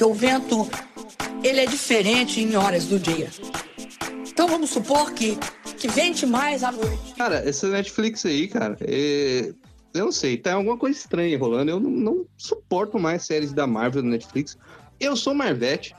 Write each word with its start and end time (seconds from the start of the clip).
porque 0.00 0.04
o 0.04 0.14
vento 0.14 0.70
ele 1.42 1.60
é 1.60 1.66
diferente 1.66 2.40
em 2.40 2.56
horas 2.56 2.86
do 2.86 2.98
dia. 2.98 3.28
Então 4.26 4.48
vamos 4.48 4.70
supor 4.70 5.12
que, 5.12 5.36
que 5.76 5.88
vente 5.88 6.24
mais 6.24 6.64
à 6.64 6.72
noite. 6.72 7.14
Cara, 7.18 7.36
essa 7.46 7.68
Netflix 7.68 8.24
aí, 8.24 8.48
cara, 8.48 8.78
é... 8.80 9.52
eu 9.92 10.06
não 10.06 10.12
sei, 10.12 10.38
tá 10.38 10.54
alguma 10.54 10.78
coisa 10.78 10.98
estranha 10.98 11.38
rolando. 11.38 11.70
Eu 11.70 11.78
não, 11.78 11.90
não 11.90 12.26
suporto 12.38 12.98
mais 12.98 13.24
séries 13.24 13.52
da 13.52 13.66
Marvel 13.66 14.02
na 14.02 14.10
Netflix. 14.10 14.56
Eu 14.98 15.14
sou 15.16 15.34
Marvete, 15.34 15.94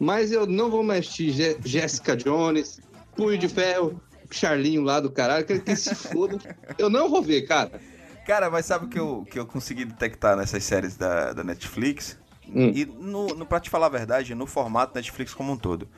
mas 0.00 0.32
eu 0.32 0.44
não 0.44 0.68
vou 0.68 0.82
mais 0.82 1.00
assistir 1.00 1.30
Je 1.30 1.56
Jessica 1.64 2.16
Jones, 2.16 2.80
Punho 3.14 3.38
de 3.38 3.48
Ferro, 3.48 4.00
Charlinho 4.28 4.82
lá 4.82 4.98
do 4.98 5.10
caralho, 5.10 5.46
que, 5.46 5.60
que 5.60 5.76
se 5.76 5.94
foda. 5.94 6.36
Eu 6.76 6.90
não 6.90 7.08
vou 7.08 7.22
ver, 7.22 7.42
cara. 7.42 7.80
Cara, 8.26 8.50
mas 8.50 8.66
sabe 8.66 8.86
o 8.86 8.88
que 8.88 8.98
eu, 8.98 9.24
que 9.30 9.38
eu 9.38 9.46
consegui 9.46 9.84
detectar 9.84 10.36
nessas 10.36 10.64
séries 10.64 10.96
da, 10.96 11.32
da 11.32 11.44
Netflix? 11.44 12.18
Hum. 12.48 12.72
E 12.74 12.84
no, 12.84 13.28
no, 13.28 13.46
pra 13.46 13.60
te 13.60 13.70
falar 13.70 13.86
a 13.86 13.90
verdade, 13.90 14.34
no 14.34 14.46
formato 14.46 14.94
Netflix 14.94 15.34
como 15.34 15.52
um 15.52 15.56
todo. 15.56 15.88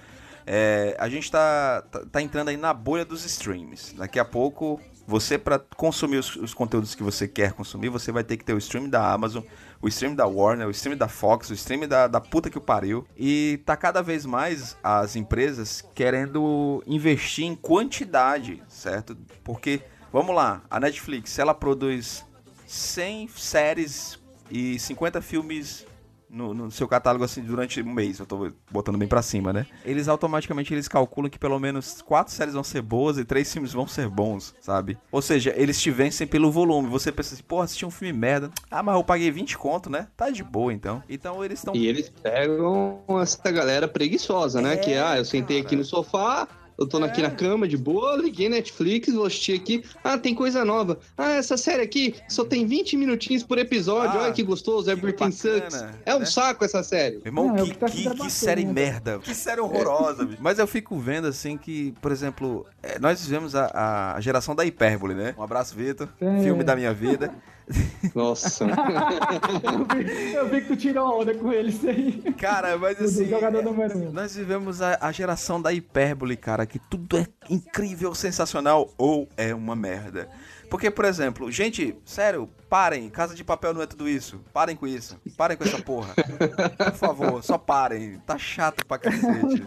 É, 0.50 0.96
a 0.98 1.10
gente 1.10 1.30
tá, 1.30 1.82
tá, 1.90 2.00
tá, 2.10 2.23
entrando 2.23 2.48
aí 2.48 2.56
na 2.56 2.73
bolha 2.73 3.04
dos 3.04 3.23
streams. 3.27 3.95
Daqui 3.95 4.18
a 4.18 4.24
pouco, 4.24 4.80
você, 5.06 5.37
para 5.37 5.59
consumir 5.59 6.16
os, 6.16 6.37
os, 6.37 6.54
conteúdos 6.54 6.95
que 6.95 7.02
você 7.02 7.28
quer 7.28 7.52
consumir, 7.52 7.90
você 7.90 8.10
vai 8.10 8.24
ter 8.24 8.38
que 8.38 8.45
ter 8.46 8.54
o 8.54 8.59
stream 8.59 8.88
da 8.88 9.12
Amazon, 9.12 9.45
o 9.80 9.88
stream 9.88 10.14
da 10.14 10.26
Warner, 10.26 10.66
o 10.66 10.70
stream 10.70 10.96
da 10.96 11.06
Fox, 11.06 11.50
o 11.50 11.52
stream 11.52 11.87
da, 11.87 12.06
da 12.06 12.18
puta 12.18 12.48
que 12.48 12.56
o 12.56 12.62
pariu. 12.62 13.06
E 13.15 13.60
tá 13.66 13.76
cada 13.76 14.02
vez 14.02 14.24
mais 14.24 14.74
as 14.82 15.16
empresas 15.16 15.84
querendo 15.95 16.82
investir 16.87 17.45
em 17.45 17.54
quantidade, 17.54 18.62
certo? 18.68 19.15
Porque, 19.45 19.82
vamos 20.10 20.34
lá, 20.34 20.62
a 20.70 20.80
Netflix, 20.80 21.38
ela 21.38 21.52
produz 21.52 22.24
100 22.66 23.28
séries 23.28 24.18
e 24.51 24.78
50 24.78 25.20
filmes 25.20 25.87
no, 26.30 26.52
no, 26.55 26.70
seu 26.70 26.87
catálogo 26.87 27.24
assim 27.24 27.42
durante 27.42 27.80
um 27.82 27.92
mês, 27.92 28.18
eu 28.18 28.27
tô 28.27 28.50
botando 28.70 28.98
bem 28.98 29.09
para 29.09 29.23
cima, 29.23 29.52
né? 29.52 29.66
Eles 29.84 30.09
automaticamente 30.09 30.73
eles 30.73 30.88
calculam 30.88 31.30
que 31.30 31.38
pelo 31.38 31.59
menos 31.59 32.02
quatro 32.02 32.32
séries 32.32 32.54
vão 32.54 32.65
ser 32.65 32.82
boas 32.82 33.18
e 33.18 33.24
três 33.24 33.52
filmes 33.52 33.73
vão 33.73 33.87
ser 33.87 34.09
bons, 34.09 34.54
sabe? 34.60 34.99
Ou 35.10 35.23
seja, 35.23 35.52
eles 35.56 35.80
te 35.80 35.90
vencem 35.90 36.26
pelo 36.26 36.51
volume. 36.51 36.88
Você 36.88 37.10
pensa 37.10 37.34
assim, 37.34 37.43
pô, 37.43 37.60
assisti 37.60 37.87
um 37.87 37.90
filme 37.90 38.12
merda. 38.12 38.51
Ah, 38.71 38.82
mas 38.82 38.95
eu 38.95 39.04
paguei 39.04 39.30
20 39.30 39.56
conto, 39.56 39.90
né? 39.90 40.09
Tá 40.16 40.30
de 40.30 40.43
boa 40.43 40.73
então. 40.73 41.02
Então 41.09 41.45
eles 41.45 41.59
estão 41.60 41.74
E 41.74 41.87
eles 41.87 42.09
pegam 42.09 43.02
essa 43.21 43.51
galera 43.51 43.88
preguiçosa, 43.88 44.60
né? 44.60 44.74
É, 44.74 44.76
que 44.76 44.95
ah, 44.95 45.16
eu 45.16 45.24
sentei 45.24 45.59
cara. 45.59 45.66
aqui 45.66 45.76
no 45.76 45.84
sofá, 45.84 46.46
eu 46.79 46.87
tô 46.87 47.01
é. 47.01 47.04
aqui 47.04 47.21
na 47.21 47.30
cama 47.30 47.66
de 47.66 47.76
boa, 47.76 48.16
liguei 48.16 48.48
Netflix, 48.48 49.12
vou 49.12 49.26
assistir 49.26 49.54
aqui. 49.54 49.82
Ah, 50.04 50.16
tem 50.16 50.32
coisa 50.32 50.65
nova. 50.65 50.98
Ah, 51.16 51.32
essa 51.32 51.57
série 51.57 51.82
aqui 51.82 52.15
só 52.29 52.45
tem 52.45 52.65
20 52.65 52.96
minutinhos 52.96 53.43
por 53.43 53.59
episódio. 53.59 54.21
Ah, 54.21 54.23
Olha 54.23 54.32
que 54.32 54.45
gostoso, 54.45 54.88
Everything 54.88 55.32
Sucks. 55.32 55.84
É 56.06 56.15
um 56.15 56.21
né? 56.21 56.24
saco 56.24 56.65
essa 56.65 56.82
série. 56.84 57.16
Meu 57.16 57.26
irmão, 57.26 57.49
Não, 57.49 57.65
que, 57.65 57.74
que, 57.74 58.09
que, 58.09 58.15
que 58.16 58.30
série 58.30 58.65
né? 58.65 58.73
merda. 58.73 59.18
Que 59.18 59.34
série 59.34 59.60
horrorosa, 59.60 60.24
bicho. 60.24 60.40
Mas 60.40 60.60
eu 60.60 60.66
fico 60.68 60.96
vendo 60.99 61.26
assim 61.26 61.59
que, 61.59 61.93
por 62.01 62.12
exemplo, 62.12 62.65
é, 62.80 62.99
nós 63.01 63.24
vivemos 63.24 63.56
a, 63.56 64.15
a 64.15 64.21
geração 64.21 64.54
da 64.54 64.65
hipérbole, 64.65 65.15
né? 65.15 65.34
Um 65.37 65.43
abraço, 65.43 65.75
Vitor. 65.75 66.09
É. 66.21 66.43
Filme 66.43 66.62
da 66.62 66.76
minha 66.76 66.94
vida. 66.94 67.34
Nossa. 68.15 68.65
eu, 69.62 69.84
vi, 69.84 70.33
eu, 70.34 70.49
vi, 70.49 70.61
que 70.62 70.69
tu 70.69 70.77
tirou 70.77 71.21
onda 71.21 71.34
com 71.34 71.53
eles 71.53 71.84
aí. 71.84 72.22
Cara, 72.38 72.77
mas 72.78 73.00
assim. 73.00 73.28
É, 73.33 74.11
nós 74.12 74.34
vivemos 74.34 74.81
a, 74.81 74.99
a, 75.00 75.12
geração 75.12 75.61
da 75.61 75.72
hipérbole, 75.72 76.37
cara, 76.37 76.66
que 76.66 76.78
tudo 76.78 77.19
é 77.19 77.27
incrível, 77.50 78.15
sensacional 78.15 78.93
ou 78.97 79.28
é 79.37 79.55
uma 79.55 79.77
merda. 79.77 80.28
Porque, 80.71 80.91
por 80.91 81.05
exemplo, 81.05 81.50
gente, 81.50 81.97
sério, 82.05 82.49
parem. 82.69 83.09
Casa 83.09 83.34
de 83.34 83.43
papel 83.43 83.72
não 83.72 83.83
é 83.83 83.87
tudo 83.87 84.09
isso. 84.09 84.41
Parem 84.53 84.77
com 84.77 84.87
isso. 84.87 85.19
Parem 85.37 85.56
com 85.56 85.65
essa 85.65 85.81
porra. 85.81 86.15
Por 86.15 86.94
favor, 86.94 87.43
só 87.43 87.56
parem. 87.56 88.19
Tá 88.27 88.37
chato 88.37 88.84
pra 88.84 88.99
cacete. 88.99 89.66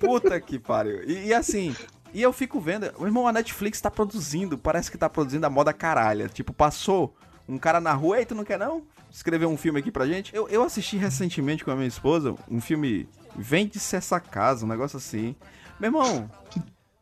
Puta 0.00 0.40
que 0.40 0.58
pariu. 0.58 1.02
E, 1.04 1.26
e 1.26 1.34
assim, 1.34 1.74
e 2.14 2.22
eu 2.22 2.32
fico 2.32 2.60
vendo, 2.60 2.90
o 2.96 3.04
irmão, 3.04 3.28
a 3.28 3.32
Netflix 3.32 3.80
tá 3.80 3.90
produzindo, 3.90 4.56
parece 4.56 4.90
que 4.90 4.96
tá 4.96 5.10
produzindo 5.10 5.44
a 5.44 5.50
moda 5.50 5.72
caralha. 5.72 6.28
Tipo, 6.28 6.52
passou 6.52 7.14
um 7.48 7.58
cara 7.58 7.80
na 7.80 7.92
rua, 7.92 8.18
ei, 8.18 8.24
tu 8.24 8.34
não 8.34 8.44
quer 8.44 8.58
não? 8.58 8.82
Escrever 9.10 9.46
um 9.46 9.56
filme 9.56 9.80
aqui 9.80 9.90
pra 9.90 10.06
gente? 10.06 10.34
Eu, 10.34 10.48
eu 10.48 10.62
assisti 10.62 10.96
recentemente 10.96 11.64
com 11.64 11.70
a 11.70 11.76
minha 11.76 11.88
esposa 11.88 12.34
um 12.48 12.60
filme 12.60 13.08
Vende-se 13.36 13.96
essa 13.96 14.20
casa, 14.20 14.64
um 14.64 14.68
negócio 14.68 14.96
assim. 14.96 15.34
Meu 15.80 15.88
irmão, 15.88 16.30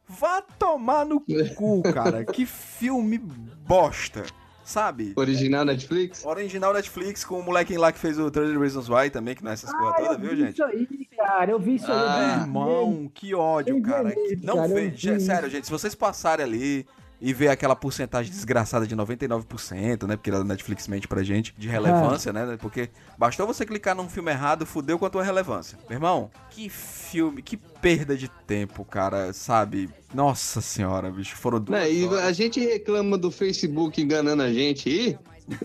vá 0.08 0.40
tomar 0.40 1.04
no 1.04 1.20
cu, 1.54 1.82
cara. 1.82 2.24
Que 2.24 2.46
filme 2.46 3.18
bosta 3.18 4.24
sabe? 4.64 5.12
Original 5.16 5.64
Netflix? 5.64 6.24
Original 6.24 6.72
Netflix, 6.72 7.24
com 7.24 7.40
o 7.40 7.42
molequinho 7.42 7.80
lá 7.80 7.92
que 7.92 7.98
fez 7.98 8.18
o 8.18 8.30
30 8.30 8.58
Reasons 8.58 8.88
Why 8.88 9.10
também, 9.10 9.34
que 9.34 9.42
não 9.42 9.50
é 9.50 9.54
essas 9.54 9.70
ah, 9.70 9.76
coisas 9.76 9.96
todas, 9.96 10.20
viu, 10.20 10.36
gente? 10.36 10.52
Isso 10.52 10.64
aí, 10.64 11.08
cara, 11.16 11.50
eu 11.50 11.58
vi 11.58 11.74
isso 11.76 11.90
ah, 11.90 12.34
aí. 12.34 12.40
irmão, 12.42 13.10
que 13.12 13.34
ódio, 13.34 13.80
cara. 13.82 14.14
não 14.42 14.56
cara, 14.56 14.68
vê, 14.68 15.20
sério, 15.20 15.50
gente, 15.50 15.66
se 15.66 15.70
vocês 15.70 15.94
passarem 15.94 16.44
ali 16.44 16.86
e 17.24 17.32
ver 17.32 17.48
aquela 17.48 17.76
porcentagem 17.76 18.32
desgraçada 18.32 18.84
de 18.84 18.96
99%, 18.96 20.08
né? 20.08 20.16
Porque 20.16 20.30
a 20.32 20.42
Netflix 20.42 20.88
mente 20.88 21.06
pra 21.06 21.22
gente, 21.22 21.54
de 21.56 21.68
relevância, 21.68 22.30
ah. 22.30 22.32
né? 22.32 22.58
Porque 22.60 22.90
bastou 23.16 23.46
você 23.46 23.64
clicar 23.64 23.94
num 23.94 24.08
filme 24.08 24.32
errado, 24.32 24.66
fudeu 24.66 24.98
com 24.98 25.06
a 25.06 25.10
tua 25.10 25.22
relevância. 25.22 25.78
Meu 25.88 25.98
irmão, 25.98 26.32
que 26.50 26.68
filme, 26.68 27.40
que 27.40 27.56
perda 27.56 28.16
de 28.16 28.28
tempo, 28.28 28.84
cara, 28.84 29.32
sabe? 29.32 29.88
Nossa 30.12 30.60
senhora, 30.60 31.12
bicho, 31.12 31.36
foram 31.36 31.60
duas 31.60 31.80
Não, 31.80 31.86
E 31.86 32.08
a 32.22 32.32
gente 32.32 32.58
reclama 32.58 33.16
do 33.16 33.30
Facebook 33.30 34.02
enganando 34.02 34.42
a 34.42 34.52
gente 34.52 34.88
aí, 34.88 35.18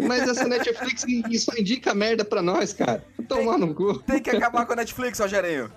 mas 0.07 0.29
essa 0.29 0.45
Netflix 0.47 1.05
isso 1.27 1.51
indica 1.59 1.95
merda 1.95 2.23
pra 2.23 2.43
nós, 2.43 2.71
cara. 2.71 3.03
Tomar 3.27 3.57
no 3.57 3.73
cu. 3.73 3.97
Tem 4.03 4.21
que 4.21 4.29
acabar 4.29 4.63
com 4.63 4.73
a 4.73 4.75
Netflix, 4.75 5.19
Rogerinho. 5.19 5.71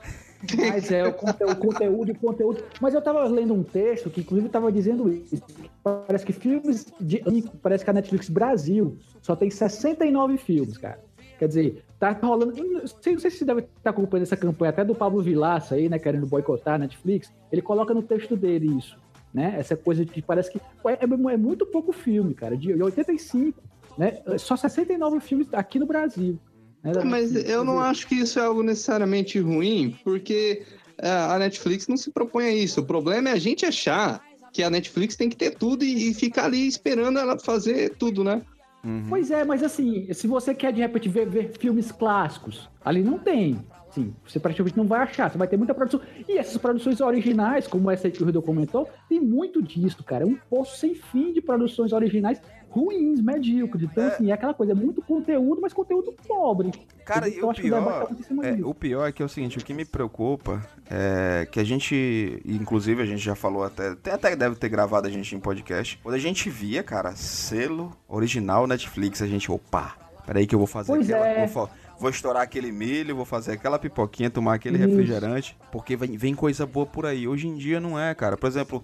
Mas 0.56 0.90
é, 0.90 1.06
o 1.06 1.12
conteúdo, 1.12 1.56
conteúdo, 1.56 2.14
conteúdo. 2.14 2.64
Mas 2.80 2.94
eu 2.94 3.02
tava 3.02 3.24
lendo 3.24 3.52
um 3.52 3.62
texto 3.62 4.08
que, 4.08 4.20
inclusive, 4.20 4.48
tava 4.48 4.72
dizendo 4.72 5.12
isso. 5.12 5.42
Parece 5.82 6.24
que 6.24 6.32
filmes 6.32 6.86
de. 7.00 7.22
Parece 7.62 7.84
que 7.84 7.90
a 7.90 7.92
Netflix 7.92 8.28
Brasil 8.28 8.96
só 9.20 9.36
tem 9.36 9.50
69 9.50 10.38
filmes, 10.38 10.78
cara. 10.78 11.00
Quer 11.38 11.48
dizer, 11.48 11.84
tá 11.98 12.12
rolando. 12.12 12.52
Não 12.52 12.86
sei, 12.86 13.14
não 13.14 13.20
sei 13.20 13.30
se 13.30 13.38
você 13.38 13.44
deve 13.44 13.60
estar 13.60 13.90
acompanhando 13.90 14.24
essa 14.24 14.36
campanha 14.36 14.70
até 14.70 14.84
do 14.84 14.94
Pablo 14.94 15.22
Vilaça 15.22 15.74
aí, 15.74 15.88
né? 15.88 15.98
Querendo 15.98 16.26
boicotar 16.26 16.74
a 16.74 16.78
Netflix. 16.78 17.32
Ele 17.50 17.62
coloca 17.62 17.94
no 17.94 18.02
texto 18.02 18.36
dele 18.36 18.76
isso. 18.78 18.96
Né? 19.32 19.54
Essa 19.58 19.76
coisa 19.76 20.04
de 20.04 20.22
parece 20.22 20.50
que. 20.50 20.60
É, 20.86 20.92
é, 20.92 21.04
é 21.04 21.36
muito 21.36 21.64
pouco 21.66 21.92
filme, 21.92 22.34
cara. 22.34 22.56
De 22.56 22.72
85, 22.82 23.58
né? 23.96 24.20
Só 24.38 24.56
69 24.56 25.20
filmes 25.20 25.48
aqui 25.52 25.78
no 25.78 25.86
Brasil. 25.86 26.38
Né? 26.82 26.92
Mas 27.04 27.34
eu 27.34 27.64
não 27.64 27.78
acho 27.78 28.06
que 28.06 28.14
isso 28.14 28.38
é 28.38 28.42
algo 28.42 28.62
necessariamente 28.62 29.38
ruim, 29.38 29.96
porque 30.02 30.62
é, 30.98 31.10
a 31.10 31.38
Netflix 31.38 31.86
não 31.88 31.96
se 31.96 32.10
propõe 32.10 32.44
a 32.44 32.52
isso. 32.52 32.80
O 32.80 32.86
problema 32.86 33.28
é 33.28 33.32
a 33.32 33.38
gente 33.38 33.66
achar 33.66 34.22
que 34.52 34.62
a 34.62 34.70
Netflix 34.70 35.16
tem 35.16 35.28
que 35.28 35.36
ter 35.36 35.54
tudo 35.54 35.84
e, 35.84 36.10
e 36.10 36.14
ficar 36.14 36.46
ali 36.46 36.66
esperando 36.66 37.18
ela 37.18 37.38
fazer 37.38 37.96
tudo, 37.96 38.24
né? 38.24 38.42
Uhum. 38.84 39.06
Pois 39.08 39.30
é, 39.30 39.44
mas 39.44 39.62
assim, 39.62 40.10
se 40.12 40.26
você 40.26 40.54
quer 40.54 40.72
de 40.72 40.80
repente 40.80 41.08
ver, 41.08 41.28
ver 41.28 41.52
filmes 41.58 41.92
clássicos, 41.92 42.68
ali 42.84 43.02
não 43.02 43.18
tem. 43.18 43.58
Sim, 43.90 44.14
você 44.24 44.38
praticamente 44.38 44.76
não 44.76 44.86
vai 44.86 45.00
achar, 45.00 45.30
você 45.30 45.36
vai 45.36 45.48
ter 45.48 45.56
muita 45.56 45.74
produção. 45.74 46.00
E 46.28 46.38
essas 46.38 46.56
produções 46.56 47.00
originais, 47.00 47.66
como 47.66 47.90
essa 47.90 48.08
que 48.08 48.22
o 48.22 48.26
Ridô 48.26 48.40
comentou, 48.40 48.88
tem 49.08 49.20
muito 49.20 49.60
disso, 49.60 50.02
cara. 50.04 50.22
É 50.22 50.26
um 50.26 50.36
poço 50.48 50.78
sem 50.78 50.94
fim 50.94 51.32
de 51.32 51.40
produções 51.40 51.92
originais 51.92 52.40
ruins, 52.70 53.20
medíocres. 53.20 53.84
Então, 53.84 54.04
é... 54.04 54.06
assim, 54.08 54.30
é 54.30 54.32
aquela 54.32 54.54
coisa, 54.54 54.72
é 54.72 54.74
muito 54.74 55.02
conteúdo, 55.02 55.60
mas 55.60 55.72
conteúdo 55.72 56.14
pobre. 56.26 56.70
Cara, 57.04 57.28
e 57.28 57.42
o 57.42 57.52
pior, 57.52 58.08
é, 58.42 58.64
o 58.64 58.72
pior 58.72 59.08
é 59.08 59.12
que 59.12 59.20
é 59.20 59.24
o 59.24 59.28
seguinte, 59.28 59.58
o 59.58 59.64
que 59.64 59.74
me 59.74 59.84
preocupa 59.84 60.64
é 60.88 61.48
que 61.50 61.58
a 61.58 61.64
gente, 61.64 62.40
inclusive 62.44 63.02
a 63.02 63.06
gente 63.06 63.18
já 63.18 63.34
falou 63.34 63.64
até, 63.64 63.88
até 64.10 64.36
deve 64.36 64.54
ter 64.54 64.68
gravado 64.68 65.08
a 65.08 65.10
gente 65.10 65.34
em 65.34 65.40
podcast, 65.40 65.98
quando 66.02 66.14
a 66.14 66.18
gente 66.18 66.48
via, 66.48 66.82
cara, 66.82 67.16
selo 67.16 67.92
original 68.08 68.66
Netflix, 68.66 69.20
a 69.20 69.26
gente, 69.26 69.50
opa, 69.50 69.96
peraí 70.24 70.46
que 70.46 70.54
eu 70.54 70.58
vou 70.58 70.68
fazer 70.68 70.92
pois 70.92 71.10
aquela... 71.10 71.26
É. 71.26 71.46
Vou, 71.48 71.68
vou 71.98 72.10
estourar 72.10 72.42
aquele 72.42 72.72
milho, 72.72 73.14
vou 73.14 73.26
fazer 73.26 73.52
aquela 73.52 73.78
pipoquinha, 73.78 74.30
tomar 74.30 74.54
aquele 74.54 74.78
Isso. 74.78 74.88
refrigerante, 74.88 75.56
porque 75.70 75.96
vem, 75.96 76.16
vem 76.16 76.34
coisa 76.34 76.64
boa 76.64 76.86
por 76.86 77.04
aí. 77.04 77.28
Hoje 77.28 77.46
em 77.46 77.56
dia 77.56 77.78
não 77.78 77.98
é, 77.98 78.14
cara. 78.14 78.38
Por 78.38 78.46
exemplo, 78.46 78.82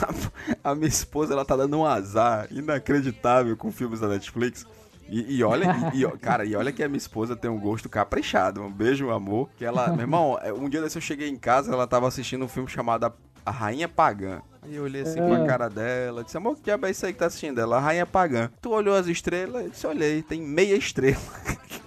a, 0.00 0.70
a 0.70 0.74
minha 0.74 0.88
esposa, 0.88 1.32
ela 1.32 1.44
tá 1.44 1.56
dando 1.56 1.78
um 1.78 1.86
azar 1.86 2.46
inacreditável 2.50 3.56
com 3.56 3.70
filmes 3.72 4.00
da 4.00 4.08
Netflix. 4.08 4.66
E, 5.08 5.36
e 5.36 5.44
olha, 5.44 5.66
e, 5.92 6.02
e, 6.02 6.10
cara, 6.18 6.44
e 6.44 6.54
olha 6.56 6.72
que 6.72 6.82
a 6.82 6.88
minha 6.88 6.98
esposa 6.98 7.36
tem 7.36 7.50
um 7.50 7.58
gosto 7.58 7.88
caprichado. 7.88 8.62
Um 8.62 8.72
beijo, 8.72 9.10
amor. 9.10 9.48
Que 9.56 9.64
ela, 9.64 9.88
meu 9.88 10.00
irmão, 10.00 10.38
é, 10.42 10.52
um 10.52 10.68
dia 10.68 10.80
desse 10.80 10.96
eu 10.96 11.02
cheguei 11.02 11.28
em 11.28 11.36
casa, 11.36 11.72
ela 11.72 11.86
tava 11.86 12.08
assistindo 12.08 12.44
um 12.44 12.48
filme 12.48 12.68
chamado 12.68 13.12
A 13.44 13.50
Rainha 13.50 13.88
Pagã. 13.88 14.40
Aí 14.62 14.76
eu 14.76 14.84
olhei 14.84 15.02
assim 15.02 15.20
é. 15.20 15.26
pra 15.26 15.44
cara 15.44 15.68
dela, 15.68 16.22
disse, 16.22 16.36
amor, 16.36 16.56
que 16.56 16.62
diabo 16.62 16.86
é 16.86 16.90
isso 16.90 17.04
aí 17.04 17.12
que 17.12 17.18
tá 17.18 17.26
assistindo? 17.26 17.60
Ela, 17.60 17.76
a 17.76 17.80
Rainha 17.80 18.06
Pagã. 18.06 18.48
Tu 18.60 18.70
olhou 18.70 18.94
as 18.94 19.06
estrelas? 19.06 19.64
Eu 19.64 19.70
disse, 19.70 19.86
olhei, 19.86 20.22
tem 20.22 20.40
meia 20.40 20.76
estrela. 20.76 21.18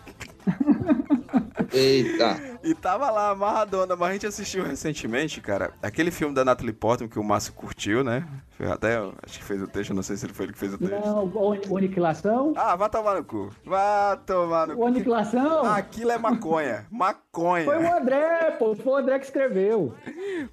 Eita. 1.76 2.56
E 2.64 2.74
tava 2.74 3.12
lá, 3.12 3.30
amarradona, 3.30 3.96
mas 3.96 4.10
a 4.10 4.14
gente 4.14 4.26
assistiu 4.26 4.64
recentemente, 4.64 5.40
cara, 5.42 5.72
aquele 5.84 6.10
filme 6.10 6.34
da 6.34 6.44
Natalie 6.44 6.74
Portman 6.74 7.10
que 7.10 7.20
o 7.20 7.24
Márcio 7.24 7.54
curtiu, 7.54 8.04
né? 8.04 8.26
Até 8.60 8.98
acho 8.98 9.38
que 9.38 9.44
fez 9.44 9.62
o 9.62 9.68
texto, 9.68 9.94
não 9.94 10.02
sei 10.02 10.16
se 10.16 10.26
ele 10.26 10.34
foi 10.34 10.46
ele 10.46 10.54
que 10.54 10.60
fez 10.60 10.74
o 10.74 10.78
texto. 10.78 11.06
Não, 11.06 11.26
o 11.26 11.78
Aniquilação? 11.78 12.54
Ah, 12.56 12.76
vai 12.76 12.90
tomar 12.90 13.16
no 13.16 13.24
cu. 13.24 13.52
Vai 13.66 14.18
tomar 14.26 14.68
no 14.68 14.76
cu. 14.76 14.82
O 14.82 14.88
Aniquilação? 14.88 15.66
Aquilo 15.66 16.12
é 16.12 16.18
maconha. 16.18 16.86
maconha. 16.90 17.66
Foi 17.66 17.78
o 17.78 17.94
André, 17.98 18.52
pô. 18.58 18.76
Foi 18.76 18.94
o 18.94 18.96
André 18.96 19.20
que 19.20 19.26
escreveu. 19.26 19.94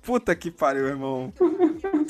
Puta 0.02 0.34
que 0.34 0.50
pariu, 0.50 0.86
irmão. 0.88 1.32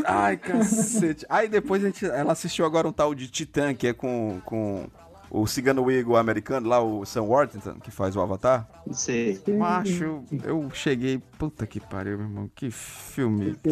Ai, 0.04 0.36
cacete. 0.38 1.26
Aí 1.28 1.48
depois 1.48 1.84
a 1.84 1.86
gente, 1.86 2.06
ela 2.06 2.32
assistiu 2.32 2.64
agora 2.64 2.88
um 2.88 2.92
tal 2.92 3.14
de 3.14 3.28
Titã, 3.28 3.74
que 3.74 3.86
é 3.86 3.92
com, 3.92 4.40
com 4.44 4.88
o 5.34 5.46
Cigano 5.46 5.90
Eagle 5.90 6.16
americano, 6.16 6.68
lá 6.68 6.82
o 6.82 7.06
Sam 7.06 7.22
Worthington, 7.22 7.80
que 7.80 7.90
faz 7.90 8.14
o 8.14 8.20
Avatar. 8.20 8.68
Sei. 8.90 9.40
Macho, 9.56 10.22
eu 10.44 10.70
cheguei. 10.74 11.22
Puta 11.38 11.66
que 11.66 11.80
pariu, 11.80 12.18
meu 12.18 12.26
irmão. 12.26 12.50
Que 12.54 12.70
filme. 12.70 13.56
Que... 13.62 13.70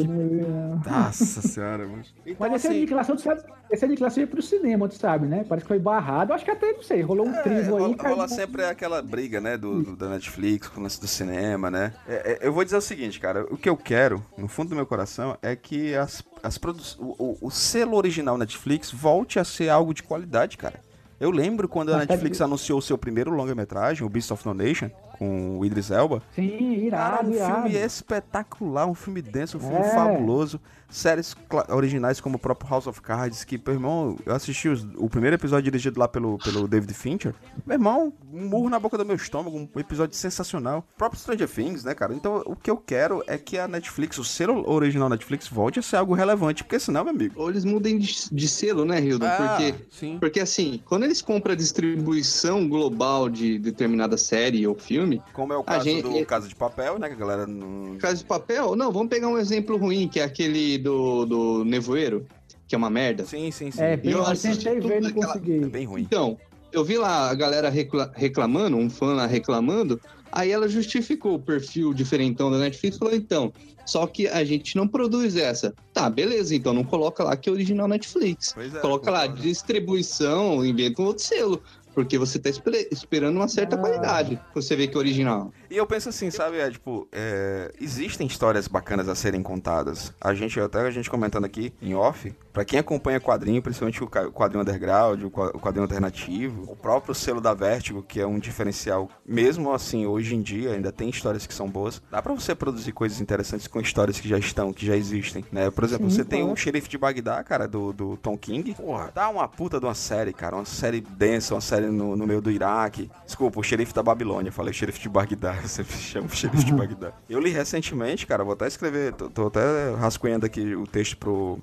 Nossa 0.89 1.43
senhora, 1.43 1.87
mano. 1.87 2.03
Então, 2.25 2.37
Mas 2.41 2.55
esse 2.55 2.69
assim... 2.69 2.79
aniquilação, 2.79 3.15
tu 3.15 3.21
sabe, 3.21 3.43
esse 3.71 3.85
aniquilação 3.85 4.23
ia 4.23 4.27
pro 4.27 4.41
cinema, 4.41 4.89
tu 4.89 4.95
sabe, 4.95 5.27
né? 5.27 5.45
Parece 5.47 5.65
que 5.65 5.69
foi 5.69 5.79
barrado. 5.79 6.33
Acho 6.33 6.47
que 6.47 6.51
até, 6.51 6.73
não 6.73 6.83
sei, 6.83 7.03
rolou 7.03 7.27
um 7.27 7.35
é, 7.35 7.43
trigo 7.43 7.73
rola, 7.73 7.89
aí. 7.89 7.95
Rola 7.95 8.27
caiu... 8.27 8.29
sempre 8.29 8.65
aquela 8.65 9.03
briga, 9.03 9.39
né? 9.39 9.59
Do, 9.59 9.83
do, 9.83 9.97
da 9.97 10.09
Netflix 10.09 10.67
com 10.69 10.81
o 10.81 10.83
lance 10.83 10.99
do 10.99 11.07
cinema, 11.07 11.71
né? 11.71 11.93
É, 12.09 12.33
é, 12.33 12.39
eu 12.41 12.55
vou 12.55 12.65
dizer 12.65 12.79
o 12.79 12.81
seguinte, 12.81 13.21
cara. 13.21 13.47
O 13.51 13.59
que 13.59 13.69
eu 13.69 13.77
quero, 13.77 14.25
no 14.39 14.49
fundo 14.49 14.71
do 14.71 14.77
meu 14.77 14.87
coração, 14.87 15.37
é 15.43 15.55
que 15.55 15.95
as, 15.95 16.25
as 16.43 16.57
produ... 16.57 16.83
o, 16.99 17.15
o, 17.19 17.39
o 17.43 17.51
selo 17.51 17.97
original 17.97 18.39
Netflix 18.39 18.91
volte 18.91 19.39
a 19.39 19.45
ser 19.45 19.69
algo 19.69 19.93
de 19.93 20.03
qualidade, 20.03 20.57
cara. 20.57 20.81
Eu 21.21 21.31
lembro 21.31 21.69
quando 21.69 21.93
a 21.93 21.99
Netflix 21.99 22.41
anunciou 22.41 22.79
o 22.79 22.83
seu 22.83 22.97
primeiro 22.97 23.31
longa-metragem, 23.31 24.07
o 24.07 24.09
Beast 24.09 24.31
of 24.31 24.47
No 24.47 24.55
Nation, 24.55 24.91
com 25.21 25.59
o 25.59 25.65
Idris 25.67 25.91
Elba. 25.91 26.23
Sim, 26.35 26.87
irado, 26.87 27.17
Cara, 27.17 27.27
um 27.27 27.33
irado. 27.35 27.69
filme 27.69 27.77
espetacular, 27.77 28.87
um 28.87 28.95
filme 28.95 29.21
denso, 29.21 29.59
um 29.59 29.61
filme 29.61 29.77
é. 29.77 29.95
fabuloso. 29.95 30.59
Séries 30.89 31.37
originais 31.69 32.21
como 32.21 32.35
o 32.35 32.39
próprio 32.39 32.69
House 32.69 32.89
of 32.89 33.01
Cards, 33.01 33.45
que, 33.45 33.61
meu 33.65 33.75
irmão, 33.75 34.17
eu 34.27 34.35
assisti 34.35 34.69
os, 34.69 34.85
o 34.97 35.09
primeiro 35.09 35.37
episódio 35.37 35.71
dirigido 35.71 36.01
lá 36.01 36.09
pelo, 36.09 36.37
pelo 36.39 36.67
David 36.67 36.93
Fincher. 36.95 37.33
Meu 37.65 37.77
irmão, 37.77 38.13
um 38.33 38.49
murro 38.49 38.69
na 38.69 38.77
boca 38.77 38.99
do 38.99 39.05
meu 39.05 39.15
estômago, 39.15 39.57
um 39.57 39.79
episódio 39.79 40.17
sensacional. 40.17 40.85
O 40.95 40.99
próprio 40.99 41.21
Stranger 41.21 41.49
Things, 41.49 41.85
né, 41.85 41.95
cara? 41.95 42.13
Então, 42.13 42.43
o 42.45 42.57
que 42.57 42.69
eu 42.69 42.77
quero 42.77 43.23
é 43.29 43.39
que 43.39 43.57
a 43.57 43.69
Netflix, 43.69 44.19
o 44.19 44.25
selo 44.25 44.69
original 44.69 45.09
Netflix, 45.09 45.47
volte 45.47 45.79
a 45.79 45.83
ser 45.83 45.95
algo 45.95 46.13
relevante, 46.13 46.65
porque 46.65 46.81
senão, 46.81 47.05
meu 47.05 47.15
amigo... 47.15 47.35
Ou 47.37 47.51
eles 47.51 47.65
mudem 47.65 47.97
de, 47.97 48.13
de 48.33 48.49
selo, 48.49 48.85
né, 48.85 49.01
Hildo? 49.01 49.27
Ah, 49.27 49.59
porque, 49.59 49.75
sim. 49.91 50.19
porque, 50.19 50.41
assim, 50.41 50.83
quando 50.87 51.05
eles 51.05 51.23
compram 51.23 51.53
a 51.53 51.57
distribuição 51.57 52.69
global 52.69 53.29
de 53.29 53.61
determinada 53.61 54.17
série 54.17 54.67
ou 54.67 54.75
filme... 54.75 55.10
Como 55.33 55.53
é 55.53 55.57
o 55.57 55.65
caso 55.65 55.85
gente... 55.85 56.03
do 56.03 56.27
Casa 56.27 56.47
de 56.47 56.55
Papel, 56.55 56.99
né, 56.99 57.09
que 57.09 57.15
a 57.15 57.19
galera 57.19 57.47
não... 57.47 57.97
Casa 57.97 58.17
de 58.17 58.25
Papel? 58.25 58.77
Não, 58.77 58.93
vamos 58.93 59.09
pegar 59.09 59.29
um 59.29 59.39
exemplo 59.39 59.77
ruim, 59.77 60.07
que 60.07 60.21
é 60.21 60.25
aquele 60.25 60.79
do, 60.79 61.25
do 61.25 61.65
Nevoeiro, 61.65 62.27
que 62.69 62.75
é 62.75 62.79
uma 62.79 62.91
merda. 62.91 63.25
Sim, 63.25 63.51
sim, 63.51 63.71
sim. 63.71 63.83
É, 63.83 63.97
bem, 63.97 64.13
eu 64.13 64.25
tentei 64.37 64.79
ver, 64.81 65.01
não 65.03 65.11
consegui. 65.11 65.65
É 65.65 65.67
bem 65.67 65.87
ruim. 65.87 66.03
Então, 66.03 66.39
eu 66.73 66.85
vi 66.85 66.97
lá 66.97 67.31
a 67.31 67.35
galera 67.35 67.71
reclamando, 68.15 68.77
um 68.77 68.89
fã 68.89 69.15
lá 69.15 69.27
reclamando, 69.27 70.01
aí 70.31 70.51
ela 70.51 70.69
justificou 70.69 71.35
o 71.35 71.39
perfil 71.39 71.93
diferentão 71.93 72.51
da 72.51 72.59
Netflix, 72.59 72.99
falou, 72.99 73.15
então, 73.15 73.53
só 73.85 74.07
que 74.07 74.29
a 74.29 74.45
gente 74.45 74.77
não 74.77 74.87
produz 74.87 75.37
essa. 75.37 75.75
Tá, 75.93 76.09
beleza, 76.09 76.55
então 76.55 76.73
não 76.73 76.85
coloca 76.85 77.25
lá 77.25 77.37
que 77.37 77.49
é 77.49 77.53
original 77.53 77.89
Netflix. 77.89 78.55
É, 78.57 78.79
coloca 78.79 79.11
lá 79.11 79.27
distribuição, 79.27 80.65
inventa 80.65 81.03
um 81.03 81.07
outro 81.07 81.25
selo. 81.25 81.61
Porque 81.95 82.19
você 82.19 82.39
tá 82.39 82.51
esperando 82.91 83.37
uma 83.37 83.49
certa 83.49 83.77
ah. 83.77 83.79
qualidade. 83.79 84.41
Você 84.55 84.77
vê 84.77 84.87
que 84.87 84.97
é 84.97 84.99
original. 84.99 85.53
E 85.71 85.77
eu 85.77 85.87
penso 85.87 86.09
assim, 86.09 86.31
sabe? 86.31 86.59
É, 86.59 86.71
tipo, 86.71 87.09
é, 87.13 87.73
existem 87.81 88.27
histórias 88.27 88.69
bacanas 88.69 89.09
a 89.09 89.15
serem 89.15 89.43
contadas. 89.43 90.13
A 90.21 90.35
gente, 90.35 90.59
até 90.61 90.81
a 90.81 90.91
gente 90.91 91.11
comentando 91.11 91.45
aqui 91.45 91.73
em 91.81 91.95
off, 91.95 92.35
para 92.53 92.65
quem 92.65 92.79
acompanha 92.79 93.21
quadrinho, 93.21 93.63
principalmente 93.63 94.03
o 94.03 94.09
quadrinho 94.09 94.63
underground, 94.63 95.23
o 95.23 95.31
quadrinho 95.31 95.85
alternativo, 95.85 96.65
o 96.71 96.75
próprio 96.75 97.15
selo 97.15 97.41
da 97.41 97.55
Vertigo, 97.55 98.03
que 98.03 98.21
é 98.21 98.27
um 98.27 98.39
diferencial, 98.39 99.09
mesmo 99.25 99.73
assim, 99.73 100.07
hoje 100.07 100.35
em 100.35 100.43
dia, 100.43 100.73
ainda 100.73 100.91
tem 100.91 101.09
histórias 101.09 101.47
que 101.47 101.55
são 101.55 101.69
boas. 101.69 102.03
Dá 102.11 102.21
para 102.21 102.35
você 102.35 102.55
produzir 102.55 102.93
coisas 102.93 103.21
interessantes 103.21 103.67
com 103.67 103.81
histórias 103.81 104.19
que 104.19 104.29
já 104.29 104.39
estão, 104.39 104.73
que 104.73 104.85
já 104.85 104.97
existem, 104.97 105.45
né? 105.53 105.71
Por 105.71 105.85
exemplo, 105.85 106.11
Sim, 106.11 106.17
você 106.17 106.25
tem 106.25 106.43
o 106.43 106.57
Xerife 106.57 106.89
de 106.89 106.99
Bagdá, 106.99 107.43
cara, 107.45 107.69
do, 107.69 107.93
do 107.93 108.17
Tom 108.17 108.37
King. 108.37 108.75
Porra, 108.75 109.13
dá 109.15 109.29
uma 109.29 109.47
puta 109.47 109.79
de 109.79 109.87
uma 109.87 109.95
série, 109.95 110.33
cara. 110.33 110.57
Uma 110.57 110.65
série 110.65 111.01
densa, 111.01 111.55
uma 111.55 111.61
série 111.61 111.80
no, 111.89 112.17
no 112.17 112.27
meio 112.27 112.41
do 112.41 112.51
Iraque. 112.51 113.11
Desculpa, 113.25 113.61
o 113.61 113.63
Xerife 113.63 113.95
da 113.95 114.03
Babilônia. 114.03 114.53
Falei 114.53 114.73
Xerife 114.73 115.01
de 115.01 115.09
Bagdá. 115.09 115.53
Você 115.63 115.85
chama 115.85 116.27
o 116.27 116.31
Xerife 116.31 116.65
de 116.65 116.73
Bagdá. 116.75 117.13
Eu 117.29 117.41
li 117.41 117.51
recentemente, 117.51 118.27
cara, 118.27 118.45
vou 118.45 118.55
até 118.55 118.67
escrever, 118.67 119.13
tô, 119.15 119.29
tô 119.31 119.47
até 119.47 119.95
rascunhando 119.95 120.47
aqui 120.47 120.75
o 120.75 120.87
texto 120.87 121.17
pro, 121.17 121.59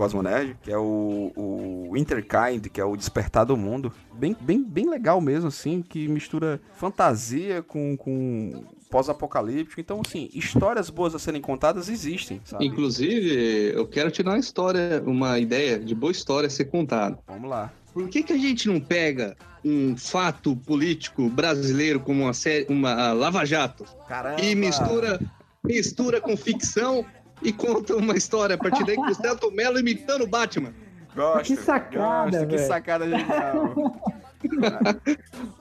Cosmo 0.00 0.22
Nerd, 0.22 0.56
que 0.62 0.72
é 0.72 0.78
o, 0.78 1.30
o 1.36 1.94
Interkind, 1.94 2.68
que 2.72 2.80
é 2.80 2.84
o 2.84 2.96
Despertar 2.96 3.44
do 3.44 3.54
Mundo. 3.54 3.92
Bem, 4.14 4.34
bem, 4.40 4.62
bem 4.62 4.88
legal 4.88 5.20
mesmo, 5.20 5.48
assim, 5.48 5.82
que 5.82 6.08
mistura 6.08 6.58
fantasia 6.72 7.62
com, 7.62 7.98
com 7.98 8.64
pós-apocalíptico. 8.90 9.80
Então, 9.80 10.00
assim, 10.04 10.30
histórias 10.32 10.88
boas 10.88 11.14
a 11.14 11.18
serem 11.18 11.42
contadas 11.42 11.90
existem, 11.90 12.40
sabe? 12.44 12.66
Inclusive, 12.66 13.72
eu 13.74 13.86
quero 13.86 14.10
te 14.10 14.22
dar 14.22 14.32
uma 14.32 14.38
história, 14.38 15.02
uma 15.04 15.38
ideia 15.38 15.78
de 15.78 15.94
boa 15.94 16.12
história 16.12 16.46
a 16.46 16.50
ser 16.50 16.66
contada. 16.66 17.18
Vamos 17.26 17.50
lá. 17.50 17.70
Por 17.92 18.08
que, 18.08 18.22
que 18.22 18.32
a 18.32 18.38
gente 18.38 18.68
não 18.68 18.80
pega 18.80 19.36
um 19.64 19.96
fato 19.96 20.56
político 20.56 21.28
brasileiro 21.28 22.00
como 22.00 22.24
uma, 22.24 22.34
série, 22.34 22.66
uma 22.68 23.12
Lava 23.12 23.44
Jato 23.44 23.84
Caramba. 24.08 24.40
e 24.40 24.54
mistura, 24.54 25.20
mistura 25.62 26.20
com 26.20 26.36
ficção 26.36 27.04
e 27.42 27.52
conta 27.52 27.96
uma 27.96 28.16
história 28.16 28.54
a 28.54 28.58
partir 28.58 28.84
daí 28.84 28.96
com 28.96 29.06
o 29.06 29.14
Celto 29.14 29.50
Mello 29.50 29.78
imitando 29.78 30.22
o 30.22 30.26
Batman. 30.26 30.72
Gosto, 31.14 31.46
que 31.46 31.56
sacada, 31.56 32.38
gosto, 32.38 32.48
que 32.48 32.58
sacada 32.58 33.08
genial. 33.08 34.20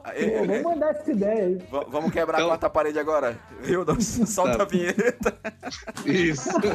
Pô, 0.09 0.45
vamos 0.47 0.63
mandar 0.63 0.91
essa 0.91 1.11
ideia 1.11 1.45
aí. 1.45 1.55
V 1.55 1.85
vamos 1.89 2.11
quebrar 2.11 2.37
então... 2.37 2.47
a 2.47 2.51
quarta 2.51 2.69
parede 2.69 2.97
agora. 2.99 3.37
Rio, 3.63 3.85
solta 4.01 4.57
tá. 4.57 4.63
a 4.63 4.65
vinheta. 4.65 5.37
Isso. 6.05 6.49
de 6.61 6.69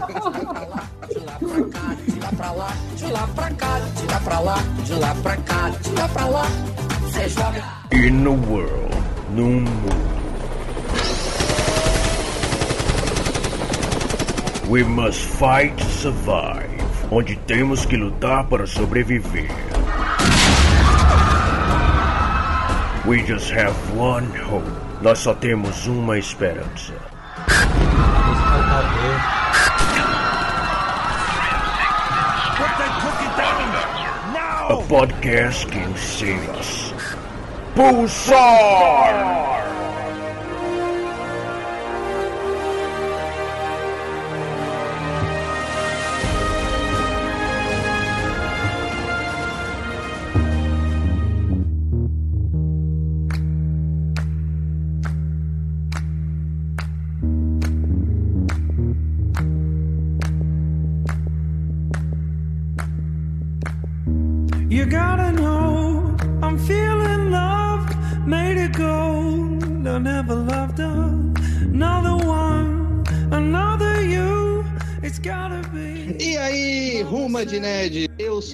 lá 2.21 2.33
pra 2.37 2.53
lá, 2.53 2.73
de 2.97 3.06
lá 3.06 3.29
pra 3.35 3.51
cá, 3.55 3.79
de 3.81 4.06
lá 4.06 4.21
pra 4.21 4.41
lá, 4.41 4.56
de 4.85 4.93
lá 4.95 5.15
pra 5.23 5.37
cá, 5.39 5.69
de 5.71 5.91
lá 5.93 6.09
pra 6.09 6.27
lá. 6.27 6.45
Você 7.03 7.29
joga. 7.29 7.62
In 7.93 8.23
the 8.23 8.31
world, 8.51 8.95
no 9.31 9.45
mundo. 9.45 10.15
We 14.69 14.83
must 14.83 15.21
fight 15.21 15.77
to 15.77 15.85
survive. 15.85 16.71
Onde 17.11 17.37
temos 17.47 17.85
que 17.87 17.97
lutar 17.97 18.49
para 18.49 18.67
sobreviver. 18.67 19.74
We 23.06 23.23
just 23.23 23.51
have 23.51 23.77
one 23.95 24.31
hope. 24.31 24.65
Nós 25.03 25.19
só 25.19 25.35
temos 25.35 25.87
uma 25.87 26.19
esperança. 26.19 26.95
A 34.70 34.77
podcast 34.89 35.67
can 35.70 35.94
save 35.99 36.49
us. 36.58 36.94
Pulsar! 37.75 39.54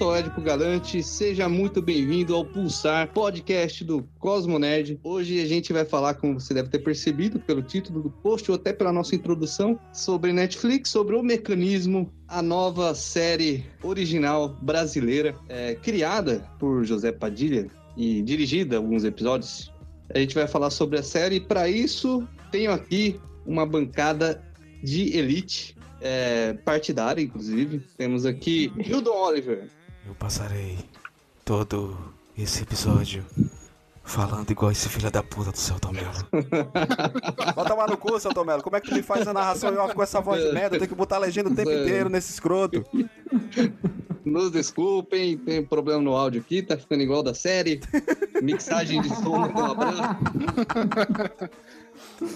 Sou 0.01 0.17
Edipo 0.17 0.41
Galante, 0.41 1.03
seja 1.03 1.47
muito 1.47 1.79
bem-vindo 1.79 2.35
ao 2.35 2.43
Pulsar, 2.43 3.13
podcast 3.13 3.83
do 3.83 4.01
Cosmo 4.17 4.57
Nerd. 4.57 4.99
Hoje 5.03 5.39
a 5.39 5.45
gente 5.45 5.71
vai 5.71 5.85
falar, 5.85 6.15
como 6.15 6.39
você 6.39 6.55
deve 6.55 6.69
ter 6.69 6.79
percebido 6.79 7.39
pelo 7.39 7.61
título 7.61 8.01
do 8.01 8.09
post 8.09 8.49
ou 8.49 8.55
até 8.55 8.73
pela 8.73 8.91
nossa 8.91 9.13
introdução, 9.13 9.79
sobre 9.93 10.33
Netflix, 10.33 10.89
sobre 10.89 11.15
o 11.15 11.21
mecanismo, 11.21 12.11
a 12.27 12.41
nova 12.41 12.95
série 12.95 13.63
original 13.83 14.57
brasileira, 14.63 15.35
é, 15.47 15.75
criada 15.75 16.49
por 16.57 16.83
José 16.83 17.11
Padilha 17.11 17.67
e 17.95 18.23
dirigida 18.23 18.77
alguns 18.77 19.03
episódios. 19.03 19.71
A 20.11 20.17
gente 20.17 20.33
vai 20.33 20.47
falar 20.47 20.71
sobre 20.71 20.97
a 20.97 21.03
série 21.03 21.35
e 21.35 21.39
para 21.39 21.69
isso 21.69 22.27
tenho 22.51 22.71
aqui 22.71 23.19
uma 23.45 23.67
bancada 23.67 24.43
de 24.81 25.15
elite 25.15 25.75
é, 26.01 26.53
partidária, 26.65 27.21
inclusive. 27.21 27.83
Temos 27.95 28.25
aqui 28.25 28.73
Hildon 28.79 29.15
Oliver. 29.15 29.69
Eu 30.05 30.15
passarei 30.15 30.77
todo 31.45 31.97
esse 32.37 32.63
episódio 32.63 33.25
falando 34.03 34.49
igual 34.49 34.71
esse 34.71 34.89
filho 34.89 35.11
da 35.11 35.21
puta 35.21 35.51
do 35.51 35.57
seu 35.57 35.79
Tomelo. 35.79 36.11
Bota 37.55 37.69
tomar 37.69 37.87
no 37.87 37.97
cu, 37.97 38.19
seu 38.19 38.33
Tomelo. 38.33 38.63
Como 38.63 38.75
é 38.75 38.81
que 38.81 38.89
tu 38.89 38.95
me 38.95 39.03
faz 39.03 39.27
a 39.27 39.33
narração 39.33 39.73
off 39.77 39.93
com 39.93 40.03
essa 40.03 40.19
voz 40.19 40.43
de 40.43 40.51
merda? 40.51 40.77
Tem 40.77 40.87
que 40.87 40.95
botar 40.95 41.17
a 41.17 41.19
legenda 41.19 41.49
o 41.49 41.55
tempo 41.55 41.71
inteiro 41.71 42.09
nesse 42.09 42.31
escroto. 42.31 42.83
Nos 44.25 44.51
desculpem, 44.51 45.37
tem 45.37 45.63
problema 45.63 46.01
no 46.01 46.15
áudio 46.15 46.41
aqui, 46.41 46.61
tá 46.61 46.77
ficando 46.77 47.03
igual 47.03 47.23
da 47.23 47.33
série. 47.33 47.79
Mixagem 48.41 49.01
de 49.01 49.09
som 49.09 49.47
do 49.47 49.59
Abraço. 49.59 50.01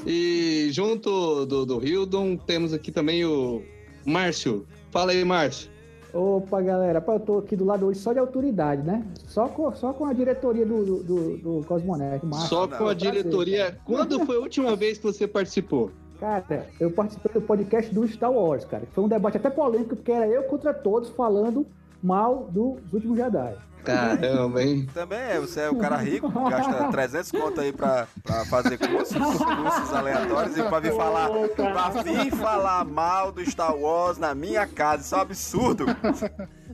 E 0.05 0.69
junto 0.71 1.45
do, 1.45 1.65
do 1.65 1.85
Hildon, 1.85 2.37
temos 2.37 2.73
aqui 2.73 2.91
também 2.91 3.25
o 3.25 3.63
Márcio. 4.05 4.65
Fala 4.91 5.11
aí, 5.11 5.23
Márcio. 5.23 5.74
Opa, 6.15 6.61
galera, 6.61 7.03
eu 7.05 7.19
tô 7.19 7.39
aqui 7.39 7.57
do 7.57 7.65
lado 7.65 7.85
hoje 7.85 7.99
só 7.99 8.13
de 8.13 8.19
autoridade, 8.19 8.81
né? 8.81 9.05
Só 9.27 9.49
com, 9.49 9.69
só 9.75 9.91
com 9.91 10.05
a 10.05 10.13
diretoria 10.13 10.65
do, 10.65 11.03
do, 11.03 11.37
do 11.37 11.65
Cosmonet. 11.67 12.21
Só 12.47 12.65
com 12.69 12.87
a 12.87 12.93
diretoria. 12.93 13.77
Quando 13.83 14.25
foi 14.25 14.37
a 14.37 14.39
última 14.39 14.73
vez 14.77 14.97
que 14.97 15.03
você 15.03 15.27
participou? 15.27 15.91
Cara, 16.17 16.67
eu 16.79 16.89
participei 16.89 17.33
do 17.33 17.41
podcast 17.41 17.93
do 17.93 18.07
Star 18.07 18.31
Wars, 18.31 18.63
cara. 18.63 18.83
Foi 18.93 19.03
um 19.03 19.09
debate 19.09 19.35
até 19.35 19.49
polêmico, 19.49 19.97
porque 19.97 20.09
era 20.09 20.25
eu 20.25 20.43
contra 20.43 20.73
todos 20.73 21.09
falando 21.09 21.67
mal 22.01 22.47
dos 22.49 22.93
últimos 22.93 23.17
Jedi. 23.17 23.53
Caramba, 23.85 24.63
hein? 24.63 24.87
Também 24.93 25.19
é, 25.19 25.39
você 25.39 25.61
é 25.61 25.69
o 25.69 25.75
cara 25.75 25.97
rico, 25.97 26.29
gasta 26.49 26.91
300 26.91 27.31
conto 27.31 27.61
aí 27.61 27.71
pra, 27.71 28.07
pra 28.23 28.45
fazer 28.45 28.77
cursos, 28.77 29.17
cursos 29.17 29.93
aleatórios 29.93 30.57
e 30.57 30.63
pra 30.63 30.79
vir 30.79 30.93
falar, 30.93 31.29
pra 31.29 32.03
vir 32.03 32.31
falar 32.31 32.85
mal 32.85 33.31
do 33.31 33.43
Star 33.49 33.75
Wars 33.75 34.17
na 34.17 34.33
minha 34.33 34.67
casa, 34.67 35.03
isso 35.03 35.15
é 35.15 35.17
um 35.17 35.21
absurdo. 35.21 35.85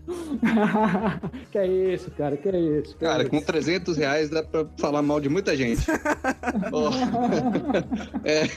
que 1.51 1.57
é 1.57 1.67
isso, 1.67 2.11
cara, 2.11 2.37
que 2.37 2.49
é 2.49 2.59
isso. 2.59 2.95
Que 2.95 3.05
cara, 3.05 3.23
é 3.23 3.29
com 3.29 3.37
isso. 3.37 3.45
300 3.45 3.97
reais 3.97 4.29
dá 4.29 4.43
pra 4.43 4.65
falar 4.77 5.01
mal 5.01 5.19
de 5.19 5.29
muita 5.29 5.55
gente. 5.55 5.85
oh. 6.71 6.89
é. 8.27 8.49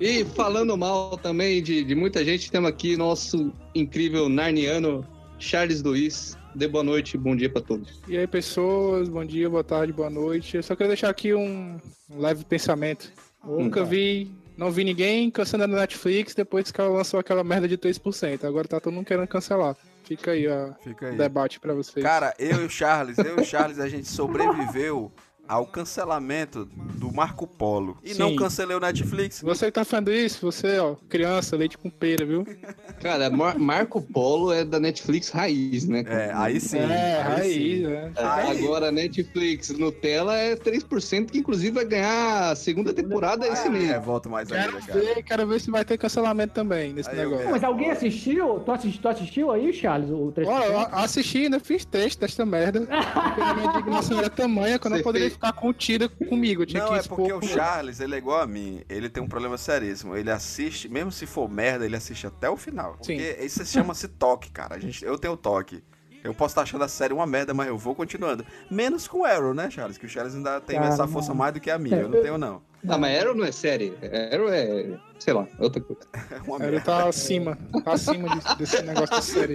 E 0.00 0.24
falando 0.24 0.76
mal 0.76 1.16
também 1.16 1.62
de, 1.62 1.84
de 1.84 1.94
muita 1.94 2.24
gente, 2.24 2.50
temos 2.50 2.68
aqui 2.68 2.96
nosso 2.96 3.52
incrível 3.74 4.28
narniano 4.28 5.06
Charles 5.38 5.82
Luiz. 5.82 6.36
Dê 6.56 6.66
boa 6.66 6.82
noite, 6.82 7.18
bom 7.18 7.36
dia 7.36 7.50
para 7.50 7.60
todos. 7.60 8.00
E 8.08 8.16
aí, 8.16 8.26
pessoas, 8.26 9.10
bom 9.10 9.22
dia, 9.22 9.48
boa 9.50 9.62
tarde, 9.62 9.92
boa 9.92 10.08
noite. 10.08 10.56
Eu 10.56 10.62
só 10.62 10.74
quero 10.74 10.88
deixar 10.88 11.10
aqui 11.10 11.34
um 11.34 11.78
leve 12.08 12.46
pensamento. 12.46 13.12
Hum, 13.44 13.64
Nunca 13.64 13.84
vi, 13.84 14.32
não 14.56 14.70
vi 14.70 14.82
ninguém 14.82 15.30
cancelando 15.30 15.76
a 15.76 15.80
Netflix 15.80 16.34
depois 16.34 16.72
que 16.72 16.80
ela 16.80 16.88
lançou 16.88 17.20
aquela 17.20 17.44
merda 17.44 17.68
de 17.68 17.76
3%. 17.76 18.44
Agora 18.44 18.66
tá 18.66 18.80
todo 18.80 18.94
mundo 18.94 19.04
querendo 19.04 19.28
cancelar. 19.28 19.76
Fica 20.04 20.30
aí 20.30 20.48
o 20.48 20.74
debate 21.18 21.60
para 21.60 21.74
vocês. 21.74 22.02
Cara, 22.02 22.32
eu 22.38 22.62
e 22.62 22.64
o 22.64 22.70
Charles, 22.70 23.18
eu 23.18 23.36
e 23.36 23.40
o 23.42 23.44
Charles, 23.44 23.78
a 23.78 23.86
gente 23.86 24.08
sobreviveu 24.08 25.12
ao 25.48 25.66
cancelamento 25.66 26.64
do 26.64 27.12
Marco 27.12 27.46
Polo. 27.46 27.96
E 28.02 28.14
Sim. 28.14 28.18
não 28.18 28.36
cancelei 28.36 28.76
o 28.76 28.80
Netflix. 28.80 29.40
Você 29.42 29.66
que 29.66 29.72
tá 29.72 29.84
falando 29.84 30.12
isso, 30.12 30.40
você, 30.40 30.78
ó, 30.78 30.96
criança, 31.08 31.56
leite 31.56 31.78
com 31.78 31.90
pera, 31.90 32.24
viu? 32.24 32.46
Cara, 33.00 33.30
Mar 33.30 33.58
Marco 33.58 34.00
Polo 34.00 34.52
é 34.52 34.64
da 34.64 34.80
Netflix 34.80 35.30
raiz, 35.30 35.86
né? 35.86 36.04
É, 36.06 36.32
aí 36.34 36.60
sim. 36.60 36.78
É, 36.78 37.22
aí 37.22 37.22
raiz, 37.22 37.54
sim. 37.54 37.86
né? 37.86 38.12
É, 38.16 38.22
agora, 38.22 38.90
Netflix 38.90 39.70
Nutella 39.70 40.36
é 40.36 40.56
3%, 40.56 41.30
que 41.30 41.38
inclusive 41.38 41.70
vai 41.72 41.84
ganhar 41.84 42.50
a 42.50 42.56
segunda 42.56 42.92
temporada 42.92 43.46
esse 43.46 43.68
mês. 43.68 43.90
É, 43.90 44.00
volta 44.00 44.28
mais 44.28 44.48
quero 44.48 44.76
ainda, 44.76 44.86
cara. 44.86 45.00
Ver, 45.00 45.22
quero 45.22 45.46
ver 45.46 45.60
se 45.60 45.70
vai 45.70 45.84
ter 45.84 45.98
cancelamento 45.98 46.54
também 46.54 46.92
nesse 46.92 47.10
Aí 47.10 47.16
negócio. 47.16 47.50
Mas 47.50 47.62
alguém 47.62 47.90
assistiu? 47.90 48.60
Tu 48.60 48.72
assistiu, 48.72 49.02
tu 49.02 49.08
assistiu 49.08 49.50
aí, 49.50 49.72
Charles, 49.72 50.10
o 50.10 50.32
3%? 50.32 50.46
Olha, 50.46 50.64
eu 50.64 50.78
assisti, 50.92 51.38
ainda 51.44 51.60
fiz 51.60 51.84
teste 51.84 52.20
desta 52.20 52.44
merda. 52.44 52.80
Porque 52.80 53.40
a 53.40 53.54
minha 53.54 53.70
indignação 53.70 54.18
era 54.18 54.30
tamanha 54.30 54.78
que 54.78 54.86
eu 54.86 54.90
não 54.90 54.98
Você 54.98 55.02
poderia 55.02 55.35
ficar 55.36 55.52
contida 55.52 56.08
comigo. 56.08 56.62
Eu 56.62 56.66
tinha 56.66 56.82
Não, 56.82 56.92
que 56.92 56.98
é 56.98 57.02
porque 57.02 57.32
o 57.32 57.42
Charles, 57.42 58.00
ele 58.00 58.14
é 58.14 58.18
igual 58.18 58.40
a 58.40 58.46
mim. 58.46 58.82
Ele 58.88 59.08
tem 59.08 59.22
um 59.22 59.28
problema 59.28 59.56
seríssimo. 59.56 60.16
Ele 60.16 60.30
assiste, 60.30 60.88
mesmo 60.88 61.12
se 61.12 61.26
for 61.26 61.48
merda, 61.48 61.84
ele 61.84 61.96
assiste 61.96 62.26
até 62.26 62.50
o 62.50 62.56
final. 62.56 62.94
Porque 62.94 63.34
Sim. 63.38 63.44
isso 63.44 63.64
chama-se 63.64 64.08
toque, 64.08 64.50
cara. 64.50 64.74
A 64.74 64.78
gente, 64.78 65.04
eu 65.04 65.18
tenho 65.18 65.36
toque. 65.36 65.82
Eu 66.24 66.34
posso 66.34 66.52
estar 66.52 66.62
achando 66.62 66.82
a 66.82 66.88
série 66.88 67.14
uma 67.14 67.26
merda, 67.26 67.54
mas 67.54 67.68
eu 67.68 67.78
vou 67.78 67.94
continuando. 67.94 68.44
Menos 68.68 69.06
com 69.06 69.20
o 69.20 69.24
Arrow, 69.24 69.54
né, 69.54 69.70
Charles? 69.70 69.96
Que 69.96 70.06
o 70.06 70.08
Charles 70.08 70.34
ainda 70.34 70.60
tem 70.60 70.76
Cara, 70.76 70.88
essa 70.88 71.06
força 71.06 71.28
não. 71.28 71.36
mais 71.36 71.54
do 71.54 71.60
que 71.60 71.70
a 71.70 71.78
minha. 71.78 71.98
Eu 71.98 72.08
não 72.08 72.20
tenho, 72.20 72.36
não. 72.36 72.62
Ah, 72.88 72.98
mas 72.98 73.20
Arrow 73.22 73.34
não 73.34 73.44
é 73.44 73.52
série. 73.52 73.92
Arrow 74.32 74.48
é, 74.48 74.98
sei 75.18 75.32
lá, 75.34 75.46
outra 75.58 75.80
coisa. 75.82 76.02
Uma 76.46 76.58
merda. 76.58 76.80
tá 76.80 77.08
acima, 77.08 77.58
tá 77.84 77.92
acima 77.92 78.28
de- 78.28 78.56
desse 78.58 78.82
negócio 78.82 79.16
de 79.18 79.24
série. 79.24 79.54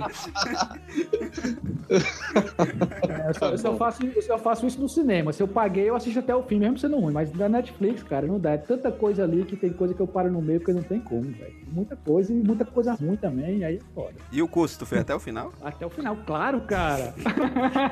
É, 3.09 3.29
eu, 3.29 3.33
só, 3.33 3.49
eu 3.51 3.57
só 3.57 3.75
faço, 3.77 4.03
eu 4.05 4.21
só 4.21 4.37
faço 4.37 4.65
isso 4.67 4.79
no 4.79 4.89
cinema. 4.89 5.31
Se 5.33 5.41
eu 5.43 5.47
paguei, 5.47 5.89
eu 5.89 5.95
assisto 5.95 6.19
até 6.19 6.35
o 6.35 6.43
fim, 6.43 6.59
mesmo 6.59 6.77
sendo 6.77 6.97
ruim. 6.99 7.13
Mas 7.13 7.31
da 7.31 7.47
Netflix, 7.49 8.03
cara, 8.03 8.25
não 8.27 8.39
dá. 8.39 8.51
É 8.51 8.57
tanta 8.57 8.91
coisa 8.91 9.23
ali 9.23 9.43
que 9.45 9.55
tem 9.55 9.71
coisa 9.71 9.93
que 9.93 9.99
eu 10.01 10.07
paro 10.07 10.31
no 10.31 10.41
meio 10.41 10.59
porque 10.59 10.73
não 10.73 10.83
tem 10.83 10.99
como, 10.99 11.23
velho. 11.23 11.53
Muita 11.71 11.95
coisa 11.95 12.31
e 12.33 12.35
muita 12.35 12.65
coisa 12.65 12.93
ruim 12.93 13.15
também, 13.15 13.63
aí 13.63 13.77
é 13.77 13.79
foda. 13.93 14.13
E 14.31 14.41
o 14.41 14.47
curso, 14.47 14.79
tu 14.79 14.85
fez 14.85 15.01
até 15.01 15.13
o 15.15 15.19
final? 15.19 15.53
Até 15.61 15.85
o 15.85 15.89
final, 15.89 16.17
claro, 16.25 16.61
cara. 16.61 17.13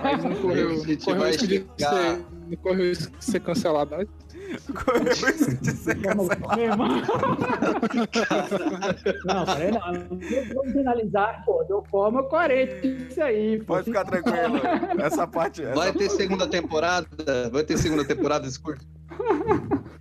Mas 0.04 0.24
não 0.24 0.36
correu, 0.36 0.70
A 0.70 0.74
não 0.74 0.86
gente 0.86 1.06
correu 1.06 1.20
vai 1.22 1.32
risco 1.32 1.48
de 1.48 1.66
chegar- 1.78 1.94
ser, 1.94 2.26
não 2.50 2.58
correu 2.58 2.86
risco 2.90 3.18
de 3.18 3.26
ser 3.26 3.40
cancelado. 3.42 3.92
né? 3.92 3.98
Meu 3.98 4.08
irmão. 4.08 4.10
Não, 9.26 9.46
peraí, 9.46 9.72
não. 9.72 9.80
Vamos 10.54 10.72
finalizar, 10.72 11.44
pô. 11.46 11.64
Deu 11.64 11.84
forma 11.90 12.24
coerente 12.24 12.88
isso 13.10 13.22
aí. 13.22 13.60
pô. 13.60 13.66
Pode 13.76 13.86
ficar 13.86 14.06
tranquilo. 14.06 14.60
Essa 15.00 15.28
parte. 15.28 15.64
Essa... 15.64 15.76
Vai 15.76 15.94
ter 15.94 16.10
segunda 16.10 16.48
temporada? 16.48 17.08
Vai 17.52 17.64
ter 17.64 17.78
segunda 17.78 18.06
temporada 18.06 18.46
desse 18.46 18.60
curso? 18.60 18.88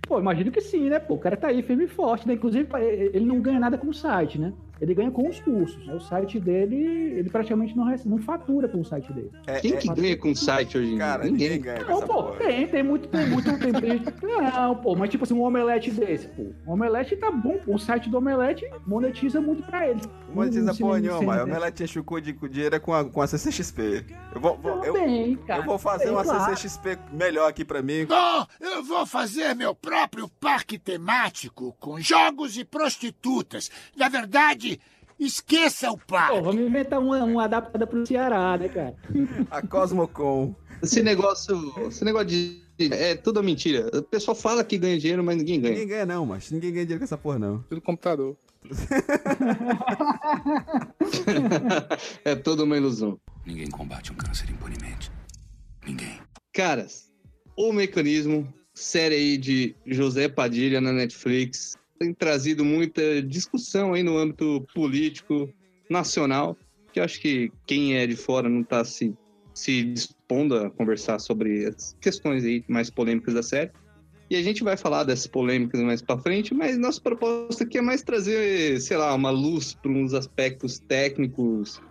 Pô, 0.07 0.19
imagino 0.19 0.51
que 0.51 0.61
sim, 0.61 0.89
né? 0.89 0.97
Pô, 0.99 1.15
o 1.15 1.19
cara 1.19 1.37
tá 1.37 1.47
aí 1.49 1.61
firme 1.61 1.85
e 1.85 1.87
forte, 1.87 2.27
né? 2.27 2.33
Inclusive, 2.33 2.67
ele 3.13 3.25
não 3.25 3.39
ganha 3.41 3.59
nada 3.59 3.77
com 3.77 3.87
o 3.87 3.93
site, 3.93 4.39
né? 4.39 4.53
Ele 4.81 4.93
ganha 4.93 5.11
com 5.11 5.27
os 5.27 5.39
cursos. 5.39 5.85
Né? 5.85 5.93
O 5.93 5.99
site 5.99 6.39
dele, 6.39 6.75
ele 6.75 7.29
praticamente 7.29 7.75
não, 7.75 7.83
recebe, 7.83 8.09
não 8.09 8.17
fatura 8.19 8.67
com 8.67 8.79
o 8.79 8.85
site 8.85 9.11
dele. 9.13 9.31
É, 9.47 9.59
Quem 9.59 9.73
é- 9.73 9.77
que 9.77 9.87
ganha 9.93 10.17
com 10.17 10.33
site 10.33 10.77
hoje 10.77 10.87
em 10.87 10.95
dia? 10.95 10.99
Cara, 10.99 11.23
ninguém 11.25 11.59
ganha 11.61 11.83
com 11.83 11.91
Não, 11.91 11.97
essa 11.97 12.07
pô, 12.07 12.13
porra. 12.23 12.35
tem, 12.37 12.67
tem 12.67 12.83
muito, 12.83 13.07
tem 13.09 13.27
muito, 13.29 13.59
tem, 13.59 13.73
tem. 13.73 14.01
Não, 14.21 14.75
pô, 14.75 14.95
mas 14.95 15.09
tipo 15.09 15.23
assim, 15.23 15.33
um 15.33 15.41
omelete 15.43 15.91
desse, 15.91 16.27
pô. 16.29 16.43
Um 16.67 16.73
omelete 16.73 17.15
tá 17.17 17.31
bom, 17.31 17.57
pô. 17.57 17.75
O 17.75 17.79
site 17.79 18.09
do 18.09 18.17
omelete 18.17 18.65
monetiza 18.87 19.41
muito 19.41 19.63
pra 19.63 19.87
ele. 19.87 20.01
Monetiza 20.33 20.71
Um 20.71 20.75
porra 20.77 20.99
nenhuma. 20.99 21.39
O 21.39 21.43
Omelete 21.43 21.83
enche 21.83 21.99
o 21.99 22.19
de 22.21 22.33
dinheiro 22.33 22.75
é 22.75 22.79
com 22.79 22.93
a, 22.93 23.03
com 23.03 23.21
a 23.21 23.27
CCXP. 23.27 24.05
Eu 24.33 24.39
vou, 24.41 24.57
vou- 24.57 24.83
eu, 24.85 25.37
cara. 25.47 25.61
eu 25.61 25.65
vou 25.65 25.77
fazer 25.79 26.09
uma 26.11 26.23
claro. 26.23 26.55
CCXP 26.55 26.99
melhor 27.11 27.49
aqui 27.49 27.65
pra 27.65 27.81
mim. 27.81 28.05
Bom, 28.05 28.45
eu 28.59 28.83
vou 28.83 29.05
fazer 29.05 29.55
meu 29.55 29.73
próprio 29.73 30.29
parque 30.39 30.77
temático 30.77 31.75
com 31.79 31.99
jogos 31.99 32.57
e 32.57 32.63
prostitutas. 32.63 33.71
Na 33.97 34.07
verdade, 34.07 34.68
esqueça 35.19 35.91
o 35.91 35.97
Pô, 35.97 36.15
parque. 36.15 36.41
vamos 36.41 36.61
inventar 36.61 36.99
uma, 36.99 37.23
uma 37.23 37.45
adaptada 37.45 37.85
pro 37.85 38.05
Ceará, 38.05 38.57
né, 38.57 38.69
cara? 38.69 38.95
A 39.49 39.65
Cosmocon. 39.65 40.55
Esse 40.81 41.03
negócio, 41.03 41.73
esse 41.87 42.05
negócio 42.05 42.27
de. 42.27 42.61
É 42.79 43.15
tudo 43.15 43.43
mentira. 43.43 43.89
O 43.93 44.01
pessoal 44.01 44.33
fala 44.33 44.63
que 44.63 44.77
ganha 44.77 44.97
dinheiro, 44.97 45.21
mas 45.21 45.35
ninguém 45.35 45.59
ganha. 45.59 45.73
Ninguém 45.73 45.87
ganha 45.87 46.05
não, 46.05 46.25
mas 46.25 46.49
ninguém 46.49 46.71
ganha 46.71 46.85
dinheiro 46.85 46.99
com 46.99 47.05
essa 47.05 47.17
porra 47.17 47.37
não. 47.37 47.61
Tudo 47.63 47.81
computador. 47.81 48.37
é 52.23 52.35
toda 52.35 52.63
uma 52.63 52.77
ilusão. 52.77 53.19
Ninguém 53.45 53.69
combate 53.69 54.13
um 54.13 54.15
câncer 54.15 54.49
impunemente. 54.49 55.11
Ninguém. 55.85 56.21
Caras, 56.53 57.11
o 57.57 57.73
mecanismo, 57.73 58.47
série 58.73 59.15
aí 59.15 59.37
de 59.37 59.75
José 59.85 60.29
Padilha 60.29 60.79
na 60.79 60.93
Netflix, 60.93 61.75
tem 61.99 62.13
trazido 62.13 62.63
muita 62.63 63.21
discussão 63.21 63.93
aí 63.93 64.01
no 64.01 64.17
âmbito 64.17 64.65
político 64.73 65.49
nacional, 65.89 66.57
que 66.93 66.99
eu 66.99 67.03
acho 67.03 67.19
que 67.19 67.51
quem 67.67 67.97
é 67.97 68.07
de 68.07 68.15
fora 68.15 68.47
não 68.47 68.63
tá 68.63 68.85
se, 68.85 69.13
se 69.53 69.83
dispondo 69.83 70.55
a 70.55 70.69
conversar 70.69 71.19
sobre 71.19 71.65
as 71.65 71.95
questões 71.99 72.45
aí 72.45 72.63
mais 72.67 72.89
polêmicas 72.89 73.33
da 73.33 73.43
série. 73.43 73.71
E 74.29 74.35
a 74.35 74.43
gente 74.43 74.63
vai 74.63 74.77
falar 74.77 75.03
dessas 75.03 75.27
polêmicas 75.27 75.81
mais 75.81 76.01
pra 76.01 76.17
frente, 76.17 76.53
mas 76.53 76.77
nossa 76.77 77.01
proposta 77.01 77.63
aqui 77.63 77.79
é 77.79 77.81
mais 77.81 78.01
trazer, 78.01 78.79
sei 78.79 78.95
lá, 78.95 79.13
uma 79.13 79.31
luz 79.31 79.73
para 79.73 79.91
uns 79.91 80.13
aspectos 80.13 80.79
técnicos 80.79 81.81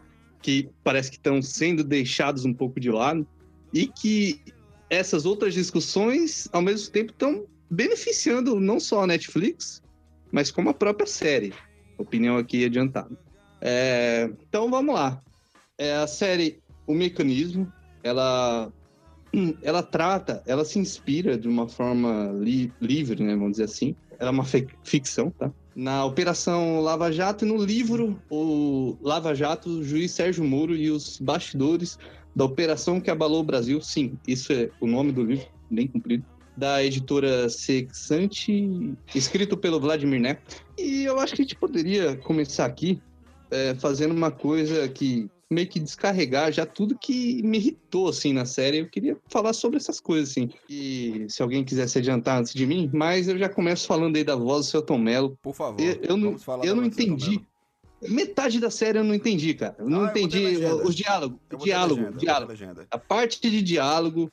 que 0.40 0.68
parece 0.84 1.10
que 1.10 1.16
estão 1.16 1.42
sendo 1.42 1.82
deixados 1.82 2.44
um 2.44 2.54
pouco 2.54 2.78
de 2.78 2.90
lado 2.90 3.26
e 3.74 3.88
que 3.88 4.40
essas 4.88 5.26
outras 5.26 5.52
discussões, 5.52 6.48
ao 6.52 6.62
mesmo 6.62 6.92
tempo, 6.92 7.10
estão 7.10 7.44
beneficiando 7.68 8.58
não 8.60 8.78
só 8.78 9.02
a 9.02 9.06
Netflix, 9.06 9.82
mas 10.32 10.50
como 10.50 10.70
a 10.70 10.75
própria 10.75 11.06
série. 11.06 11.52
Opinião 11.99 12.37
aqui 12.37 12.64
adiantada. 12.64 13.11
É, 13.61 14.30
então 14.49 14.70
vamos 14.70 14.94
lá. 14.94 15.20
É, 15.76 15.94
a 15.97 16.06
série 16.06 16.61
O 16.87 16.94
Mecanismo, 16.94 17.73
ela, 18.02 18.73
ela 19.62 19.82
trata, 19.82 20.42
ela 20.47 20.64
se 20.64 20.78
inspira 20.78 21.37
de 21.37 21.49
uma 21.49 21.68
forma 21.68 22.32
li- 22.35 22.73
livre, 22.80 23.23
né, 23.23 23.35
vamos 23.35 23.52
dizer 23.52 23.64
assim, 23.64 23.94
ela 24.18 24.30
é 24.30 24.32
uma 24.32 24.44
ficção, 24.85 25.30
tá? 25.30 25.52
Na 25.76 26.04
Operação 26.04 26.80
Lava 26.80 27.12
Jato 27.12 27.44
e 27.44 27.49
no 27.49 27.56
livro 27.56 28.20
O 28.28 28.97
Lava 29.00 29.32
Jato, 29.35 29.68
o 29.70 29.85
juiz 29.85 30.11
Sérgio 30.11 30.42
Moro 30.44 30.75
e 30.75 30.90
os 30.90 31.20
bastidores 31.20 31.97
da 32.35 32.44
operação 32.44 33.00
que 33.00 33.11
abalou 33.11 33.40
o 33.40 33.44
Brasil. 33.44 33.80
Sim, 33.80 34.18
isso 34.26 34.52
é 34.52 34.70
o 34.80 34.88
nome 34.88 35.12
do 35.12 35.23
livro, 35.23 35.47
bem 35.70 35.87
comprido. 35.87 36.25
Da 36.58 36.82
editora 36.82 37.48
Sexante, 37.48 38.92
escrito 39.14 39.56
pelo 39.56 39.78
Vladimir 39.78 40.20
Neto. 40.20 40.60
E 40.76 41.04
eu 41.04 41.20
acho 41.20 41.36
que 41.36 41.42
a 41.42 41.44
gente 41.44 41.54
poderia 41.54 42.16
começar 42.16 42.64
aqui 42.64 43.00
é, 43.48 43.76
fazendo 43.76 44.12
uma 44.12 44.32
coisa 44.32 44.88
que 44.88 45.30
meio 45.48 45.68
que 45.68 45.78
descarregar 45.78 46.52
já 46.52 46.66
tudo 46.66 46.98
que 46.98 47.42
me 47.44 47.58
irritou, 47.58 48.08
assim, 48.08 48.32
na 48.32 48.44
série. 48.44 48.78
Eu 48.78 48.90
queria 48.90 49.16
falar 49.28 49.52
sobre 49.52 49.76
essas 49.76 50.00
coisas, 50.00 50.30
assim. 50.30 50.50
E 50.68 51.26
se 51.28 51.42
alguém 51.42 51.64
quiser 51.64 51.88
se 51.88 51.98
adiantar 51.98 52.40
antes 52.40 52.52
de 52.52 52.66
mim, 52.66 52.90
mas 52.92 53.28
eu 53.28 53.38
já 53.38 53.48
começo 53.48 53.86
falando 53.86 54.16
aí 54.16 54.24
da 54.24 54.36
voz 54.36 54.66
do 54.66 54.70
seu 54.70 54.82
Tom 54.82 54.98
Mello. 54.98 55.38
Por 55.40 55.54
favor. 55.54 55.80
Eu, 55.80 55.98
eu 56.02 56.16
não, 56.16 56.36
eu 56.62 56.74
não 56.74 56.84
entendi. 56.84 57.40
Metade 58.02 58.60
da 58.60 58.70
série 58.70 58.98
eu 58.98 59.04
não 59.04 59.14
entendi, 59.14 59.54
cara. 59.54 59.76
Eu 59.78 59.88
não 59.88 60.04
ah, 60.04 60.10
entendi 60.10 60.56
os 60.84 60.94
diálogos. 60.94 61.38
Diálogo, 61.62 62.02
legenda, 62.02 62.18
diálogo. 62.18 62.86
A 62.90 62.98
parte 62.98 63.40
de 63.48 63.62
diálogo 63.62 64.30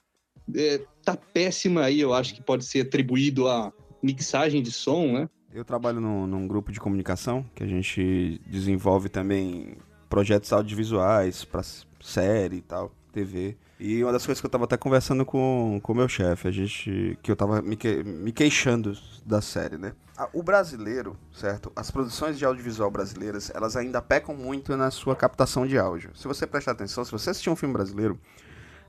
é, 0.53 0.81
tá 1.05 1.15
péssima 1.15 1.83
aí, 1.83 2.01
eu 2.01 2.13
acho 2.13 2.33
que 2.33 2.41
pode 2.41 2.65
ser 2.65 2.81
atribuído 2.81 3.47
à 3.47 3.71
mixagem 4.01 4.61
de 4.61 4.71
som, 4.71 5.13
né? 5.13 5.29
Eu 5.53 5.63
trabalho 5.63 6.01
num, 6.01 6.27
num 6.27 6.47
grupo 6.47 6.71
de 6.71 6.79
comunicação 6.79 7.45
que 7.55 7.63
a 7.63 7.67
gente 7.67 8.41
desenvolve 8.45 9.07
também 9.07 9.77
projetos 10.09 10.51
audiovisuais 10.51 11.45
para 11.45 11.61
série 12.01 12.57
e 12.57 12.61
tal, 12.61 12.91
TV. 13.13 13.55
E 13.79 14.03
uma 14.03 14.11
das 14.11 14.25
coisas 14.25 14.39
que 14.39 14.45
eu 14.45 14.49
tava 14.49 14.65
até 14.65 14.77
conversando 14.77 15.25
com 15.25 15.81
o 15.81 15.93
meu 15.93 16.07
chefe, 16.07 16.47
a 16.47 16.51
gente. 16.51 17.17
que 17.21 17.31
eu 17.31 17.35
tava 17.35 17.61
me, 17.61 17.75
que, 17.75 18.03
me 18.03 18.31
queixando 18.31 18.97
da 19.25 19.41
série, 19.41 19.77
né? 19.77 19.93
O 20.33 20.41
brasileiro, 20.41 21.17
certo? 21.33 21.71
As 21.75 21.91
produções 21.91 22.37
de 22.37 22.45
audiovisual 22.45 22.89
brasileiras, 22.89 23.51
elas 23.53 23.75
ainda 23.75 24.01
pecam 24.01 24.33
muito 24.33 24.77
na 24.77 24.89
sua 24.89 25.13
captação 25.13 25.67
de 25.67 25.77
áudio. 25.77 26.11
Se 26.15 26.25
você 26.25 26.47
prestar 26.47 26.71
atenção, 26.71 27.03
se 27.03 27.11
você 27.11 27.31
assistir 27.31 27.49
um 27.49 27.55
filme 27.55 27.73
brasileiro, 27.73 28.17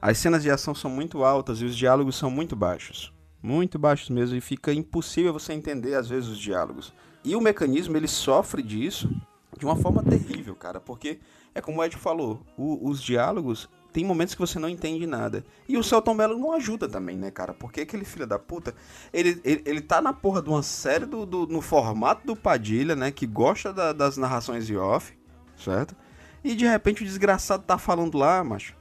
as 0.00 0.19
cenas 0.19 0.43
de 0.43 0.50
ação 0.50 0.75
são 0.75 0.91
muito 0.91 1.25
altas 1.25 1.61
e 1.61 1.65
os 1.65 1.76
diálogos 1.76 2.17
são 2.17 2.31
muito 2.31 2.55
baixos. 2.55 3.12
Muito 3.43 3.79
baixos 3.79 4.11
mesmo, 4.11 4.37
e 4.37 4.41
fica 4.41 4.73
impossível 4.73 5.33
você 5.33 5.53
entender, 5.53 5.95
às 5.95 6.09
vezes, 6.09 6.29
os 6.29 6.38
diálogos. 6.38 6.93
E 7.25 7.37
o 7.37 7.41
mecanismo, 7.41 7.97
ele 7.97 8.09
sofre 8.09 8.62
disso 8.62 9.11
de 9.59 9.65
uma 9.65 9.76
forma 9.76 10.03
terrível, 10.03 10.55
cara, 10.55 10.81
porque 10.81 11.19
é 11.55 11.61
como 11.61 11.81
o 11.81 11.85
Ed 11.85 11.97
falou, 11.97 12.43
o, 12.57 12.88
os 12.88 13.03
diálogos 13.03 13.69
tem 13.93 14.05
momentos 14.05 14.35
que 14.35 14.41
você 14.41 14.59
não 14.59 14.69
entende 14.69 15.07
nada. 15.07 15.43
E 15.67 15.79
o 15.79 15.83
Celton 15.83 16.12
Mello 16.12 16.38
não 16.38 16.53
ajuda 16.53 16.87
também, 16.87 17.17
né, 17.17 17.31
cara? 17.31 17.55
Porque 17.55 17.81
aquele 17.81 18.05
filho 18.05 18.26
da 18.26 18.38
puta, 18.38 18.75
ele, 19.11 19.41
ele, 19.43 19.62
ele 19.65 19.81
tá 19.81 20.03
na 20.03 20.12
porra 20.12 20.43
de 20.43 20.50
uma 20.50 20.62
série 20.62 21.07
do, 21.07 21.25
do 21.25 21.47
no 21.47 21.62
formato 21.62 22.26
do 22.26 22.37
Padilha, 22.37 22.95
né, 22.95 23.11
que 23.11 23.26
gosta 23.26 23.73
da, 23.73 23.95
das 23.95 24.19
narrações 24.19 24.67
de 24.67 24.76
off, 24.76 25.17
certo? 25.57 25.97
E 26.45 26.55
de 26.55 26.67
repente 26.67 27.03
o 27.03 27.07
desgraçado 27.07 27.62
tá 27.62 27.79
falando 27.79 28.19
lá, 28.19 28.45
macho, 28.45 28.76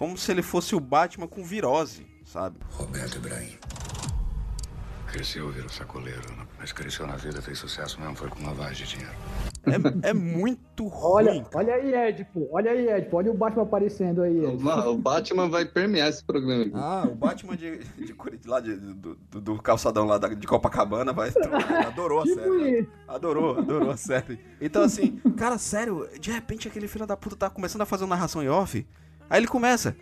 como 0.00 0.16
se 0.16 0.32
ele 0.32 0.40
fosse 0.40 0.74
o 0.74 0.80
Batman 0.80 1.28
com 1.28 1.44
virose, 1.44 2.06
sabe? 2.24 2.56
Roberto 2.70 3.16
Ibrahim. 3.16 3.52
Cresceu, 5.08 5.50
virou 5.50 5.68
sacoleiro, 5.68 6.22
mas 6.58 6.72
cresceu 6.72 7.06
na 7.06 7.16
vida, 7.16 7.42
fez 7.42 7.58
sucesso 7.58 8.00
mesmo, 8.00 8.16
foi 8.16 8.30
com 8.30 8.42
lavagem 8.42 8.86
de 8.86 8.92
dinheiro. 8.92 9.14
É, 10.02 10.08
é 10.08 10.14
muito 10.14 10.88
ruim. 10.88 11.12
Olha, 11.12 11.46
olha 11.54 11.74
aí, 11.74 12.08
Edipo. 12.08 12.48
Olha 12.50 12.70
aí, 12.70 12.88
Edipo. 12.88 13.14
Olha 13.18 13.30
o 13.30 13.34
Batman 13.34 13.64
aparecendo 13.64 14.22
aí. 14.22 14.40
O, 14.40 14.88
o 14.88 14.96
Batman 14.96 15.50
vai 15.50 15.66
permear 15.66 16.08
esse 16.08 16.24
programa 16.24 16.62
aqui. 16.62 16.72
Ah, 16.74 17.06
o 17.06 17.14
Batman 17.14 17.54
de, 17.54 17.80
de, 17.80 18.14
de 18.14 18.48
lá 18.48 18.60
de, 18.60 18.76
do, 18.76 19.16
do, 19.16 19.60
calçadão 19.60 20.06
lá 20.06 20.16
de 20.16 20.46
Copacabana 20.46 21.12
vai. 21.12 21.30
Adorou 21.86 22.20
a 22.20 22.24
série. 22.24 22.80
Né? 22.80 22.86
Adorou, 23.06 23.58
adorou 23.58 23.90
a 23.90 23.98
série. 23.98 24.40
Então, 24.62 24.82
assim, 24.82 25.18
cara, 25.36 25.58
sério, 25.58 26.08
de 26.18 26.30
repente 26.30 26.68
aquele 26.68 26.88
filho 26.88 27.06
da 27.06 27.18
puta 27.18 27.36
tá 27.36 27.50
começando 27.50 27.82
a 27.82 27.86
fazer 27.86 28.04
uma 28.04 28.16
narração 28.16 28.42
em 28.42 28.48
off. 28.48 28.86
Aí 29.30 29.38
ele 29.38 29.46
começa. 29.46 29.96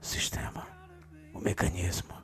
Sistema. 0.00 0.66
O 1.34 1.38
mecanismo 1.38 2.14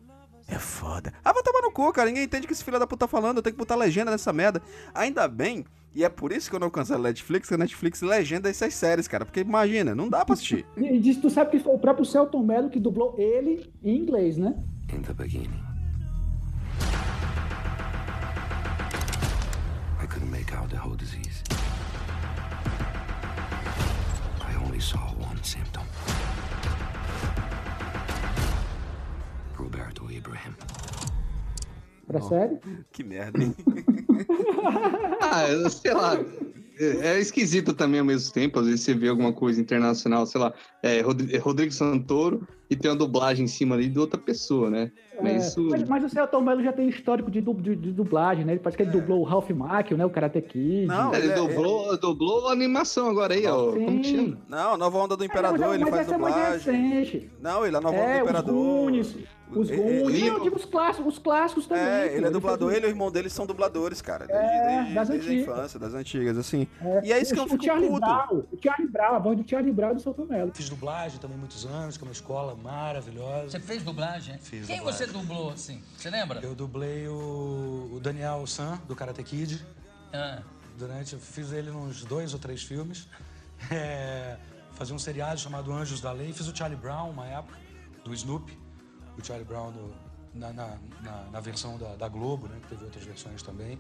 é 0.49 0.59
foda. 0.59 1.13
Ah, 1.23 1.33
vai 1.33 1.43
tomar 1.43 1.61
no 1.61 1.71
cu, 1.71 1.93
cara. 1.93 2.09
Ninguém 2.09 2.25
entende 2.25 2.45
o 2.45 2.49
que 2.49 2.55
esse 2.55 2.65
filho 2.65 2.79
da 2.79 2.87
puta 2.87 3.07
tá 3.07 3.09
falando. 3.09 3.37
Eu 3.37 3.43
tenho 3.43 3.53
que 3.55 3.59
botar 3.59 3.77
legenda 3.77 4.11
nessa 4.11 4.33
merda. 4.33 4.63
Ainda 4.95 5.29
bem, 5.29 5.67
e 5.95 6.05
é 6.05 6.09
por 6.09 6.33
isso 6.33 6.49
que 6.49 6.57
eu 6.57 6.61
não 6.61 6.71
cancelo 6.71 7.01
a 7.01 7.09
Netflix, 7.09 7.49
que 7.49 7.55
a 7.55 7.59
Netflix 7.59 8.01
legenda 8.01 8.49
essas 8.49 8.75
séries, 8.75 9.07
cara. 9.07 9.25
Porque 9.25 9.41
imagina, 9.41 9.95
não 9.95 10.09
dá 10.09 10.25
pra 10.25 10.35
assistir. 10.35 10.65
E 10.77 10.99
diz, 10.99 11.17
tu 11.19 11.29
sabe 11.29 11.51
que 11.51 11.59
foi 11.59 11.75
o 11.75 11.79
próprio 11.79 12.05
Celton 12.05 12.43
Mello 12.43 12.71
que 12.71 12.81
dublou 12.81 13.15
ele 13.19 13.73
em 13.83 13.97
inglês, 13.97 14.37
né? 14.37 14.55
In 14.93 15.03
the 15.03 15.13
beginning. 15.13 15.63
I 20.03 20.07
couldn't 20.07 20.31
make 20.31 20.55
out 20.55 20.69
the 20.71 20.77
whole 20.77 20.97
disease. 20.97 21.43
I 24.49 24.57
only 24.65 24.81
saw 24.81 25.13
one 25.19 25.43
symptom. 25.43 25.86
Roberto 29.57 30.11
Ibrahim. 30.11 30.55
Pra 32.07 32.21
oh, 32.21 32.29
série? 32.29 32.59
Que 32.93 33.03
merda, 33.03 33.43
hein? 33.43 33.55
ah, 35.21 35.69
sei 35.69 35.95
lá. 35.95 36.19
É, 36.79 37.15
é 37.15 37.21
esquisito 37.21 37.73
também 37.73 38.01
ao 38.01 38.07
mesmo 38.07 38.33
tempo. 38.33 38.61
Às 38.61 38.67
vezes 38.67 38.83
você 38.83 38.95
vê 38.95 39.09
alguma 39.09 39.33
coisa 39.33 39.61
internacional, 39.61 40.27
sei 40.27 40.41
lá, 40.41 40.53
é, 40.83 41.01
Rodrigo 41.01 41.73
Santoro 41.73 42.47
e 42.69 42.77
tem 42.77 42.91
uma 42.91 42.97
dublagem 42.97 43.45
em 43.45 43.49
cima 43.49 43.75
ali 43.75 43.89
de 43.89 43.99
outra 43.99 44.21
pessoa, 44.21 44.69
né? 44.69 44.91
É, 45.23 45.37
isso... 45.37 45.63
mas, 45.71 45.89
mas, 45.89 46.05
o 46.05 46.09
Celton 46.09 46.41
Mello 46.43 46.63
já 46.63 46.73
tem 46.73 46.89
histórico 46.89 47.31
de, 47.31 47.41
de, 47.41 47.77
de, 47.77 47.93
dublagem, 47.93 48.45
né? 48.45 48.53
Ele 48.53 48.61
parece 48.61 48.77
que 48.77 48.83
ele 48.83 48.91
dublou 48.91 49.21
o 49.21 49.25
Ralph 49.25 49.49
Macchio, 49.51 49.97
né? 49.97 50.05
O 50.05 50.11
Karate 50.11 50.43
Kid. 50.43 50.87
Não, 50.87 51.15
ele, 51.15 51.27
ele 51.27 51.35
dublou, 51.35 51.89
ele... 51.89 51.99
dublou 51.99 52.49
a 52.49 52.53
animação 52.53 53.09
agora 53.09 53.35
aí, 53.35 53.47
ó. 53.47 53.73
Como 53.73 54.05
chama? 54.05 54.39
Não, 54.49 54.77
Nova 54.77 54.99
Onda 54.99 55.17
do 55.17 55.25
Imperador, 55.25 55.59
é, 55.59 55.67
mas, 55.67 55.75
ele 55.75 55.85
mas 55.85 55.95
faz 55.95 56.07
dublagem. 56.07 57.31
Não, 57.41 57.67
ele 57.67 57.77
é 57.77 57.81
Nova 57.81 57.97
Onda 57.97 58.13
do 58.13 58.23
Imperador. 58.23 58.55
Os 58.55 58.61
Goonies, 58.61 59.17
os 59.51 59.71
Goonies. 59.71 60.23
Ele... 60.23 60.31
Não, 60.31 60.43
tipo 60.43 60.57
os 60.57 60.65
clássicos, 60.65 61.15
os 61.15 61.19
clásicos 61.19 61.67
também. 61.67 61.85
É, 61.85 62.17
ele 62.17 62.27
é 62.27 62.31
dublador, 62.31 62.73
ele 62.73 62.87
e 62.87 62.89
o 62.89 62.91
irmão 62.91 63.11
dele 63.11 63.29
são 63.29 63.47
dubladores, 63.47 64.03
cara. 64.03 64.27
Desde, 64.27 64.45
é, 64.45 64.77
desde, 64.77 64.95
das 64.95 65.09
desde 65.09 65.31
a 65.31 65.35
infância, 65.35 65.79
das 65.79 65.95
antigas, 65.95 66.37
assim. 66.37 66.67
É, 66.81 67.07
e 67.07 67.13
é 67.13 67.21
isso 67.21 67.33
que 67.33 67.41
eu 67.41 67.45
fico 67.45 67.63
o 67.63 67.65
Charlie 67.65 67.89
puto. 67.89 68.01
Brown, 68.01 68.45
o 68.51 68.59
Charlie 68.63 68.89
Brown, 68.89 69.15
a 69.15 69.19
voz 69.19 69.39
do 69.39 69.49
Charlie 69.49 69.73
Brown 69.73 69.95
do 69.95 70.01
Celton 70.01 70.25
Mello. 70.25 70.51
Fiz 70.55 70.69
dublagem 70.69 71.19
também 71.21 71.39
muitos 71.39 71.65
anos, 71.65 71.97
que 71.97 72.05
é 72.05 72.07
uma 72.07 72.13
escola 72.13 72.57
maravilhosa. 72.57 73.51
Você 73.51 73.61
fez 73.61 73.83
dublagem? 73.83 74.39
Fiz 74.39 74.67
Quem 74.67 74.79
dublagem. 74.79 75.07
você 75.07 75.13
dublou, 75.13 75.51
assim? 75.51 75.83
Você 75.97 76.11
lembra? 76.11 76.41
Eu 76.43 76.55
dublei 76.55 77.07
o, 77.07 77.91
o 77.95 78.01
Daniel 78.03 78.47
San, 78.47 78.81
do 78.89 78.97
Karate 78.97 79.23
Kid. 79.23 79.65
Ah. 80.13 80.43
Durante, 80.77 81.15
eu 81.15 81.21
fiz 81.21 81.53
ele 81.53 81.71
nos 81.71 82.05
dois 82.05 82.33
ou 82.35 82.39
três 82.39 82.63
filmes. 82.63 83.09
É, 83.71 84.37
fazia 84.73 84.95
um 84.95 84.99
seriado 84.99 85.41
chamado 85.41 85.73
Anjos 85.73 86.03
da 86.03 86.13
Lei. 86.13 86.31
Fiz 86.31 86.47
o 86.47 86.55
Charlie 86.55 86.79
Brown, 86.79 87.09
uma 87.09 87.27
época, 87.27 87.59
do 88.05 88.13
Snoopy. 88.13 88.66
O 89.19 89.25
Charlie 89.25 89.47
Brown 89.47 89.71
no, 89.71 89.95
na, 90.35 90.53
na, 90.53 90.79
na, 91.03 91.31
na, 91.33 91.41
versão 91.41 91.79
da, 91.79 91.97
da 91.97 92.09
Globo, 92.09 92.49
né? 92.49 92.59
Que 92.63 92.69
teve 92.69 92.85
outras 92.85 93.05
versões 93.05 93.43
também. 93.43 93.79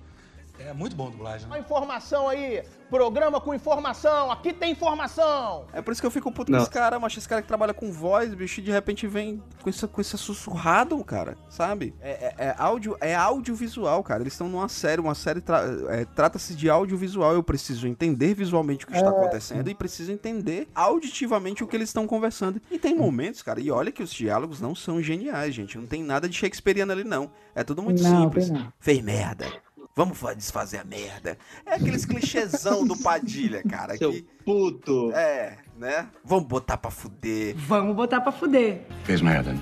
É 0.58 0.72
muito 0.72 0.96
bom 0.96 1.10
dublagem. 1.10 1.46
Né? 1.46 1.54
Uma 1.54 1.58
informação 1.58 2.28
aí, 2.28 2.62
programa 2.90 3.40
com 3.40 3.54
informação, 3.54 4.30
aqui 4.30 4.52
tem 4.52 4.72
informação. 4.72 5.66
É 5.72 5.82
por 5.82 5.92
isso 5.92 6.00
que 6.00 6.06
eu 6.06 6.10
fico 6.10 6.30
puto 6.32 6.50
com 6.50 6.58
esse 6.58 6.70
cara, 6.70 6.98
mas 6.98 7.16
esse 7.16 7.28
cara 7.28 7.42
que 7.42 7.48
trabalha 7.48 7.74
com 7.74 7.92
voz, 7.92 8.34
bicho, 8.34 8.60
e 8.60 8.62
de 8.62 8.70
repente 8.70 9.06
vem 9.06 9.42
com 9.62 9.70
esse, 9.70 9.86
com 9.86 10.00
esse 10.00 10.16
sussurrado, 10.16 11.02
cara, 11.04 11.36
sabe? 11.48 11.94
É, 12.00 12.10
é, 12.10 12.46
é 12.46 12.54
áudio, 12.58 12.96
é 13.00 13.14
audiovisual, 13.14 14.02
cara. 14.02 14.22
Eles 14.22 14.32
estão 14.32 14.48
numa 14.48 14.68
série, 14.68 15.00
uma 15.00 15.14
série 15.14 15.40
tra 15.40 15.62
é, 15.88 16.04
trata-se 16.04 16.54
de 16.54 16.70
audiovisual. 16.70 17.34
Eu 17.34 17.42
preciso 17.42 17.86
entender 17.86 18.34
visualmente 18.34 18.84
o 18.84 18.88
que 18.88 18.94
está 18.94 19.06
é. 19.06 19.10
acontecendo 19.10 19.68
e 19.68 19.74
preciso 19.74 20.12
entender 20.12 20.68
auditivamente 20.74 21.62
o 21.62 21.66
que 21.66 21.76
eles 21.76 21.88
estão 21.88 22.06
conversando. 22.06 22.60
E 22.70 22.78
tem 22.78 22.96
momentos, 22.96 23.42
cara, 23.42 23.60
e 23.60 23.70
olha 23.70 23.92
que 23.92 24.02
os 24.02 24.12
diálogos 24.12 24.60
não 24.60 24.74
são 24.74 25.02
geniais, 25.02 25.54
gente. 25.54 25.76
Não 25.78 25.86
tem 25.86 26.02
nada 26.02 26.28
de 26.28 26.36
Shakespeareano 26.36 26.92
ali, 26.92 27.04
não. 27.04 27.30
É 27.54 27.62
tudo 27.62 27.82
muito 27.82 28.02
não, 28.02 28.22
simples. 28.22 28.50
Fez 28.78 29.02
merda 29.02 29.65
Vamos 29.98 30.18
desfazer 30.36 30.76
a 30.76 30.84
merda. 30.84 31.38
É 31.64 31.76
aqueles 31.76 32.04
clichêzão 32.04 32.86
do 32.86 32.94
Padilha, 32.98 33.62
cara. 33.62 33.96
Seu 33.96 34.12
que... 34.12 34.26
puto. 34.44 35.10
É, 35.14 35.56
né? 35.78 36.06
Vamos 36.22 36.44
botar 36.44 36.76
pra 36.76 36.90
fuder. 36.90 37.56
Vamos 37.56 37.96
botar 37.96 38.20
pra 38.20 38.30
fuder. 38.30 38.86
Fez 39.04 39.22
merda. 39.22 39.56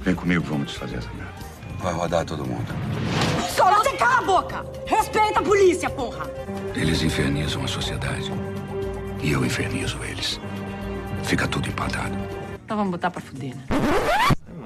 Vem 0.00 0.14
comigo, 0.14 0.42
vamos 0.42 0.68
desfazer 0.68 0.96
essa 0.96 1.10
merda. 1.12 1.34
Vai 1.80 1.92
rodar 1.92 2.24
todo 2.24 2.46
mundo. 2.46 2.64
Só 3.54 3.74
você 3.74 3.94
cala 3.98 4.20
a 4.20 4.22
boca! 4.22 4.64
Respeita 4.86 5.40
a 5.40 5.42
polícia, 5.42 5.90
porra! 5.90 6.30
Eles 6.74 7.02
infernizam 7.02 7.62
a 7.62 7.68
sociedade. 7.68 8.32
E 9.22 9.32
eu 9.32 9.44
infernizo 9.44 10.02
eles. 10.02 10.40
Fica 11.24 11.46
tudo 11.46 11.68
empatado. 11.68 12.16
Então 12.64 12.78
vamos 12.78 12.92
botar 12.92 13.10
pra 13.10 13.20
fuder, 13.20 13.54
né? 13.54 13.66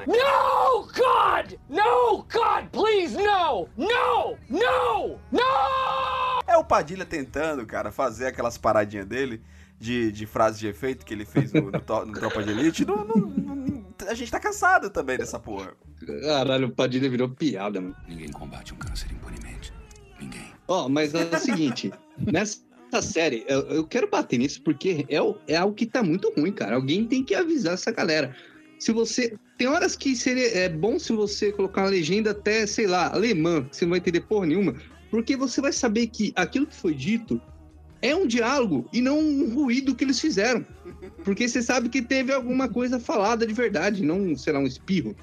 No, 0.07 0.87
God! 1.39 1.59
No, 1.69 2.25
God, 2.33 2.71
please, 2.73 3.17
no! 3.17 3.69
No! 3.77 4.37
No! 4.49 5.19
No! 5.31 6.43
É 6.47 6.57
o 6.57 6.65
Padilha 6.65 7.05
tentando, 7.05 7.65
cara, 7.65 7.93
fazer 7.93 8.27
aquelas 8.27 8.59
paradinhas 8.59 9.07
dele 9.07 9.41
de, 9.79 10.11
de 10.11 10.27
frases 10.27 10.59
de 10.59 10.67
efeito 10.67 11.05
que 11.05 11.15
ele 11.15 11.25
fez 11.25 11.53
no, 11.53 11.71
no, 11.71 11.71
no 11.71 12.13
Tropa 12.13 12.43
de 12.43 12.51
Elite. 12.51 12.85
No, 12.85 13.05
no, 13.05 13.95
a 14.09 14.15
gente 14.15 14.31
tá 14.31 14.41
cansado 14.41 14.91
também 14.91 15.17
dessa 15.17 15.39
porra. 15.39 15.73
Caralho, 16.23 16.69
o 16.69 16.73
Padilha 16.73 17.09
virou 17.09 17.29
piada, 17.29 17.81
mano. 17.81 17.95
Ninguém 18.09 18.31
combate 18.31 18.75
um 18.75 18.77
câncer 18.77 19.13
impunemente. 19.13 19.73
Ninguém. 20.21 20.53
Ó, 20.67 20.87
oh, 20.87 20.89
mas 20.89 21.15
é 21.15 21.25
o 21.25 21.39
seguinte, 21.39 21.93
nessa 22.19 23.03
série, 23.03 23.45
eu, 23.47 23.61
eu, 23.69 23.87
quero 23.87 24.09
bater 24.09 24.39
nisso 24.39 24.61
porque 24.63 25.07
é, 25.09 25.19
é 25.53 25.57
algo 25.57 25.75
que 25.75 25.87
tá 25.87 26.03
muito 26.03 26.33
ruim, 26.37 26.53
cara. 26.53 26.75
Alguém 26.75 27.07
tem 27.07 27.23
que 27.23 27.35
avisar 27.35 27.75
essa 27.75 27.93
galera. 27.93 28.35
Se 28.79 28.93
você. 28.93 29.39
Tem 29.59 29.67
horas 29.67 29.97
que 29.97 30.15
seria 30.15 30.47
é 30.57 30.69
bom 30.69 31.01
se 31.01 31.13
você 31.13 31.51
colocar 31.51 31.83
uma 31.83 31.91
legenda 31.91 32.31
até, 32.31 32.65
sei 32.65 32.87
lá, 32.87 33.13
alemã, 33.13 33.65
que 33.65 33.77
você 33.77 33.85
não 33.85 33.91
vai 33.91 33.99
entender 33.99 34.21
porra 34.21 34.47
nenhuma, 34.47 34.77
porque 35.11 35.37
você 35.37 35.61
vai 35.61 35.73
saber 35.73 36.07
que 36.07 36.33
aquilo 36.37 36.65
que 36.65 36.77
foi 36.77 36.95
dito 36.95 37.41
é 38.01 38.15
um 38.15 38.25
diálogo 38.25 38.89
e 38.93 39.01
não 39.01 39.19
um 39.19 39.53
ruído 39.53 39.97
que 39.97 40.05
eles 40.05 40.21
fizeram. 40.21 40.65
Porque 41.25 41.49
você 41.49 41.61
sabe 41.61 41.89
que 41.89 42.01
teve 42.01 42.33
alguma 42.33 42.69
coisa 42.69 43.01
falada 43.01 43.45
de 43.45 43.53
verdade, 43.53 44.05
não, 44.05 44.37
sei 44.37 44.53
lá, 44.53 44.61
um 44.61 44.67
espirro. 44.67 45.17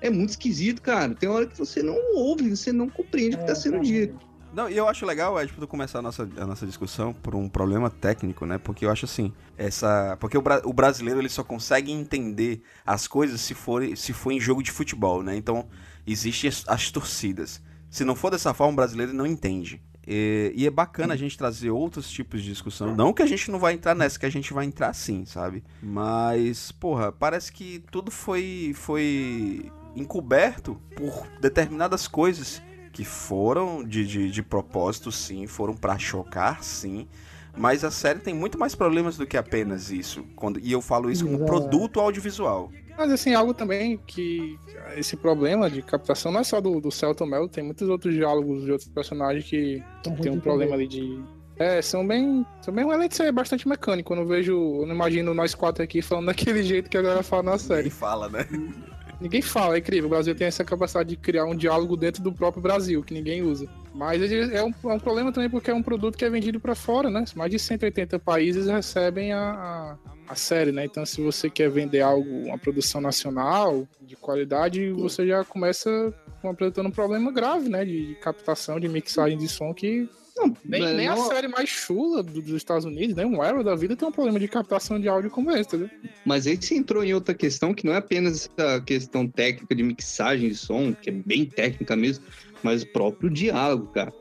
É 0.00 0.08
muito 0.08 0.30
esquisito, 0.30 0.80
cara. 0.80 1.14
Tem 1.14 1.28
hora 1.28 1.46
que 1.46 1.58
você 1.58 1.82
não 1.82 1.96
ouve, 2.14 2.48
você 2.48 2.72
não 2.72 2.88
compreende 2.88 3.36
o 3.36 3.38
que 3.38 3.44
está 3.44 3.54
sendo 3.54 3.80
dito. 3.80 4.16
Não, 4.54 4.70
e 4.70 4.76
eu 4.76 4.88
acho 4.88 5.04
legal, 5.04 5.40
Ed, 5.40 5.52
tu 5.52 5.66
começar 5.66 5.98
a 5.98 6.02
nossa, 6.02 6.28
a 6.36 6.46
nossa 6.46 6.64
discussão 6.64 7.12
por 7.12 7.34
um 7.34 7.48
problema 7.48 7.90
técnico, 7.90 8.46
né? 8.46 8.56
Porque 8.56 8.86
eu 8.86 8.90
acho 8.90 9.04
assim, 9.04 9.32
essa. 9.58 10.16
Porque 10.20 10.38
o, 10.38 10.42
bra... 10.42 10.62
o 10.64 10.72
brasileiro 10.72 11.20
ele 11.20 11.28
só 11.28 11.42
consegue 11.42 11.90
entender 11.90 12.62
as 12.86 13.08
coisas 13.08 13.40
se 13.40 13.52
for, 13.52 13.84
se 13.96 14.12
for 14.12 14.30
em 14.30 14.38
jogo 14.38 14.62
de 14.62 14.70
futebol, 14.70 15.24
né? 15.24 15.34
Então, 15.36 15.66
existem 16.06 16.48
as, 16.48 16.64
as 16.68 16.90
torcidas. 16.90 17.60
Se 17.90 18.04
não 18.04 18.14
for 18.14 18.30
dessa 18.30 18.54
forma, 18.54 18.72
o 18.72 18.76
brasileiro 18.76 19.12
não 19.12 19.26
entende. 19.26 19.82
E, 20.06 20.52
e, 20.54 20.66
é 20.66 20.70
bacana 20.70 21.14
a 21.14 21.16
gente 21.16 21.36
trazer 21.36 21.70
outros 21.70 22.08
tipos 22.08 22.40
de 22.40 22.50
discussão. 22.50 22.94
Não 22.94 23.12
que 23.12 23.22
a 23.22 23.26
gente 23.26 23.50
não 23.50 23.58
vai 23.58 23.72
entrar 23.72 23.94
nessa, 23.94 24.18
que 24.18 24.26
a 24.26 24.30
gente 24.30 24.52
vai 24.52 24.66
entrar 24.66 24.92
sim, 24.92 25.24
sabe? 25.24 25.64
Mas, 25.82 26.70
porra, 26.70 27.10
parece 27.10 27.50
que 27.50 27.82
tudo 27.90 28.10
foi, 28.10 28.72
foi 28.76 29.72
encoberto 29.96 30.80
por 30.94 31.26
determinadas 31.40 32.06
coisas 32.06 32.62
que 32.94 33.04
foram 33.04 33.82
de, 33.82 34.06
de, 34.06 34.30
de 34.30 34.42
propósito, 34.42 35.10
sim, 35.10 35.48
foram 35.48 35.74
para 35.74 35.98
chocar, 35.98 36.62
sim. 36.62 37.08
Mas 37.56 37.84
a 37.84 37.90
série 37.90 38.20
tem 38.20 38.32
muito 38.32 38.58
mais 38.58 38.74
problemas 38.74 39.16
do 39.16 39.26
que 39.26 39.36
apenas 39.36 39.90
isso. 39.90 40.24
Quando, 40.36 40.60
e 40.60 40.72
eu 40.72 40.80
falo 40.80 41.10
isso 41.10 41.24
como 41.24 41.44
produto 41.44 42.00
audiovisual. 42.00 42.70
Mas 42.96 43.10
assim, 43.10 43.34
algo 43.34 43.52
também 43.52 43.98
que 44.06 44.56
esse 44.96 45.16
problema 45.16 45.68
de 45.68 45.82
captação 45.82 46.30
não 46.30 46.40
é 46.40 46.44
só 46.44 46.60
do, 46.60 46.80
do 46.80 46.90
Celton 46.90 47.26
Mello, 47.26 47.48
tem 47.48 47.64
muitos 47.64 47.88
outros 47.88 48.14
diálogos 48.14 48.64
de 48.64 48.70
outros 48.70 48.88
personagens 48.88 49.44
que 49.44 49.82
tem 50.22 50.30
um 50.30 50.40
problema 50.40 50.74
ali 50.74 50.86
de. 50.86 51.20
É, 51.56 51.82
são 51.82 52.06
bem. 52.06 52.46
São 52.60 52.72
bem 52.72 52.88
além 52.90 53.08
de 53.08 53.16
ser 53.16 53.30
bastante 53.32 53.68
mecânico. 53.68 54.12
Eu 54.12 54.18
não 54.18 54.26
vejo. 54.26 54.52
Eu 54.52 54.86
não 54.86 54.94
imagino 54.94 55.34
nós 55.34 55.54
quatro 55.54 55.82
aqui 55.82 56.00
falando 56.00 56.26
daquele 56.30 56.62
jeito 56.62 56.88
que 56.88 56.96
a 56.96 57.02
galera 57.02 57.22
fala 57.24 57.42
na 57.42 57.58
série. 57.58 57.82
Ele 57.82 57.90
fala, 57.90 58.28
né? 58.28 58.46
Ninguém 59.24 59.40
fala, 59.40 59.76
é 59.76 59.78
incrível. 59.78 60.04
O 60.04 60.10
Brasil 60.10 60.34
tem 60.34 60.46
essa 60.46 60.62
capacidade 60.62 61.08
de 61.08 61.16
criar 61.16 61.46
um 61.46 61.56
diálogo 61.56 61.96
dentro 61.96 62.22
do 62.22 62.30
próprio 62.30 62.62
Brasil, 62.62 63.02
que 63.02 63.14
ninguém 63.14 63.42
usa. 63.42 63.66
Mas 63.94 64.20
é 64.30 64.62
um, 64.62 64.74
é 64.84 64.92
um 64.92 64.98
problema 65.00 65.32
também 65.32 65.48
porque 65.48 65.70
é 65.70 65.74
um 65.74 65.82
produto 65.82 66.18
que 66.18 66.26
é 66.26 66.28
vendido 66.28 66.60
para 66.60 66.74
fora, 66.74 67.08
né? 67.08 67.24
Mais 67.34 67.50
de 67.50 67.58
180 67.58 68.18
países 68.18 68.66
recebem 68.66 69.32
a, 69.32 69.38
a, 69.40 69.96
a, 70.28 70.34
série, 70.34 70.72
né? 70.72 70.84
Então, 70.84 71.06
se 71.06 71.22
você 71.22 71.48
quer 71.48 71.70
vender 71.70 72.02
algo, 72.02 72.28
uma 72.28 72.58
produção 72.58 73.00
nacional 73.00 73.88
de 73.98 74.14
qualidade, 74.14 74.92
você 74.92 75.26
já 75.26 75.42
começa 75.42 76.12
apresentando 76.42 76.88
um 76.88 76.92
problema 76.92 77.32
grave, 77.32 77.70
né? 77.70 77.82
De, 77.82 78.08
de 78.08 78.14
captação, 78.16 78.78
de 78.78 78.90
mixagem 78.90 79.38
de 79.38 79.48
som 79.48 79.72
que 79.72 80.06
não, 80.36 80.56
nem, 80.64 80.94
nem 80.94 81.08
não... 81.08 81.22
a 81.22 81.28
série 81.28 81.48
mais 81.48 81.68
chula 81.68 82.22
do, 82.22 82.42
dos 82.42 82.54
Estados 82.54 82.84
Unidos, 82.84 83.14
nem 83.14 83.28
né? 83.28 83.36
um 83.36 83.40
Arrow 83.40 83.62
da 83.62 83.74
vida 83.74 83.94
tem 83.94 84.06
um 84.06 84.12
problema 84.12 84.38
de 84.40 84.48
captação 84.48 85.00
de 85.00 85.08
áudio 85.08 85.30
como 85.30 85.50
esse, 85.52 85.68
entendeu? 85.68 85.90
Mas 86.24 86.46
aí 86.46 86.56
você 86.56 86.74
entrou 86.74 87.04
em 87.04 87.14
outra 87.14 87.34
questão 87.34 87.72
que 87.72 87.86
não 87.86 87.94
é 87.94 87.98
apenas 87.98 88.50
essa 88.56 88.80
questão 88.80 89.28
técnica 89.28 89.74
de 89.74 89.82
mixagem 89.82 90.48
de 90.48 90.56
som, 90.56 90.92
que 90.92 91.10
é 91.10 91.12
bem 91.12 91.44
técnica 91.44 91.94
mesmo, 91.94 92.24
mas 92.62 92.82
o 92.82 92.88
próprio 92.88 93.30
diálogo, 93.30 93.86
cara. 93.92 94.12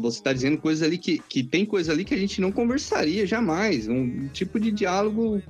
Você 0.00 0.18
está 0.18 0.32
dizendo 0.32 0.58
coisas 0.58 0.86
ali 0.86 0.96
que, 0.96 1.18
que 1.28 1.42
tem 1.42 1.66
coisa 1.66 1.92
ali 1.92 2.04
que 2.04 2.14
a 2.14 2.16
gente 2.16 2.40
não 2.40 2.52
conversaria 2.52 3.26
jamais. 3.26 3.88
Um 3.88 4.28
tipo 4.28 4.60
de 4.60 4.70
diálogo 4.70 5.42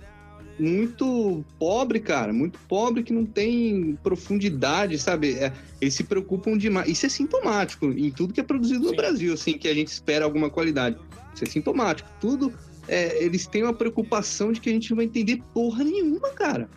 muito 0.59 1.45
pobre, 1.59 2.01
cara, 2.01 2.33
muito 2.33 2.59
pobre 2.69 3.03
que 3.03 3.13
não 3.13 3.25
tem 3.25 3.99
profundidade, 4.03 4.99
sabe? 4.99 5.35
É, 5.35 5.53
eles 5.81 5.95
se 5.95 6.05
preocupam 6.05 6.57
demais. 6.57 6.89
Isso 6.89 7.07
é 7.07 7.09
sintomático 7.09 7.87
em 7.87 8.11
tudo 8.11 8.33
que 8.33 8.41
é 8.41 8.45
produzido 8.45 8.85
Sim. 8.85 8.91
no 8.91 8.97
Brasil, 8.97 9.35
assim, 9.35 9.59
que 9.59 9.69
a 9.69 9.75
gente 9.75 9.89
espera 9.89 10.25
alguma 10.25 10.49
qualidade. 10.49 10.97
Isso 11.35 11.45
é 11.45 11.47
sintomático. 11.47 12.09
Tudo, 12.21 12.53
é, 12.87 13.23
eles 13.23 13.47
têm 13.47 13.63
uma 13.63 13.75
preocupação 13.75 14.53
de 14.53 14.61
que 14.61 14.71
a 14.71 14.73
gente 14.73 14.91
não 14.91 14.97
vai 14.97 15.07
entender 15.07 15.43
porra 15.53 15.83
nenhuma, 15.83 16.31
cara. 16.31 16.69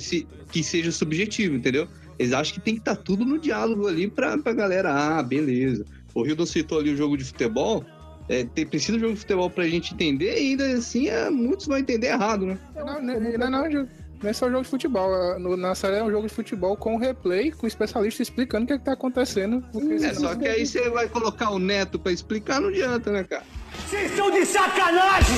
Se, 0.00 0.26
que 0.50 0.62
seja 0.62 0.90
subjetivo, 0.90 1.54
entendeu? 1.54 1.86
Eles 2.18 2.32
acham 2.32 2.54
que 2.54 2.60
tem 2.60 2.74
que 2.74 2.80
estar 2.80 2.96
tá 2.96 3.02
tudo 3.02 3.24
no 3.24 3.38
diálogo 3.38 3.86
ali 3.86 4.08
pra, 4.08 4.38
pra 4.38 4.52
galera, 4.52 4.92
ah, 4.92 5.22
beleza. 5.22 5.84
O 6.14 6.22
Rio 6.22 6.46
citou 6.46 6.78
ali 6.78 6.90
o 6.90 6.96
jogo 6.96 7.16
de 7.16 7.24
futebol, 7.24 7.84
é, 8.28 8.44
tem, 8.44 8.66
precisa 8.66 8.94
de 8.94 9.00
jogo 9.00 9.14
de 9.14 9.20
futebol 9.20 9.50
pra 9.50 9.66
gente 9.66 9.94
entender, 9.94 10.34
e 10.34 10.50
ainda 10.50 10.64
assim 10.72 11.08
é, 11.08 11.30
muitos 11.30 11.66
vão 11.66 11.78
entender 11.78 12.08
errado, 12.08 12.46
né? 12.46 12.58
Não, 12.74 12.84
não, 12.84 13.20
não, 13.20 13.50
não, 13.50 13.88
não 14.22 14.30
é 14.30 14.32
só 14.32 14.50
jogo 14.50 14.62
de 14.62 14.70
futebol. 14.70 15.14
É, 15.14 15.38
no, 15.38 15.56
na 15.56 15.74
série 15.74 15.96
é 15.96 16.02
um 16.02 16.10
jogo 16.10 16.26
de 16.26 16.34
futebol 16.34 16.76
com 16.76 16.96
replay, 16.96 17.50
com 17.50 17.66
especialista 17.66 18.22
explicando 18.22 18.64
o 18.64 18.66
que, 18.66 18.72
é 18.72 18.78
que 18.78 18.84
tá 18.84 18.92
acontecendo. 18.92 19.64
É, 20.02 20.14
só 20.14 20.34
que 20.34 20.48
aí 20.48 20.66
você 20.66 20.88
vai 20.88 21.08
colocar 21.08 21.50
o 21.50 21.58
neto 21.58 21.98
pra 21.98 22.12
explicar, 22.12 22.60
não 22.60 22.68
adianta, 22.68 23.10
né, 23.12 23.24
cara? 23.24 23.44
Vocês 23.86 24.10
estão 24.10 24.30
de 24.30 24.44
sacanagem! 24.46 25.36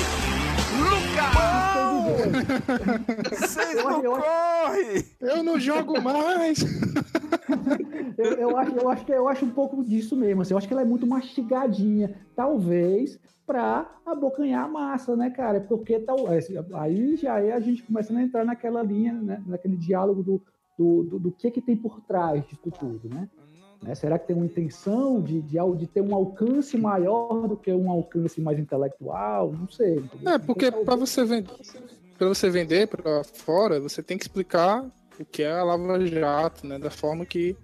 Vocês 3.31 3.75
não 3.85 4.03
correm! 4.03 5.05
Eu 5.21 5.43
não 5.43 5.59
jogo 5.59 6.01
mais! 6.01 6.59
eu, 8.17 8.25
eu, 8.25 8.57
acho, 8.57 8.77
eu, 8.77 8.89
acho 8.89 9.05
que, 9.05 9.13
eu 9.13 9.29
acho 9.29 9.45
um 9.45 9.51
pouco 9.51 9.83
disso 9.85 10.17
mesmo. 10.17 10.43
Assim, 10.43 10.55
eu 10.55 10.59
acho 10.59 10.67
que 10.67 10.73
ela 10.73 10.83
é 10.83 10.87
muito 10.87 11.07
mastigadinha. 11.07 12.15
Talvez 12.35 13.19
para 13.47 13.91
abocanhar 14.05 14.65
a 14.65 14.69
massa, 14.69 15.17
né, 15.17 15.31
cara? 15.31 15.61
Porque 15.61 15.99
tal, 16.01 16.33
é, 16.33 16.39
aí 16.75 17.17
já 17.17 17.41
é 17.41 17.53
a 17.53 17.61
gente 17.61 17.83
começando 17.83 18.19
a 18.19 18.23
entrar 18.23 18.45
naquela 18.45 18.83
linha, 18.83 19.15
né, 19.15 19.43
naquele 19.47 19.77
diálogo 19.77 20.23
do, 20.23 20.43
do, 20.79 21.03
do, 21.05 21.19
do 21.19 21.33
que 21.33 21.51
que 21.51 21.63
tem 21.63 21.75
por 21.75 22.01
trás 22.03 22.47
disso 22.47 22.71
tudo, 22.71 23.09
né? 23.09 23.29
Né? 23.83 23.95
Será 23.95 24.19
que 24.19 24.27
tem 24.27 24.37
uma 24.37 24.45
intenção 24.45 25.21
de, 25.23 25.41
de, 25.41 25.57
de, 25.77 25.87
ter 25.87 26.01
um 26.01 26.15
alcance 26.15 26.77
maior 26.77 27.47
do 27.47 27.57
que 27.57 27.73
um 27.73 27.91
alcance 27.91 28.41
mais 28.41 28.59
intelectual? 28.59 29.53
Não 29.53 29.69
sei. 29.69 30.03
É, 30.27 30.39
porque 30.39 30.71
para 30.71 30.97
você 30.97 31.25
vender, 31.25 31.53
para 32.17 32.29
você 32.29 32.51
vender 32.51 32.89
para 32.89 33.23
fora, 33.25 33.81
você 33.81 34.03
tem 34.03 34.19
que 34.19 34.25
explicar 34.25 34.85
que 35.25 35.43
é 35.43 35.53
a 35.53 35.65
Lava 35.65 36.05
Jato, 36.07 36.67
né? 36.67 36.79
Da 36.79 36.91
forma 36.91 37.25
que, 37.25 37.57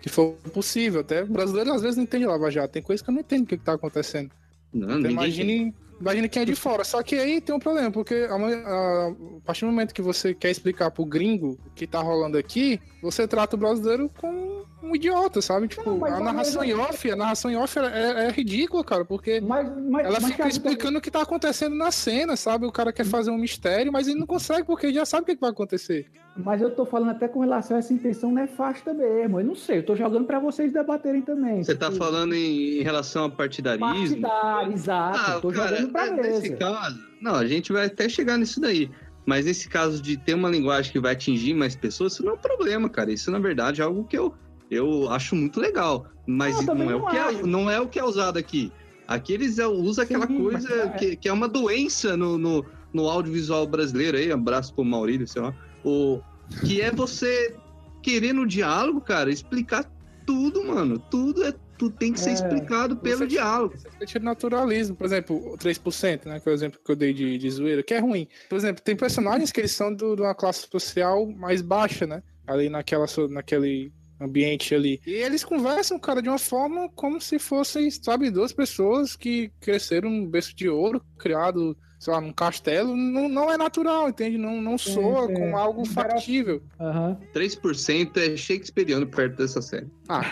que 0.00 0.08
for 0.08 0.34
possível. 0.52 1.00
Até 1.00 1.22
o 1.22 1.26
brasileiro 1.26 1.72
às 1.72 1.82
vezes 1.82 1.96
não 1.96 2.04
entende 2.04 2.26
Lava 2.26 2.50
Jato. 2.50 2.72
Tem 2.72 2.82
coisa 2.82 3.02
que 3.02 3.10
eu 3.10 3.14
não 3.14 3.20
entendo 3.20 3.44
o 3.44 3.46
que, 3.46 3.54
está 3.54 3.74
acontecendo. 3.74 4.30
Não, 4.72 4.98
então, 4.98 5.10
imagine, 5.10 5.74
imagine 6.00 6.28
quem 6.28 6.42
é 6.42 6.44
de 6.44 6.54
fora. 6.54 6.84
Só 6.84 7.02
que 7.02 7.16
aí 7.16 7.40
tem 7.40 7.54
um 7.54 7.58
problema, 7.58 7.90
porque 7.90 8.14
a, 8.28 8.34
a, 8.34 9.08
a 9.08 9.40
partir 9.44 9.64
do 9.64 9.70
momento 9.70 9.94
que 9.94 10.02
você 10.02 10.34
quer 10.34 10.50
explicar 10.50 10.90
pro 10.90 11.04
gringo 11.04 11.58
o 11.66 11.70
que 11.74 11.86
tá 11.86 12.00
rolando 12.00 12.36
aqui, 12.36 12.80
você 13.02 13.26
trata 13.26 13.56
o 13.56 13.58
brasileiro 13.58 14.10
com 14.18 14.64
um 14.82 14.94
idiota, 14.94 15.42
sabe? 15.42 15.68
Tipo, 15.68 15.90
não, 15.90 16.04
a 16.04 16.20
narração 16.20 16.62
em 16.62 16.72
off, 16.74 17.10
a 17.10 17.16
narração 17.16 17.50
em 17.50 17.56
off 17.56 17.78
é, 17.78 18.26
é 18.26 18.30
ridícula, 18.30 18.84
cara, 18.84 19.04
porque 19.04 19.40
mas, 19.40 19.68
mas, 19.88 20.06
ela 20.06 20.18
mas, 20.20 20.24
fica 20.24 20.38
cara, 20.38 20.48
explicando 20.48 20.98
o 20.98 21.00
que 21.00 21.10
tá 21.10 21.22
acontecendo 21.22 21.74
na 21.74 21.90
cena, 21.90 22.36
sabe? 22.36 22.66
O 22.66 22.72
cara 22.72 22.92
quer 22.92 23.04
fazer 23.04 23.30
um 23.30 23.38
mistério, 23.38 23.92
mas 23.92 24.08
ele 24.08 24.20
não 24.20 24.26
consegue 24.26 24.64
porque 24.64 24.86
ele 24.86 24.94
já 24.94 25.04
sabe 25.04 25.22
o 25.22 25.26
que, 25.26 25.40
vai 25.40 25.50
acontecer. 25.50 26.10
Mas 26.44 26.62
eu 26.62 26.70
tô 26.70 26.86
falando 26.86 27.10
até 27.10 27.26
com 27.26 27.40
relação 27.40 27.76
a 27.76 27.80
essa 27.80 27.92
intenção 27.92 28.32
nefasta 28.32 28.94
mesmo. 28.94 29.40
Eu 29.40 29.44
não 29.44 29.56
sei, 29.56 29.78
eu 29.78 29.86
tô 29.86 29.96
jogando 29.96 30.24
para 30.24 30.38
vocês 30.38 30.72
debaterem 30.72 31.20
também. 31.20 31.64
Você 31.64 31.74
tá 31.74 31.90
falando 31.90 32.32
em, 32.32 32.78
em, 32.78 32.82
relação 32.82 33.24
a 33.24 33.30
partidarismo? 33.30 34.20
Partidário, 34.20 34.72
exato. 34.72 35.18
Ah, 35.18 35.40
tô 35.40 35.50
cara, 35.50 35.76
jogando 35.76 35.92
pra 35.92 36.06
é, 36.06 36.10
mesa. 36.12 36.40
Nesse 36.40 36.56
caso, 36.56 36.98
não, 37.20 37.34
a 37.34 37.46
gente 37.46 37.72
vai 37.72 37.86
até 37.86 38.08
chegar 38.08 38.38
nisso 38.38 38.60
daí. 38.60 38.88
Mas 39.26 39.46
nesse 39.46 39.68
caso 39.68 40.00
de 40.00 40.16
ter 40.16 40.34
uma 40.34 40.48
linguagem 40.48 40.92
que 40.92 41.00
vai 41.00 41.12
atingir 41.12 41.54
mais 41.54 41.74
pessoas, 41.74 42.12
isso 42.12 42.24
não 42.24 42.32
é 42.32 42.34
um 42.34 42.38
problema, 42.38 42.88
cara. 42.88 43.12
Isso, 43.12 43.30
na 43.30 43.38
verdade, 43.38 43.80
é 43.80 43.84
algo 43.84 44.04
que 44.04 44.16
eu 44.16 44.32
eu 44.70 45.10
acho 45.10 45.34
muito 45.34 45.60
legal. 45.60 46.06
Mas 46.26 46.64
não, 46.64 46.74
não 46.74 46.90
é, 46.90 46.94
o 46.94 47.06
que 47.06 47.16
é, 47.16 47.42
não 47.42 47.70
é 47.70 47.80
o 47.80 47.88
que 47.88 47.98
é 47.98 48.04
usado 48.04 48.38
aqui. 48.38 48.70
Aqui 49.06 49.32
eles 49.32 49.58
usam 49.58 50.04
aquela 50.04 50.26
Sim, 50.26 50.42
coisa 50.42 50.74
é. 50.74 50.88
que, 50.90 51.16
que 51.16 51.28
é 51.28 51.32
uma 51.32 51.48
doença 51.48 52.16
no, 52.16 52.36
no, 52.36 52.64
no 52.92 53.08
audiovisual 53.08 53.66
brasileiro 53.66 54.18
aí, 54.18 54.30
abraço 54.30 54.74
pro 54.74 54.84
Maurício, 54.84 55.26
sei 55.26 55.42
lá. 55.42 55.54
O, 55.84 56.20
que 56.64 56.80
é 56.80 56.90
você 56.90 57.54
querer 58.02 58.32
no 58.32 58.46
diálogo, 58.46 59.00
cara, 59.00 59.30
explicar 59.30 59.84
tudo, 60.26 60.64
mano. 60.64 60.98
Tudo 60.98 61.44
é 61.44 61.52
tudo 61.78 61.94
tem 61.96 62.12
que 62.12 62.18
ser 62.20 62.30
é, 62.30 62.32
explicado 62.34 62.96
pelo 62.96 63.18
você, 63.18 63.26
diálogo. 63.28 63.74
Você 64.00 64.18
naturalismo, 64.18 64.96
por 64.96 65.06
exemplo, 65.06 65.36
o 65.36 65.56
3%, 65.56 66.26
né, 66.26 66.40
que 66.40 66.48
é 66.48 66.52
o 66.52 66.54
exemplo 66.54 66.80
que 66.84 66.90
eu 66.90 66.96
dei 66.96 67.14
de, 67.14 67.38
de 67.38 67.50
zoeira, 67.50 67.84
que 67.84 67.94
é 67.94 68.00
ruim. 68.00 68.26
Por 68.48 68.56
exemplo, 68.56 68.82
tem 68.82 68.96
personagens 68.96 69.52
que 69.52 69.60
eles 69.60 69.70
são 69.70 69.94
do, 69.94 70.16
de 70.16 70.22
uma 70.22 70.34
classe 70.34 70.66
social 70.68 71.24
mais 71.26 71.62
baixa, 71.62 72.04
né? 72.04 72.22
Ali 72.46 72.68
naquela, 72.68 73.06
naquele 73.30 73.92
ambiente 74.20 74.74
ali. 74.74 75.00
E 75.06 75.12
eles 75.12 75.44
conversam, 75.44 75.98
cara, 75.98 76.20
de 76.20 76.28
uma 76.28 76.38
forma 76.38 76.88
como 76.90 77.20
se 77.20 77.38
fossem, 77.38 77.90
sabe, 77.90 78.30
duas 78.30 78.52
pessoas 78.52 79.14
que 79.14 79.52
cresceram 79.60 80.10
num 80.10 80.26
berço 80.26 80.56
de 80.56 80.68
ouro, 80.68 81.00
criado 81.16 81.76
sei 81.98 82.12
lá, 82.12 82.20
num 82.20 82.32
castelo, 82.32 82.96
não, 82.96 83.28
não 83.28 83.52
é 83.52 83.56
natural, 83.56 84.08
entende? 84.08 84.38
Não, 84.38 84.62
não 84.62 84.78
soa 84.78 85.26
sim. 85.26 85.34
como 85.34 85.56
algo 85.56 85.84
factível. 85.84 86.62
Aham. 86.78 87.18
3% 87.34 88.16
é 88.16 88.36
shakespeariano 88.36 89.06
perto 89.06 89.36
dessa 89.36 89.60
série. 89.60 89.88
Ah, 90.08 90.22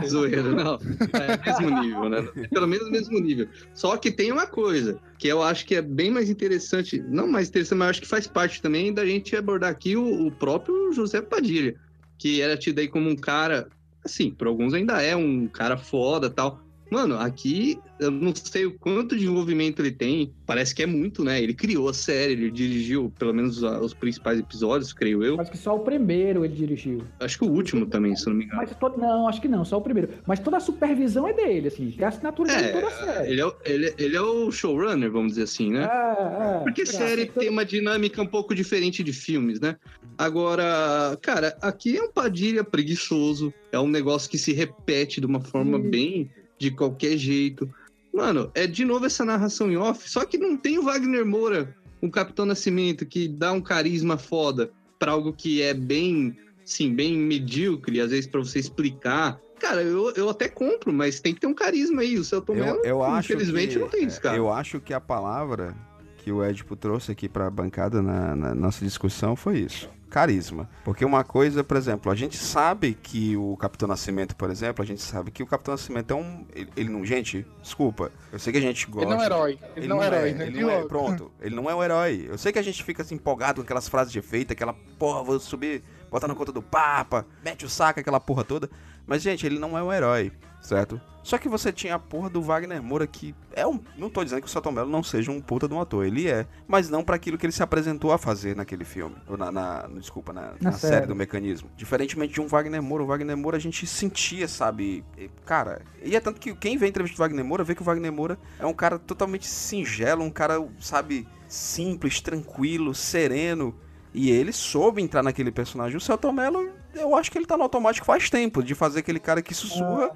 com. 0.00 0.02
Zoeira, 0.08 0.42
não. 0.42 0.78
É 1.14 1.46
mesmo 1.46 1.80
nível, 1.80 2.08
né? 2.08 2.22
Pelo 2.50 2.66
menos 2.66 2.90
mesmo 2.90 3.20
nível. 3.20 3.48
Só 3.74 3.96
que 3.96 4.10
tem 4.10 4.32
uma 4.32 4.46
coisa 4.46 5.00
que 5.18 5.28
eu 5.28 5.40
acho 5.40 5.64
que 5.66 5.76
é 5.76 5.82
bem 5.82 6.10
mais 6.10 6.28
interessante, 6.28 7.00
não 7.08 7.28
mais 7.28 7.48
interessante, 7.48 7.78
mas 7.78 7.86
eu 7.86 7.90
acho 7.90 8.02
que 8.02 8.08
faz 8.08 8.26
parte 8.26 8.60
também 8.60 8.92
da 8.92 9.06
gente 9.06 9.36
abordar 9.36 9.70
aqui 9.70 9.96
o, 9.96 10.26
o 10.26 10.32
próprio 10.32 10.92
José 10.92 11.22
Padilha, 11.22 11.76
que 12.18 12.42
era 12.42 12.56
tido 12.56 12.80
aí 12.80 12.88
como 12.88 13.08
um 13.08 13.16
cara, 13.16 13.68
assim, 14.04 14.32
por 14.32 14.48
alguns 14.48 14.74
ainda 14.74 15.00
é 15.00 15.14
um 15.14 15.46
cara 15.46 15.76
foda 15.76 16.28
tal. 16.28 16.60
Mano, 16.90 17.16
aqui 17.18 17.78
eu 18.00 18.10
não 18.10 18.32
sei 18.34 18.64
o 18.64 18.78
quanto 18.78 19.16
de 19.16 19.26
envolvimento 19.26 19.82
ele 19.82 19.90
tem, 19.90 20.32
parece 20.46 20.74
que 20.74 20.82
é 20.82 20.86
muito, 20.86 21.22
né? 21.24 21.42
Ele 21.42 21.52
criou 21.52 21.88
a 21.88 21.92
série, 21.94 22.32
ele 22.32 22.50
dirigiu 22.50 23.12
pelo 23.18 23.34
menos 23.34 23.62
os 23.62 23.92
principais 23.92 24.38
episódios, 24.38 24.92
creio 24.92 25.22
eu. 25.22 25.40
Acho 25.40 25.50
que 25.50 25.58
só 25.58 25.74
o 25.76 25.80
primeiro 25.80 26.44
ele 26.44 26.54
dirigiu. 26.54 27.02
Acho 27.20 27.38
que 27.38 27.44
o 27.44 27.50
último 27.50 27.86
também, 27.86 28.14
se 28.16 28.26
não 28.26 28.34
me 28.34 28.44
engano. 28.44 28.60
Mas 28.62 28.74
todo, 28.76 28.96
não, 28.98 29.28
acho 29.28 29.40
que 29.40 29.48
não, 29.48 29.64
só 29.64 29.76
o 29.78 29.80
primeiro. 29.80 30.10
Mas 30.26 30.38
toda 30.40 30.56
a 30.56 30.60
supervisão 30.60 31.26
é 31.28 31.32
dele, 31.32 31.68
assim. 31.68 31.94
É 31.98 32.04
a 32.04 32.08
assinatura 32.08 32.54
dele 32.54 32.68
em 32.68 32.72
toda 32.72 32.86
a 32.86 32.90
série. 32.90 33.32
Ele 33.32 33.40
é, 33.40 33.46
o- 33.46 33.54
ele, 33.64 33.94
ele 33.98 34.16
é 34.16 34.20
o 34.22 34.50
showrunner, 34.50 35.10
vamos 35.10 35.32
dizer 35.32 35.42
assim, 35.42 35.70
né? 35.72 35.84
É, 35.84 36.58
é. 36.60 36.60
Porque 36.62 36.86
série 36.86 37.26
tem 37.26 37.48
uma 37.48 37.64
dinâmica 37.64 38.22
um 38.22 38.26
pouco 38.26 38.54
diferente 38.54 39.02
de 39.02 39.12
filmes, 39.12 39.60
né? 39.60 39.76
Agora, 40.16 41.16
cara, 41.22 41.56
aqui 41.60 41.96
é 41.96 42.02
um 42.02 42.10
Padilha 42.12 42.64
preguiçoso, 42.64 43.52
é 43.70 43.78
um 43.78 43.86
negócio 43.88 44.28
que 44.30 44.36
se 44.38 44.52
repete 44.52 45.20
de 45.20 45.26
uma 45.26 45.40
forma 45.40 45.78
bem 45.78 46.30
de 46.58 46.70
qualquer 46.70 47.16
jeito. 47.16 47.68
Mano, 48.12 48.50
é 48.54 48.66
de 48.66 48.84
novo 48.84 49.06
essa 49.06 49.24
narração 49.24 49.70
em 49.70 49.76
off, 49.76 50.08
só 50.10 50.24
que 50.24 50.38
não 50.38 50.56
tem 50.56 50.78
o 50.78 50.82
Wagner 50.82 51.24
Moura, 51.24 51.76
o 52.00 52.10
Capitão 52.10 52.46
Nascimento, 52.46 53.06
que 53.06 53.28
dá 53.28 53.52
um 53.52 53.60
carisma 53.60 54.16
foda 54.16 54.70
pra 54.98 55.12
algo 55.12 55.32
que 55.32 55.62
é 55.62 55.72
bem, 55.72 56.36
sim, 56.64 56.94
bem 56.94 57.16
medíocre, 57.16 58.00
às 58.00 58.10
vezes 58.10 58.26
pra 58.26 58.40
você 58.40 58.58
explicar. 58.58 59.40
Cara, 59.60 59.82
eu, 59.82 60.12
eu 60.12 60.28
até 60.28 60.48
compro, 60.48 60.92
mas 60.92 61.20
tem 61.20 61.34
que 61.34 61.40
ter 61.40 61.46
um 61.46 61.54
carisma 61.54 62.02
aí. 62.02 62.16
O 62.16 62.24
seu 62.24 62.40
Tom 62.40 62.54
Eu, 62.54 62.82
eu 62.84 63.02
acho 63.02 63.32
infelizmente, 63.32 63.74
que, 63.74 63.78
não 63.78 63.88
tem 63.88 64.04
isso, 64.04 64.20
cara. 64.20 64.36
Eu 64.36 64.52
acho 64.52 64.80
que 64.80 64.94
a 64.94 65.00
palavra 65.00 65.76
que 66.18 66.30
o 66.30 66.44
Edipo 66.44 66.76
trouxe 66.76 67.12
aqui 67.12 67.28
pra 67.28 67.50
bancada 67.50 68.00
na, 68.00 68.36
na 68.36 68.54
nossa 68.54 68.84
discussão 68.84 69.34
foi 69.34 69.60
isso. 69.60 69.88
Carisma. 70.08 70.68
Porque 70.84 71.04
uma 71.04 71.22
coisa, 71.22 71.62
por 71.62 71.76
exemplo, 71.76 72.10
a 72.10 72.14
gente 72.14 72.36
sabe 72.36 72.94
que 72.94 73.36
o 73.36 73.56
Capitão 73.56 73.88
Nascimento, 73.88 74.34
por 74.34 74.50
exemplo, 74.50 74.82
a 74.82 74.86
gente 74.86 75.02
sabe 75.02 75.30
que 75.30 75.42
o 75.42 75.46
Capitão 75.46 75.72
Nascimento 75.74 76.12
é 76.12 76.16
um. 76.16 76.46
Ele, 76.54 76.70
ele 76.76 76.88
não. 76.88 77.04
Gente, 77.04 77.46
desculpa. 77.62 78.10
Eu 78.32 78.38
sei 78.38 78.52
que 78.52 78.58
a 78.58 78.62
gente 78.62 78.86
gosta. 78.86 79.08
Ele 79.08 79.14
não 79.14 79.22
é 79.22 79.26
herói. 79.26 79.58
Ele, 79.76 79.86
não 79.86 80.02
é 80.02 80.06
herói, 80.06 80.32
né? 80.32 80.46
Ele 80.46 80.60
não 80.60 80.70
é, 80.70 80.84
pronto. 80.84 81.30
Ele 81.40 81.54
não 81.54 81.70
é 81.70 81.74
um 81.74 81.82
herói. 81.82 82.26
Eu 82.28 82.38
sei 82.38 82.52
que 82.52 82.58
a 82.58 82.62
gente 82.62 82.82
fica 82.82 83.02
assim, 83.02 83.14
empolgado 83.14 83.56
com 83.56 83.62
aquelas 83.62 83.88
frases 83.88 84.12
de 84.12 84.18
efeito, 84.18 84.52
aquela 84.52 84.74
porra, 84.98 85.22
vou 85.22 85.38
subir, 85.38 85.82
botar 86.10 86.26
na 86.26 86.34
conta 86.34 86.52
do 86.52 86.62
Papa, 86.62 87.26
mete 87.44 87.64
o 87.64 87.68
saco, 87.68 88.00
aquela 88.00 88.20
porra 88.20 88.44
toda. 88.44 88.70
Mas, 89.06 89.22
gente, 89.22 89.46
ele 89.46 89.58
não 89.58 89.76
é 89.76 89.82
um 89.82 89.92
herói, 89.92 90.32
certo? 90.60 91.00
Só 91.22 91.36
que 91.36 91.46
você 91.46 91.70
tinha 91.70 91.94
a 91.94 91.98
porra 91.98 92.30
do 92.30 92.40
Wagner 92.40 92.82
Moura 92.82 93.06
que 93.06 93.34
é 93.52 93.66
um. 93.66 93.78
Não 93.98 94.08
tô 94.08 94.24
dizendo 94.24 94.40
que 94.40 94.46
o 94.46 94.50
Celton 94.50 94.72
Mello 94.72 94.88
não 94.90 95.02
seja 95.02 95.30
um 95.30 95.42
puta 95.42 95.68
de 95.68 95.74
um 95.74 95.80
ator, 95.80 96.06
ele 96.06 96.26
é. 96.26 96.46
Mas 96.66 96.88
não 96.88 97.04
para 97.04 97.16
aquilo 97.16 97.36
que 97.36 97.44
ele 97.44 97.52
se 97.52 97.62
apresentou 97.62 98.12
a 98.12 98.16
fazer 98.16 98.56
naquele 98.56 98.82
filme. 98.82 99.14
Ou 99.26 99.36
na. 99.36 99.52
na- 99.52 99.86
desculpa, 99.98 100.32
na, 100.32 100.54
na 100.58 100.72
série. 100.72 100.94
série. 100.94 101.06
do 101.06 101.14
mecanismo. 101.14 101.68
Diferentemente 101.76 102.32
de 102.32 102.40
um 102.40 102.46
Wagner 102.46 102.82
Moura, 102.82 103.04
o 103.04 103.06
Wagner 103.06 103.36
Moura 103.36 103.58
a 103.58 103.60
gente 103.60 103.86
sentia, 103.86 104.48
sabe? 104.48 105.04
Cara, 105.44 105.82
e 106.02 106.16
é 106.16 106.20
tanto 106.20 106.40
que 106.40 106.54
quem 106.54 106.78
vê 106.78 106.86
a 106.86 106.88
entrevista 106.88 107.16
do 107.16 107.20
Wagner 107.20 107.44
Moura 107.44 107.62
vê 107.62 107.74
que 107.74 107.82
o 107.82 107.84
Wagner 107.84 108.10
Moura 108.10 108.38
é 108.58 108.64
um 108.64 108.72
cara 108.72 108.98
totalmente 108.98 109.46
singelo, 109.46 110.24
um 110.24 110.30
cara, 110.30 110.66
sabe, 110.80 111.28
simples, 111.46 112.22
tranquilo, 112.22 112.94
sereno. 112.94 113.74
E 114.14 114.30
ele 114.30 114.52
soube 114.52 115.02
entrar 115.02 115.22
naquele 115.22 115.50
personagem. 115.50 115.98
O 115.98 116.00
Celton 116.00 116.32
Mello, 116.32 116.70
eu 116.94 117.14
acho 117.14 117.30
que 117.30 117.36
ele 117.36 117.44
tá 117.44 117.56
no 117.56 117.64
automático 117.64 118.06
faz 118.06 118.30
tempo, 118.30 118.62
de 118.62 118.74
fazer 118.74 119.00
aquele 119.00 119.20
cara 119.20 119.42
que 119.42 119.52
sussurra. 119.52 120.10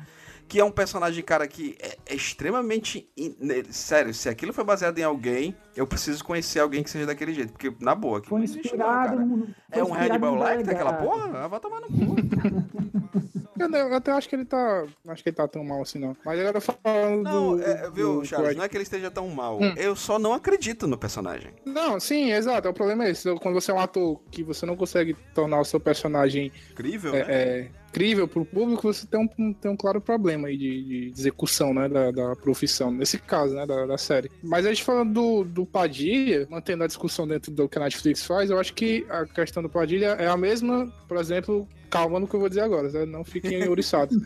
Que 0.53 0.61
é 0.61 0.65
um 0.65 0.71
personagem, 0.71 1.25
cara, 1.25 1.49
que 1.49 1.75
é, 1.81 1.97
é 2.05 2.15
extremamente. 2.15 3.09
in- 3.17 3.35
ne- 3.41 3.65
Sério, 3.73 4.13
se 4.13 4.29
aquilo 4.29 4.53
foi 4.53 4.63
baseado 4.63 4.99
em 4.99 5.03
alguém, 5.03 5.57
eu 5.75 5.87
preciso 5.87 6.23
conhecer 6.23 6.59
alguém 6.61 6.83
que 6.83 6.91
seja 6.91 7.07
daquele 7.07 7.33
jeito. 7.33 7.53
Porque, 7.53 7.73
na 7.81 7.95
boa, 7.95 8.19
aquilo 8.19 8.37
Foi 8.37 8.41
não 8.41 8.47
não, 8.55 8.61
inspirado 8.61 9.17
no. 9.25 9.49
É 9.71 9.83
um 9.83 9.87
inspirado 9.87 10.05
Hannibal 10.13 10.35
no 10.35 10.43
Lecter, 10.45 10.75
aquela 10.75 10.93
delegado. 10.93 11.23
porra? 11.31 11.49
Vai 11.49 11.61
tomar 11.61 11.81
no 11.81 11.87
cu. 11.87 12.17
Eu, 13.59 13.71
eu 13.71 13.95
até 13.95 14.11
acho 14.11 14.29
que 14.29 14.35
ele 14.35 14.45
tá. 14.45 14.85
Acho 15.07 15.23
que 15.23 15.29
ele 15.29 15.37
tá 15.37 15.47
tão 15.47 15.63
mal 15.63 15.83
assim, 15.83 15.99
não. 16.01 16.17
Mas 16.25 16.41
agora 16.41 16.61
falando 16.61 17.23
Não, 17.23 17.57
do. 17.57 17.63
é, 17.63 17.89
viu, 17.91 18.21
do 18.21 18.25
Charles, 18.25 18.57
não 18.57 18.65
é 18.65 18.69
que 18.69 18.77
ele 18.77 18.83
esteja 18.83 19.09
tão 19.09 19.29
mal. 19.29 19.59
Hum. 19.61 19.73
Eu 19.77 19.95
só 19.95 20.19
não 20.19 20.33
acredito 20.33 20.87
no 20.89 20.99
personagem. 20.99 21.53
Não, 21.65 22.01
sim, 22.01 22.33
exato. 22.33 22.69
O 22.69 22.75
problema 22.75 23.05
é 23.05 23.11
esse. 23.11 23.33
Quando 23.37 23.55
você 23.55 23.71
é 23.71 23.75
um 23.75 23.79
ator 23.79 24.21
que 24.33 24.43
você 24.43 24.67
não 24.67 24.75
consegue 24.77 25.15
tornar 25.33 25.61
o 25.61 25.65
seu 25.65 25.79
personagem 25.79 26.51
Incrível, 26.73 27.15
é, 27.15 27.19
né? 27.25 27.25
é, 27.29 27.71
crível 27.93 28.27
pro 28.27 28.45
público, 28.45 28.83
você 28.93 29.07
tem 29.07 29.21
um, 29.21 29.53
tem 29.53 29.71
um 29.71 29.77
claro 29.77 30.01
problema 30.01 30.49
aí 30.49 30.57
de, 30.57 30.83
de 30.85 31.13
execução, 31.17 31.75
né, 31.75 31.89
da, 31.89 32.11
da 32.11 32.35
profissão, 32.37 32.91
nesse 32.91 33.19
caso, 33.19 33.55
né, 33.55 33.67
da, 33.67 33.87
da 33.87 33.99
série. 33.99 34.31
Mas 34.43 34.65
a 34.65 34.71
gente 34.71 34.83
falando 34.83 35.13
do, 35.13 35.45
do 35.45 35.67
Padilha, 35.67 36.47
mantendo 36.51 36.85
a 36.85 36.87
discussão 36.87 37.27
dentro 37.29 37.53
do 37.53 37.69
que 37.69 37.79
a 37.79 37.83
Netflix 37.83 38.25
faz, 38.25 38.51
eu 38.51 38.59
acho 38.59 38.73
que 38.75 39.05
a 39.11 39.27
questão 39.27 39.63
do 39.63 39.69
Padilha 39.69 40.17
é 40.19 40.27
a 40.27 40.37
mesma, 40.37 40.91
por 41.07 41.19
exemplo, 41.19 41.69
calma 41.91 42.19
no 42.19 42.27
que 42.27 42.35
eu 42.35 42.41
vou 42.41 42.49
dizer 42.49 42.63
agora, 42.63 42.89
né, 42.91 43.05
não 43.05 43.23
fiquem 43.25 43.67
ouriçados. 43.69 44.17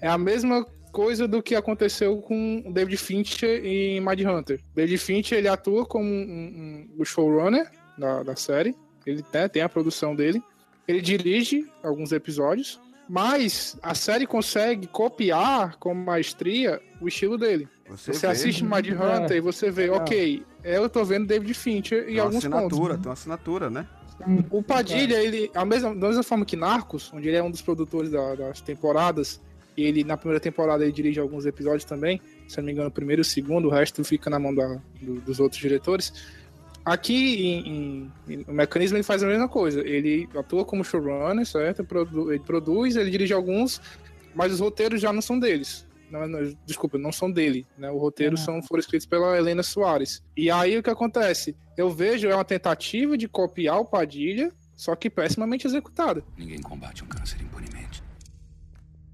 é 0.00 0.08
a 0.08 0.16
mesma 0.18 0.64
coisa 0.92 1.28
do 1.28 1.42
que 1.42 1.54
aconteceu 1.54 2.16
com 2.18 2.62
o 2.66 2.72
David 2.72 2.96
Fincher 2.96 3.64
em 3.64 4.00
Mind 4.00 4.20
Hunter. 4.22 4.60
David 4.74 4.98
Fincher, 4.98 5.38
ele 5.38 5.48
atua 5.48 5.84
como 5.86 6.04
um, 6.04 6.88
um- 6.88 6.88
o 6.98 7.04
showrunner 7.04 7.70
da, 7.96 8.22
da 8.22 8.34
série, 8.36 8.74
ele 9.06 9.24
né, 9.32 9.48
tem 9.48 9.62
a 9.62 9.68
produção 9.68 10.14
dele, 10.16 10.42
ele 10.88 11.00
dirige 11.00 11.64
alguns 11.82 12.10
episódios, 12.10 12.80
mas 13.12 13.76
a 13.82 13.92
série 13.92 14.24
consegue 14.24 14.86
copiar 14.86 15.76
com 15.78 15.92
maestria 15.92 16.80
o 17.00 17.08
estilo 17.08 17.36
dele. 17.36 17.68
Você, 17.88 18.12
Você 18.12 18.26
vê, 18.28 18.32
assiste 18.32 18.62
Mind 18.64 18.86
É. 18.86 18.92
Hunter 18.94 19.36
e 19.36 19.40
você 19.40 19.68
vê, 19.68 19.82
Legal. 19.82 19.98
ok, 20.02 20.44
eu 20.62 20.88
tô 20.88 21.04
vendo 21.04 21.26
David 21.26 21.52
Fincher 21.54 22.04
tem 22.04 22.14
em 22.14 22.16
uma 22.18 22.22
alguns 22.26 22.44
pontos. 22.44 22.56
assinatura, 22.56 22.94
tem 22.96 23.06
uma 23.06 23.12
assinatura, 23.12 23.68
né? 23.70 23.86
O 24.50 24.62
Padilha, 24.62 25.16
ele, 25.16 25.50
a 25.54 25.64
mesma, 25.64 25.92
da 25.94 26.06
mesma 26.06 26.22
forma 26.22 26.44
que 26.44 26.54
Narcos, 26.54 27.10
onde 27.12 27.26
ele 27.26 27.36
é 27.38 27.42
um 27.42 27.50
dos 27.50 27.62
produtores 27.62 28.10
da- 28.12 28.34
das 28.36 28.60
temporadas, 28.60 29.40
e 29.76 29.82
ele 29.82 30.04
na 30.04 30.16
primeira 30.16 30.38
temporada 30.38 30.84
ele 30.84 30.92
dirige 30.92 31.18
alguns 31.18 31.46
episódios 31.46 31.84
também, 31.84 32.20
se 32.46 32.58
não 32.58 32.64
me 32.66 32.72
engano, 32.72 32.88
o 32.88 32.92
primeiro 32.92 33.20
e 33.20 33.22
o 33.22 33.24
segundo, 33.24 33.66
o 33.66 33.70
resto 33.70 34.04
fica 34.04 34.30
na 34.30 34.38
mão 34.38 34.54
da- 34.54 34.78
do- 35.00 35.20
dos 35.22 35.40
outros 35.40 35.60
diretores. 35.60 36.12
Aqui 36.84 37.42
em, 37.46 37.68
em- 37.68 38.12
em- 38.28 38.44
no 38.46 38.52
mecanismo 38.54 38.96
ele 38.96 39.04
faz 39.04 39.22
a 39.22 39.26
mesma 39.26 39.48
coisa. 39.48 39.80
Ele 39.86 40.28
atua 40.36 40.64
como 40.64 40.82
showrunner, 40.84 41.46
certo? 41.46 41.84
Produ- 41.84 42.32
ele 42.32 42.42
produz, 42.42 42.96
ele 42.96 43.10
dirige 43.10 43.32
alguns, 43.32 43.80
mas 44.34 44.52
os 44.52 44.60
roteiros 44.60 45.00
já 45.00 45.12
não 45.12 45.20
são 45.22 45.38
deles. 45.38 45.86
Não, 46.10 46.26
não, 46.26 46.56
desculpa, 46.66 46.98
não 46.98 47.12
são 47.12 47.30
dele, 47.30 47.64
né? 47.78 47.88
Os 47.90 48.00
roteiros 48.00 48.40
são, 48.40 48.60
foram 48.62 48.80
escritos 48.80 49.06
pela 49.06 49.36
Helena 49.38 49.62
Soares. 49.62 50.22
E 50.36 50.50
aí 50.50 50.76
o 50.76 50.82
que 50.82 50.90
acontece? 50.90 51.54
Eu 51.76 51.88
vejo 51.90 52.26
é 52.28 52.34
uma 52.34 52.44
tentativa 52.44 53.16
de 53.16 53.28
copiar 53.28 53.78
o 53.78 53.84
Padilha, 53.84 54.50
só 54.74 54.96
que 54.96 55.08
pessimamente 55.08 55.66
executada. 55.68 56.24
Ninguém 56.36 56.60
combate 56.60 57.04
um 57.04 57.06
câncer 57.06 57.40
impunemente. 57.40 58.02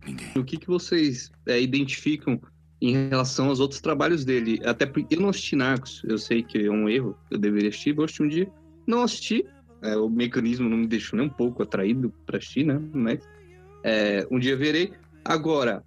Ninguém. 0.07 0.31
O 0.37 0.45
que, 0.45 0.57
que 0.57 0.69
vocês 0.69 1.31
é, 1.47 1.61
identificam 1.61 2.41
em 2.81 3.09
relação 3.09 3.49
aos 3.49 3.61
outros 3.61 3.81
trabalhos 3.81 4.25
dele? 4.25 4.61
Até 4.65 4.87
porque 4.87 5.17
eu 5.17 5.21
não 5.21 5.31
assisti 5.31 5.57
Narcos, 5.57 6.03
eu 6.05 6.19
sei 6.19 6.43
que 6.43 6.59
é 6.59 6.71
um 6.71 6.89
erro, 6.89 7.17
eu 7.31 7.39
deveria 7.39 7.69
assistir, 7.69 7.93
vou 7.93 8.05
assistir 8.05 8.23
um 8.23 8.29
dia. 8.29 8.51
Não 8.87 9.03
assisti, 9.03 9.45
é, 9.83 9.97
o 9.97 10.09
mecanismo 10.09 10.69
não 10.69 10.77
me 10.77 10.87
deixou 10.87 11.19
nem 11.19 11.27
um 11.27 11.33
pouco 11.33 11.63
atraído 11.63 12.13
para 12.25 12.39
assistir, 12.39 12.65
né? 12.65 12.81
Mas 12.93 13.21
é, 13.83 14.27
um 14.31 14.39
dia 14.39 14.57
verei. 14.57 14.93
Agora, 15.25 15.85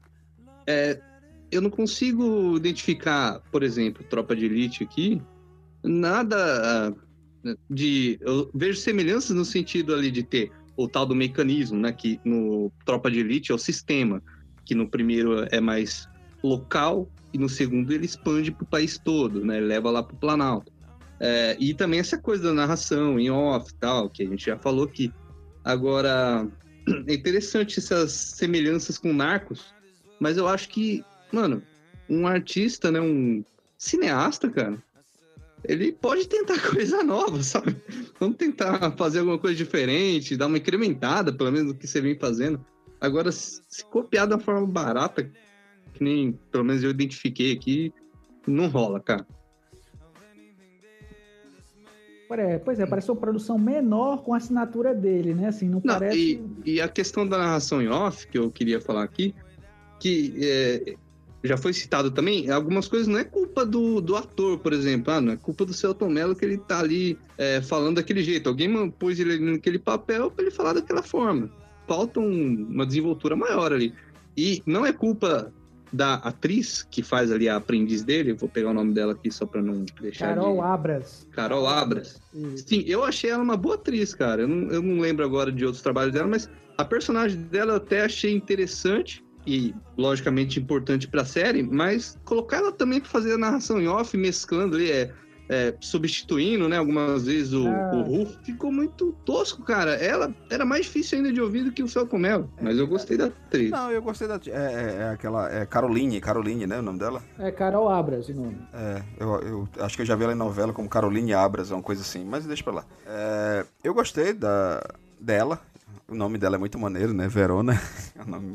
é, 0.68 1.00
eu 1.52 1.62
não 1.62 1.70
consigo 1.70 2.58
identificar, 2.58 3.40
por 3.52 3.64
exemplo, 3.64 4.04
Tropa 4.10 4.36
de 4.36 4.46
Elite 4.46 4.84
aqui, 4.84 5.22
nada 5.84 6.36
ah, 6.36 6.94
de. 7.70 8.18
Eu 8.22 8.50
vejo 8.54 8.80
semelhanças 8.80 9.36
no 9.36 9.46
sentido 9.46 9.94
ali 9.94 10.12
de 10.12 10.24
ter 10.24 10.52
o 10.76 10.88
tal 10.88 11.06
do 11.06 11.16
mecanismo, 11.16 11.80
né? 11.80 11.92
Que 11.92 12.20
no 12.24 12.72
Tropa 12.86 13.10
de 13.10 13.20
Elite 13.20 13.52
é 13.52 13.56
o 13.56 13.58
sistema, 13.58 14.22
que 14.66 14.76
no 14.76 14.90
primeiro 14.90 15.46
é 15.52 15.60
mais 15.60 16.08
local 16.44 17.08
e 17.34 17.38
no 17.38 17.50
segundo 17.50 17.92
ele 17.94 18.06
expande 18.06 18.52
para 18.52 18.64
o 18.64 18.68
país 18.68 18.98
todo, 18.98 19.46
né? 19.46 19.58
Ele 19.58 19.68
leva 19.68 19.92
lá 19.92 20.02
para 20.02 20.16
o 20.16 20.20
Planalto. 20.20 20.72
É, 21.20 21.56
e 21.60 21.74
também 21.74 22.00
essa 22.00 22.18
coisa 22.18 22.44
da 22.44 22.54
narração 22.54 23.20
em 23.20 23.30
off 23.30 23.74
tal, 23.76 24.10
que 24.10 24.24
a 24.24 24.26
gente 24.26 24.46
já 24.46 24.58
falou 24.58 24.86
aqui. 24.86 25.14
Agora, 25.64 26.48
é 27.08 27.14
interessante 27.14 27.80
essas 27.80 28.12
semelhanças 28.12 28.98
com 28.98 29.14
Narcos, 29.14 29.74
mas 30.20 30.38
eu 30.38 30.48
acho 30.48 30.70
que, 30.70 31.04
mano, 31.32 31.62
um 32.10 32.26
artista, 32.26 32.90
né? 32.90 33.02
Um 33.02 33.44
cineasta, 33.78 34.50
cara, 34.50 34.82
ele 35.64 35.92
pode 35.92 36.28
tentar 36.28 36.60
coisa 36.72 37.04
nova, 37.04 37.42
sabe? 37.44 37.76
Vamos 38.20 38.38
tentar 38.38 38.92
fazer 38.98 39.20
alguma 39.20 39.38
coisa 39.38 39.56
diferente, 39.56 40.38
dar 40.38 40.48
uma 40.48 40.58
incrementada, 40.58 41.34
pelo 41.34 41.52
menos, 41.52 41.74
do 41.74 41.78
que 41.78 41.88
você 41.88 42.02
vem 42.02 42.18
fazendo. 42.18 42.64
Agora, 43.00 43.32
se 43.32 43.62
copiar 43.90 44.28
da 44.28 44.40
forma 44.40 44.68
barata, 44.68 45.30
que 45.94 46.04
nem, 46.04 46.32
pelo 46.52 46.64
menos, 46.64 46.84
eu 46.84 46.90
identifiquei 46.90 47.54
aqui, 47.54 47.94
não 48.48 48.68
rola, 48.68 49.00
cara. 49.00 49.26
É, 52.32 52.60
pois 52.60 52.80
é, 52.80 52.86
parece 52.86 53.10
uma 53.10 53.20
produção 53.20 53.58
menor 53.58 54.24
com 54.24 54.34
a 54.34 54.38
assinatura 54.38 54.94
dele, 54.94 55.34
né? 55.34 55.48
Assim, 55.48 55.66
não, 55.66 55.82
não 55.84 55.94
parece. 55.94 56.42
E, 56.64 56.74
e, 56.74 56.82
a 56.82 56.88
questão 56.88 57.28
da 57.28 57.40
narração 57.40 57.82
em 57.82 57.88
off, 57.88 58.28
que 58.28 58.38
eu 58.38 58.52
queria 58.52 58.80
falar 58.80 59.04
aqui, 59.04 59.34
que 60.00 60.36
é, 60.38 60.96
já 61.44 61.58
foi 61.58 61.74
citado 61.74 62.12
também, 62.12 62.50
algumas 62.52 62.88
coisas 62.88 63.08
não 63.08 63.18
é 63.18 63.24
culpa 63.24 63.66
do, 63.66 64.00
do 64.00 64.16
ator, 64.16 64.60
por 64.60 64.74
exemplo. 64.74 65.12
Ah, 65.12 65.20
não 65.20 65.34
é 65.34 65.38
culpa 65.38 65.66
do 65.66 65.74
Celton 65.74 66.10
Mello 66.10 66.36
que 66.36 66.46
ele 66.46 66.58
tá 66.58 66.80
ali 66.80 67.18
é, 67.38 67.62
falando 67.62 67.96
daquele 67.96 68.22
jeito. 68.22 68.48
Alguém 68.48 68.92
pôs 68.92 69.20
ele 69.20 69.40
naquele 69.40 69.80
papel 69.80 70.30
para 70.30 70.44
ele 70.44 70.52
falar 70.52 70.74
daquela 70.74 71.02
forma. 71.02 71.50
Falta 71.88 72.20
um, 72.20 72.68
uma 72.70 72.86
desenvoltura 72.86 73.36
maior 73.36 73.74
ali. 73.74 73.94
E 74.38 74.62
não 74.66 74.86
é 74.86 74.94
culpa 74.94 75.52
da 75.92 76.16
atriz 76.16 76.84
que 76.84 77.02
faz 77.02 77.32
ali 77.32 77.50
a 77.50 77.56
aprendiz 77.56 78.04
dele, 78.04 78.34
vou 78.34 78.50
pegar 78.50 78.70
o 78.70 78.74
nome 78.74 78.94
dela 78.94 79.14
aqui 79.14 79.32
só 79.32 79.46
para 79.46 79.62
não 79.62 79.86
deixar. 80.02 80.36
Carol 80.36 80.56
de... 80.56 80.62
Abras. 80.62 81.28
Carol 81.32 81.68
Abras. 81.68 82.22
Sim, 82.66 82.84
eu 82.86 83.04
achei 83.04 83.30
ela 83.30 83.44
uma 83.44 83.58
boa 83.58 83.76
atriz, 83.76 84.14
cara. 84.14 84.44
Eu 84.44 84.48
não, 84.48 84.72
eu 84.72 84.82
não 84.82 85.00
lembro 85.00 85.26
agora 85.26 85.52
de 85.52 85.66
outros 85.66 85.82
trabalhos 85.82 86.14
dela, 86.14 86.28
mas 86.28 86.50
a 86.78 86.86
personagem 86.86 87.42
dela 87.44 87.74
eu 87.74 87.78
até 87.78 88.04
achei 88.04 88.34
interessante 88.34 89.24
e 89.46 89.74
logicamente 89.98 90.60
importante 90.60 91.08
para 91.08 91.22
a 91.22 91.26
série, 91.26 91.64
mas 91.64 92.18
colocar 92.24 92.58
ela 92.58 92.72
também 92.72 93.00
para 93.00 93.10
fazer 93.10 93.34
a 93.34 93.38
narração 93.38 93.82
em 93.82 93.88
off, 93.88 94.16
mesclando 94.16 94.76
ali, 94.76 94.92
é, 94.92 95.12
é, 95.50 95.74
substituindo, 95.82 96.70
né, 96.70 96.78
algumas 96.78 97.26
vezes 97.26 97.54
o, 97.54 97.68
ah. 97.68 97.92
o 97.96 98.02
Rufo, 98.04 98.38
ficou 98.44 98.72
muito 98.72 99.12
tosco, 99.26 99.64
cara. 99.64 99.96
Ela 99.96 100.34
era 100.50 100.64
mais 100.64 100.86
difícil 100.86 101.18
ainda 101.18 101.34
de 101.34 101.42
ouvir 101.42 101.64
do 101.64 101.72
que 101.72 101.82
o 101.82 101.88
Falcon 101.88 102.20
Mel, 102.20 102.48
mas 102.62 102.78
eu 102.78 102.88
gostei 102.88 103.18
da 103.18 103.26
atriz. 103.26 103.72
Não, 103.72 103.92
eu 103.92 104.02
gostei 104.02 104.28
da. 104.28 104.40
É, 104.48 104.50
é, 104.50 104.96
é, 105.02 105.10
aquela. 105.10 105.52
É 105.52 105.66
Caroline, 105.66 106.22
Caroline, 106.22 106.68
né? 106.68 106.78
O 106.78 106.84
nome 106.84 107.00
dela? 107.00 107.24
É 107.40 107.52
Carol 107.52 107.90
Abras 107.90 108.30
o 108.30 108.34
nome. 108.34 108.58
É, 108.74 109.02
eu, 109.20 109.28
eu 109.42 109.70
acho 109.80 109.96
que 109.96 110.04
eu 110.04 110.06
já 110.06 110.16
vi 110.16 110.24
ela 110.24 110.34
em 110.34 110.38
novela 110.38 110.72
como 110.72 110.88
Caroline 110.88 111.34
Abras, 111.34 111.72
uma 111.72 111.82
coisa 111.82 112.02
assim, 112.02 112.24
mas 112.24 112.46
deixa 112.46 112.64
pra 112.64 112.74
lá. 112.74 112.86
É, 113.08 113.66
eu 113.84 113.94
gostei 113.94 114.34
da, 114.34 114.82
dela. 115.20 115.60
O 116.08 116.16
nome 116.16 116.40
dela 116.40 116.56
é 116.56 116.60
muito 116.60 116.78
maneiro, 116.80 117.14
né? 117.14 117.28
Verona. 117.28 117.80
É, 118.20 118.30
nome, 118.30 118.54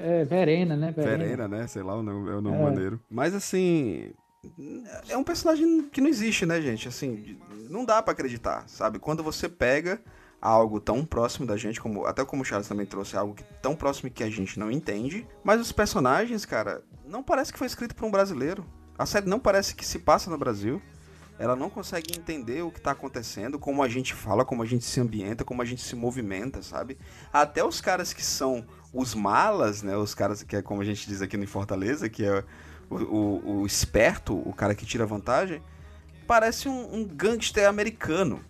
é, 0.00 0.20
é, 0.22 0.24
Verena, 0.24 0.74
né? 0.74 0.92
Verena. 0.96 1.18
Verena, 1.18 1.48
né? 1.48 1.66
Sei 1.66 1.82
lá 1.82 1.94
o 1.94 2.02
nome, 2.02 2.30
é 2.30 2.34
o 2.34 2.40
nome 2.40 2.62
maneiro. 2.62 2.98
Mas 3.10 3.34
assim, 3.34 4.12
é 5.08 5.16
um 5.16 5.24
personagem 5.24 5.88
que 5.90 6.00
não 6.00 6.08
existe, 6.08 6.46
né, 6.46 6.60
gente? 6.60 6.88
Assim, 6.88 7.38
não 7.68 7.84
dá 7.84 8.02
para 8.02 8.12
acreditar, 8.12 8.64
sabe? 8.68 8.98
Quando 8.98 9.22
você 9.22 9.48
pega 9.48 10.00
algo 10.40 10.80
tão 10.80 11.04
próximo 11.04 11.46
da 11.46 11.56
gente, 11.56 11.80
como 11.80 12.06
até 12.06 12.24
como 12.24 12.42
o 12.42 12.44
Charles 12.44 12.68
também 12.68 12.86
trouxe, 12.86 13.16
algo 13.16 13.34
que, 13.34 13.44
tão 13.60 13.76
próximo 13.76 14.10
que 14.10 14.24
a 14.24 14.30
gente 14.30 14.58
não 14.58 14.70
entende, 14.70 15.26
mas 15.44 15.60
os 15.60 15.72
personagens, 15.72 16.46
cara, 16.46 16.82
não 17.06 17.22
parece 17.22 17.52
que 17.52 17.58
foi 17.58 17.66
escrito 17.66 17.94
por 17.94 18.06
um 18.06 18.10
brasileiro. 18.10 18.64
A 18.98 19.04
série 19.04 19.26
não 19.26 19.38
parece 19.38 19.74
que 19.74 19.84
se 19.84 19.98
passa 19.98 20.30
no 20.30 20.38
Brasil. 20.38 20.80
Ela 21.38 21.56
não 21.56 21.70
consegue 21.70 22.18
entender 22.18 22.62
o 22.62 22.70
que 22.70 22.82
tá 22.82 22.90
acontecendo, 22.90 23.58
como 23.58 23.82
a 23.82 23.88
gente 23.88 24.12
fala, 24.12 24.44
como 24.44 24.62
a 24.62 24.66
gente 24.66 24.84
se 24.84 25.00
ambienta, 25.00 25.42
como 25.42 25.62
a 25.62 25.64
gente 25.64 25.82
se 25.82 25.96
movimenta, 25.96 26.62
sabe? 26.62 26.98
Até 27.32 27.64
os 27.64 27.80
caras 27.80 28.12
que 28.12 28.22
são 28.22 28.66
os 28.92 29.14
malas, 29.14 29.82
né? 29.82 29.96
Os 29.96 30.14
caras 30.14 30.42
que 30.42 30.54
é 30.54 30.60
como 30.60 30.82
a 30.82 30.84
gente 30.84 31.08
diz 31.08 31.22
aqui 31.22 31.38
no 31.38 31.46
Fortaleza, 31.46 32.10
que 32.10 32.26
é 32.26 32.44
o, 32.90 32.96
o, 32.96 33.60
o 33.60 33.66
esperto, 33.66 34.36
o 34.36 34.52
cara 34.52 34.74
que 34.74 34.84
tira 34.84 35.06
vantagem, 35.06 35.62
parece 36.26 36.68
um, 36.68 36.94
um 36.94 37.04
gangster 37.04 37.68
americano, 37.68 38.40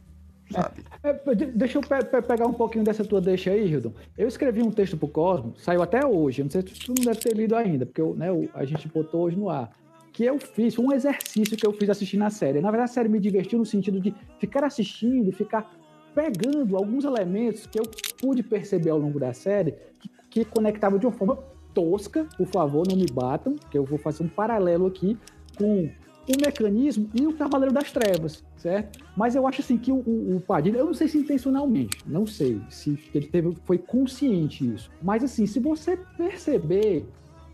sabe? 0.50 0.84
É, 1.02 1.10
é, 1.10 1.34
deixa 1.34 1.78
eu 1.78 1.82
pe 1.82 2.04
pe 2.04 2.22
pegar 2.22 2.46
um 2.46 2.52
pouquinho 2.52 2.84
dessa 2.84 3.04
tua 3.04 3.20
deixa 3.20 3.50
aí, 3.50 3.70
Hildon. 3.70 3.92
Eu 4.16 4.26
escrevi 4.26 4.62
um 4.62 4.70
texto 4.70 4.96
pro 4.96 5.08
Cosmo, 5.08 5.54
saiu 5.56 5.82
até 5.82 6.04
hoje, 6.04 6.42
não 6.42 6.50
sei 6.50 6.62
se 6.62 6.68
tu 6.68 6.94
não 6.96 7.04
deve 7.04 7.20
ter 7.20 7.34
lido 7.34 7.54
ainda, 7.54 7.84
porque 7.86 8.00
eu, 8.00 8.14
né, 8.14 8.28
a 8.54 8.64
gente 8.64 8.88
botou 8.88 9.22
hoje 9.22 9.36
no 9.36 9.48
ar. 9.50 9.70
Que 10.12 10.24
eu 10.24 10.40
fiz, 10.40 10.76
um 10.76 10.92
exercício 10.92 11.56
que 11.56 11.64
eu 11.64 11.72
fiz 11.72 11.88
assistindo 11.88 12.22
a 12.22 12.30
série. 12.30 12.60
Na 12.60 12.70
verdade, 12.70 12.90
a 12.90 12.92
série 12.92 13.08
me 13.08 13.20
divertiu 13.20 13.58
no 13.58 13.64
sentido 13.64 14.00
de 14.00 14.12
ficar 14.40 14.64
assistindo, 14.64 15.30
ficar 15.32 15.72
pegando 16.14 16.76
alguns 16.76 17.04
elementos 17.04 17.66
que 17.66 17.78
eu 17.78 17.84
pude 18.20 18.42
perceber 18.42 18.90
ao 18.90 18.98
longo 18.98 19.20
da 19.20 19.32
série 19.32 19.76
que, 20.00 20.10
que 20.28 20.44
conectavam 20.44 20.98
de 20.98 21.06
uma 21.06 21.12
forma 21.12 21.38
tosca, 21.74 22.26
por 22.36 22.46
favor, 22.46 22.86
não 22.88 22.96
me 22.96 23.06
batam, 23.06 23.56
que 23.70 23.76
eu 23.76 23.84
vou 23.84 23.98
fazer 23.98 24.22
um 24.22 24.28
paralelo 24.28 24.86
aqui 24.86 25.18
com 25.56 25.90
o 26.28 26.40
mecanismo 26.44 27.08
e 27.14 27.26
o 27.26 27.32
Cavaleiro 27.34 27.74
das 27.74 27.90
Trevas, 27.90 28.44
certo? 28.56 29.04
Mas 29.16 29.34
eu 29.34 29.46
acho 29.46 29.60
assim 29.60 29.76
que 29.76 29.90
o, 29.90 29.96
o, 29.96 30.36
o 30.36 30.40
Padilha, 30.40 30.78
eu 30.78 30.86
não 30.86 30.94
sei 30.94 31.08
se 31.08 31.18
intencionalmente, 31.18 31.98
não 32.06 32.26
sei 32.26 32.60
se 32.68 32.98
ele 33.14 33.26
teve, 33.26 33.54
foi 33.64 33.78
consciente 33.78 34.66
isso, 34.72 34.90
mas 35.02 35.24
assim, 35.24 35.46
se 35.46 35.58
você 35.58 35.96
perceber, 36.16 37.06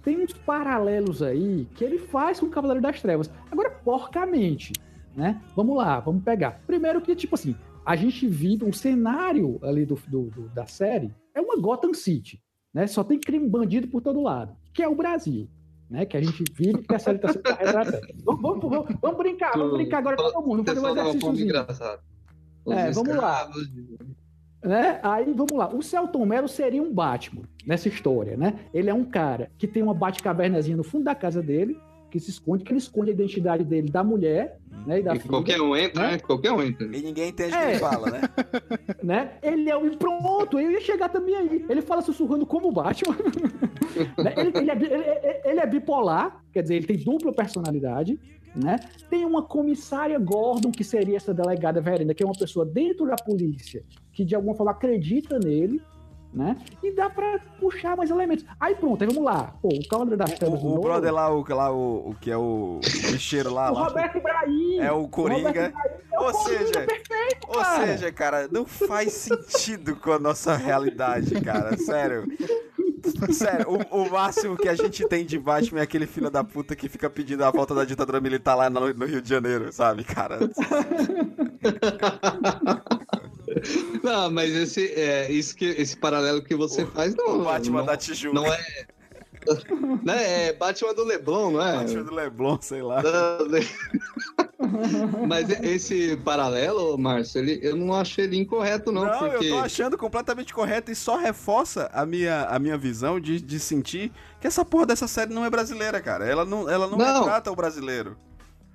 tem 0.02 0.22
uns 0.22 0.33
paralelos 0.33 1.22
aí 1.22 1.66
que 1.74 1.85
ele 1.85 1.98
faz 1.98 2.38
com 2.38 2.46
o 2.46 2.50
Cavaleiro 2.50 2.83
das 2.83 3.00
Trevas. 3.00 3.31
Agora, 3.50 3.70
porcamente, 3.70 4.72
né? 5.16 5.42
Vamos 5.57 5.76
lá, 5.76 5.98
vamos 5.98 6.22
pegar. 6.22 6.62
Primeiro 6.66 7.00
que, 7.00 7.16
tipo 7.16 7.35
assim, 7.35 7.57
a 7.85 7.96
gente 7.96 8.26
vive 8.26 8.64
um 8.64 8.72
cenário 8.72 9.59
ali 9.62 9.85
do, 9.85 9.98
do, 10.07 10.24
do 10.31 10.48
da 10.50 10.66
série, 10.66 11.12
é 11.35 11.40
uma 11.40 11.57
Gotham 11.57 11.94
City, 11.94 12.40
né? 12.77 12.87
Só 12.87 13.03
tem 13.03 13.19
crime 13.19 13.49
bandido 13.49 13.89
por 13.89 14.03
todo 14.03 14.21
lado, 14.21 14.55
que 14.75 14.83
é 14.83 14.89
o 14.89 14.95
Brasil. 14.95 15.49
Né, 15.89 16.05
que 16.05 16.17
a 16.17 16.21
gente 16.21 16.43
vive 16.53 16.83
que 16.83 16.95
a 16.97 16.99
série 16.99 17.17
está 17.17 17.33
sendo 17.33 17.47
retratando. 17.57 18.09
Vamos, 18.25 18.43
vamos, 18.43 18.61
vamos, 18.61 18.97
vamos, 19.01 19.19
brincar, 19.19 19.53
vamos 19.57 19.73
brincar 19.75 19.99
agora 19.99 20.17
com 20.17 20.23
todo 20.25 20.45
mundo. 20.45 20.65
Vamos 20.65 20.83
fazer 20.83 21.01
um 21.01 21.09
exercício. 21.09 21.57
É, 22.69 22.91
vamos 22.91 23.17
lá. 23.17 23.49
Né? 24.65 25.01
Aí 25.01 25.33
vamos 25.33 25.53
lá. 25.53 25.73
O 25.73 25.81
Celton 25.81 26.27
Mello 26.27 26.49
seria 26.49 26.83
um 26.83 26.93
Batman 26.93 27.45
nessa 27.65 27.87
história, 27.87 28.37
né? 28.37 28.59
Ele 28.75 28.91
é 28.91 28.95
um 28.95 29.05
cara 29.05 29.49
que 29.57 29.69
tem 29.69 29.81
uma 29.81 29.95
Batcavernazinha 29.95 30.77
no 30.77 30.83
fundo 30.83 31.05
da 31.05 31.15
casa 31.15 31.41
dele, 31.41 31.81
que 32.11 32.21
se 32.21 32.31
esconde, 32.31 32.64
que 32.64 32.73
ele 32.73 32.79
esconde 32.79 33.11
a 33.11 33.14
identidade 33.14 33.64
dele 33.64 33.90
da 33.90 34.03
mulher, 34.05 34.59
né? 34.87 35.01
E 35.01 35.03
da 35.03 35.14
e 35.14 35.19
filha, 35.19 35.31
qualquer 35.31 35.61
um 35.61 35.77
entra, 35.77 36.03
né? 36.03 36.12
né? 36.12 36.19
Qualquer 36.19 36.53
um 36.53 36.62
entra. 36.62 36.87
E 36.87 37.03
ninguém 37.03 37.29
entende 37.31 37.53
o 37.53 37.57
é. 37.57 37.62
que 37.64 37.71
ele 37.71 37.79
fala, 37.79 38.11
né? 38.11 38.21
né? 39.03 39.33
Ele 39.42 39.71
é 39.71 39.77
o. 39.77 39.97
Pronto, 39.97 40.59
eu 40.59 40.71
ia 40.71 40.81
chegar 40.81 41.09
também 41.09 41.35
aí. 41.35 41.64
Ele 41.69 41.83
fala 41.83 42.03
sussurrando 42.03 42.47
como 42.47 42.73
Batman. 42.73 43.16
né? 44.23 44.35
ele, 44.37 44.53
ele, 44.59 44.71
é, 44.71 44.75
ele, 44.75 45.40
ele 45.45 45.61
é 45.61 45.66
bipolar, 45.66 46.42
quer 46.53 46.62
dizer, 46.62 46.77
ele 46.77 46.87
tem 46.87 46.99
dupla 46.99 47.33
personalidade. 47.33 48.19
Né? 48.55 48.79
Tem 49.11 49.23
uma 49.27 49.42
comissária 49.42 50.19
Gordon, 50.19 50.71
que 50.71 50.83
seria 50.83 51.19
essa 51.19 51.35
delegada 51.35 51.79
Verena, 51.79 52.14
que 52.14 52.23
é 52.23 52.27
uma 52.27 52.38
pessoa 52.38 52.64
dentro 52.64 53.07
da 53.07 53.16
polícia, 53.16 53.85
que 54.14 54.25
de 54.25 54.35
alguma 54.35 54.55
forma 54.55 54.73
acredita 54.73 55.38
nele, 55.38 55.83
né? 56.37 56.55
E 56.83 56.94
dá 56.94 57.09
pra 57.09 57.38
puxar 57.59 57.96
mais 57.96 58.11
elementos. 58.11 58.44
Aí 58.61 58.75
pronto, 58.75 59.03
aí 59.03 59.09
vamos 59.09 59.25
lá. 59.25 59.55
Pô, 59.62 59.68
o 59.68 59.88
Cavaleiro 59.88 60.18
das 60.18 60.35
Trevas. 60.35 60.62
O, 60.62 60.75
o 60.75 60.81
brother 60.81 61.12
lá, 61.12 61.35
o, 61.35 61.44
lá 61.49 61.72
o, 61.72 62.11
o 62.11 62.16
que 62.20 62.31
é 62.31 62.37
o 62.37 62.79
bicheiro 63.11 63.53
lá. 63.53 63.72
o 63.72 63.75
lá, 63.75 63.88
Roberto 63.88 64.18
Ibrahim. 64.18 64.79
É 64.79 64.92
o 64.92 65.09
Coringa. 65.09 65.72
É 66.12 66.20
o 66.20 66.25
ou 66.25 66.33
Coringa 66.33 66.66
seja, 66.66 66.87
perfeito, 66.87 67.49
ou 67.49 67.55
cara. 67.55 67.87
seja, 67.87 68.12
cara, 68.12 68.49
não 68.53 68.66
faz 68.66 69.12
sentido 69.12 69.96
com 69.96 70.12
a 70.12 70.18
nossa 70.18 70.55
realidade, 70.57 71.40
cara. 71.40 71.77
Sério. 71.79 72.27
Sério, 73.33 73.66
o, 73.68 74.03
o, 74.03 74.11
máximo 74.11 74.57
que 74.57 74.68
a 74.68 74.75
gente 74.75 75.07
tem 75.09 75.25
de 75.25 75.38
Batman 75.38 75.79
é 75.79 75.83
aquele 75.85 76.07
filho 76.07 76.29
da 76.29 76.42
puta 76.42 76.75
que 76.75 76.88
fica 76.88 77.09
pedindo 77.09 77.44
a 77.44 77.53
volta 77.53 77.72
da 77.72 77.85
ditadura 77.85 78.20
militar 78.20 78.57
lá 78.57 78.68
no, 78.68 78.92
no 78.92 79.07
Rio 79.07 79.22
de 79.22 79.29
Janeiro, 79.29 79.72
sabe, 79.72 80.03
cara? 80.03 80.40
Não, 84.03 84.31
mas 84.31 84.55
esse, 84.55 84.92
é, 84.92 85.31
isso 85.31 85.57
que, 85.57 85.64
esse 85.64 85.97
paralelo 85.97 86.42
que 86.42 86.55
você 86.55 86.83
o, 86.83 86.87
faz 86.88 87.14
não. 87.14 87.40
O 87.40 87.45
Batman 87.45 87.79
não, 87.81 87.87
da 87.87 87.97
Tijuca. 87.97 88.35
Não 88.35 88.47
é. 88.47 88.59
né? 90.03 90.49
É 90.49 90.53
Batman 90.53 90.95
do 90.95 91.05
Leblon, 91.05 91.53
não 91.53 91.62
é? 91.66 91.77
Batman 91.77 92.03
do 92.03 92.14
Leblon, 92.14 92.59
sei 92.61 92.83
lá. 92.83 93.03
Mas 95.27 95.49
esse 95.62 96.16
paralelo, 96.19 96.99
Márcio, 96.99 97.38
ele, 97.38 97.59
eu 97.62 97.77
não 97.77 97.95
acho 97.95 98.21
ele 98.21 98.37
incorreto, 98.37 98.90
não. 98.90 99.05
Não, 99.05 99.19
porque... 99.19 99.47
eu 99.47 99.51
tô 99.51 99.59
achando 99.59 99.97
completamente 99.97 100.53
correto 100.53 100.90
e 100.90 100.95
só 100.95 101.16
reforça 101.16 101.88
a 101.92 102.05
minha, 102.05 102.45
a 102.45 102.59
minha 102.59 102.77
visão 102.77 103.21
de, 103.21 103.40
de 103.40 103.61
sentir 103.61 104.11
que 104.40 104.47
essa 104.47 104.64
porra 104.64 104.87
dessa 104.87 105.07
série 105.07 105.33
não 105.33 105.45
é 105.45 105.51
brasileira, 105.51 106.01
cara. 106.01 106.27
Ela 106.27 106.45
não, 106.45 106.69
ela 106.69 106.87
não, 106.87 106.99
não. 106.99 107.21
retrata 107.21 107.51
o 107.51 107.57
brasileiro. 107.57 108.16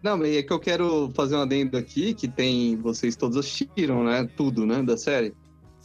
Não, 0.03 0.23
é 0.23 0.41
que 0.41 0.51
eu 0.51 0.59
quero 0.59 1.11
fazer 1.13 1.35
um 1.35 1.41
adendo 1.41 1.77
aqui, 1.77 2.13
que 2.13 2.27
tem. 2.27 2.75
Vocês 2.77 3.15
todos 3.15 3.37
assistiram, 3.37 4.03
né? 4.03 4.27
Tudo, 4.35 4.65
né? 4.65 4.81
Da 4.81 4.97
série. 4.97 5.33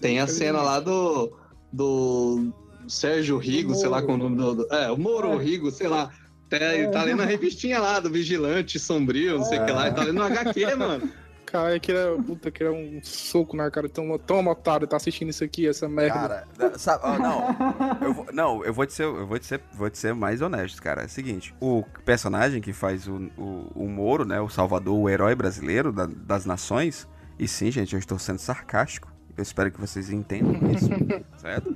Tem 0.00 0.20
a 0.20 0.26
cena 0.26 0.62
lá 0.62 0.81
do. 0.81 1.33
Do 1.72 2.52
Sérgio 2.88 3.37
Rigo, 3.37 3.74
sei 3.74 3.88
lá 3.88 4.00
qual 4.00 4.16
o 4.16 4.20
nome 4.20 4.37
do. 4.37 4.66
É, 4.72 4.90
o 4.90 4.96
Moro 4.96 5.33
é. 5.33 5.37
Rigo, 5.44 5.70
sei 5.70 5.88
lá. 5.88 6.11
Tá, 6.48 6.57
é. 6.57 6.87
tá 6.88 7.02
lendo 7.02 7.22
a 7.22 7.24
revistinha 7.24 7.81
lá 7.81 7.98
do 7.98 8.09
Vigilante 8.09 8.79
Sombrio, 8.79 9.38
não 9.38 9.44
sei 9.44 9.59
o 9.59 9.62
é. 9.62 9.66
que 9.66 9.72
lá. 9.72 9.90
Tá 9.90 10.05
lendo 10.05 10.14
no 10.14 10.22
HQ, 10.22 10.74
mano. 10.76 11.11
Cara, 11.46 11.78
que 11.78 11.92
era, 11.92 12.20
puta, 12.20 12.50
que 12.50 12.62
era 12.62 12.72
um 12.72 13.00
soco 13.02 13.56
na 13.56 13.70
cara. 13.70 13.88
Tão, 13.88 14.18
tão 14.18 14.44
otário, 14.48 14.87
tá 14.87 14.96
assistindo 14.96 15.30
isso 15.30 15.44
aqui, 15.44 15.66
essa 15.66 15.88
merda. 15.88 16.47
Cara, 16.59 16.78
sabe, 16.78 17.18
não. 17.22 17.57
Eu 18.03 18.12
vou, 18.12 18.26
não, 18.32 18.64
eu 18.64 18.74
vou 18.74 18.84
te 18.84 18.92
ser, 18.92 19.05
eu 19.05 19.26
vou 19.26 19.38
te 19.38 19.47
ser, 19.47 19.61
vou 19.72 19.88
te 19.88 19.97
ser 19.97 20.12
mais 20.12 20.42
honesto, 20.42 20.82
cara. 20.82 21.03
É 21.03 21.07
o 21.07 21.09
seguinte, 21.09 21.55
o 21.61 21.84
personagem 22.05 22.61
que 22.61 22.72
faz 22.72 23.07
o, 23.07 23.30
o, 23.38 23.70
o 23.74 23.88
Moro, 23.88 24.24
né, 24.24 24.40
o 24.40 24.49
Salvador, 24.49 24.99
o 24.99 25.09
herói 25.09 25.34
brasileiro 25.36 25.92
da, 25.92 26.07
das 26.07 26.44
nações, 26.44 27.09
e 27.38 27.47
sim, 27.47 27.70
gente, 27.70 27.94
eu 27.94 27.99
estou 27.99 28.18
sendo 28.18 28.38
sarcástico. 28.38 29.12
Eu 29.36 29.42
espero 29.42 29.70
que 29.70 29.80
vocês 29.80 30.11
entendam 30.11 30.70
isso, 30.72 30.88
certo? 31.38 31.72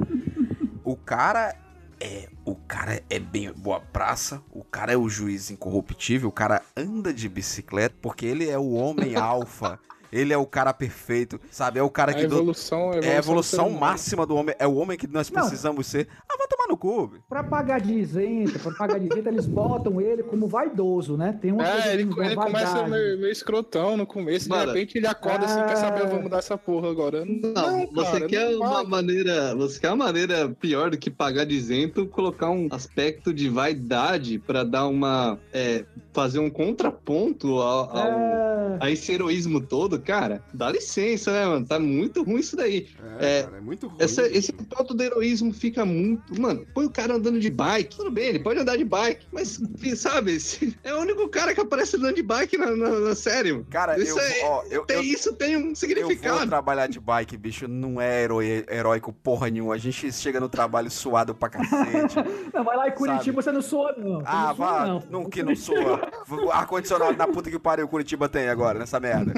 O 0.82 0.96
cara 0.96 1.54
é. 2.00 2.28
O 2.44 2.54
cara 2.54 3.02
é 3.08 3.18
bem 3.18 3.52
boa 3.52 3.80
praça, 3.80 4.42
o 4.50 4.64
cara 4.64 4.92
é 4.92 4.96
o 4.96 5.08
juiz 5.08 5.50
incorruptível, 5.50 6.28
o 6.28 6.32
cara 6.32 6.62
anda 6.76 7.12
de 7.12 7.28
bicicleta, 7.28 7.94
porque 8.00 8.26
ele 8.26 8.48
é 8.48 8.58
o 8.58 8.72
homem 8.72 9.14
alfa 9.16 9.78
Ele 10.12 10.32
é 10.32 10.36
o 10.38 10.46
cara 10.46 10.72
perfeito, 10.72 11.40
sabe? 11.50 11.78
É 11.78 11.82
o 11.82 11.90
cara 11.90 12.12
A 12.12 12.14
que. 12.14 12.26
do- 12.26 12.36
evolução, 12.36 12.92
é 12.92 12.96
a 13.14 13.18
evolução 13.18 13.66
evolução 13.66 13.70
máxima 13.70 14.26
do 14.26 14.34
homem. 14.34 14.54
É 14.58 14.66
o 14.66 14.74
homem 14.74 14.96
que 14.98 15.06
nós 15.06 15.30
Não. 15.30 15.40
precisamos 15.40 15.86
ser. 15.86 16.08
Ah, 16.28 16.36
vai 16.36 16.46
tomar 16.48 16.66
no 16.68 16.76
cu. 16.76 17.12
Pra 17.28 17.42
pagar 17.44 17.80
de 17.80 17.92
isento, 17.94 18.58
pra 18.58 18.72
pagar 18.72 18.98
de 18.98 19.06
isento, 19.06 19.28
eles 19.28 19.46
botam 19.46 20.00
ele 20.00 20.22
como 20.22 20.46
vaidoso, 20.48 21.16
né? 21.16 21.38
Tem 21.40 21.52
uma 21.52 21.64
coisa 21.64 21.88
É, 21.88 21.92
ele, 21.94 22.02
ele 22.02 22.36
começa 22.36 22.86
meio, 22.88 23.18
meio 23.18 23.30
escrotão 23.32 23.96
no 23.96 24.06
começo, 24.06 24.48
Mano, 24.48 24.72
de 24.72 24.78
repente 24.78 24.98
ele 24.98 25.06
acorda 25.06 25.46
assim, 25.46 25.62
quer 25.66 25.76
saber, 25.76 26.00
eu 26.02 26.08
vou 26.08 26.22
mudar 26.22 26.38
essa 26.38 26.56
porra 26.58 26.90
agora. 26.90 27.24
Não, 27.24 27.52
Não, 27.52 27.86
você 27.92 28.12
cara, 28.12 28.26
quer 28.26 28.50
não 28.50 28.60
uma 28.60 28.74
vai. 28.74 28.86
maneira. 28.86 29.54
Você 29.56 29.78
quer 29.80 29.88
uma 29.92 30.04
maneira 30.06 30.48
pior 30.60 30.90
do 30.90 30.98
que 30.98 31.10
pagar 31.10 31.44
de 31.44 31.54
isento, 31.54 32.06
colocar 32.06 32.50
um 32.50 32.68
aspecto 32.70 33.32
de 33.32 33.48
vaidade 33.48 34.38
pra 34.38 34.64
dar 34.64 34.86
uma. 34.88 35.38
é, 35.52 35.84
fazer 36.12 36.40
um 36.40 36.50
contraponto 36.50 37.58
ao, 37.60 37.96
ao- 37.96 38.08
É, 38.08 38.78
a 38.80 38.90
esse 38.90 39.12
heroísmo 39.12 39.60
todo, 39.60 39.99
cara. 40.00 40.42
Dá 40.52 40.70
licença, 40.70 41.30
né, 41.32 41.46
mano? 41.46 41.66
Tá 41.66 41.78
muito 41.78 42.22
ruim 42.22 42.40
isso 42.40 42.56
daí. 42.56 42.88
É, 43.18 43.40
É, 43.40 43.42
cara, 43.44 43.56
é 43.56 43.60
muito 43.60 43.86
ruim. 43.88 43.96
Essa- 44.00 44.26
esse 44.26 44.52
ponto 44.52 44.94
do 44.94 45.02
heroísmo 45.02 45.52
fica 45.52 45.84
muito. 45.84 46.40
Mano, 46.40 46.66
põe 46.74 46.86
o 46.86 46.90
cara 46.90 47.14
andando 47.14 47.38
de 47.40 47.50
bike. 47.50 47.96
Tudo 47.96 48.10
bem, 48.10 48.28
ele 48.28 48.38
pode 48.40 48.60
andar 48.60 48.76
de 48.76 48.84
bike, 48.84 49.26
mas, 49.32 49.60
sabe, 49.96 50.32
esse- 50.36 50.76
é 50.84 50.94
o 50.94 51.00
único 51.00 51.28
cara 51.28 51.54
que 51.54 51.60
aparece 51.60 51.96
andando 51.96 52.14
de 52.16 52.22
bike 52.22 52.56
na, 52.56 52.70
na, 52.76 52.90
na 53.00 53.14
série. 53.14 53.52
mano. 53.52 53.66
Cara, 53.70 53.98
isso, 54.00 54.18
eu, 54.18 54.24
é- 54.24 54.44
ó, 54.44 54.62
eu, 54.70 54.84
tem, 54.86 54.96
eu, 54.96 55.02
isso 55.02 55.32
tem 55.34 55.56
um 55.56 55.60
eu 55.60 55.64
vou 55.66 55.74
significado. 55.76 56.46
trabalhar 56.48 56.86
de 56.86 56.98
bike, 57.00 57.36
bicho. 57.36 57.68
Não 57.68 58.00
é 58.00 58.22
herói, 58.22 58.64
heróico 58.70 59.12
porra 59.12 59.48
nenhuma. 59.50 59.74
A 59.74 59.78
gente 59.78 60.12
chega 60.12 60.40
no 60.40 60.48
trabalho 60.48 60.90
suado 60.90 61.34
pra 61.34 61.48
cacete. 61.48 62.16
não, 62.54 62.64
vai 62.64 62.76
lá 62.76 62.88
em 62.88 62.92
Curitiba, 62.92 63.40
você 63.42 63.52
não 63.52 63.62
soa, 63.62 63.94
não. 63.96 64.22
Ah, 64.24 64.46
não 64.48 64.54
vá, 64.54 64.86
não. 64.86 65.02
não, 65.10 65.24
que 65.30 65.42
não 65.42 65.54
soa. 65.56 66.00
Ar-condicionado 66.52 67.16
na 67.16 67.26
puta 67.26 67.50
que 67.50 67.58
pariu 67.58 67.86
Curitiba 67.88 68.28
tem 68.28 68.48
agora, 68.48 68.78
nessa 68.78 68.98
merda. 69.00 69.32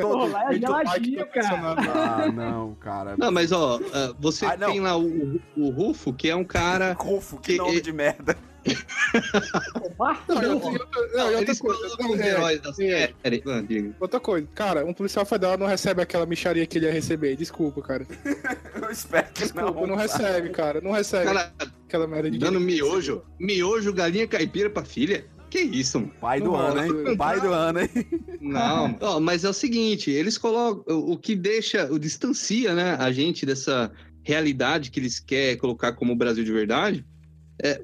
Todo... 0.00 0.30
lá 0.30 0.52
é 0.52 0.58
geladinho, 0.58 1.26
cara. 1.26 1.76
Ah, 1.92 2.32
não, 2.32 2.74
cara. 2.74 3.14
Não, 3.16 3.30
mas 3.30 3.52
ó, 3.52 3.80
ah, 3.92 4.14
você 4.18 4.46
Ah, 4.46 4.56
tem 4.56 4.80
lá 4.80 4.96
o, 4.96 5.40
o 5.56 5.70
Rufo, 5.70 6.12
que 6.12 6.28
é 6.28 6.36
um 6.36 6.44
cara. 6.44 6.92
Rufo, 6.98 7.38
que 7.38 7.52
Que- 7.52 7.58
nome 7.58 7.80
de 7.80 7.92
merda. 7.92 8.36
Não, 8.64 10.54
outra- 10.54 11.08
não, 11.14 11.24
outra 11.26 11.42
Eles 11.42 11.58
coisa, 11.60 11.80
colocam 11.80 12.06
não, 12.06 12.14
os 12.14 12.20
é, 12.20 12.28
heróis 12.28 12.60
da 12.60 12.70
é, 12.70 13.12
série. 13.22 13.42
Diga. 13.66 13.94
Outra 14.00 14.20
coisa, 14.20 14.46
cara, 14.54 14.84
um 14.84 14.92
policial 14.94 15.24
federal 15.26 15.58
não 15.58 15.66
recebe 15.66 16.00
aquela 16.02 16.26
micharia 16.26 16.66
que 16.66 16.78
ele 16.78 16.86
ia 16.86 16.92
receber. 16.92 17.36
Desculpa, 17.36 17.82
cara. 17.82 18.06
Eu 18.80 18.90
espero 18.90 19.26
que 19.32 19.42
Desculpa, 19.42 19.72
não. 19.72 19.86
não, 19.88 19.96
recebe, 19.96 20.50
cara. 20.50 20.80
Não 20.80 20.92
recebe 20.92 21.24
Cara, 21.26 21.52
aquela 21.86 22.06
merda 22.06 22.30
de 22.30 22.38
dando 22.38 22.60
miojo. 22.60 23.22
Miojo, 23.38 23.92
galinha 23.92 24.26
caipira 24.26 24.70
pra 24.70 24.84
filha? 24.84 25.24
Que 25.52 25.60
isso, 25.60 26.00
mano? 26.00 26.12
Pai 26.18 26.40
do 26.40 26.52
Não, 26.52 26.56
ano, 26.56 26.82
hein? 26.82 27.04
não. 27.04 27.14
Pai 27.18 27.38
do 27.38 27.52
ano, 27.52 27.80
hein? 27.80 27.88
Não, 28.40 28.96
ó, 29.02 29.20
mas 29.20 29.44
é 29.44 29.50
o 29.50 29.52
seguinte, 29.52 30.10
eles 30.10 30.38
colocam 30.38 30.96
o 30.96 31.12
o 31.12 31.18
que 31.18 31.36
deixa, 31.36 31.92
o 31.92 31.98
distancia, 31.98 32.74
né, 32.74 32.96
a 32.98 33.12
gente 33.12 33.44
dessa 33.44 33.92
realidade 34.22 34.90
que 34.90 34.98
eles 34.98 35.20
querem 35.20 35.58
colocar 35.58 35.92
como 35.92 36.14
o 36.14 36.16
Brasil 36.16 36.42
de 36.42 36.50
verdade. 36.50 37.04
É 37.62 37.78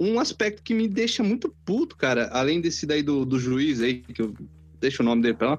um 0.00 0.18
aspecto 0.18 0.62
que 0.62 0.72
me 0.72 0.88
deixa 0.88 1.22
muito 1.22 1.54
puto, 1.66 1.94
cara, 1.94 2.30
além 2.32 2.58
desse 2.58 2.86
daí 2.86 3.02
do, 3.02 3.26
do 3.26 3.38
juiz 3.38 3.82
aí, 3.82 4.00
que 4.00 4.22
eu 4.22 4.32
deixo 4.80 5.02
o 5.02 5.04
nome 5.04 5.20
dele 5.20 5.34
pra 5.34 5.50
lá, 5.50 5.58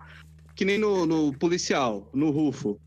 que 0.55 0.65
nem 0.65 0.79
no, 0.79 1.05
no 1.05 1.31
policial, 1.37 2.09
no 2.11 2.31
Rufo. 2.31 2.81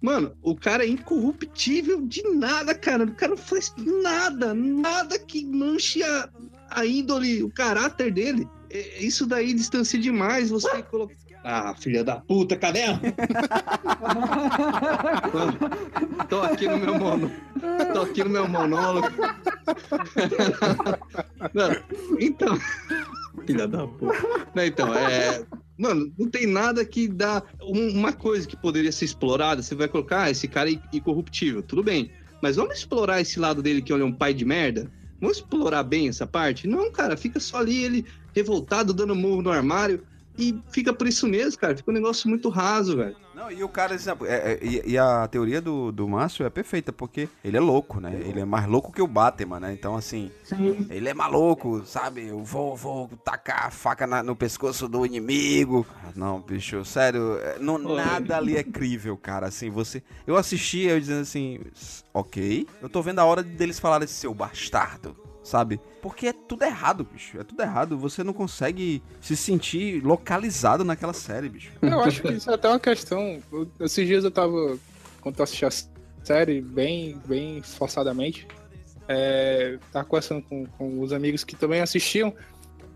Mano, 0.00 0.34
o 0.42 0.56
cara 0.56 0.84
é 0.84 0.88
incorruptível 0.88 2.00
de 2.06 2.22
nada, 2.22 2.74
cara. 2.74 3.04
O 3.04 3.14
cara 3.14 3.30
não 3.30 3.38
faz 3.38 3.74
nada, 3.76 4.54
nada 4.54 5.18
que 5.18 5.44
manche 5.44 6.02
a, 6.02 6.28
a 6.70 6.86
índole, 6.86 7.42
o 7.42 7.50
caráter 7.50 8.10
dele. 8.10 8.48
É, 8.70 9.02
Isso 9.02 9.26
daí 9.26 9.52
distancia 9.52 9.98
demais 9.98 10.48
você 10.48 10.82
colocar. 10.84 11.14
Ah, 11.42 11.74
filha 11.74 12.04
da 12.04 12.16
puta, 12.16 12.54
cadê 12.54 12.80
ela? 12.80 13.00
tô, 16.28 16.42
aqui 16.42 16.68
no 16.68 16.76
meu 16.76 16.98
mono. 16.98 17.32
Tô 17.94 18.02
aqui 18.02 18.22
no 18.22 18.30
meu 18.30 18.46
monólogo. 18.46 19.08
Não, 21.54 21.70
então. 22.20 22.58
Filha 23.46 23.66
da 23.66 23.86
puta. 23.86 24.18
Não, 24.54 24.64
então, 24.64 24.94
é. 24.94 25.42
Mano, 25.80 26.12
não 26.18 26.28
tem 26.28 26.46
nada 26.46 26.84
que 26.84 27.08
dá. 27.08 27.42
um- 27.62 27.90
uma 27.90 28.12
coisa 28.12 28.46
que 28.46 28.56
poderia 28.56 28.92
ser 28.92 29.06
explorada, 29.06 29.62
você 29.62 29.74
vai 29.74 29.88
colocar, 29.88 30.24
ah, 30.24 30.30
esse 30.30 30.46
cara 30.46 30.70
é 30.70 30.78
incorruptível, 30.92 31.62
tudo 31.62 31.82
bem. 31.82 32.10
Mas 32.42 32.56
vamos 32.56 32.78
explorar 32.78 33.20
esse 33.20 33.40
lado 33.40 33.62
dele 33.62 33.80
que 33.80 33.92
ele 33.92 34.02
é 34.02 34.04
um 34.04 34.12
pai 34.12 34.34
de 34.34 34.44
merda? 34.44 34.90
Vamos 35.20 35.38
explorar 35.38 35.82
bem 35.82 36.08
essa 36.08 36.26
parte? 36.26 36.66
Não, 36.66 36.90
cara, 36.92 37.16
fica 37.16 37.40
só 37.40 37.58
ali 37.58 37.82
ele 37.84 38.06
revoltado, 38.34 38.92
dando 38.92 39.14
murro 39.14 39.42
no 39.42 39.50
armário. 39.50 40.02
E 40.38 40.54
fica 40.72 40.92
por 40.92 41.06
isso 41.06 41.26
mesmo, 41.26 41.58
cara. 41.60 41.76
Fica 41.76 41.90
um 41.90 41.94
negócio 41.94 42.28
muito 42.28 42.48
raso, 42.48 42.96
velho. 42.96 43.16
Não, 43.40 43.50
e 43.50 43.64
o 43.64 43.68
cara, 43.70 43.94
é- 43.96 44.52
é- 44.52 44.58
e, 44.62 44.82
e 44.92 44.98
a 44.98 45.26
teoria 45.26 45.62
do, 45.62 45.90
do 45.90 46.06
Márcio 46.06 46.44
é 46.44 46.50
perfeita, 46.50 46.92
porque 46.92 47.26
ele 47.42 47.56
é 47.56 47.60
louco, 47.60 47.98
né? 47.98 48.12
Ele 48.26 48.38
é 48.38 48.44
mais 48.44 48.66
louco 48.66 48.92
que 48.92 49.00
o 49.00 49.06
Batman, 49.06 49.58
né? 49.58 49.72
Então, 49.72 49.96
assim, 49.96 50.30
Sim. 50.44 50.86
ele 50.90 51.08
é 51.08 51.14
maluco, 51.14 51.82
sabe? 51.86 52.26
Eu 52.26 52.44
vou, 52.44 52.76
vou 52.76 53.08
tacar 53.24 53.66
a 53.66 53.70
faca 53.70 54.06
na- 54.06 54.22
no 54.22 54.36
pescoço 54.36 54.86
do 54.86 55.06
inimigo. 55.06 55.86
Não, 56.14 56.38
bicho, 56.42 56.84
sério, 56.84 57.38
é, 57.38 57.58
não, 57.58 57.78
nada 57.78 58.36
ali 58.36 58.58
é 58.58 58.62
crível, 58.62 59.16
cara. 59.16 59.46
Assim, 59.46 59.70
você. 59.70 60.02
Eu 60.26 60.36
assisti, 60.36 60.80
eu 60.80 61.00
dizendo 61.00 61.22
assim, 61.22 61.60
"S- 61.74 62.04
ok. 62.12 62.66
Eu 62.82 62.90
tô 62.90 63.00
vendo 63.00 63.20
a 63.20 63.24
hora 63.24 63.42
deles 63.42 63.78
falarem 63.80 64.06
seu 64.06 64.34
bastardo. 64.34 65.16
Sabe? 65.42 65.80
Porque 66.02 66.26
é 66.26 66.32
tudo 66.32 66.64
errado, 66.64 67.06
bicho. 67.10 67.40
É 67.40 67.44
tudo 67.44 67.62
errado. 67.62 67.98
Você 67.98 68.22
não 68.22 68.32
consegue 68.32 69.02
se 69.20 69.36
sentir 69.36 70.04
localizado 70.04 70.84
naquela 70.84 71.12
série, 71.12 71.48
bicho. 71.48 71.72
Eu 71.80 72.00
acho 72.00 72.22
que 72.22 72.32
isso 72.32 72.50
é 72.50 72.54
até 72.54 72.68
uma 72.68 72.80
questão. 72.80 73.38
Esses 73.80 74.06
dias 74.06 74.24
eu 74.24 74.30
tava. 74.30 74.78
Quando 75.20 75.38
eu 75.38 75.44
assisti 75.44 75.64
a 75.64 75.70
série, 76.22 76.60
bem, 76.60 77.18
bem 77.26 77.62
forçadamente, 77.62 78.46
é, 79.08 79.78
tava 79.92 80.04
conversando 80.04 80.42
com, 80.42 80.66
com 80.66 81.00
os 81.00 81.12
amigos 81.12 81.42
que 81.44 81.56
também 81.56 81.80
assistiam. 81.80 82.34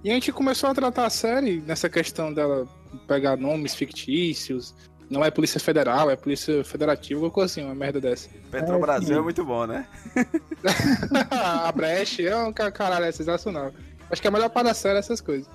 E 0.02 0.10
a 0.10 0.14
gente 0.14 0.30
começou 0.32 0.68
a 0.68 0.74
tratar 0.74 1.06
a 1.06 1.10
série 1.10 1.60
nessa 1.60 1.88
questão 1.88 2.32
dela 2.32 2.68
pegar 3.06 3.36
nomes 3.36 3.74
fictícios. 3.74 4.74
Não 5.14 5.24
é 5.24 5.30
Polícia 5.30 5.60
Federal, 5.60 6.10
é 6.10 6.16
Polícia 6.16 6.64
Federativa, 6.64 7.18
alguma 7.18 7.30
coisa 7.30 7.46
assim, 7.52 7.64
uma 7.64 7.74
merda 7.74 8.00
dessa. 8.00 8.28
Petrobrasil 8.50 9.16
é 9.16 9.20
muito 9.22 9.44
bom, 9.44 9.64
né? 9.66 9.86
a 11.30 11.70
Brecht 11.72 12.26
é 12.26 12.36
um 12.36 12.52
ca- 12.52 12.70
caralho, 12.72 13.04
é 13.04 13.12
sensacional. 13.12 13.72
Acho 14.10 14.20
que 14.20 14.26
é 14.26 14.30
a 14.30 14.32
melhor 14.32 14.50
parte 14.50 14.66
da 14.66 14.74
série 14.74 14.96
é 14.96 14.98
essas 14.98 15.20
coisas. 15.20 15.48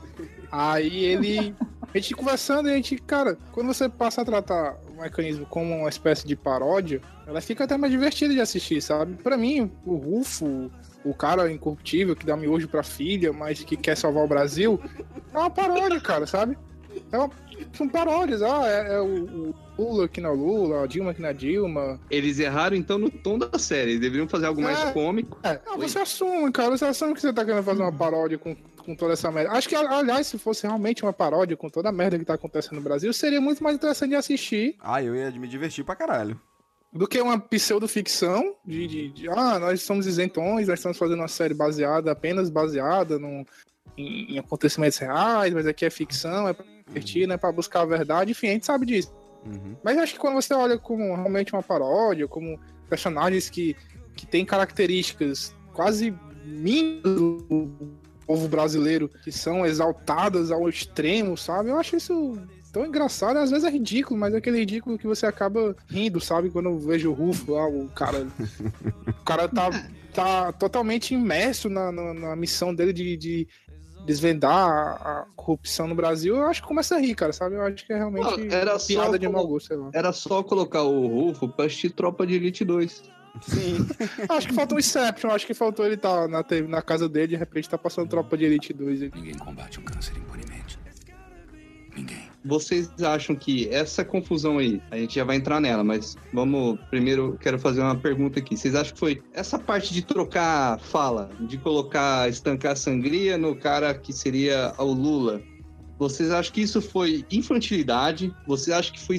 Aí 0.51 1.03
ele. 1.05 1.53
A 1.93 1.97
gente 1.97 2.13
conversando 2.15 2.69
e 2.69 2.71
a 2.71 2.75
gente, 2.75 2.97
cara, 2.99 3.35
quando 3.51 3.67
você 3.67 3.89
passa 3.89 4.21
a 4.21 4.25
tratar 4.25 4.77
o 4.95 5.01
mecanismo 5.01 5.45
como 5.47 5.75
uma 5.75 5.89
espécie 5.89 6.25
de 6.27 6.35
paródia, 6.35 7.01
ela 7.25 7.41
fica 7.41 7.63
até 7.63 7.77
mais 7.77 7.91
divertida 7.91 8.31
de 8.33 8.39
assistir, 8.39 8.79
sabe? 8.81 9.15
Pra 9.15 9.35
mim, 9.35 9.71
o 9.85 9.95
Rufo, 9.95 10.71
o 11.03 11.13
cara 11.15 11.51
incorruptível 11.51 12.15
que 12.15 12.25
dá 12.27 12.37
miojo 12.37 12.67
pra 12.67 12.83
filha, 12.83 13.33
mas 13.33 13.63
que 13.63 13.75
quer 13.75 13.97
salvar 13.97 14.23
o 14.23 14.27
Brasil, 14.27 14.79
é 15.33 15.37
uma 15.37 15.49
paródia, 15.49 15.99
cara, 15.99 16.27
sabe? 16.27 16.55
É 17.11 17.17
uma, 17.17 17.29
são 17.73 17.87
paródias, 17.87 18.41
ah, 18.41 18.61
é, 18.67 18.93
é 18.95 18.99
o, 18.99 19.53
o 19.77 19.83
Lula 19.83 20.07
que 20.07 20.19
não 20.21 20.29
é 20.29 20.33
o 20.33 20.35
Lula, 20.35 20.83
a 20.83 20.87
Dilma 20.87 21.13
que 21.13 21.21
não 21.21 21.29
é 21.29 21.33
Dilma. 21.33 21.99
Eles 22.09 22.39
erraram 22.39 22.75
então 22.75 22.97
no 22.97 23.09
tom 23.09 23.37
da 23.37 23.57
série. 23.59 23.91
Eles 23.91 24.01
deveriam 24.01 24.27
fazer 24.27 24.45
algo 24.47 24.61
mais 24.61 24.79
É. 24.79 24.91
cômico. 24.91 25.37
É, 25.43 25.59
ah, 25.65 25.77
você 25.77 25.99
assume, 25.99 26.51
cara. 26.51 26.71
Você 26.77 26.85
assume 26.85 27.13
que 27.13 27.21
você 27.21 27.31
tá 27.33 27.45
querendo 27.45 27.63
fazer 27.63 27.81
uma 27.81 27.91
paródia 27.91 28.37
com, 28.37 28.55
com 28.55 28.95
toda 28.95 29.13
essa 29.13 29.31
merda. 29.31 29.51
Acho 29.51 29.69
que, 29.69 29.75
aliás, 29.75 30.27
se 30.27 30.37
fosse 30.37 30.65
realmente 30.65 31.03
uma 31.03 31.13
paródia 31.13 31.55
com 31.55 31.69
toda 31.69 31.89
a 31.89 31.91
merda 31.91 32.17
que 32.19 32.25
tá 32.25 32.33
acontecendo 32.33 32.75
no 32.75 32.81
Brasil, 32.81 33.11
seria 33.13 33.39
muito 33.41 33.63
mais 33.63 33.75
interessante 33.75 34.09
de 34.09 34.15
assistir 34.15 34.75
Ah, 34.79 35.01
eu 35.03 35.15
ia 35.15 35.31
me 35.31 35.47
divertir 35.47 35.83
pra 35.85 35.95
caralho. 35.95 36.39
do 36.91 37.07
que 37.07 37.21
uma 37.21 37.39
pseudoficção 37.39 38.55
de, 38.65 38.87
de, 38.87 39.09
de, 39.09 39.29
ah, 39.29 39.59
nós 39.59 39.81
somos 39.83 40.07
isentões, 40.07 40.67
nós 40.67 40.79
estamos 40.79 40.97
fazendo 40.97 41.19
uma 41.19 41.27
série 41.27 41.53
baseada, 41.53 42.11
apenas 42.11 42.49
baseada 42.49 43.17
num, 43.19 43.45
em, 43.97 44.35
em 44.35 44.39
acontecimentos 44.39 44.97
reais, 44.97 45.53
mas 45.53 45.67
aqui 45.67 45.85
é 45.85 45.89
ficção, 45.89 46.47
é 46.47 46.53
pra 46.53 46.65
divertir, 46.87 47.27
né, 47.27 47.37
pra 47.37 47.51
buscar 47.51 47.81
a 47.81 47.85
verdade, 47.85 48.31
enfim, 48.31 48.49
a 48.49 48.53
gente 48.53 48.65
sabe 48.65 48.85
disso. 48.85 49.13
Uhum. 49.45 49.75
Mas 49.83 49.95
eu 49.95 50.03
acho 50.03 50.13
que 50.13 50.19
quando 50.19 50.35
você 50.35 50.53
olha 50.53 50.77
como 50.77 51.15
realmente 51.15 51.53
uma 51.53 51.63
paródia, 51.63 52.27
como 52.27 52.59
personagens 52.89 53.49
que, 53.49 53.75
que 54.15 54.25
têm 54.25 54.45
características 54.45 55.55
quase 55.73 56.13
mínimas 56.43 57.03
do 57.03 57.71
povo 58.25 58.47
brasileiro, 58.47 59.09
que 59.23 59.31
são 59.31 59.65
exaltadas 59.65 60.51
ao 60.51 60.67
extremo, 60.67 61.37
sabe? 61.37 61.69
Eu 61.69 61.79
acho 61.79 61.95
isso 61.95 62.37
tão 62.71 62.85
engraçado, 62.85 63.37
às 63.37 63.49
vezes 63.49 63.65
é 63.65 63.71
ridículo, 63.71 64.19
mas 64.19 64.33
é 64.33 64.37
aquele 64.37 64.59
ridículo 64.59 64.97
que 64.97 65.07
você 65.07 65.25
acaba 65.25 65.75
rindo, 65.87 66.19
sabe? 66.19 66.49
Quando 66.49 66.69
eu 66.69 66.77
vejo 66.77 67.09
o 67.09 67.13
Rufo 67.13 67.53
lá, 67.53 67.67
o 67.67 67.87
cara. 67.89 68.27
o 69.07 69.23
cara 69.23 69.47
tá, 69.47 69.69
tá 70.13 70.51
totalmente 70.51 71.13
imerso 71.13 71.69
na, 71.69 71.91
na, 71.91 72.13
na 72.13 72.35
missão 72.35 72.73
dele 72.73 72.93
de, 72.93 73.17
de 73.17 73.47
desvendar 74.09 74.51
a, 74.51 75.19
a 75.21 75.25
corrupção 75.35 75.87
no 75.87 75.93
Brasil. 75.93 76.35
Eu 76.35 76.47
acho 76.47 76.63
que 76.63 76.67
começa 76.67 76.95
a 76.95 76.99
rir, 76.99 77.13
cara, 77.13 77.31
sabe? 77.31 77.55
Eu 77.55 77.61
acho 77.61 77.85
que 77.85 77.93
é 77.93 77.97
realmente 77.97 78.23
Não, 78.23 78.55
era 78.55 78.79
só 78.79 78.87
piada 78.87 79.19
de 79.19 79.29
mau 79.29 79.47
gosto, 79.47 79.67
sei 79.67 79.77
lá. 79.77 79.91
Era 79.93 80.11
só 80.11 80.41
colocar 80.41 80.81
o 80.81 81.05
Rufo 81.05 81.47
pra 81.47 81.65
assistir 81.65 81.91
Tropa 81.91 82.25
de 82.25 82.33
Elite 82.33 82.65
2. 82.65 83.03
Sim. 83.41 83.87
acho 84.27 84.47
que 84.47 84.53
faltou 84.55 84.77
o 84.77 84.79
Inception, 84.79 85.29
acho 85.29 85.45
que 85.45 85.53
faltou 85.53 85.85
ele 85.85 85.93
estar 85.93 86.27
na, 86.27 86.41
TV 86.41 86.67
na 86.67 86.81
casa 86.81 87.07
dele, 87.07 87.27
de 87.27 87.35
repente 87.35 87.69
tá 87.69 87.77
passando 87.77 88.09
Tropa 88.09 88.35
de 88.35 88.45
Elite 88.45 88.73
2. 88.73 89.01
Ninguém 89.13 89.37
combate 89.37 89.79
um 89.79 89.83
câncer 89.83 90.17
impunemente. 90.17 90.79
Ninguém. 91.95 92.28
Vocês 92.43 92.89
acham 93.03 93.35
que 93.35 93.67
essa 93.69 94.03
confusão 94.03 94.57
aí, 94.57 94.81
a 94.91 94.97
gente 94.97 95.15
já 95.15 95.23
vai 95.23 95.35
entrar 95.35 95.59
nela, 95.59 95.83
mas 95.83 96.15
vamos 96.33 96.79
primeiro 96.89 97.37
quero 97.41 97.59
fazer 97.59 97.81
uma 97.81 97.95
pergunta 97.95 98.39
aqui. 98.39 98.55
Vocês 98.55 98.75
acham 98.75 98.93
que 98.93 98.99
foi 98.99 99.23
essa 99.33 99.59
parte 99.59 99.93
de 99.93 100.01
trocar 100.01 100.79
fala, 100.79 101.29
de 101.41 101.57
colocar 101.57 102.29
estancar 102.29 102.73
a 102.73 102.75
sangria 102.75 103.37
no 103.37 103.55
cara 103.55 103.93
que 103.93 104.13
seria 104.13 104.73
o 104.77 104.85
Lula? 104.85 105.41
Vocês 105.97 106.31
acham 106.31 106.53
que 106.53 106.61
isso 106.61 106.81
foi 106.81 107.25
infantilidade? 107.29 108.33
Vocês 108.47 108.75
acham 108.75 108.93
que 108.93 109.01
foi 109.01 109.17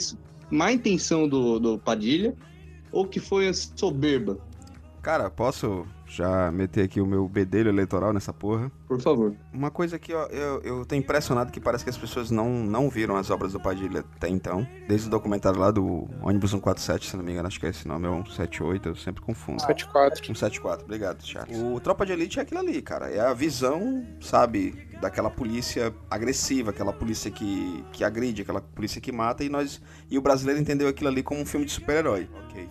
má 0.51 0.73
intenção 0.73 1.29
do, 1.29 1.59
do 1.59 1.79
Padilha? 1.79 2.35
Ou 2.91 3.07
que 3.07 3.21
foi 3.21 3.53
soberba? 3.53 4.39
Cara, 5.03 5.31
posso 5.31 5.87
já 6.11 6.50
meter 6.50 6.84
aqui 6.84 7.00
o 7.00 7.06
meu 7.06 7.28
bedelho 7.28 7.68
eleitoral 7.68 8.12
nessa 8.12 8.32
porra. 8.32 8.70
Por 8.88 9.00
favor. 9.00 9.34
Uma 9.52 9.70
coisa 9.70 9.98
que 9.98 10.12
eu, 10.12 10.18
eu, 10.28 10.61
eu 10.62 10.84
tô 10.84 10.94
impressionado 10.96 11.52
que 11.52 11.61
parece 11.61 11.84
que 11.84 11.90
as 11.90 11.96
pessoas 11.96 12.30
não, 12.30 12.50
não 12.50 12.90
viram 12.90 13.16
as 13.16 13.30
obras 13.30 13.52
do 13.52 13.61
Padilha 13.61 14.04
até 14.16 14.28
então. 14.28 14.66
Desde 14.88 15.06
o 15.06 15.11
documentário 15.11 15.61
lá 15.61 15.70
do 15.70 16.08
ônibus 16.22 16.50
147, 16.50 17.11
se 17.11 17.16
não 17.16 17.22
me 17.22 17.32
engano, 17.32 17.46
acho 17.46 17.61
que 17.61 17.66
é 17.66 17.70
esse 17.70 17.86
nome, 17.86 18.08
é 18.08 18.11
178, 18.11 18.88
eu 18.88 18.96
sempre 18.96 19.22
confundo. 19.22 19.61
74. 19.61 20.26
174, 20.26 20.84
obrigado, 20.84 21.24
Charles. 21.24 21.56
O 21.62 21.78
Tropa 21.78 22.04
de 22.04 22.12
Elite 22.12 22.40
é 22.40 22.42
aquilo 22.42 22.61
ali, 22.61 22.82
cara. 22.82 23.08
É 23.08 23.20
a 23.20 23.32
visão, 23.32 24.04
sabe, 24.20 24.89
daquela 25.01 25.30
polícia 25.30 25.94
agressiva, 26.11 26.70
aquela 26.70 26.92
polícia 26.92 27.30
que, 27.30 27.84
que 27.92 28.05
agride, 28.05 28.42
aquela 28.42 28.61
polícia 28.61 29.01
que 29.01 29.11
mata, 29.11 29.42
e 29.42 29.48
nós. 29.48 29.80
E 30.11 30.18
o 30.18 30.22
brasileiro 30.22 30.61
entendeu 30.61 30.88
aquilo 30.88 31.09
ali 31.09 31.22
como 31.22 31.40
um 31.40 31.46
filme 31.46 31.64
de 31.64 31.72
super-herói. 31.72 32.28
Ok. 32.44 32.68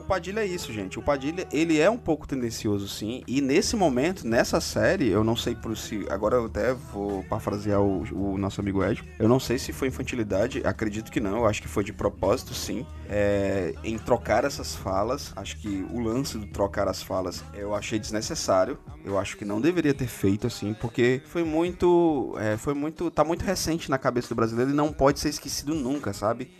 o 0.00 0.04
Padilha 0.04 0.40
é 0.40 0.46
isso, 0.46 0.72
gente. 0.72 0.98
O 0.98 1.02
Padilha, 1.02 1.46
ele 1.52 1.78
é 1.78 1.88
um 1.88 1.98
pouco 1.98 2.26
tendencioso, 2.26 2.88
sim. 2.88 3.22
E 3.26 3.40
nesse 3.40 3.76
momento, 3.76 4.26
nessa 4.26 4.60
série, 4.60 5.08
eu 5.08 5.22
não 5.22 5.36
sei 5.36 5.54
por 5.54 5.76
se. 5.76 6.06
Agora 6.10 6.36
eu 6.36 6.46
até 6.46 6.74
vou 6.74 7.22
parafrasear 7.24 7.80
o, 7.80 8.02
o 8.12 8.38
nosso 8.38 8.60
amigo 8.60 8.84
Ed. 8.84 9.02
Eu 9.18 9.28
não 9.28 9.38
sei 9.38 9.58
se 9.58 9.72
foi 9.72 9.88
infantilidade, 9.88 10.62
acredito 10.64 11.12
que 11.12 11.20
não. 11.20 11.38
Eu 11.38 11.46
acho 11.46 11.62
que 11.62 11.68
foi 11.68 11.84
de 11.84 11.92
propósito, 11.92 12.54
sim. 12.54 12.86
É, 13.10 13.74
em 13.82 13.96
trocar 13.96 14.44
essas 14.44 14.74
falas. 14.74 15.32
Acho 15.34 15.58
que 15.58 15.86
o 15.90 16.00
lance 16.00 16.38
de 16.38 16.46
trocar 16.46 16.86
as 16.88 17.02
falas 17.02 17.42
eu 17.54 17.74
achei 17.74 17.98
desnecessário. 17.98 18.78
Eu 19.04 19.18
acho 19.18 19.36
que 19.36 19.44
não 19.44 19.60
deveria 19.60 19.94
ter 19.94 20.06
feito 20.06 20.46
assim, 20.46 20.74
porque 20.74 21.22
foi 21.24 21.42
muito. 21.42 22.34
É, 22.38 22.56
foi 22.56 22.74
muito. 22.74 23.10
tá 23.10 23.24
muito 23.24 23.44
recente 23.44 23.90
na 23.90 23.96
cabeça 23.96 24.28
do 24.28 24.34
brasileiro 24.34 24.70
e 24.70 24.74
não 24.74 24.92
pode 24.92 25.20
ser 25.20 25.30
esquecido 25.30 25.74
nunca, 25.74 26.12
sabe? 26.12 26.50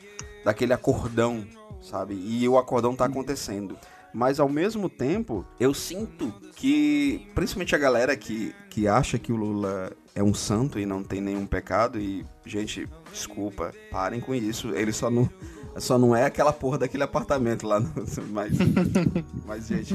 Daquele 0.44 0.72
acordão, 0.72 1.46
sabe? 1.82 2.14
E 2.14 2.49
o 2.49 2.57
acordão 2.57 2.96
tá 2.96 3.05
acontecendo. 3.05 3.76
Mas 4.12 4.40
ao 4.40 4.49
mesmo 4.49 4.88
tempo, 4.88 5.44
eu 5.61 5.74
sinto 5.74 6.32
que, 6.57 7.28
principalmente 7.34 7.74
a 7.74 7.78
galera 7.78 8.16
que, 8.16 8.55
que 8.70 8.88
acha 8.88 9.18
que 9.18 9.30
o 9.30 9.36
Lula 9.36 9.92
é 10.14 10.22
um 10.22 10.34
santo 10.34 10.78
e 10.78 10.86
não 10.86 11.03
tem 11.03 11.20
nenhum 11.20 11.46
pecado, 11.46 12.01
e, 12.01 12.24
gente, 12.44 12.88
desculpa, 13.12 13.72
parem 13.90 14.20
com 14.20 14.34
isso. 14.34 14.74
Ele 14.74 14.92
só 14.92 15.11
não, 15.11 15.28
só 15.80 15.98
não 15.98 16.14
é 16.14 16.24
aquela 16.24 16.52
porra 16.52 16.78
daquele 16.78 17.02
apartamento 17.02 17.66
lá 17.66 17.80
no. 17.80 17.88
Mas, 18.30 18.52
mas 19.46 19.66
gente. 19.66 19.94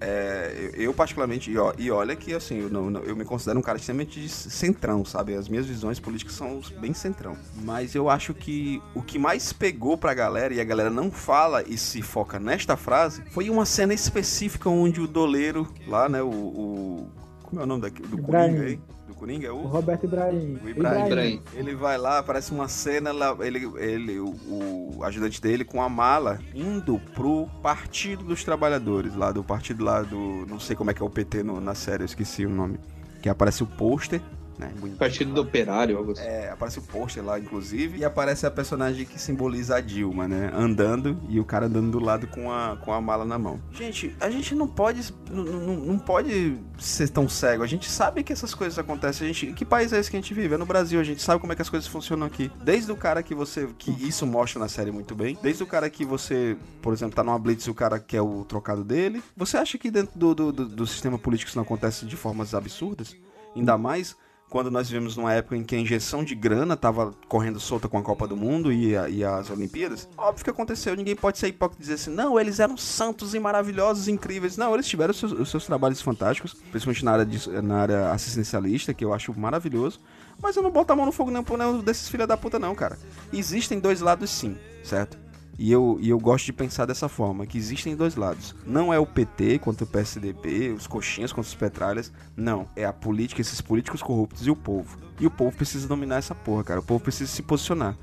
É, 0.00 0.70
eu, 0.74 0.92
particularmente, 0.92 1.50
e, 1.50 1.56
ó, 1.56 1.72
e, 1.78 1.90
olha 1.90 2.14
que 2.14 2.34
assim, 2.34 2.58
eu, 2.60 2.68
não, 2.68 3.02
eu 3.04 3.16
me 3.16 3.24
considero 3.24 3.58
um 3.58 3.62
cara 3.62 3.78
extremamente 3.78 4.28
centrão, 4.28 5.04
sabe? 5.04 5.34
As 5.34 5.48
minhas 5.48 5.64
visões 5.64 5.98
políticas 5.98 6.34
são 6.34 6.60
bem 6.78 6.92
centrão. 6.92 7.36
Mas 7.62 7.94
eu 7.94 8.10
acho 8.10 8.34
que 8.34 8.82
o 8.94 9.00
que 9.00 9.18
mais 9.18 9.52
pegou 9.52 9.96
pra 9.96 10.12
galera, 10.12 10.52
e 10.52 10.60
a 10.60 10.64
galera 10.64 10.90
não 10.90 11.10
fala 11.10 11.62
e 11.66 11.78
se 11.78 12.02
foca 12.02 12.38
nesta 12.38 12.76
frase, 12.76 13.22
foi 13.30 13.48
uma 13.48 13.64
cena 13.64 13.94
específica 13.94 14.68
onde 14.68 15.00
o 15.00 15.06
doleiro, 15.06 15.72
lá, 15.86 16.08
né, 16.08 16.22
o. 16.22 16.28
o 16.28 17.08
como 17.42 17.60
é 17.60 17.64
o 17.64 17.66
nome 17.66 17.82
daqui, 17.82 18.02
do 18.02 18.18
Coringa 18.18 18.62
aí? 18.62 18.80
Do 19.14 19.18
Coringa? 19.18 19.46
É 19.46 19.50
o, 19.50 19.56
o 19.56 19.66
Roberto 19.66 20.04
Ibrahim. 20.04 20.58
O 20.62 20.68
Ibrahim. 20.68 21.06
Ibrahim. 21.06 21.42
Ele 21.54 21.74
vai 21.74 21.96
lá, 21.96 22.18
aparece 22.18 22.52
uma 22.52 22.68
cena, 22.68 23.12
lá, 23.12 23.36
ele, 23.40 23.70
ele 23.78 24.18
o, 24.18 24.34
o, 24.48 25.04
ajudante 25.04 25.40
dele 25.40 25.64
com 25.64 25.80
a 25.80 25.88
mala 25.88 26.40
indo 26.54 27.00
pro 27.14 27.48
Partido 27.62 28.24
dos 28.24 28.44
Trabalhadores, 28.44 29.14
lá 29.14 29.32
do 29.32 29.42
partido 29.42 29.84
lá 29.84 30.02
do. 30.02 30.44
Não 30.46 30.60
sei 30.60 30.76
como 30.76 30.90
é 30.90 30.94
que 30.94 31.02
é 31.02 31.06
o 31.06 31.10
PT 31.10 31.42
no, 31.42 31.60
na 31.60 31.74
série, 31.74 32.02
eu 32.02 32.06
esqueci 32.06 32.44
o 32.44 32.50
nome. 32.50 32.78
Que 33.22 33.28
aparece 33.28 33.62
o 33.62 33.66
pôster 33.66 34.20
né? 34.58 34.72
Partido 34.98 35.32
do 35.32 35.40
Operário, 35.40 35.96
algo 35.96 36.12
assim. 36.12 36.22
É, 36.22 36.50
aparece 36.50 36.78
o 36.78 36.82
pôster 36.82 37.24
lá, 37.24 37.38
inclusive, 37.38 37.98
e 37.98 38.04
aparece 38.04 38.46
a 38.46 38.50
personagem 38.50 39.04
que 39.04 39.18
simboliza 39.18 39.76
a 39.76 39.80
Dilma, 39.80 40.28
né? 40.28 40.50
Andando 40.54 41.18
e 41.28 41.40
o 41.40 41.44
cara 41.44 41.66
andando 41.66 41.90
do 41.90 42.00
lado 42.00 42.26
com 42.26 42.50
a, 42.52 42.76
com 42.76 42.92
a 42.92 43.00
mala 43.00 43.24
na 43.24 43.38
mão. 43.38 43.60
Gente, 43.72 44.14
a 44.20 44.30
gente 44.30 44.54
não 44.54 44.66
pode 44.66 45.12
não, 45.30 45.44
não 45.44 45.98
pode 45.98 46.58
ser 46.78 47.08
tão 47.08 47.28
cego. 47.28 47.62
A 47.62 47.66
gente 47.66 47.90
sabe 47.90 48.22
que 48.22 48.32
essas 48.32 48.54
coisas 48.54 48.78
acontecem. 48.78 49.28
A 49.28 49.32
gente, 49.32 49.52
que 49.52 49.64
país 49.64 49.92
é 49.92 49.98
esse 49.98 50.10
que 50.10 50.16
a 50.16 50.20
gente 50.20 50.34
vive? 50.34 50.54
É 50.54 50.58
no 50.58 50.66
Brasil, 50.66 51.00
a 51.00 51.04
gente 51.04 51.22
sabe 51.22 51.40
como 51.40 51.52
é 51.52 51.56
que 51.56 51.62
as 51.62 51.70
coisas 51.70 51.88
funcionam 51.88 52.26
aqui. 52.26 52.50
Desde 52.62 52.90
o 52.90 52.96
cara 52.96 53.22
que 53.22 53.34
você. 53.34 53.68
que 53.78 53.90
isso 53.90 54.26
mostra 54.26 54.60
na 54.60 54.68
série 54.68 54.90
muito 54.90 55.14
bem. 55.14 55.38
Desde 55.42 55.62
o 55.62 55.66
cara 55.66 55.88
que 55.90 56.04
você, 56.04 56.56
por 56.80 56.92
exemplo, 56.92 57.14
tá 57.14 57.22
numa 57.22 57.38
blitz 57.38 57.66
e 57.66 57.70
o 57.70 57.74
cara 57.74 57.98
quer 57.98 58.22
o 58.22 58.44
trocado 58.44 58.84
dele. 58.84 59.22
Você 59.36 59.56
acha 59.56 59.76
que 59.78 59.90
dentro 59.90 60.18
do, 60.18 60.34
do, 60.34 60.52
do, 60.52 60.68
do 60.68 60.86
sistema 60.86 61.18
político 61.18 61.48
isso 61.48 61.58
não 61.58 61.64
acontece 61.64 62.06
de 62.06 62.16
formas 62.16 62.54
absurdas? 62.54 63.16
Ainda 63.54 63.78
mais 63.78 64.16
quando 64.54 64.70
nós 64.70 64.88
vivemos 64.88 65.16
numa 65.16 65.32
época 65.32 65.56
em 65.56 65.64
que 65.64 65.74
a 65.74 65.78
injeção 65.80 66.22
de 66.22 66.32
grana 66.32 66.74
estava 66.74 67.12
correndo 67.26 67.58
solta 67.58 67.88
com 67.88 67.98
a 67.98 68.02
Copa 68.04 68.28
do 68.28 68.36
Mundo 68.36 68.72
e, 68.72 68.96
a, 68.96 69.08
e, 69.08 69.24
as 69.24 69.50
Olimpíadas, 69.50 70.08
óbvio 70.16 70.44
que 70.44 70.50
aconteceu. 70.50 70.94
Ninguém 70.94 71.16
pode 71.16 71.38
ser 71.38 71.48
hipócrita 71.48 71.82
e 71.82 71.82
dizer 71.82 71.94
assim, 71.94 72.10
não, 72.14 72.38
eles 72.38 72.60
eram 72.60 72.76
santos 72.76 73.34
e 73.34 73.40
maravilhosos, 73.40 74.06
incríveis. 74.06 74.56
Não, 74.56 74.72
eles 74.72 74.86
tiveram 74.86 75.10
os 75.10 75.18
seus, 75.18 75.32
os 75.32 75.50
seus 75.50 75.66
trabalhos 75.66 76.00
fantásticos, 76.00 76.54
principalmente 76.70 77.04
na 77.04 77.10
área, 77.10 77.26
de, 77.26 77.50
na 77.62 77.78
área 77.78 78.10
assistencialista, 78.12 78.94
que 78.94 79.04
eu 79.04 79.12
acho 79.12 79.36
maravilhoso. 79.36 79.98
Mas 80.40 80.54
eu 80.54 80.62
não 80.62 80.70
boto 80.70 80.92
a 80.92 80.94
mão 80.94 81.06
no 81.06 81.10
fogo 81.10 81.32
nem 81.32 81.42
por 81.42 81.58
nenhum 81.58 81.80
desses 81.80 82.08
filha 82.08 82.24
da 82.24 82.36
puta, 82.36 82.56
não, 82.56 82.76
cara. 82.76 82.96
Existem 83.32 83.80
dois 83.80 84.00
lados 84.00 84.30
sim, 84.30 84.56
certo? 84.84 85.23
E 85.58 85.70
eu, 85.70 85.98
e 86.00 86.08
eu 86.08 86.18
gosto 86.18 86.46
de 86.46 86.52
pensar 86.52 86.84
dessa 86.84 87.08
forma, 87.08 87.46
que 87.46 87.56
existem 87.56 87.94
dois 87.94 88.16
lados. 88.16 88.54
Não 88.66 88.92
é 88.92 88.98
o 88.98 89.06
PT 89.06 89.58
contra 89.60 89.84
o 89.84 89.86
PSDB, 89.86 90.70
os 90.70 90.86
coxinhas 90.86 91.32
contra 91.32 91.48
os 91.48 91.54
petralhas. 91.54 92.12
Não, 92.36 92.68
é 92.74 92.84
a 92.84 92.92
política, 92.92 93.40
esses 93.40 93.60
políticos 93.60 94.02
corruptos 94.02 94.46
e 94.46 94.50
o 94.50 94.56
povo. 94.56 94.98
E 95.20 95.26
o 95.26 95.30
povo 95.30 95.56
precisa 95.56 95.86
dominar 95.86 96.16
essa 96.16 96.34
porra, 96.34 96.64
cara. 96.64 96.80
O 96.80 96.82
povo 96.82 97.02
precisa 97.02 97.30
se 97.30 97.42
posicionar. 97.42 97.96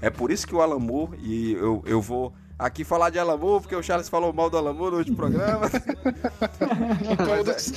É 0.00 0.10
por 0.10 0.30
isso 0.30 0.46
que 0.46 0.54
o 0.54 0.60
Alamur, 0.60 1.14
e 1.18 1.52
eu, 1.52 1.82
eu 1.86 2.00
vou 2.00 2.32
aqui 2.58 2.84
falar 2.84 3.10
de 3.10 3.18
Alamur, 3.18 3.60
porque 3.60 3.74
o 3.74 3.82
Charles 3.82 4.08
falou 4.08 4.32
mal 4.32 4.50
do 4.50 4.58
Alamur 4.58 4.90
no 4.90 4.98
último 4.98 5.16
programa. 5.18 5.68
todos. 7.16 7.72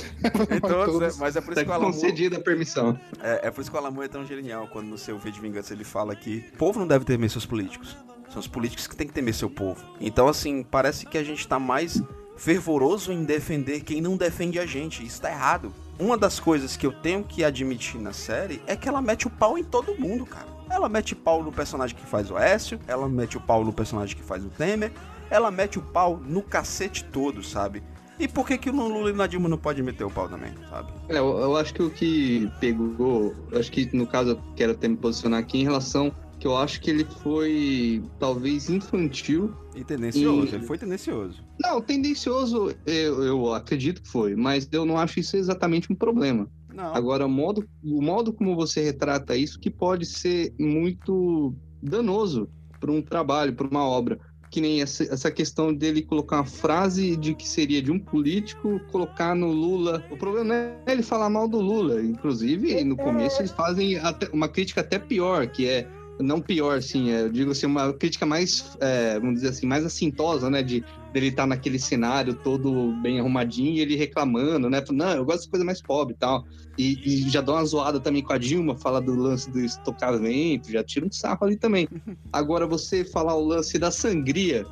em 0.50 0.60
todos, 0.60 1.00
né? 1.00 1.10
Mas 1.18 1.36
é 1.36 1.40
por 1.40 1.52
isso 1.52 1.60
tá 1.60 1.64
que 1.64 1.70
o 1.70 1.72
Alamur... 1.72 1.92
concedida 1.92 2.36
a 2.36 2.40
permissão. 2.40 2.98
É, 3.20 3.48
é 3.48 3.50
por 3.50 3.60
isso 3.62 3.70
que 3.70 3.76
o 3.76 3.80
Alamur 3.80 4.04
é 4.04 4.08
tão 4.08 4.26
genial, 4.26 4.68
quando 4.68 4.86
no 4.86 4.98
seu 4.98 5.18
V 5.18 5.30
de 5.30 5.40
Vingança 5.40 5.72
ele 5.72 5.84
fala 5.84 6.14
que 6.14 6.44
o 6.54 6.58
povo 6.58 6.78
não 6.78 6.86
deve 6.86 7.04
temer 7.04 7.30
seus 7.30 7.46
políticos. 7.46 7.96
São 8.32 8.40
os 8.40 8.46
políticos 8.46 8.86
que 8.86 8.96
têm 8.96 9.06
que 9.06 9.12
temer 9.12 9.34
seu 9.34 9.50
povo. 9.50 9.84
Então, 10.00 10.26
assim, 10.26 10.62
parece 10.62 11.04
que 11.04 11.18
a 11.18 11.22
gente 11.22 11.46
tá 11.46 11.58
mais 11.58 12.02
fervoroso 12.34 13.12
em 13.12 13.24
defender 13.24 13.82
quem 13.82 14.00
não 14.00 14.16
defende 14.16 14.58
a 14.58 14.64
gente. 14.64 15.04
Isso 15.04 15.20
tá 15.20 15.30
errado. 15.30 15.72
Uma 15.98 16.16
das 16.16 16.40
coisas 16.40 16.76
que 16.76 16.86
eu 16.86 16.92
tenho 16.92 17.22
que 17.22 17.44
admitir 17.44 18.00
na 18.00 18.14
série 18.14 18.62
é 18.66 18.74
que 18.74 18.88
ela 18.88 19.02
mete 19.02 19.26
o 19.26 19.30
pau 19.30 19.58
em 19.58 19.62
todo 19.62 19.94
mundo, 20.00 20.24
cara. 20.24 20.46
Ela 20.70 20.88
mete 20.88 21.12
o 21.12 21.16
pau 21.16 21.42
no 21.42 21.52
personagem 21.52 21.94
que 21.94 22.06
faz 22.06 22.30
o 22.30 22.38
Écio, 22.38 22.80
ela 22.88 23.06
mete 23.06 23.36
o 23.36 23.40
pau 23.40 23.62
no 23.62 23.72
personagem 23.72 24.16
que 24.16 24.22
faz 24.22 24.42
o 24.42 24.48
Temer, 24.48 24.90
ela 25.28 25.50
mete 25.50 25.78
o 25.78 25.82
pau 25.82 26.16
no 26.16 26.42
cacete 26.42 27.04
todo, 27.04 27.42
sabe? 27.42 27.82
E 28.18 28.26
por 28.26 28.46
que, 28.46 28.56
que 28.56 28.70
o 28.70 28.72
Lula 28.72 29.10
e 29.10 29.12
o 29.12 29.28
Dilma 29.28 29.48
não 29.48 29.58
pode 29.58 29.82
meter 29.82 30.04
o 30.04 30.10
pau 30.10 30.28
também, 30.28 30.52
sabe? 30.70 30.92
É, 31.08 31.18
eu, 31.18 31.38
eu, 31.38 31.56
acho 31.56 31.74
que 31.74 31.82
o 31.82 31.90
que 31.90 32.50
pegou, 32.60 33.34
acho 33.54 33.70
que 33.70 33.94
no 33.94 34.06
caso 34.06 34.30
eu 34.30 34.40
quero 34.56 34.72
até 34.72 34.88
me 34.88 34.96
posicionar 34.96 35.40
aqui 35.40 35.60
em 35.60 35.64
relação 35.64 36.14
que 36.42 36.46
eu 36.48 36.56
acho 36.56 36.80
que 36.80 36.90
ele 36.90 37.04
foi 37.04 38.02
talvez 38.18 38.68
infantil. 38.68 39.54
E 39.76 39.84
tendencioso, 39.84 40.48
e... 40.48 40.56
ele 40.56 40.66
foi 40.66 40.76
tendencioso. 40.76 41.40
Não, 41.60 41.80
tendencioso 41.80 42.74
eu, 42.84 43.22
eu 43.22 43.54
acredito 43.54 44.02
que 44.02 44.08
foi, 44.08 44.34
mas 44.34 44.68
eu 44.72 44.84
não 44.84 44.98
acho 44.98 45.20
isso 45.20 45.36
exatamente 45.36 45.92
um 45.92 45.94
problema. 45.94 46.50
Não. 46.74 46.96
Agora, 46.96 47.26
o 47.26 47.28
modo, 47.28 47.64
o 47.84 48.02
modo 48.02 48.32
como 48.32 48.56
você 48.56 48.82
retrata 48.82 49.36
isso 49.36 49.60
que 49.60 49.70
pode 49.70 50.04
ser 50.04 50.52
muito 50.58 51.54
danoso 51.80 52.50
para 52.80 52.90
um 52.90 53.00
trabalho, 53.00 53.54
para 53.54 53.68
uma 53.68 53.86
obra. 53.86 54.18
Que 54.50 54.60
nem 54.60 54.82
essa, 54.82 55.04
essa 55.04 55.30
questão 55.30 55.72
dele 55.72 56.02
colocar 56.02 56.38
uma 56.38 56.44
frase 56.44 57.14
de 57.14 57.36
que 57.36 57.48
seria 57.48 57.80
de 57.80 57.92
um 57.92 58.00
político, 58.00 58.80
colocar 58.90 59.36
no 59.36 59.52
Lula. 59.52 60.04
O 60.10 60.16
problema 60.16 60.44
não 60.44 60.54
é 60.56 60.76
ele 60.88 61.04
falar 61.04 61.30
mal 61.30 61.46
do 61.46 61.60
Lula. 61.60 62.02
Inclusive, 62.02 62.82
no 62.82 62.96
começo, 62.96 63.40
eles 63.40 63.52
fazem 63.52 63.96
uma 64.32 64.48
crítica 64.48 64.80
até 64.80 64.98
pior, 64.98 65.46
que 65.46 65.68
é 65.68 65.88
não 66.22 66.40
pior, 66.40 66.78
assim, 66.78 67.10
é, 67.10 67.22
eu 67.22 67.30
digo 67.30 67.50
assim, 67.50 67.66
uma 67.66 67.92
crítica 67.92 68.24
mais, 68.24 68.76
é, 68.80 69.18
vamos 69.18 69.36
dizer 69.36 69.48
assim, 69.48 69.66
mais 69.66 69.84
assintosa, 69.84 70.48
né, 70.48 70.62
de 70.62 70.84
dele 71.12 71.28
estar 71.28 71.42
tá 71.42 71.46
naquele 71.46 71.78
cenário 71.78 72.32
todo 72.34 72.94
bem 73.02 73.20
arrumadinho 73.20 73.74
e 73.74 73.80
ele 73.80 73.96
reclamando, 73.96 74.70
né, 74.70 74.82
não, 74.90 75.10
eu 75.10 75.24
gosto 75.24 75.44
de 75.44 75.50
coisa 75.50 75.64
mais 75.64 75.82
pobre 75.82 76.14
e 76.14 76.16
tal, 76.16 76.44
e, 76.78 76.98
e, 77.04 77.30
já 77.30 77.40
dá 77.40 77.52
uma 77.52 77.64
zoada 77.64 78.00
também 78.00 78.22
com 78.22 78.32
a 78.32 78.38
Dilma, 78.38 78.76
fala 78.76 79.00
do 79.00 79.14
lance 79.14 79.50
do 79.50 79.60
estocamento, 79.60 80.70
já 80.70 80.82
tira 80.82 81.04
um 81.04 81.12
sarro 81.12 81.44
ali 81.44 81.56
também. 81.56 81.86
Agora, 82.32 82.66
você 82.66 83.04
falar 83.04 83.34
o 83.34 83.44
lance 83.44 83.78
da 83.78 83.90
sangria 83.90 84.64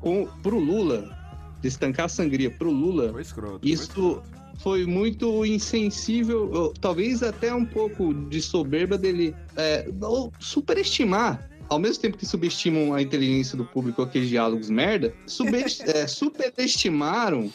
com, 0.00 0.26
pro 0.42 0.58
Lula, 0.58 1.16
de 1.62 1.68
estancar 1.68 2.06
a 2.06 2.08
sangria 2.08 2.50
pro 2.50 2.70
Lula, 2.70 3.10
foi 3.12 3.22
escroto, 3.22 3.66
isso... 3.66 3.92
Foi 3.92 4.12
escroto 4.12 4.37
foi 4.58 4.84
muito 4.86 5.44
insensível, 5.44 6.72
talvez 6.80 7.22
até 7.22 7.54
um 7.54 7.64
pouco 7.64 8.12
de 8.12 8.42
soberba 8.42 8.98
dele 8.98 9.34
é, 9.56 9.88
ou 10.00 10.32
superestimar 10.38 11.48
ao 11.68 11.78
mesmo 11.78 12.02
tempo 12.02 12.16
que 12.16 12.26
subestimam 12.26 12.94
a 12.94 13.02
inteligência 13.02 13.56
do 13.56 13.64
público 13.64 14.00
aqueles 14.02 14.28
diálogos 14.28 14.70
merda, 14.70 15.14
é, 15.86 16.06
superestimaram 16.06 17.52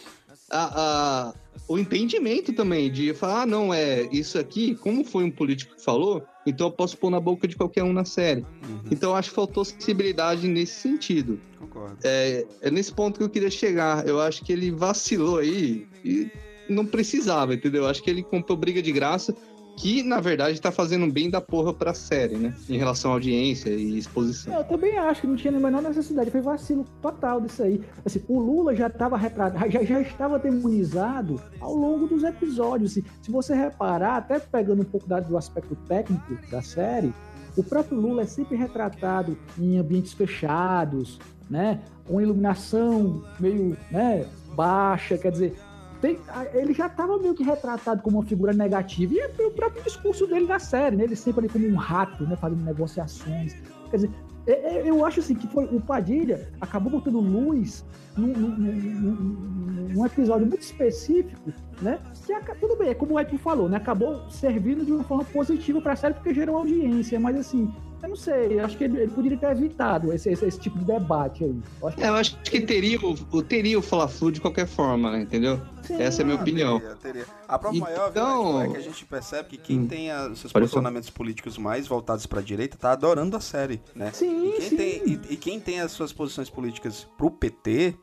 a, 0.49 0.81
a, 1.29 1.33
o 1.67 1.77
entendimento 1.77 2.53
também 2.53 2.91
de 2.91 3.13
falar, 3.13 3.41
ah, 3.41 3.45
não, 3.45 3.73
é 3.73 4.03
isso 4.11 4.37
aqui, 4.37 4.75
como 4.75 5.03
foi 5.03 5.23
um 5.23 5.31
político 5.31 5.75
que 5.75 5.83
falou, 5.83 6.23
então 6.45 6.67
eu 6.67 6.71
posso 6.71 6.97
pôr 6.97 7.09
na 7.09 7.19
boca 7.19 7.47
de 7.47 7.55
qualquer 7.55 7.83
um 7.83 7.93
na 7.93 8.05
série. 8.05 8.41
Uhum. 8.41 8.81
Então 8.91 9.15
acho 9.15 9.29
que 9.29 9.35
faltou 9.35 9.65
sensibilidade 9.65 10.47
nesse 10.47 10.73
sentido. 10.73 11.39
Concordo. 11.57 11.97
É, 12.03 12.45
é 12.61 12.69
nesse 12.69 12.93
ponto 12.93 13.17
que 13.17 13.23
eu 13.23 13.29
queria 13.29 13.49
chegar. 13.49 14.05
Eu 14.07 14.19
acho 14.19 14.43
que 14.43 14.51
ele 14.51 14.69
vacilou 14.69 15.37
aí 15.37 15.87
e 16.03 16.29
não 16.70 16.86
precisava, 16.86 17.53
entendeu? 17.53 17.88
Acho 17.88 18.01
que 18.01 18.09
ele 18.09 18.24
comprou 18.24 18.57
briga 18.57 18.82
de 18.82 18.91
graça 18.91 19.36
que 19.76 20.03
na 20.03 20.20
verdade 20.20 20.61
tá 20.61 20.72
fazendo 20.72 21.11
bem 21.11 21.30
da 21.30 21.41
porra 21.41 21.74
pra 21.74 21.93
série, 21.93 22.36
né? 22.36 22.53
Em 22.70 22.78
relação 22.78 23.11
à 23.11 23.16
audiência 23.16 23.70
e 23.70 23.97
exposição. 23.97 24.53
Eu 24.53 24.64
também 24.64 24.97
acho 24.97 25.22
que 25.22 25.28
não 25.28 25.36
tinha 25.36 25.55
a 25.55 25.59
menor 25.59 25.82
necessidade, 25.82 26.30
foi 26.30 26.41
vacilo 26.41 26.86
total 27.01 27.41
disso 27.41 27.64
aí. 27.64 27.82
Assim, 28.05 28.24
o 28.28 28.39
Lula 28.39 28.76
já 28.76 28.88
estava 28.88 29.18
retratado, 29.18 29.70
já, 29.72 29.84
já 29.84 30.01
estava 30.01 30.38
demonizado 30.38 31.41
ao 31.59 31.74
longo 31.74 32.07
dos 32.07 32.24
episódios. 32.24 32.91
Assim, 32.91 33.03
se 33.22 33.32
você 33.32 33.55
reparar, 33.55 34.18
até 34.18 34.39
pegando 34.39 34.82
um 34.82 34.86
pouco 34.86 35.07
do 35.07 35.38
aspecto 35.38 35.76
técnico 35.88 36.38
da 36.49 36.61
série, 36.61 37.14
o 37.57 37.64
próprio 37.64 37.99
Lula 37.99 38.24
é 38.24 38.26
sempre 38.26 38.55
retratado 38.55 39.38
em 39.59 39.78
ambientes 39.78 40.14
fechados, 40.14 41.20
né? 41.49 41.82
Com 42.05 42.22
iluminação 42.22 43.24
meio 43.39 43.78
né, 43.91 44.26
baixa, 44.55 45.18
quer 45.18 45.32
dizer, 45.32 45.55
tem, 46.03 46.19
ele 46.53 46.73
já 46.73 46.87
estava 46.87 47.17
meio 47.17 47.33
que 47.33 47.43
retratado 47.43 48.01
como 48.01 48.19
uma 48.19 48.25
figura 48.25 48.51
negativa. 48.51 49.13
E 49.13 49.19
é 49.19 49.47
o 49.47 49.51
próprio 49.51 49.81
discurso 49.83 50.27
dele 50.27 50.45
na 50.45 50.59
série, 50.59 50.97
né? 50.97 51.05
Ele 51.05 51.15
sempre 51.15 51.45
ali 51.45 51.49
como 51.49 51.65
um 51.65 51.75
rato, 51.75 52.25
né? 52.25 52.35
Fazendo 52.35 52.61
negociações. 52.61 53.55
Quer 53.89 53.95
dizer, 53.95 54.11
é, 54.45 54.51
é, 54.51 54.89
eu 54.89 55.05
acho 55.05 55.21
assim 55.21 55.33
que 55.33 55.47
foi 55.47 55.63
o 55.63 55.79
Padilha 55.79 56.49
acabou 56.59 56.91
botando 56.91 57.21
luz 57.21 57.85
num, 58.17 58.27
num, 58.27 58.49
num, 58.49 59.89
num 59.93 60.05
episódio 60.05 60.45
muito 60.45 60.61
específico, 60.61 61.53
né? 61.81 61.97
Que 62.27 62.55
tudo 62.59 62.75
bem, 62.75 62.89
é 62.89 62.93
como 62.93 63.13
o 63.13 63.19
Edson 63.19 63.37
falou, 63.37 63.69
né? 63.69 63.77
Acabou 63.77 64.29
servindo 64.29 64.85
de 64.85 64.91
uma 64.91 65.05
forma 65.05 65.23
positiva 65.23 65.79
para 65.79 65.93
a 65.93 65.95
série 65.95 66.15
porque 66.15 66.33
gerou 66.33 66.57
audiência, 66.57 67.17
mas 67.17 67.37
assim, 67.37 67.71
eu 68.01 68.09
não 68.09 68.15
sei, 68.17 68.59
acho 68.59 68.77
que 68.77 68.83
ele, 68.83 68.97
ele 68.97 69.11
poderia 69.11 69.37
ter 69.37 69.51
evitado 69.51 70.11
esse, 70.11 70.29
esse, 70.29 70.45
esse, 70.45 70.59
tipo 70.59 70.77
de 70.79 70.83
debate 70.83 71.45
aí. 71.45 71.55
Eu 71.81 71.87
acho 71.87 71.95
que, 71.95 72.03
é, 72.03 72.09
eu 72.09 72.13
acho 72.15 72.41
que 72.41 72.59
teria, 72.59 72.99
o, 72.99 73.41
teria 73.41 73.79
o 73.79 73.81
Fla-Flu 73.81 74.33
de 74.33 74.41
qualquer 74.41 74.67
forma, 74.67 75.09
né? 75.09 75.21
entendeu? 75.21 75.61
Sim, 75.84 76.01
Essa 76.01 76.21
é 76.21 76.23
a 76.23 76.25
minha 76.25 76.39
opinião. 76.39 76.79
Teria, 76.79 76.95
teria. 76.95 77.25
A 77.47 77.59
prova 77.59 77.75
então... 77.75 77.89
maior 77.89 78.65
é 78.65 78.69
que 78.69 78.77
a 78.77 78.81
gente 78.81 79.05
percebe 79.05 79.49
que 79.49 79.57
quem 79.57 79.79
hum. 79.79 79.88
tem 79.88 80.11
os 80.31 80.39
seus 80.39 80.53
posicionamentos 80.53 81.09
políticos 81.09 81.57
mais 81.57 81.88
voltados 81.88 82.25
para 82.25 82.39
a 82.39 82.43
direita 82.43 82.77
tá 82.77 82.91
adorando 82.91 83.36
a 83.36 83.41
série, 83.41 83.81
né? 83.95 84.11
Sim, 84.13 84.49
e 84.49 84.51
quem, 84.53 84.69
sim. 84.69 84.75
Tem, 84.75 85.03
e, 85.05 85.34
e 85.34 85.38
quem 85.38 85.59
tem 85.59 85.81
as 85.81 85.91
suas 85.91 86.13
posições 86.13 86.49
políticas 86.49 87.07
pro 87.17 87.29
PT 87.29 87.95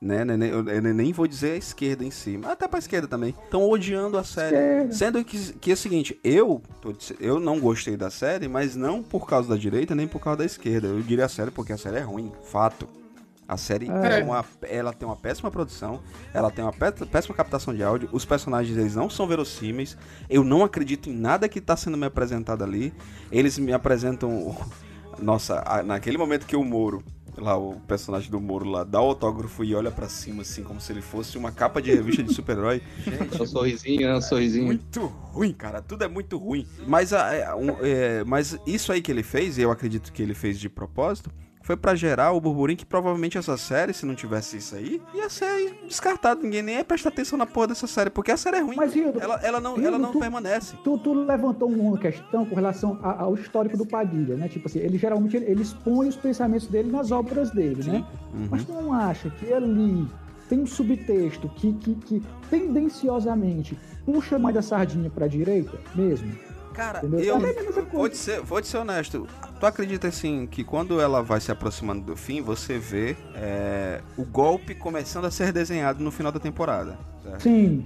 né, 0.00 0.24
né, 0.24 0.36
né? 0.36 0.50
Eu, 0.50 0.68
eu, 0.68 0.82
nem 0.82 1.12
vou 1.12 1.26
dizer 1.26 1.52
a 1.52 1.56
esquerda 1.56 2.04
em 2.04 2.10
si, 2.10 2.36
mas 2.36 2.50
até 2.50 2.68
pra 2.68 2.78
esquerda 2.78 3.08
também. 3.08 3.34
Estão 3.44 3.68
odiando 3.68 4.18
a 4.18 4.24
série. 4.24 4.56
Esquerda. 4.56 4.92
Sendo 4.92 5.24
que, 5.24 5.52
que 5.54 5.70
é 5.70 5.74
o 5.74 5.76
seguinte, 5.76 6.20
eu, 6.22 6.62
eu 7.18 7.40
não 7.40 7.58
gostei 7.58 7.96
da 7.96 8.10
série, 8.10 8.46
mas 8.46 8.76
não 8.76 9.02
por 9.02 9.26
causa 9.26 9.48
da 9.48 9.56
direita, 9.56 9.94
nem 9.94 10.06
por 10.06 10.20
causa 10.20 10.38
da 10.38 10.44
esquerda. 10.44 10.88
Eu 10.88 11.00
diria 11.00 11.24
a 11.24 11.28
série 11.28 11.50
porque 11.50 11.72
a 11.72 11.78
série 11.78 11.96
é 11.96 12.02
ruim, 12.02 12.30
fato. 12.42 12.88
A 13.46 13.56
série 13.56 13.88
é. 13.90 14.20
é 14.20 14.24
uma, 14.24 14.44
ela 14.62 14.92
tem 14.92 15.06
uma 15.06 15.16
péssima 15.16 15.50
produção, 15.50 16.00
ela 16.32 16.50
tem 16.50 16.64
uma 16.64 16.72
péssima 16.72 17.34
captação 17.34 17.74
de 17.74 17.82
áudio, 17.82 18.08
os 18.12 18.24
personagens 18.24 18.76
eles 18.76 18.94
não 18.94 19.10
são 19.10 19.26
verossímeis, 19.26 19.96
eu 20.30 20.42
não 20.42 20.64
acredito 20.64 21.10
em 21.10 21.14
nada 21.14 21.48
que 21.48 21.58
está 21.58 21.76
sendo 21.76 21.96
me 21.96 22.06
apresentado 22.06 22.64
ali. 22.64 22.92
Eles 23.30 23.58
me 23.58 23.72
apresentam. 23.72 24.56
Nossa, 25.20 25.62
naquele 25.84 26.18
momento 26.18 26.46
que 26.46 26.56
o 26.56 26.64
Moro 26.64 27.04
lá 27.36 27.56
o 27.56 27.80
personagem 27.80 28.30
do 28.30 28.40
Moro 28.40 28.68
lá 28.68 28.84
dá 28.84 29.00
o 29.00 29.06
autógrafo 29.06 29.64
e 29.64 29.74
olha 29.74 29.90
para 29.90 30.08
cima 30.08 30.42
assim 30.42 30.62
como 30.62 30.80
se 30.80 30.92
ele 30.92 31.02
fosse 31.02 31.36
uma 31.36 31.50
capa 31.50 31.80
de 31.80 31.92
revista 31.92 32.22
de 32.22 32.32
super-herói. 32.32 32.82
Gente, 33.04 33.38
é 33.38 33.42
um 33.42 33.46
sorrisinho, 33.46 34.06
é 34.06 34.16
um 34.16 34.20
sorrisinho. 34.20 34.66
Muito 34.66 35.06
ruim, 35.06 35.52
cara, 35.52 35.82
tudo 35.82 36.04
é 36.04 36.08
muito 36.08 36.36
ruim. 36.38 36.66
Mas, 36.86 37.12
é, 37.12 37.54
um, 37.54 37.70
é, 37.80 38.24
mas 38.24 38.56
isso 38.66 38.92
aí 38.92 39.02
que 39.02 39.10
ele 39.10 39.22
fez, 39.22 39.58
e 39.58 39.62
eu 39.62 39.70
acredito 39.70 40.12
que 40.12 40.22
ele 40.22 40.34
fez 40.34 40.58
de 40.58 40.68
propósito, 40.68 41.30
foi 41.64 41.78
para 41.78 41.94
gerar 41.94 42.32
o 42.32 42.40
burburinho 42.40 42.76
que 42.76 42.84
provavelmente 42.84 43.38
essa 43.38 43.56
série, 43.56 43.94
se 43.94 44.04
não 44.04 44.14
tivesse 44.14 44.58
isso 44.58 44.76
aí, 44.76 45.00
ia 45.14 45.30
ser 45.30 45.74
descartado. 45.88 46.42
Ninguém 46.42 46.62
nem 46.62 46.76
ia 46.76 46.84
prestar 46.84 47.08
atenção 47.08 47.38
na 47.38 47.46
porra 47.46 47.68
dessa 47.68 47.86
série, 47.86 48.10
porque 48.10 48.30
a 48.30 48.36
série 48.36 48.58
é 48.58 48.60
ruim. 48.60 48.76
Mas, 48.76 48.94
Hildo, 48.94 49.18
ela, 49.18 49.40
ela 49.42 49.60
não, 49.60 49.76
Hildo, 49.76 49.86
ela 49.86 49.98
não 49.98 50.12
tu, 50.12 50.18
permanece. 50.18 50.76
Tu, 50.84 50.98
tu, 50.98 51.14
levantou 51.14 51.70
uma 51.70 51.96
questão 51.96 52.44
com 52.44 52.54
relação 52.54 52.98
ao 53.02 53.34
histórico 53.34 53.78
do 53.78 53.86
Padilha, 53.86 54.36
né? 54.36 54.46
Tipo 54.46 54.68
assim, 54.68 54.78
ele 54.78 54.98
geralmente 54.98 55.36
ele, 55.36 55.46
ele 55.46 55.62
expõe 55.62 56.06
os 56.06 56.16
pensamentos 56.16 56.66
dele 56.66 56.92
nas 56.92 57.10
obras 57.10 57.50
dele, 57.50 57.82
Sim. 57.82 57.92
né? 57.92 58.06
Uhum. 58.34 58.48
Mas 58.50 58.64
tu 58.64 58.72
não 58.72 58.92
acha 58.92 59.30
que 59.30 59.50
ali 59.50 60.06
tem 60.50 60.60
um 60.60 60.66
subtexto 60.66 61.48
que, 61.48 61.72
que, 61.72 61.94
que 61.94 62.22
tendenciosamente 62.50 63.78
puxa 64.04 64.38
mais 64.38 64.54
da 64.54 64.60
sardinha 64.60 65.08
pra 65.08 65.26
direita 65.26 65.78
mesmo? 65.94 66.30
Cara, 66.74 66.98
Entendeu? 66.98 67.40
eu 67.40 67.86
vou 67.92 68.08
te, 68.08 68.16
ser, 68.16 68.40
vou 68.40 68.60
te 68.60 68.66
ser 68.66 68.78
honesto. 68.78 69.28
Tu 69.60 69.66
acredita 69.66 70.08
assim 70.08 70.46
que 70.46 70.64
quando 70.64 71.00
ela 71.00 71.22
vai 71.22 71.40
se 71.40 71.52
aproximando 71.52 72.04
do 72.04 72.16
fim, 72.16 72.42
você 72.42 72.78
vê 72.78 73.16
é, 73.34 74.00
o 74.16 74.24
golpe 74.24 74.74
começando 74.74 75.24
a 75.24 75.30
ser 75.30 75.52
desenhado 75.52 76.02
no 76.02 76.10
final 76.10 76.32
da 76.32 76.40
temporada? 76.40 76.98
Certo? 77.24 77.42
Sim. 77.42 77.84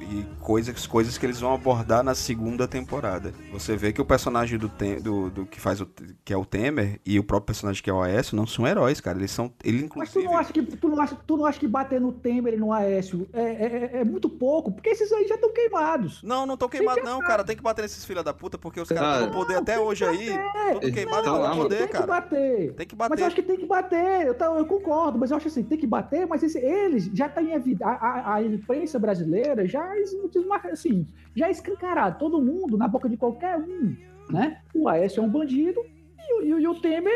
E 0.00 0.24
coisas, 0.40 0.86
coisas 0.86 1.18
que 1.18 1.26
eles 1.26 1.40
vão 1.40 1.52
abordar 1.52 2.04
na 2.04 2.14
segunda 2.14 2.68
temporada. 2.68 3.32
Você 3.50 3.74
vê 3.74 3.92
que 3.92 4.00
o 4.00 4.04
personagem 4.04 4.56
do, 4.56 4.70
do, 5.02 5.30
do, 5.30 5.46
que 5.46 5.58
faz 5.60 5.80
o 5.80 5.86
que 6.24 6.32
é 6.32 6.36
o 6.36 6.44
Temer 6.44 7.00
e 7.04 7.18
o 7.18 7.24
próprio 7.24 7.46
personagem 7.46 7.82
que 7.82 7.90
é 7.90 7.92
o 7.92 8.00
Aécio 8.00 8.36
não 8.36 8.46
são 8.46 8.66
heróis, 8.66 9.00
cara. 9.00 9.18
Eles 9.18 9.32
são. 9.32 9.52
Ele, 9.64 9.84
inclusive... 9.84 9.96
Mas 9.96 10.12
tu 10.12 10.22
não 10.22 10.38
acha 10.38 10.52
que 10.52 10.62
tu 10.62 10.88
não 10.88 11.00
acha, 11.00 11.16
tu 11.26 11.36
não 11.36 11.46
acha 11.46 11.58
que 11.58 11.66
bater 11.66 12.00
no 12.00 12.12
Temer 12.12 12.54
e 12.54 12.56
no 12.56 12.72
Aécio 12.72 13.26
é, 13.32 13.42
é, 13.42 13.90
é, 13.94 14.00
é 14.00 14.04
muito 14.04 14.28
pouco? 14.28 14.70
Porque 14.70 14.90
esses 14.90 15.10
aí 15.12 15.26
já 15.26 15.34
estão 15.34 15.52
queimados. 15.52 16.22
Não, 16.22 16.46
não 16.46 16.54
estão 16.54 16.68
queimados, 16.68 17.02
não, 17.02 17.18
tá. 17.20 17.26
cara. 17.26 17.44
Tem 17.44 17.56
que 17.56 17.62
bater 17.62 17.82
nesses 17.82 18.04
filha 18.04 18.22
da 18.22 18.34
puta, 18.34 18.56
porque 18.56 18.80
os 18.80 18.88
caras 18.88 19.22
estão 19.22 19.26
no 19.26 19.32
poder 19.32 19.56
até 19.56 19.80
hoje 19.80 20.04
aí. 20.04 20.30
Tudo 20.74 20.92
queimado 20.92 21.26
não, 21.26 21.48
no 21.48 21.62
poder, 21.62 21.78
tem 21.78 21.88
cara. 21.88 22.04
Que 22.04 22.08
bater. 22.10 22.72
Tem 22.74 22.86
que 22.86 22.94
bater. 22.94 23.10
Mas 23.10 23.20
eu 23.20 23.26
acho 23.26 23.36
que 23.36 23.42
tem 23.42 23.56
que 23.56 23.66
bater. 23.66 24.26
Eu, 24.26 24.34
eu 24.56 24.66
concordo, 24.66 25.18
mas 25.18 25.30
eu 25.30 25.36
acho 25.36 25.48
assim, 25.48 25.64
tem 25.64 25.78
que 25.78 25.86
bater, 25.86 26.26
mas 26.28 26.42
esse, 26.42 26.58
eles 26.58 27.10
já 27.12 27.26
estão 27.26 27.42
em 27.42 27.58
vida. 27.58 27.86
A, 27.86 27.92
a, 27.92 28.34
a 28.34 28.42
imprensa 28.74 28.98
brasileira 28.98 29.66
já, 29.66 29.88
assim, 30.70 31.06
já 31.34 31.50
escancarado, 31.50 32.18
todo 32.18 32.42
mundo 32.42 32.76
na 32.76 32.88
boca 32.88 33.08
de 33.08 33.16
qualquer 33.16 33.56
um, 33.56 33.96
né? 34.28 34.60
O 34.74 34.88
Aécio 34.88 35.22
é 35.22 35.26
um 35.26 35.28
bandido 35.28 35.80
e, 36.18 36.46
e, 36.46 36.48
e 36.48 36.68
o 36.68 36.74
Temer, 36.74 37.12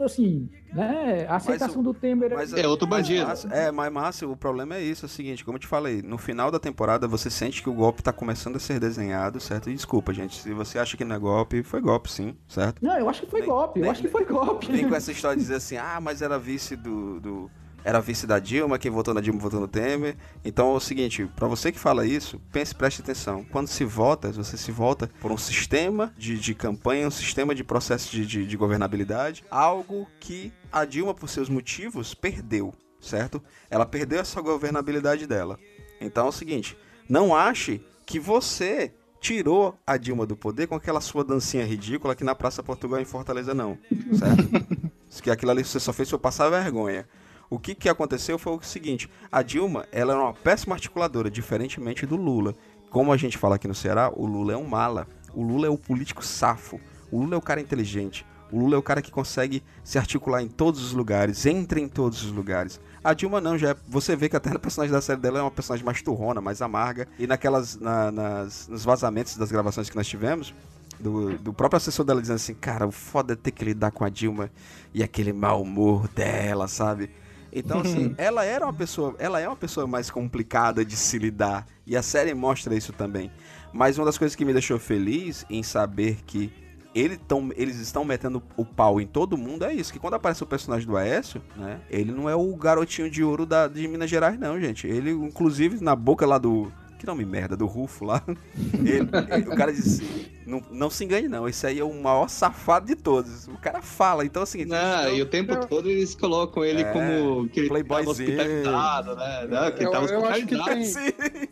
assim, 0.00 0.48
né? 0.72 1.26
A 1.28 1.36
aceitação 1.36 1.80
o, 1.80 1.84
do 1.84 1.94
Temer 1.94 2.32
é, 2.32 2.60
é 2.60 2.68
outro 2.68 2.86
bandido. 2.86 3.26
Mas, 3.26 3.44
é, 3.46 3.72
mas 3.72 3.92
Márcio, 3.92 4.30
o 4.30 4.36
problema 4.36 4.76
é 4.76 4.82
isso, 4.82 5.04
é 5.04 5.08
o 5.08 5.08
seguinte, 5.08 5.44
como 5.44 5.56
eu 5.56 5.60
te 5.60 5.66
falei, 5.66 6.02
no 6.02 6.18
final 6.18 6.50
da 6.50 6.58
temporada 6.58 7.08
você 7.08 7.30
sente 7.30 7.62
que 7.62 7.70
o 7.70 7.74
golpe 7.74 8.02
tá 8.02 8.12
começando 8.12 8.56
a 8.56 8.60
ser 8.60 8.78
desenhado, 8.78 9.40
certo? 9.40 9.70
E 9.70 9.74
desculpa, 9.74 10.12
gente, 10.12 10.36
se 10.36 10.52
você 10.52 10.78
acha 10.78 10.96
que 10.96 11.04
não 11.04 11.16
é 11.16 11.18
golpe, 11.18 11.62
foi 11.62 11.80
golpe 11.80 12.10
sim, 12.10 12.36
certo? 12.48 12.84
Não, 12.84 12.96
eu 12.98 13.08
acho 13.08 13.22
que 13.22 13.30
foi 13.30 13.40
nem, 13.40 13.48
golpe, 13.48 13.80
nem, 13.80 13.86
eu 13.86 13.92
acho 13.92 14.02
que 14.02 14.08
foi 14.08 14.24
golpe. 14.24 14.70
Vem 14.70 14.88
com 14.88 14.94
essa 14.94 15.10
história 15.10 15.36
de 15.36 15.42
dizer 15.42 15.56
assim, 15.56 15.76
ah, 15.76 15.98
mas 16.00 16.22
era 16.22 16.38
vice 16.38 16.76
do... 16.76 17.20
do 17.20 17.50
era 17.86 18.00
vice 18.00 18.26
da 18.26 18.40
Dilma, 18.40 18.80
quem 18.80 18.90
votou 18.90 19.14
na 19.14 19.20
Dilma 19.20 19.38
votou 19.38 19.60
no 19.60 19.68
Temer. 19.68 20.16
Então 20.44 20.72
é 20.72 20.74
o 20.74 20.80
seguinte, 20.80 21.30
para 21.36 21.46
você 21.46 21.70
que 21.70 21.78
fala 21.78 22.04
isso, 22.04 22.40
pense, 22.50 22.74
preste 22.74 23.00
atenção. 23.00 23.44
Quando 23.44 23.68
se 23.68 23.84
vota, 23.84 24.32
você 24.32 24.56
se 24.56 24.72
vota 24.72 25.08
por 25.20 25.30
um 25.30 25.36
sistema 25.36 26.12
de, 26.18 26.36
de 26.36 26.52
campanha, 26.52 27.06
um 27.06 27.12
sistema 27.12 27.54
de 27.54 27.62
processo 27.62 28.10
de, 28.10 28.26
de, 28.26 28.44
de 28.44 28.56
governabilidade, 28.56 29.44
algo 29.48 30.08
que 30.18 30.52
a 30.72 30.84
Dilma, 30.84 31.14
por 31.14 31.28
seus 31.28 31.48
motivos, 31.48 32.12
perdeu, 32.12 32.74
certo? 33.00 33.40
Ela 33.70 33.86
perdeu 33.86 34.18
essa 34.18 34.40
governabilidade 34.40 35.24
dela. 35.24 35.56
Então 36.00 36.26
é 36.26 36.28
o 36.30 36.32
seguinte, 36.32 36.76
não 37.08 37.36
ache 37.36 37.80
que 38.04 38.18
você 38.18 38.92
tirou 39.20 39.78
a 39.86 39.96
Dilma 39.96 40.26
do 40.26 40.36
poder 40.36 40.66
com 40.66 40.74
aquela 40.74 41.00
sua 41.00 41.22
dancinha 41.22 41.64
ridícula 41.64 42.14
aqui 42.14 42.24
na 42.24 42.34
Praça 42.34 42.64
Portugal 42.64 43.00
em 43.00 43.04
Fortaleza, 43.04 43.54
não. 43.54 43.78
Certo? 44.18 44.76
que 45.22 45.30
aquilo 45.30 45.52
ali 45.52 45.64
você 45.64 45.78
só 45.78 45.92
fez 45.92 46.10
eu 46.10 46.18
passar 46.18 46.50
vergonha. 46.50 47.06
O 47.48 47.58
que, 47.58 47.74
que 47.74 47.88
aconteceu 47.88 48.38
foi 48.38 48.54
o 48.54 48.62
seguinte: 48.62 49.08
a 49.30 49.42
Dilma 49.42 49.86
ela 49.92 50.12
era 50.12 50.22
uma 50.22 50.34
péssima 50.34 50.74
articuladora, 50.74 51.30
diferentemente 51.30 52.06
do 52.06 52.16
Lula. 52.16 52.54
Como 52.90 53.12
a 53.12 53.16
gente 53.16 53.38
fala 53.38 53.56
aqui 53.56 53.68
no 53.68 53.74
Ceará, 53.74 54.10
o 54.14 54.26
Lula 54.26 54.52
é 54.52 54.56
um 54.56 54.66
mala. 54.66 55.06
O 55.34 55.42
Lula 55.42 55.66
é 55.66 55.70
o 55.70 55.78
político 55.78 56.24
safo. 56.24 56.80
O 57.10 57.20
Lula 57.20 57.34
é 57.34 57.38
o 57.38 57.42
cara 57.42 57.60
inteligente. 57.60 58.24
O 58.50 58.58
Lula 58.60 58.76
é 58.76 58.78
o 58.78 58.82
cara 58.82 59.02
que 59.02 59.10
consegue 59.10 59.62
se 59.82 59.98
articular 59.98 60.40
em 60.40 60.48
todos 60.48 60.82
os 60.82 60.92
lugares, 60.92 61.44
entra 61.46 61.80
em 61.80 61.88
todos 61.88 62.24
os 62.24 62.30
lugares. 62.30 62.80
A 63.02 63.12
Dilma 63.12 63.40
não, 63.40 63.58
já 63.58 63.70
é, 63.70 63.76
você 63.88 64.16
vê 64.16 64.28
que 64.28 64.36
até 64.36 64.50
a 64.50 64.58
personagem 64.58 64.92
da 64.92 65.00
série 65.00 65.20
dela 65.20 65.38
é 65.38 65.42
uma 65.42 65.50
personagem 65.50 65.84
mais 65.84 66.00
turrona, 66.00 66.40
mais 66.40 66.62
amarga. 66.62 67.08
E 67.18 67.26
naquelas, 67.26 67.76
na, 67.76 68.10
nas, 68.10 68.68
nos 68.68 68.84
vazamentos 68.84 69.36
das 69.36 69.50
gravações 69.50 69.90
que 69.90 69.96
nós 69.96 70.06
tivemos, 70.06 70.54
do, 70.98 71.36
do 71.38 71.52
próprio 71.52 71.76
assessor 71.76 72.04
dela 72.04 72.20
dizendo 72.20 72.36
assim, 72.36 72.54
cara, 72.54 72.86
o 72.86 72.92
foda 72.92 73.34
é 73.34 73.36
ter 73.36 73.50
que 73.50 73.64
lidar 73.64 73.90
com 73.90 74.04
a 74.04 74.08
Dilma 74.08 74.50
e 74.94 75.02
aquele 75.02 75.32
mau 75.32 75.62
humor 75.62 76.08
dela, 76.08 76.68
sabe? 76.68 77.10
Então, 77.58 77.80
assim, 77.80 78.14
ela 78.18 78.44
era 78.44 78.66
uma 78.66 78.72
pessoa. 78.72 79.16
Ela 79.18 79.40
é 79.40 79.48
uma 79.48 79.56
pessoa 79.56 79.86
mais 79.86 80.10
complicada 80.10 80.84
de 80.84 80.94
se 80.94 81.18
lidar. 81.18 81.66
E 81.86 81.96
a 81.96 82.02
série 82.02 82.34
mostra 82.34 82.74
isso 82.74 82.92
também. 82.92 83.32
Mas 83.72 83.96
uma 83.96 84.04
das 84.04 84.18
coisas 84.18 84.36
que 84.36 84.44
me 84.44 84.52
deixou 84.52 84.78
feliz 84.78 85.46
em 85.48 85.62
saber 85.62 86.18
que 86.26 86.52
ele 86.94 87.16
tão, 87.16 87.50
eles 87.56 87.76
estão 87.76 88.04
metendo 88.04 88.42
o 88.58 88.64
pau 88.64 89.00
em 89.00 89.06
todo 89.06 89.38
mundo 89.38 89.64
é 89.64 89.72
isso. 89.72 89.90
Que 89.90 89.98
quando 89.98 90.14
aparece 90.14 90.42
o 90.42 90.46
personagem 90.46 90.86
do 90.86 90.98
Aécio, 90.98 91.40
né? 91.56 91.80
Ele 91.88 92.12
não 92.12 92.28
é 92.28 92.34
o 92.34 92.54
garotinho 92.56 93.10
de 93.10 93.24
ouro 93.24 93.46
da, 93.46 93.68
de 93.68 93.88
Minas 93.88 94.10
Gerais, 94.10 94.38
não, 94.38 94.60
gente. 94.60 94.86
Ele, 94.86 95.10
inclusive, 95.10 95.82
na 95.82 95.96
boca 95.96 96.26
lá 96.26 96.36
do. 96.36 96.70
Que 96.98 97.06
nome 97.06 97.24
merda, 97.24 97.56
do 97.56 97.66
Rufo 97.66 98.04
lá. 98.04 98.22
Ele, 98.74 99.08
ele, 99.30 99.48
o 99.48 99.56
cara 99.56 99.70
disse: 99.70 100.35
não, 100.46 100.62
não 100.70 100.88
se 100.88 101.04
engane, 101.04 101.28
não. 101.28 101.48
Esse 101.48 101.66
aí 101.66 101.80
é 101.80 101.84
o 101.84 101.92
maior 101.92 102.28
safado 102.28 102.86
de 102.86 102.94
todos. 102.94 103.48
O 103.48 103.58
cara 103.58 103.82
fala, 103.82 104.24
então 104.24 104.42
assim. 104.44 104.64
Não, 104.64 105.12
e 105.12 105.20
o 105.20 105.26
tempo 105.26 105.66
todo 105.66 105.90
eles 105.90 106.14
colocam 106.14 106.64
ele 106.64 106.82
é, 106.82 106.92
como 106.92 107.48
que 107.48 107.60
ele 107.60 107.84
tava 107.84 108.10
hospitalizado, 108.10 109.16
né? 109.16 109.46
Não, 109.48 109.72
que 109.72 109.84
eu, 109.84 109.90
tava 109.90 110.06
eu 110.06 110.24
acho 110.24 110.46
que 110.46 110.64
tem... 110.64 110.92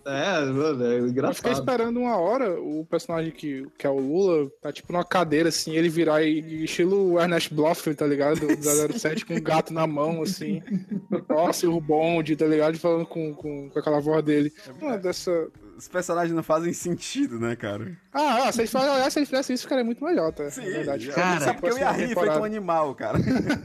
É, 0.05 0.41
mano, 0.45 0.85
é 0.87 0.99
engraçado. 0.99 1.31
Eu 1.31 1.35
fiquei 1.35 1.53
esperando 1.53 1.99
uma 1.99 2.17
hora 2.17 2.61
o 2.61 2.87
personagem 2.89 3.33
que, 3.33 3.67
que 3.77 3.87
é 3.87 3.91
o 3.91 3.99
Lula, 3.99 4.49
tá 4.63 4.73
tipo 4.73 4.93
numa 4.93 5.05
cadeira, 5.05 5.49
assim, 5.49 5.73
ele 5.73 5.89
virar 5.89 6.23
e, 6.23 6.65
estilo 6.65 7.13
o 7.13 7.21
Ernest 7.21 7.53
Blofeld, 7.53 7.99
tá 7.99 8.07
ligado? 8.07 8.39
Do 8.41 8.99
007 8.99 9.27
com 9.27 9.35
um 9.35 9.43
gato 9.43 9.73
na 9.73 9.87
mão, 9.87 10.23
assim. 10.23 10.63
Nossa, 11.29 11.67
e 11.67 11.69
o 11.69 11.81
bonde, 11.81 12.37
tá 12.37 12.47
ligado? 12.47 12.79
Falando 12.79 13.07
com, 13.07 13.35
com, 13.35 13.71
com 13.71 13.79
aquela 13.79 14.01
voz 14.01 14.25
dele. 14.25 14.53
Uma 14.81 14.97
dessa 14.97 15.49
os 15.77 15.89
personagens 15.89 16.35
não 16.35 16.43
fazem 16.43 16.73
sentido, 16.73 17.39
né, 17.39 17.57
cara? 17.57 17.97
Ah, 18.13 18.49
ah 18.49 18.53
se 18.53 18.61
eles 18.61 18.71
fazem, 18.71 19.11
se 19.11 19.19
eles 19.19 19.29
fizessem 19.29 19.55
isso, 19.55 19.65
ficaria 19.65 19.85
muito 19.85 20.05
melhor, 20.05 20.33
tá? 20.33 20.51
Sim, 20.51 20.63
verdade. 20.63 21.09
Cara, 21.09 21.41
sabe 21.41 21.61
porque 21.61 21.75
eu 21.75 21.79
ia 21.79 21.91
rir 21.91 22.15
feito 22.15 22.39
um 22.39 22.45
animal, 22.45 22.95
cara. 22.95 23.19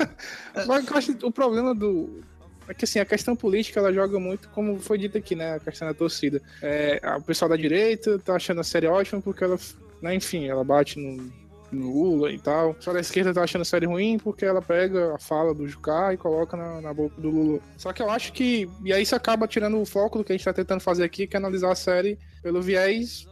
Mas 0.68 0.88
eu 0.88 0.98
acho 0.98 1.18
o 1.24 1.32
problema 1.32 1.74
do. 1.74 2.22
É 2.68 2.74
que 2.74 2.86
assim, 2.86 3.00
a 3.00 3.06
questão 3.06 3.36
política 3.36 3.80
ela 3.80 3.92
joga 3.92 4.20
muito, 4.20 4.48
como 4.50 4.80
foi 4.80 4.98
dito 4.98 5.18
aqui, 5.18 5.36
né? 5.36 5.56
A 5.56 5.60
questão 5.60 5.88
da 5.88 5.94
torcida. 5.94 6.42
É, 6.62 7.02
o 7.18 7.22
pessoal 7.22 7.50
da 7.50 7.56
direita 7.56 8.20
tá 8.20 8.36
achando 8.36 8.62
a 8.62 8.64
série 8.64 8.88
ótima 8.88 9.22
porque 9.22 9.44
ela, 9.44 9.58
né, 10.02 10.14
enfim, 10.14 10.48
ela 10.48 10.64
bate 10.64 11.00
no 11.00 11.32
Lula 11.72 12.32
e 12.32 12.40
tal. 12.40 12.76
Só 12.80 12.94
da 12.94 13.00
esquerda 13.00 13.34
tá 13.34 13.44
achando 13.44 13.62
a 13.62 13.66
série 13.66 13.86
ruim 13.86 14.18
porque 14.18 14.46
ela 14.46 14.62
pega 14.62 15.16
a 15.16 15.20
fala 15.20 15.54
do 15.54 15.68
Jucá 15.68 16.14
e 16.14 16.18
coloca 16.18 16.58
na, 16.58 16.82
na, 16.82 16.94
boca 16.94 17.20
do 17.20 17.30
Lula. 17.30 17.60
Só 17.78 17.94
que 17.94 18.02
eu 18.02 18.10
acho 18.10 18.34
que. 18.34 18.70
E 18.84 18.94
aí 18.94 19.04
isso 19.04 19.16
acaba 19.16 19.48
tirando 19.48 19.80
o 19.80 19.86
foco 19.86 20.18
do 20.18 20.24
que 20.24 20.32
a 20.32 20.36
gente 20.36 20.46
tá 20.46 20.54
tentando 20.54 20.82
fazer 20.82 21.04
aqui, 21.04 21.28
que 21.28 21.36
é 21.36 21.40
analisar 21.40 21.72
a 21.72 21.76
série 21.76 22.18
pelo 22.42 22.62
viés 22.62 23.28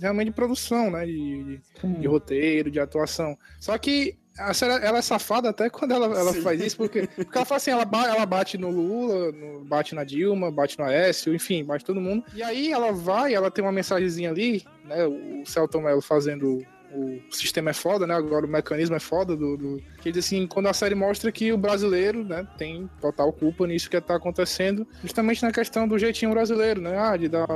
realmente 0.00 0.28
de 0.28 0.34
produção, 0.34 0.90
né? 0.90 1.04
De, 1.04 1.60
de, 1.82 2.00
de 2.00 2.06
roteiro, 2.06 2.70
de 2.70 2.80
atuação. 2.80 3.36
Só 3.60 3.76
que 3.78 4.18
a 4.38 4.54
série, 4.54 4.84
ela 4.84 4.98
é 4.98 5.02
safada 5.02 5.50
até 5.50 5.68
quando 5.68 5.92
ela, 5.92 6.06
ela 6.06 6.32
faz 6.34 6.60
isso, 6.60 6.76
porque, 6.76 7.06
porque 7.06 7.36
ela 7.36 7.44
fala 7.44 7.56
assim, 7.58 7.70
ela, 7.70 7.86
ela 8.06 8.24
bate 8.24 8.56
no 8.56 8.70
Lula, 8.70 9.30
no, 9.32 9.64
bate 9.64 9.94
na 9.94 10.04
Dilma, 10.04 10.50
bate 10.50 10.78
no 10.78 10.84
Aécio, 10.84 11.34
enfim, 11.34 11.64
bate 11.64 11.84
todo 11.84 12.00
mundo. 12.00 12.24
E 12.34 12.42
aí 12.42 12.72
ela 12.72 12.92
vai, 12.92 13.34
ela 13.34 13.50
tem 13.50 13.62
uma 13.62 13.72
mensagenzinha 13.72 14.30
ali, 14.30 14.64
né? 14.84 15.04
O 15.04 15.44
Celton 15.44 15.82
Mello 15.82 16.00
fazendo 16.00 16.64
o 16.94 17.20
sistema 17.30 17.70
é 17.70 17.72
foda, 17.72 18.06
né? 18.06 18.14
Agora 18.14 18.46
o 18.46 18.48
mecanismo 18.48 18.94
é 18.94 19.00
foda 19.00 19.36
do, 19.36 19.56
do, 19.56 19.82
que 20.00 20.12
diz 20.12 20.26
assim, 20.26 20.46
quando 20.46 20.66
a 20.66 20.74
série 20.74 20.94
mostra 20.94 21.32
que 21.32 21.52
o 21.52 21.58
brasileiro, 21.58 22.22
né, 22.22 22.46
tem 22.58 22.88
total 23.00 23.32
culpa 23.32 23.66
nisso 23.66 23.88
que 23.88 24.00
tá 24.00 24.16
acontecendo, 24.16 24.86
justamente 25.02 25.42
na 25.42 25.50
questão 25.50 25.88
do 25.88 25.98
jeitinho 25.98 26.32
brasileiro, 26.32 26.80
né? 26.80 26.98
Ah, 26.98 27.16
de 27.16 27.28
dar 27.28 27.48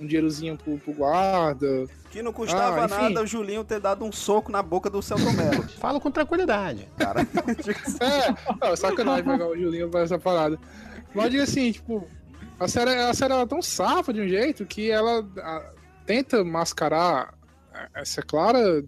um 0.00 0.06
dinheirozinho 0.06 0.56
pro, 0.56 0.78
pro 0.78 0.92
guarda. 0.92 1.86
Que 2.10 2.22
não 2.22 2.32
custava 2.32 2.84
ah, 2.84 2.88
nada 2.88 3.22
o 3.22 3.26
Julinho 3.26 3.62
ter 3.64 3.80
dado 3.80 4.04
um 4.04 4.10
soco 4.10 4.50
na 4.50 4.62
boca 4.62 4.88
do 4.88 5.02
Celto 5.02 5.30
Melo. 5.32 5.62
Falo 5.78 6.00
com 6.00 6.10
tranquilidade. 6.10 6.88
Cara, 6.96 7.20
é, 8.00 8.66
não, 8.66 8.76
sacanagem 8.76 9.24
pegar 9.24 9.46
o 9.46 9.56
Julinho 9.56 9.88
pra 9.88 10.00
essa 10.00 10.18
parada. 10.18 10.58
Mas 11.14 11.30
diga 11.30 11.42
assim, 11.42 11.72
tipo, 11.72 12.06
a 12.58 12.66
série, 12.66 12.90
a 12.90 13.12
série 13.12 13.32
ela 13.32 13.42
é 13.42 13.46
tão 13.46 13.60
safa 13.60 14.12
de 14.12 14.20
um 14.20 14.28
jeito 14.28 14.64
que 14.64 14.90
ela 14.90 15.26
a, 15.38 15.72
tenta 16.06 16.42
mascarar 16.42 17.34
essa 17.94 18.22
clara 18.22 18.84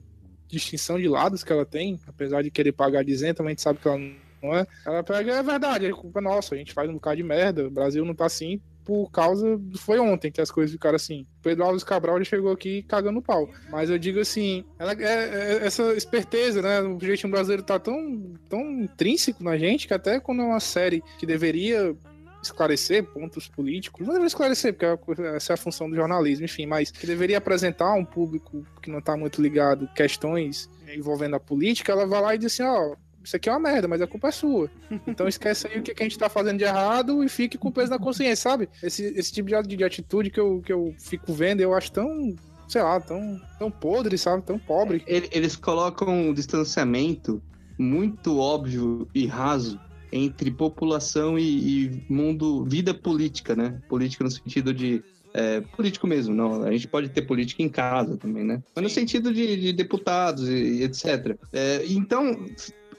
distinção 0.49 0.99
de 0.99 1.09
lados 1.09 1.43
que 1.43 1.53
ela 1.53 1.64
tem, 1.64 1.99
apesar 2.07 2.43
de 2.43 2.51
querer 2.51 2.72
pagar 2.72 3.03
dizendo, 3.03 3.37
também 3.37 3.51
a 3.51 3.53
gente 3.53 3.62
sabe 3.62 3.78
que 3.78 3.89
ela 3.89 3.99
não 3.99 4.55
é. 4.55 4.66
Ela 4.85 5.03
pega, 5.03 5.33
é 5.35 5.43
verdade, 5.43 5.87
é 5.87 5.91
culpa 5.91 6.20
nossa, 6.20 6.55
a 6.55 6.59
gente 6.59 6.72
faz 6.72 6.91
um 6.91 6.95
bocado 6.95 7.16
de 7.16 7.22
merda, 7.22 7.66
o 7.66 7.70
Brasil 7.70 8.05
não 8.05 8.14
tá 8.14 8.26
assim 8.26 8.61
por 8.85 9.11
causa. 9.11 9.61
Foi 9.78 9.99
ontem 9.99 10.30
que 10.30 10.41
as 10.41 10.51
coisas 10.51 10.72
ficaram 10.72 10.97
assim. 10.97 11.26
Pedro 11.43 11.64
Alves 11.64 11.85
Cabral 11.85 12.18
já 12.18 12.24
chegou 12.24 12.53
aqui 12.53 12.83
cagando 12.83 13.22
pau. 13.22 13.49
Mas 13.70 13.91
eu 13.91 13.99
digo 13.99 14.20
assim, 14.20 14.64
ela, 14.78 14.93
é, 14.93 15.05
é, 15.05 15.66
essa 15.66 15.95
esperteza, 15.95 16.61
né? 16.61 16.80
O 16.80 16.99
jeitinho 17.01 17.30
brasileiro 17.30 17.62
tá 17.62 17.78
tão, 17.78 18.35
tão 18.49 18.83
intrínseco 18.83 19.43
na 19.43 19.57
gente 19.57 19.87
que 19.87 19.95
até 19.95 20.20
quando 20.20 20.43
é 20.43 20.45
uma 20.45 20.61
série 20.61 21.03
que 21.18 21.26
deveria 21.26 21.97
esclarecer 22.43 23.05
pontos 23.05 23.47
políticos, 23.47 24.01
não 24.01 24.09
deveria 24.09 24.26
esclarecer, 24.26 24.74
porque 24.74 25.22
essa 25.22 25.53
é 25.53 25.55
a 25.55 25.57
função 25.57 25.88
do 25.88 25.97
jornalismo, 25.97 26.45
enfim, 26.45 26.66
mas 26.66 26.90
que 26.90 27.07
deveria 27.07 27.38
apresentar 27.38 27.86
a 27.86 27.95
um 27.95 28.05
público 28.05 28.66
que 28.82 28.90
não 28.90 28.99
está 28.99 29.16
muito 29.16 29.40
ligado 29.40 29.88
questões 29.95 30.68
envolvendo 30.95 31.36
a 31.36 31.40
política, 31.40 31.93
ela 31.93 32.07
vai 32.07 32.20
lá 32.20 32.34
e 32.34 32.38
diz 32.38 32.53
assim, 32.53 32.64
ó, 32.64 32.97
isso 33.22 33.36
aqui 33.36 33.49
é 33.49 33.53
uma 33.53 33.61
merda, 33.61 33.86
mas 33.86 34.03
a 34.03 34.07
culpa 34.07 34.28
é 34.28 34.32
sua. 34.32 34.70
Então 35.07 35.28
esquece 35.28 35.68
aí 35.68 35.78
o 35.78 35.82
que 35.82 35.93
a 35.93 36.03
gente 36.03 36.18
tá 36.18 36.28
fazendo 36.28 36.59
de 36.59 36.64
errado 36.64 37.22
e 37.22 37.28
fique 37.28 37.57
com 37.57 37.68
o 37.68 37.72
peso 37.72 37.90
na 37.90 37.99
consciência, 37.99 38.51
sabe? 38.51 38.68
Esse, 38.82 39.05
esse 39.16 39.32
tipo 39.32 39.49
de, 39.49 39.76
de 39.76 39.84
atitude 39.84 40.30
que 40.30 40.40
eu, 40.40 40.61
que 40.64 40.72
eu 40.72 40.95
fico 40.99 41.32
vendo, 41.32 41.61
eu 41.61 41.72
acho 41.72 41.93
tão 41.93 42.34
sei 42.68 42.82
lá, 42.82 42.99
tão, 43.01 43.40
tão 43.59 43.70
podre, 43.70 44.16
sabe? 44.16 44.43
Tão 44.43 44.59
pobre. 44.59 45.05
Eles 45.07 45.55
colocam 45.55 46.09
um 46.09 46.32
distanciamento 46.32 47.43
muito 47.78 48.38
óbvio 48.38 49.07
e 49.14 49.26
raso 49.26 49.78
entre 50.12 50.50
população 50.50 51.38
e, 51.38 51.86
e 51.86 52.04
mundo, 52.08 52.64
vida 52.64 52.92
política, 52.92 53.56
né? 53.56 53.80
Política 53.88 54.24
no 54.24 54.30
sentido 54.30 54.74
de 54.74 55.02
é, 55.34 55.60
político 55.60 56.06
mesmo, 56.06 56.34
não. 56.34 56.62
A 56.62 56.70
gente 56.72 56.86
pode 56.86 57.08
ter 57.08 57.22
política 57.22 57.62
em 57.62 57.68
casa 57.68 58.16
também, 58.16 58.44
né? 58.44 58.62
Mas 58.74 58.82
no 58.82 58.90
sentido 58.90 59.32
de, 59.32 59.56
de 59.56 59.72
deputados 59.72 60.48
e, 60.48 60.52
e 60.52 60.82
etc. 60.84 61.36
É, 61.52 61.84
então, 61.88 62.36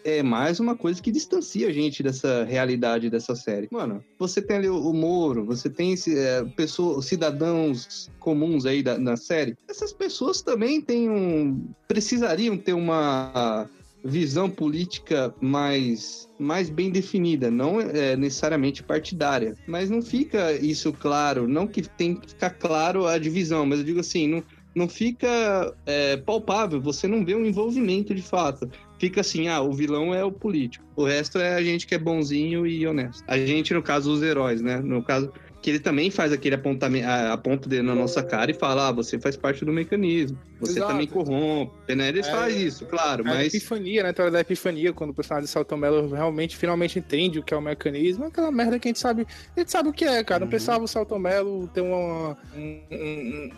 é 0.04 0.22
mais 0.22 0.60
uma 0.60 0.76
coisa 0.76 1.02
que 1.02 1.12
distancia 1.12 1.68
a 1.68 1.72
gente 1.72 2.04
dessa 2.04 2.44
realidade 2.44 3.10
dessa 3.10 3.36
série. 3.36 3.68
Mano, 3.72 4.04
você 4.20 4.42
tem 4.42 4.58
ali 4.58 4.70
o, 4.70 4.90
o 4.90 4.94
Moro, 4.94 5.46
você 5.46 5.70
tem 5.70 5.96
é, 6.08 6.44
pessoas, 6.56 7.06
cidadãos 7.06 8.10
comuns 8.20 8.66
aí 8.66 8.84
da, 8.84 8.98
na 8.98 9.16
série. 9.16 9.56
Essas 9.68 9.94
pessoas 9.94 10.42
também 10.42 10.82
têm 10.82 11.10
um, 11.10 11.68
precisariam 11.88 12.58
ter 12.58 12.74
uma 12.74 13.70
visão 14.04 14.50
política 14.50 15.34
mais, 15.40 16.30
mais 16.38 16.70
bem 16.70 16.92
definida, 16.92 17.50
não 17.50 17.80
é 17.80 18.16
necessariamente 18.18 18.84
partidária. 18.84 19.56
Mas 19.66 19.90
não 19.90 20.02
fica 20.02 20.52
isso 20.54 20.92
claro, 20.92 21.48
não 21.48 21.66
que 21.66 21.82
tem 21.82 22.16
que 22.16 22.30
ficar 22.30 22.52
claro 22.52 23.08
a 23.08 23.18
divisão, 23.18 23.66
mas 23.66 23.80
eu 23.80 23.86
digo 23.86 24.00
assim, 24.02 24.28
não, 24.28 24.44
não 24.76 24.90
fica 24.90 25.74
é, 25.86 26.18
palpável, 26.18 26.82
você 26.82 27.08
não 27.08 27.24
vê 27.24 27.36
um 27.36 27.46
envolvimento 27.46 28.14
de 28.14 28.22
fato. 28.22 28.70
Fica 29.00 29.22
assim, 29.22 29.48
ah, 29.48 29.62
o 29.62 29.72
vilão 29.72 30.14
é 30.14 30.24
o 30.24 30.32
político, 30.32 30.86
o 30.96 31.04
resto 31.04 31.38
é 31.38 31.56
a 31.56 31.64
gente 31.64 31.86
que 31.86 31.96
é 31.96 31.98
bonzinho 31.98 32.66
e 32.66 32.86
honesto. 32.88 33.24
A 33.28 33.38
gente, 33.38 33.74
no 33.74 33.82
caso, 33.82 34.12
os 34.12 34.22
heróis, 34.22 34.62
né? 34.62 34.80
No 34.80 35.04
caso, 35.04 35.32
que 35.64 35.70
ele 35.70 35.80
também 35.80 36.12
faz 36.12 36.34
aquele 36.34 36.56
apontamento, 36.56 37.08
aponta 37.08 37.70
dele 37.70 37.84
na 37.84 37.96
nossa 37.96 38.22
cara 38.22 38.52
e 38.52 38.54
fala, 38.54 38.90
ah, 38.90 38.92
você 38.92 39.18
faz 39.18 39.38
parte 39.38 39.64
do 39.64 39.72
mecanismo, 39.72 40.38
você 40.60 40.74
Exato. 40.74 40.92
também 40.92 41.08
corrompe, 41.08 41.96
né? 41.96 42.10
Eles 42.10 42.28
é, 42.28 42.32
fazem 42.32 42.62
isso, 42.64 42.86
claro, 42.86 43.22
é 43.22 43.26
mas... 43.26 43.38
A 43.38 43.46
epifania, 43.46 44.04
né? 44.04 44.10
A 44.10 44.14
teoria 44.14 44.32
da 44.34 44.40
epifania, 44.42 44.92
quando 44.92 45.12
o 45.12 45.14
personagem 45.14 45.46
de 45.46 45.52
Salto 45.52 45.78
Mello 45.78 46.14
realmente, 46.14 46.58
finalmente 46.58 47.00
entende 47.00 47.40
o 47.40 47.44
que 47.44 47.54
é 47.54 47.58
o 47.58 47.62
mecanismo, 47.62 48.26
é 48.26 48.28
aquela 48.28 48.52
merda 48.52 48.78
que 48.78 48.90
a 48.90 48.90
gente 48.90 49.00
sabe, 49.00 49.26
a 49.56 49.60
gente 49.62 49.72
sabe 49.72 49.88
o 49.88 49.94
que 49.94 50.04
é, 50.04 50.22
cara, 50.22 50.42
não 50.42 50.48
uhum. 50.48 50.50
precisava 50.50 50.84
o 50.84 50.88
Salto 50.88 51.18
Mello 51.18 51.66
ter 51.70 51.80
uma, 51.80 52.38
um, 52.54 52.82
um, 52.92 53.52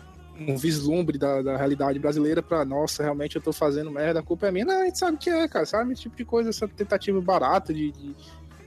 um 0.52 0.56
vislumbre 0.56 1.18
da, 1.18 1.42
da 1.42 1.56
realidade 1.56 1.98
brasileira 1.98 2.40
pra, 2.40 2.64
nossa, 2.64 3.02
realmente 3.02 3.34
eu 3.34 3.42
tô 3.42 3.52
fazendo 3.52 3.90
merda, 3.90 4.20
a 4.20 4.22
culpa 4.22 4.46
é 4.46 4.52
minha. 4.52 4.64
Não, 4.64 4.82
a 4.82 4.84
gente 4.84 4.98
sabe 5.00 5.16
o 5.16 5.18
que 5.18 5.28
é, 5.28 5.48
cara, 5.48 5.66
sabe? 5.66 5.92
Esse 5.92 6.02
tipo 6.02 6.16
de 6.16 6.24
coisa, 6.24 6.50
essa 6.50 6.68
tentativa 6.68 7.20
barata 7.20 7.74
de, 7.74 7.90
de 7.90 8.14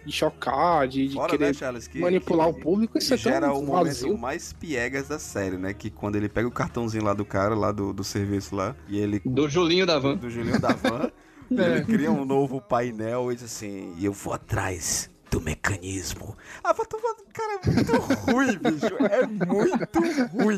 de 0.10 0.16
chocar, 0.16 0.88
de, 0.88 1.08
de 1.08 1.14
Fora, 1.14 1.30
querer 1.30 1.46
né, 1.46 1.54
Charles, 1.54 1.88
que, 1.88 2.00
manipular 2.00 2.52
que, 2.52 2.60
o 2.60 2.64
público, 2.64 2.98
isso 2.98 3.14
é 3.14 3.18
gera 3.18 3.48
tão 3.48 3.60
o 3.60 3.66
momento 3.66 4.18
mais 4.18 4.52
piegas 4.52 5.08
da 5.08 5.20
série, 5.20 5.58
né? 5.58 5.74
Que 5.74 5.90
quando 5.90 6.16
ele 6.16 6.28
pega 6.28 6.48
o 6.48 6.52
cartãozinho 6.52 7.04
lá 7.04 7.14
do 7.14 7.24
cara, 7.24 7.56
lá 7.56 7.72
do, 7.72 7.94
do 7.94 8.04
serviço 8.04 8.56
lá, 8.56 8.76
e 8.88 8.98
ele... 8.98 9.22
Do 9.24 9.48
Julinho 9.48 9.86
da 9.86 10.00
Van. 10.00 10.16
Do 10.18 10.30
Julinho 10.30 10.60
da 10.60 10.74
Van. 10.74 11.12
é. 11.52 11.78
Ele 11.78 11.86
cria 11.86 12.12
um 12.12 12.26
novo 12.26 12.60
painel 12.60 13.32
e 13.32 13.36
diz 13.36 13.46
assim, 13.46 13.94
e 13.98 14.06
eu 14.06 14.14
vou 14.14 14.34
atrás 14.34 15.10
do 15.30 15.42
mecanismo. 15.42 16.36
Ah, 16.64 16.74
vai 16.74 16.86
tomar. 16.86 17.16
Cara, 17.34 17.60
é 17.64 17.72
muito 17.72 17.92
ruim, 18.32 18.58
bicho. 18.58 18.98
É 19.06 19.26
muito 19.28 20.00
ruim. 20.34 20.58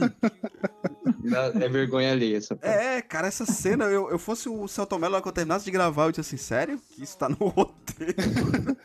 É 1.61 1.69
vergonha 1.69 2.11
ali 2.11 2.35
essa. 2.35 2.57
É, 2.61 3.01
cara, 3.01 3.27
essa 3.27 3.45
cena, 3.45 3.85
eu, 3.85 4.09
eu 4.09 4.17
fosse 4.17 4.49
o 4.49 4.67
Celton 4.67 4.97
Mello, 4.97 5.21
que 5.21 5.27
eu 5.27 5.31
terminasse 5.31 5.65
de 5.65 5.71
gravar, 5.71 6.05
eu 6.05 6.11
disse 6.11 6.21
assim, 6.21 6.37
sério? 6.37 6.81
Que 6.91 7.03
isso 7.03 7.17
tá 7.17 7.29
no 7.29 7.47
roteiro. 7.47 8.77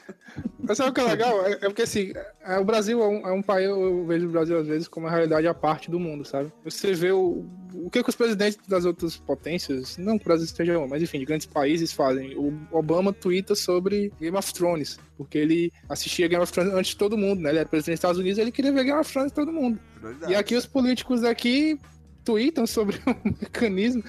Mas 0.58 0.76
sabe 0.76 0.90
o 0.90 0.92
que 0.92 1.00
é 1.00 1.04
legal? 1.04 1.46
É, 1.46 1.52
é 1.52 1.56
porque 1.58 1.82
assim, 1.82 2.12
é, 2.42 2.58
o 2.58 2.64
Brasil 2.64 3.00
é 3.02 3.08
um, 3.08 3.26
é 3.28 3.32
um, 3.32 3.42
país, 3.42 3.66
eu 3.68 4.04
vejo 4.04 4.26
o 4.26 4.30
Brasil 4.30 4.58
às 4.58 4.66
vezes 4.66 4.88
como 4.88 5.06
uma 5.06 5.12
realidade 5.12 5.46
à 5.46 5.54
parte 5.54 5.90
do 5.90 6.00
mundo, 6.00 6.24
sabe? 6.24 6.52
Você 6.64 6.92
vê 6.92 7.12
o, 7.12 7.44
o 7.84 7.90
que, 7.90 8.02
que 8.02 8.08
os 8.08 8.16
presidentes 8.16 8.58
das 8.66 8.84
outras 8.84 9.16
potências, 9.16 9.96
não 9.98 10.18
que 10.18 10.24
o 10.24 10.28
Brasil 10.28 10.44
esteja 10.44 10.86
mas 10.86 11.02
enfim, 11.02 11.18
de 11.18 11.24
grandes 11.24 11.46
países 11.46 11.92
fazem. 11.92 12.36
O 12.36 12.52
Obama 12.70 13.12
twitta 13.12 13.54
sobre 13.54 14.12
Game 14.20 14.36
of 14.36 14.52
Thrones, 14.52 14.98
porque 15.16 15.38
ele 15.38 15.72
assistia 15.88 16.28
Game 16.28 16.42
of 16.42 16.52
Thrones 16.52 16.72
antes 16.72 16.90
de 16.90 16.96
todo 16.96 17.16
mundo, 17.16 17.40
né? 17.40 17.50
Ele 17.50 17.58
era 17.58 17.68
presidente 17.68 17.94
dos 17.94 17.98
Estados 17.98 18.18
Unidos, 18.18 18.38
ele 18.38 18.52
queria 18.52 18.72
ver 18.72 18.84
Game 18.84 18.98
of 18.98 19.12
Thrones 19.12 19.32
de 19.32 19.34
todo 19.34 19.52
mundo. 19.52 19.78
Verdade. 20.00 20.32
E 20.32 20.36
aqui 20.36 20.54
os 20.54 20.66
políticos 20.66 21.24
aqui 21.24 21.78
tweetam 22.26 22.66
sobre 22.66 22.96
o 23.06 23.16
mecanismo, 23.24 24.02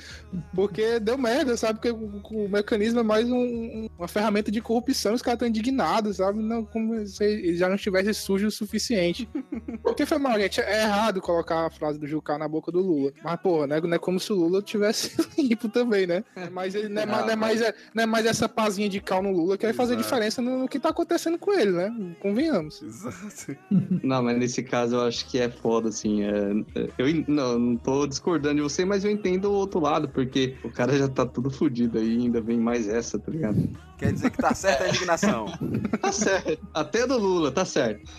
porque 0.54 1.00
deu 1.00 1.18
merda, 1.18 1.56
sabe? 1.56 1.80
Porque 1.80 1.92
o, 1.92 2.22
o 2.32 2.50
mecanismo 2.50 3.00
é 3.00 3.04
mais 3.04 3.30
um, 3.30 3.88
uma 3.98 4.08
ferramenta 4.08 4.52
de 4.52 4.60
corrupção, 4.60 5.14
os 5.14 5.22
caras 5.22 5.36
estão 5.36 5.48
indignados, 5.48 6.18
sabe? 6.18 6.40
Não, 6.40 6.66
como 6.66 7.06
se 7.06 7.24
eles 7.24 7.60
já 7.60 7.70
não 7.70 7.76
estivessem 7.76 8.12
sujos 8.14 8.56
o 8.56 8.58
suficiente. 8.58 9.30
Porque 9.84 10.06
foi 10.06 10.18
mal, 10.18 10.40
gente, 10.40 10.60
é 10.60 10.82
errado 10.82 11.22
colocar 11.22 11.68
a 11.68 11.70
frase 11.70 12.00
do 12.00 12.08
Jucá 12.08 12.38
na 12.38 12.48
boca 12.48 12.72
do 12.72 12.80
Lula. 12.80 13.14
Mas, 13.24 13.40
pô, 13.40 13.68
né, 13.68 13.80
não 13.80 13.94
é 13.94 14.00
como 14.00 14.20
se 14.20 14.34
o 14.34 14.36
Lula 14.36 14.62
tivesse 14.62 15.16
limpo 15.38 15.70
também, 15.70 16.08
né? 16.08 16.24
Mas 16.52 16.74
ele 16.74 16.90
não 16.90 17.04
é, 17.04 17.06
não, 17.06 17.20
não, 17.20 17.30
é 17.30 17.36
mais, 17.36 17.62
é, 17.62 17.74
não 17.94 18.04
é 18.04 18.06
mais 18.06 18.26
essa 18.26 18.50
pazinha 18.50 18.90
de 18.90 19.00
cal 19.00 19.22
no 19.22 19.32
Lula 19.32 19.58
que 19.58 19.66
vai 19.66 19.74
fazer 19.74 19.96
diferença 19.96 20.42
no, 20.42 20.60
no, 20.60 20.68
que 20.68 20.80
tá 20.80 20.90
acontecendo 20.90 21.38
com 21.38 21.54
ele, 21.54 21.72
né? 21.72 22.16
Convenhamos. 22.20 22.82
Exato. 22.82 23.56
Não, 24.04 24.24
mas 24.24 24.38
nesse 24.40 24.64
caso 24.64 24.96
eu 24.96 25.02
acho 25.02 25.30
que 25.30 25.38
é 25.38 25.50
foda, 25.50 25.90
assim. 25.90 26.24
É, 26.24 26.90
eu 26.98 27.24
não, 27.28 27.60
não 27.60 27.78
tô 27.78 28.07
discordando 28.08 28.56
de 28.56 28.62
você, 28.62 28.86
mas 28.86 29.04
eu 29.04 29.12
entendo 29.12 29.46
o 29.46 29.54
outro 29.54 29.80
lado, 29.80 30.08
porque 30.10 30.56
o 30.64 30.70
cara 30.70 30.98
já 30.98 31.08
tá 31.08 31.26
tudo 31.26 31.50
fodido 31.50 31.98
aí, 31.98 32.18
ainda 32.18 32.42
vem 32.42 32.60
mais 32.60 32.88
essa, 32.88 33.20
tá 33.20 33.32
ligado? 33.32 33.70
Quer 33.98 34.14
dizer 34.14 34.30
que 34.32 34.38
tá 34.38 34.54
certa 34.54 34.86
a 34.86 34.90
indignação. 34.90 35.46
tá 36.02 36.12
certo. 36.12 36.68
Até 36.74 37.06
do 37.06 37.18
Lula, 37.18 37.52
tá 37.52 37.66
certo. 37.66 38.10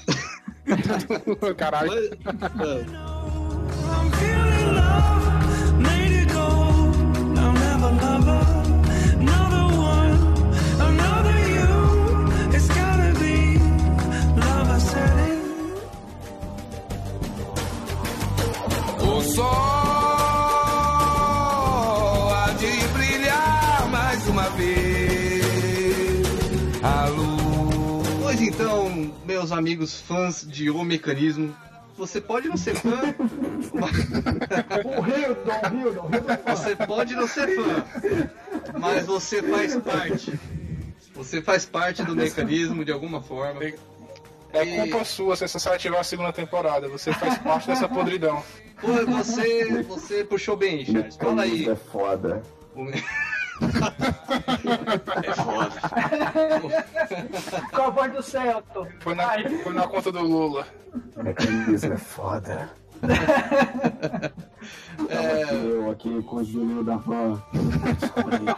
Caralho. 1.57 1.93
O 19.01 19.21
sol 19.21 19.68
meus 29.49 29.53
amigos 29.53 30.01
fãs 30.01 30.47
de 30.47 30.69
O 30.71 30.85
Mecanismo, 30.85 31.57
você 31.97 32.21
pode 32.21 32.49
não 32.49 32.57
ser 32.57 32.75
fã. 32.75 33.01
o 34.85 35.07
Hildon, 35.07 36.11
Você 36.47 36.77
pode 36.77 37.15
não 37.15 37.27
ser 37.27 37.57
fã, 37.57 37.85
mas 38.79 39.07
você 39.07 39.43
faz 39.43 39.75
parte. 39.77 40.39
Você 41.15 41.41
faz 41.41 41.65
parte 41.65 42.05
do 42.05 42.15
mecanismo 42.15 42.85
de 42.85 42.93
alguma 42.93 43.23
forma. 43.23 43.65
É 44.53 44.65
e... 44.65 44.77
culpa 44.91 45.05
sua 45.05 45.35
se 45.35 45.45
essa 45.45 45.59
série 45.59 45.79
tiver 45.79 45.99
a 45.99 46.05
segunda 46.05 46.33
temporada. 46.33 46.89
Você 46.89 47.13
faz 47.13 47.39
parte 47.39 47.69
dessa 47.69 47.89
podridão. 47.89 48.45
Pô, 48.81 48.89
você, 49.07 49.83
você 49.83 50.25
puxou 50.25 50.57
bem, 50.57 50.85
Charles. 50.85 51.17
Fala 51.17 51.43
aí. 51.43 51.69
É 51.69 51.75
foda. 51.75 52.43
É 54.29 55.35
foda. 55.35 55.71
Com 57.73 57.83
a 57.83 57.91
voz 57.91 58.13
do 58.13 58.23
Celto. 58.23 58.87
Foi 59.01 59.15
na, 59.15 59.29
foi 59.63 59.73
na 59.73 59.87
conta 59.87 60.13
do 60.13 60.21
Lula. 60.23 60.67
Mecanismo 61.17 61.95
é 61.95 61.97
foda. 61.97 62.71
É... 65.09 65.55
Eu 65.55 65.91
aqui 65.91 66.23
com 66.23 66.37
o 66.37 66.45
Julinho 66.45 66.85
da 66.85 66.97
Van. 66.97 67.41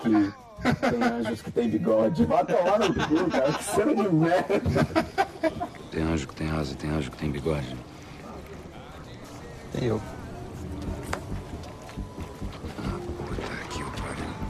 que 0.03 0.91
tem 0.91 1.03
anjos 1.03 1.43
que 1.43 1.51
tem 1.51 1.69
bigode. 1.69 2.25
Vai 2.25 2.45
tomar 2.45 2.79
no 2.79 2.95
cu, 2.95 3.31
cara. 3.31 3.53
Que 3.53 3.65
cena 3.65 3.95
de 3.95 4.09
merda. 4.09 4.61
Tem 5.91 6.03
anjo 6.03 6.27
que 6.29 6.35
tem 6.35 6.51
asa, 6.51 6.75
tem 6.75 6.91
anjo 6.91 7.11
que 7.11 7.17
tem 7.17 7.31
bigode. 7.31 7.77
Tem 9.73 9.89
eu. 9.89 10.01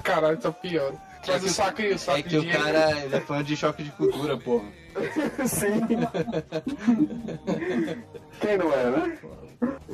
Caralho, 0.03 0.39
tá 0.39 0.51
pior. 0.51 0.93
Traz 1.25 1.43
é 1.43 1.47
o 1.47 1.51
saco 1.51 1.83
aí, 1.83 1.93
o 1.93 1.99
saco 1.99 2.19
É 2.19 2.23
que 2.23 2.39
o 2.39 2.51
cara 2.51 3.03
ele 3.03 3.17
é 3.17 3.21
fã 3.21 3.45
de 3.45 3.57
choque 3.57 3.83
de 3.83 3.91
cultura, 3.93 4.37
porra. 4.37 4.67
Sim. 5.47 5.81
Quem 8.41 8.59
não 8.59 8.73
é, 8.73 8.91
né? 8.91 9.19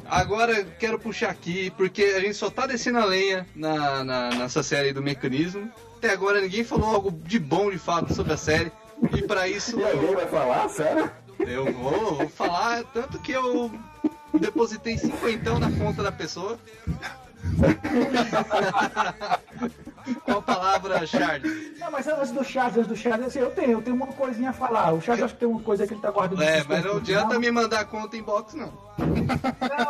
Agora 0.06 0.64
quero 0.78 0.98
puxar 0.98 1.30
aqui, 1.30 1.70
porque 1.76 2.14
a 2.16 2.20
gente 2.20 2.34
só 2.34 2.48
tá 2.48 2.66
descendo 2.66 2.98
a 2.98 3.04
lenha 3.04 3.46
na, 3.54 4.04
na, 4.04 4.30
nessa 4.30 4.62
série 4.62 4.92
do 4.92 5.02
mecanismo. 5.02 5.70
Até 5.98 6.10
agora 6.10 6.40
ninguém 6.40 6.62
falou 6.62 6.88
algo 6.88 7.10
de 7.10 7.38
bom 7.38 7.70
de 7.70 7.78
fato 7.78 8.14
sobre 8.14 8.32
a 8.32 8.36
série. 8.36 8.70
E 9.12 9.22
para 9.22 9.48
isso. 9.48 9.78
E 9.80 9.84
alguém 9.84 10.14
vai 10.14 10.26
falar, 10.26 10.68
sério? 10.68 11.10
Eu 11.40 11.72
vou, 11.72 12.14
vou 12.14 12.28
falar, 12.28 12.84
tanto 12.84 13.18
que 13.18 13.32
eu 13.32 13.70
depositei 14.38 14.96
cinquentão 14.96 15.58
na 15.58 15.70
conta 15.72 16.02
da 16.02 16.12
pessoa. 16.12 16.58
Qual 20.24 20.42
palavra, 20.42 21.06
Charles? 21.06 21.78
Não, 21.78 21.90
mas 21.90 22.06
antes 22.06 22.30
do 22.30 22.44
Charles, 22.44 22.76
antes 22.76 22.88
do 22.88 22.96
Charles, 22.96 23.26
assim, 23.26 23.38
eu 23.38 23.50
tenho, 23.50 23.72
eu 23.72 23.82
tenho 23.82 23.96
uma 23.96 24.06
coisinha 24.08 24.50
a 24.50 24.52
falar. 24.52 24.92
O 24.92 25.00
Charles 25.00 25.24
acho 25.24 25.34
que 25.34 25.40
tem 25.40 25.48
uma 25.48 25.60
coisa 25.60 25.86
que 25.86 25.94
ele 25.94 26.00
tá 26.00 26.10
guardando. 26.10 26.42
É, 26.42 26.64
mas 26.64 26.84
não 26.84 26.96
adianta 26.96 27.34
não. 27.34 27.40
me 27.40 27.50
mandar 27.50 27.84
conta 27.86 28.16
em 28.16 28.22
box, 28.22 28.56
não. 28.56 28.72
Não, 28.98 29.06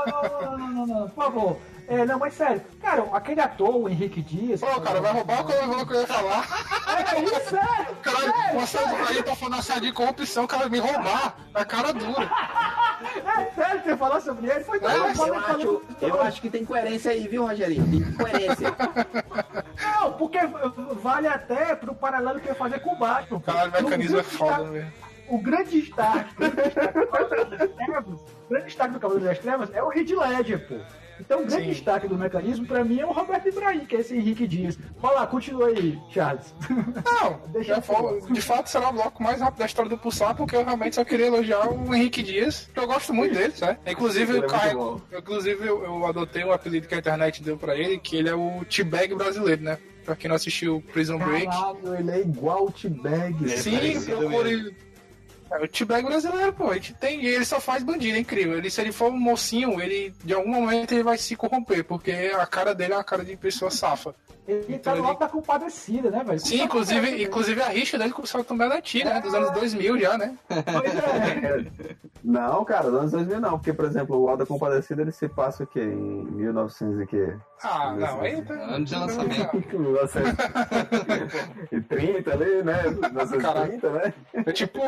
não, 0.06 0.58
não, 0.58 0.68
não, 0.68 0.86
não, 0.86 1.08
por 1.08 1.24
favor. 1.24 1.58
É, 1.88 2.04
não, 2.04 2.18
mas 2.18 2.34
sério, 2.34 2.60
cara, 2.82 3.04
aquele 3.12 3.40
ator, 3.40 3.76
o 3.76 3.88
Henrique 3.88 4.20
Dias. 4.20 4.60
Pô, 4.60 4.80
cara, 4.80 5.00
vai 5.00 5.12
roubar 5.12 5.42
o 5.42 5.46
que 5.46 5.52
eu, 5.52 5.86
que 5.86 5.94
eu 5.94 6.00
ia 6.00 6.06
falar. 6.06 6.44
É 7.14 7.20
isso, 7.20 7.56
é! 7.56 7.86
Caralho, 8.02 8.60
você 8.60 8.78
aí 8.78 9.22
tá 9.22 9.36
falando 9.36 9.60
assim 9.60 9.80
de 9.80 9.92
corrupção, 9.92 10.46
cara, 10.46 10.68
me 10.68 10.78
roubar. 10.78 11.36
É 11.54 11.64
cara 11.64 11.92
dura. 11.92 12.30
É 12.98 13.50
sério, 13.54 13.82
você 13.82 13.94
falou 13.94 14.18
sobre 14.22 14.50
ele? 14.50 14.64
Foi 14.64 14.80
não, 14.80 14.88
eu, 14.88 15.34
acho, 15.34 15.82
eu 16.00 16.22
acho 16.22 16.40
que 16.40 16.48
tem 16.48 16.64
coerência 16.64 17.10
aí, 17.10 17.28
viu, 17.28 17.46
Rogerinho? 17.46 17.86
Tem 17.90 18.12
coerência. 18.14 18.74
Não, 20.00 20.14
porque 20.14 20.38
vale 21.02 21.28
até 21.28 21.76
pro 21.76 21.94
paralelo 21.94 22.40
que 22.40 22.46
eu 22.46 22.52
ia 22.52 22.58
fazer 22.58 22.80
com 22.80 22.94
o 22.94 22.96
Batman. 22.96 23.40
Caralho, 23.40 23.80
o 23.80 23.84
mecanismo 23.84 24.18
é 24.18 24.22
foda, 24.22 24.64
velho. 24.64 24.90
O 25.28 25.38
grande 25.38 25.82
destaque, 25.82 26.34
o 26.38 26.40
grande 28.48 28.66
destaque 28.66 28.94
do 28.94 29.00
Cavaleiro 29.00 29.28
das 29.28 29.40
Trevas 29.40 29.68
é 29.74 29.82
o 29.82 29.92
Heath 29.92 30.08
Ledger, 30.10 30.66
pô. 30.66 30.76
Então, 31.20 31.42
o 31.42 31.46
grande 31.46 31.64
Sim. 31.64 31.70
destaque 31.70 32.08
do 32.08 32.16
mecanismo, 32.16 32.66
pra 32.66 32.84
mim, 32.84 33.00
é 33.00 33.06
o 33.06 33.12
Roberto 33.12 33.48
Ibrahim, 33.48 33.80
que 33.80 33.96
é 33.96 34.00
esse 34.00 34.16
Henrique 34.16 34.46
Dias. 34.46 34.78
Vai 34.98 35.14
lá, 35.14 35.26
continua 35.26 35.68
aí, 35.68 35.98
Charles. 36.10 36.54
Não, 37.04 37.40
Deixa 37.52 37.80
for, 37.80 38.20
de 38.30 38.40
fato 38.40 38.68
será 38.68 38.90
o 38.90 38.92
bloco 38.92 39.22
mais 39.22 39.40
rápido 39.40 39.58
da 39.60 39.66
história 39.66 39.88
do 39.88 39.98
Pulsar, 39.98 40.34
porque 40.36 40.56
eu 40.56 40.64
realmente 40.64 40.96
só 40.96 41.04
queria 41.04 41.26
elogiar 41.26 41.68
o 41.70 41.94
Henrique 41.94 42.22
Dias, 42.22 42.68
que 42.72 42.78
eu 42.78 42.86
gosto 42.86 43.12
muito 43.14 43.34
dele, 43.34 43.52
sabe? 43.52 43.78
Inclusive, 43.86 44.32
eu, 44.32 44.44
é 44.44 44.46
carrego, 44.46 45.02
inclusive 45.16 45.66
eu, 45.66 45.84
eu, 45.84 46.06
adotei 46.06 46.44
um 46.44 46.52
apelido 46.52 46.86
que 46.86 46.94
a 46.94 46.98
internet 46.98 47.42
deu 47.42 47.56
pra 47.56 47.76
ele, 47.76 47.98
que 47.98 48.16
ele 48.16 48.28
é 48.28 48.34
o 48.34 48.64
T-Bag 48.64 49.14
brasileiro, 49.14 49.62
né? 49.62 49.78
Pra 50.04 50.14
quem 50.14 50.28
não 50.28 50.36
assistiu 50.36 50.82
Prison 50.92 51.18
Break. 51.18 51.46
Caralho, 51.46 51.94
ele 51.98 52.10
é 52.12 52.20
igual 52.20 52.66
o 52.66 52.70
T-Bag. 52.70 53.48
Sim, 53.48 54.04
procure 54.04 54.76
é, 55.50 55.62
o 55.62 55.68
T-Bag 55.68 56.04
brasileiro, 56.04 56.52
pô, 56.52 56.70
a 56.70 56.74
gente 56.74 56.94
tem. 56.94 57.24
ele 57.24 57.44
só 57.44 57.60
faz 57.60 57.82
bandido, 57.82 58.16
é 58.16 58.20
incrível. 58.20 58.58
Ele, 58.58 58.70
se 58.70 58.80
ele 58.80 58.92
for 58.92 59.12
um 59.12 59.18
mocinho, 59.18 59.80
ele 59.80 60.14
de 60.24 60.34
algum 60.34 60.50
momento 60.50 60.92
ele 60.92 61.02
vai 61.02 61.18
se 61.18 61.36
corromper, 61.36 61.84
porque 61.84 62.10
a 62.10 62.46
cara 62.46 62.74
dele 62.74 62.92
é 62.92 62.96
uma 62.96 63.04
cara 63.04 63.24
de 63.24 63.36
pessoa 63.36 63.70
safa. 63.70 64.14
Ele 64.46 64.64
então, 64.68 64.94
tá 64.94 65.00
no 65.00 65.06
alto 65.06 65.18
da 65.18 65.28
compadecida, 65.28 66.08
né, 66.08 66.22
velho? 66.22 66.38
Sim, 66.38 66.62
inclusive, 66.62 67.24
inclusive 67.24 67.60
a 67.60 67.68
rixa 67.68 67.98
dele 67.98 68.12
com 68.12 68.22
o 68.22 68.26
Salto 68.26 68.54
Melati, 68.54 69.04
né? 69.04 69.20
Dos 69.20 69.34
anos 69.34 69.50
2000 69.50 69.98
já, 69.98 70.16
né? 70.16 70.38
Pois 70.48 70.94
é. 70.94 71.66
Não, 72.22 72.64
cara, 72.64 72.90
dos 72.90 72.98
anos 72.98 73.12
2000 73.12 73.40
não, 73.40 73.52
porque, 73.52 73.72
por 73.72 73.84
exemplo, 73.84 74.20
o 74.20 74.28
Alto 74.28 74.40
da 74.40 74.46
Compadecida 74.46 75.02
ele 75.02 75.12
se 75.12 75.28
passa 75.28 75.62
o 75.62 75.66
quê? 75.66 75.80
Em 75.80 76.24
1900 76.24 77.02
e 77.02 77.06
quê? 77.06 77.36
Ah, 77.62 77.94
não, 77.94 78.20
aí 78.20 78.42
tá... 78.42 78.54
Ano 78.54 78.84
de 78.84 78.96
lançamento. 78.96 79.54
1930 79.78 82.32
ali, 82.32 82.64
né? 82.64 82.82
1930, 82.82 83.90
né? 83.90 84.12
É 84.34 84.52
tipo 84.52 84.80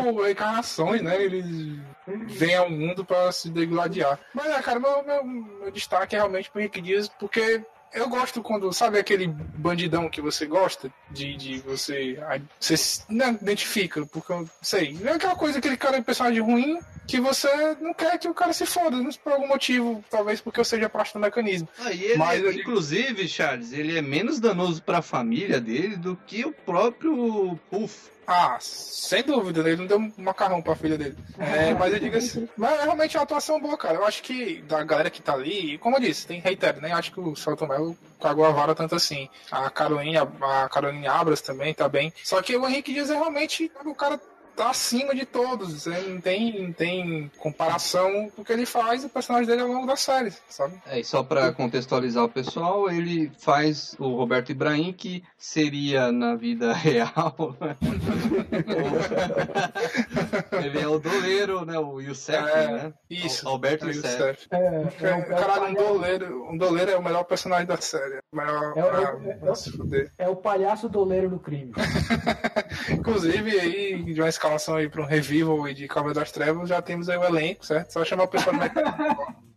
encarnações, 0.48 1.02
né? 1.02 1.22
Eles 1.22 1.78
vêm 2.06 2.56
ao 2.56 2.70
mundo 2.70 3.04
pra 3.04 3.30
se 3.32 3.50
degladiar. 3.50 4.18
Mas, 4.32 4.46
é, 4.46 4.62
cara, 4.62 4.80
meu, 4.80 5.04
meu, 5.04 5.24
meu 5.24 5.70
destaque 5.70 6.16
é 6.16 6.18
realmente 6.18 6.50
pro 6.50 6.60
Henrique 6.60 6.80
Dias, 6.80 7.08
porque 7.08 7.62
eu 7.92 8.08
gosto 8.08 8.42
quando, 8.42 8.72
sabe 8.72 8.98
aquele 8.98 9.26
bandidão 9.26 10.08
que 10.08 10.20
você 10.20 10.46
gosta? 10.46 10.92
De, 11.10 11.36
de 11.36 11.58
você. 11.60 12.18
Você 12.60 13.02
não 13.08 13.32
identifica, 13.32 14.04
porque 14.06 14.32
eu 14.32 14.48
sei. 14.60 14.98
É 15.04 15.12
aquela 15.12 15.34
coisa, 15.34 15.58
aquele 15.58 15.76
cara, 15.76 16.02
personagem 16.02 16.40
ruim, 16.40 16.78
que 17.06 17.20
você 17.20 17.48
não 17.80 17.94
quer 17.94 18.18
que 18.18 18.28
o 18.28 18.34
cara 18.34 18.52
se 18.52 18.66
foda, 18.66 18.96
por 19.22 19.32
algum 19.32 19.48
motivo, 19.48 20.04
talvez 20.10 20.40
porque 20.40 20.60
eu 20.60 20.64
seja 20.64 20.88
parte 20.88 21.14
do 21.14 21.20
mecanismo. 21.20 21.68
Ah, 21.78 21.92
ele, 21.92 22.16
Mas, 22.16 22.44
inclusive, 22.54 23.26
Charles, 23.26 23.72
ele 23.72 23.96
é 23.96 24.02
menos 24.02 24.38
danoso 24.38 24.82
para 24.82 24.98
a 24.98 25.02
família 25.02 25.60
dele 25.60 25.96
do 25.96 26.16
que 26.26 26.44
o 26.44 26.52
próprio 26.52 27.58
Puff. 27.70 28.17
Ah, 28.30 28.58
sem 28.60 29.22
dúvida, 29.22 29.60
ele 29.60 29.76
não 29.76 29.86
deu 29.86 29.98
um 29.98 30.12
macarrão 30.18 30.60
pra 30.60 30.76
filha 30.76 30.98
dele. 30.98 31.16
É, 31.38 31.72
mas 31.72 31.94
eu 31.94 31.98
digo 31.98 32.14
assim, 32.14 32.46
mas 32.58 32.78
é 32.78 32.82
realmente 32.82 33.16
uma 33.16 33.22
atuação 33.22 33.58
boa, 33.58 33.74
cara. 33.78 33.94
Eu 33.94 34.04
acho 34.04 34.22
que 34.22 34.60
da 34.68 34.84
galera 34.84 35.08
que 35.08 35.22
tá 35.22 35.32
ali, 35.32 35.78
como 35.78 35.96
eu 35.96 36.00
disse, 36.00 36.26
tem 36.26 36.38
reitero, 36.38 36.78
né? 36.78 36.92
Acho 36.92 37.10
que 37.10 37.20
o 37.20 37.34
Celton 37.34 37.66
Mello 37.66 37.96
cagou 38.20 38.44
a 38.44 38.50
vara 38.50 38.74
tanto 38.74 38.94
assim. 38.94 39.30
A 39.50 39.70
Caroline, 39.70 40.18
a 40.18 40.68
Caroline 40.68 41.06
Abras 41.06 41.40
também 41.40 41.72
tá 41.72 41.88
bem. 41.88 42.12
Só 42.22 42.42
que 42.42 42.54
o 42.54 42.68
Henrique 42.68 42.92
Dias 42.92 43.08
é 43.08 43.14
realmente 43.14 43.72
o 43.82 43.94
cara 43.94 44.20
acima 44.62 45.14
de 45.14 45.24
todos. 45.26 45.86
né? 45.86 46.00
Não 46.08 46.20
tem, 46.20 46.62
não 46.62 46.72
tem 46.72 47.30
comparação 47.38 48.30
com 48.30 48.42
o 48.42 48.44
que 48.44 48.52
ele 48.52 48.66
faz 48.66 49.04
o 49.04 49.08
personagem 49.08 49.46
dele 49.46 49.62
ao 49.62 49.68
longo 49.68 49.86
da 49.86 49.96
série, 49.96 50.32
sabe? 50.48 50.74
É, 50.86 50.98
e 51.00 51.04
só 51.04 51.22
pra 51.22 51.52
contextualizar 51.52 52.24
o 52.24 52.28
pessoal, 52.28 52.90
ele 52.90 53.30
faz 53.38 53.94
o 53.98 54.14
Roberto 54.16 54.50
Ibrahim, 54.50 54.92
que 54.92 55.22
seria 55.36 56.10
na 56.12 56.34
vida 56.34 56.72
real. 56.74 57.56
né? 57.60 57.76
ele 60.64 60.80
é 60.80 60.88
o 60.88 60.98
doleiro, 60.98 61.64
né? 61.64 61.78
O 61.78 62.00
Youssef, 62.00 62.38
É, 62.48 62.66
né? 62.72 62.92
Isso. 63.10 63.46
Al- 63.46 63.54
Alberto 63.54 63.86
É, 63.86 63.88
Youssef. 63.88 64.22
Youssef. 64.22 64.48
É, 64.50 65.20
Caralho, 65.22 65.68
um 65.68 65.74
doleiro, 65.74 66.48
um 66.52 66.56
doleiro 66.56 66.90
é 66.92 66.96
o 66.96 67.02
melhor 67.02 67.24
personagem 67.24 67.66
da 67.66 67.76
série. 67.80 68.18
O 68.32 68.36
melhor. 68.36 68.72
É 68.76 68.84
o- 68.84 69.48
é 69.48 69.50
o- 69.50 69.54
fuder. 69.56 70.12
É 70.18 70.28
o 70.28 70.36
palhaço 70.36 70.88
doleiro 70.88 71.28
do 71.28 71.38
crime. 71.38 71.72
Inclusive, 72.90 73.58
aí, 73.60 74.02
de 74.02 74.20
uma 74.20 74.28
escalação 74.48 74.76
aí 74.76 74.88
para 74.88 75.02
um 75.02 75.04
revival 75.04 75.72
de 75.74 75.86
Cavaleiro 75.86 76.18
das 76.20 76.32
Trevas, 76.32 76.68
já 76.68 76.80
temos 76.80 77.08
aí 77.08 77.18
o 77.18 77.24
elenco, 77.24 77.64
certo? 77.64 77.92
Só 77.92 78.04
chamar 78.04 78.24
o 78.24 78.28
pessoal 78.28 78.56
do. 78.56 78.58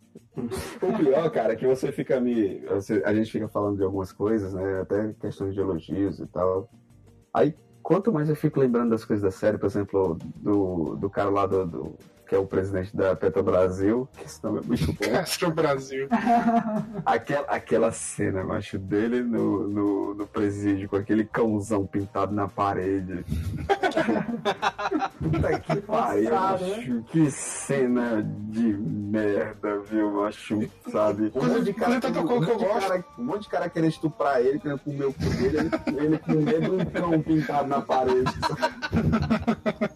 O 0.82 0.98
pior, 0.98 1.30
cara, 1.30 1.54
é 1.54 1.56
que 1.58 1.68
você 1.68 1.92
fica 1.92 2.20
me. 2.20 2.60
você- 2.62 3.04
a 3.06 3.14
gente 3.14 3.30
fica 3.30 3.50
falando 3.50 3.76
de 3.78 3.84
algumas 3.84 4.14
coisas, 4.14 4.54
né? 4.54 4.80
Até 4.82 5.14
questões 5.20 5.54
de 5.54 5.60
elogios 5.60 6.20
e 6.20 6.26
tal. 6.28 6.70
Aí, 7.34 7.54
quanto 7.84 8.14
mais 8.14 8.30
eu 8.30 8.36
fico 8.36 8.60
lembrando 8.60 8.92
das 8.92 9.04
coisas 9.04 9.22
da 9.22 9.30
série, 9.30 9.58
por 9.58 9.66
exemplo, 9.66 10.18
do, 10.38 10.96
do 10.96 11.10
cara 11.10 11.30
lá 11.30 11.46
do, 11.46 11.66
do- 11.68 11.96
que 12.32 12.36
é 12.36 12.40
o 12.40 12.46
presidente 12.46 12.96
da 12.96 13.14
Petrobrasil, 13.14 14.08
que 14.14 14.24
esse 14.24 14.42
nome 14.42 14.60
é 14.60 14.62
muito 14.62 14.88
bom. 14.96 15.12
Castro 15.12 15.52
Brasil. 15.52 16.08
Aquela, 17.06 17.46
aquela 17.48 17.92
cena, 17.92 18.42
macho, 18.42 18.80
dele 18.80 19.22
no, 19.22 19.68
no, 19.68 20.16
no 20.16 20.26
presídio, 20.26 20.88
com 20.88 20.96
aquele 20.96 21.26
cãozão 21.26 21.86
pintado 21.86 22.34
na 22.34 22.48
parede. 22.48 23.26
Puta 25.20 25.60
que 25.60 25.82
pariu, 25.82 26.32
macho. 26.32 27.04
Que 27.08 27.30
cena 27.30 28.24
de 28.24 28.78
merda, 28.78 29.80
viu, 29.82 30.12
macho? 30.12 30.58
Sabe? 30.90 31.34
Um 31.36 31.46
monte 31.46 31.64
de 31.66 31.74
cara, 31.74 32.00
tanta 32.00 32.22
um 32.22 32.28
monte 32.28 32.58
de 32.58 32.66
cara, 32.66 33.06
um 33.18 33.24
monte 33.26 33.42
de 33.42 33.50
cara 33.50 33.70
querendo 33.70 33.90
estuprar 33.90 34.40
ele, 34.40 34.58
querendo 34.58 34.80
comer 34.80 35.04
o 35.04 35.14
cu 35.14 35.30
dele, 35.32 35.58
ele, 35.58 36.00
ele 36.00 36.18
com 36.18 36.32
medo 36.32 36.78
de 36.78 36.82
um 36.82 36.86
cão 36.86 37.22
pintado 37.22 37.68
na 37.68 37.82
parede. 37.82 38.32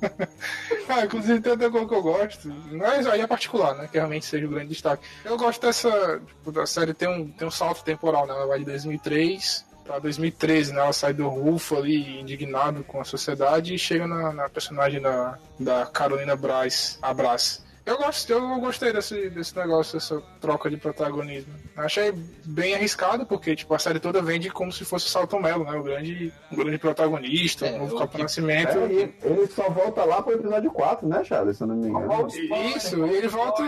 Inclusive 1.03 1.41
tem 1.41 1.51
outra 1.51 1.69
coisa 1.69 1.87
que 1.87 1.93
eu 1.95 2.01
gosto, 2.01 2.53
mas 2.71 3.07
aí 3.07 3.21
é 3.21 3.27
particular, 3.27 3.75
né? 3.75 3.87
Que 3.91 3.97
realmente 3.97 4.25
seja 4.25 4.45
o 4.45 4.49
grande 4.49 4.69
destaque. 4.69 5.05
Eu 5.23 5.37
gosto 5.37 5.61
dessa. 5.61 6.21
Tipo, 6.25 6.51
da 6.51 6.65
série 6.65 6.93
tem 6.93 7.09
um, 7.09 7.29
tem 7.29 7.47
um 7.47 7.51
salto 7.51 7.83
temporal, 7.83 8.25
né? 8.25 8.33
Ela 8.33 8.47
vai 8.47 8.59
de 8.59 8.65
2003 8.65 9.65
pra 9.83 9.99
2013, 9.99 10.73
né? 10.73 10.79
Ela 10.79 10.93
sai 10.93 11.13
do 11.13 11.27
Rufo 11.27 11.77
ali, 11.77 12.19
indignado 12.19 12.83
com 12.83 12.99
a 12.99 13.03
sociedade, 13.03 13.73
e 13.73 13.79
chega 13.79 14.07
na, 14.07 14.33
na 14.33 14.49
personagem 14.49 15.01
da, 15.01 15.37
da 15.59 15.85
Carolina 15.85 16.35
Braz, 16.35 16.97
a 17.01 17.13
Brás. 17.13 17.64
Eu, 17.85 17.97
gosto, 17.97 18.31
eu 18.31 18.59
gostei 18.59 18.91
desse, 18.91 19.29
desse 19.29 19.55
negócio, 19.55 19.93
dessa 19.93 20.21
troca 20.41 20.69
de 20.69 20.77
protagonismo. 20.77 21.53
Achei 21.77 22.11
bem 22.45 22.73
arriscado, 22.73 23.25
porque 23.25 23.55
tipo, 23.55 23.73
a 23.73 23.79
série 23.79 23.99
toda 23.99 24.21
vende 24.21 24.49
como 24.49 24.71
se 24.71 24.83
fosse 24.83 25.05
o 25.05 25.09
Salto 25.09 25.39
Melo, 25.39 25.63
né? 25.65 25.77
O 25.77 25.83
grande, 25.83 26.33
o 26.51 26.55
grande 26.55 26.77
protagonista, 26.79 27.67
o 27.67 27.77
novo 27.79 27.97
Capitão 27.99 28.21
Nascimento. 28.23 28.77
É, 28.77 29.09
ele 29.23 29.47
só 29.47 29.69
volta 29.69 30.03
lá 30.03 30.21
pro 30.21 30.33
episódio 30.33 30.71
4, 30.71 31.07
né, 31.07 31.23
Charles? 31.23 31.57
Se 31.57 31.63
eu 31.63 31.67
não 31.67 31.75
me 31.75 31.87
engano. 31.89 32.27
Isso, 32.75 33.05
e 33.05 33.09
ele 33.17 33.27
volta. 33.27 33.63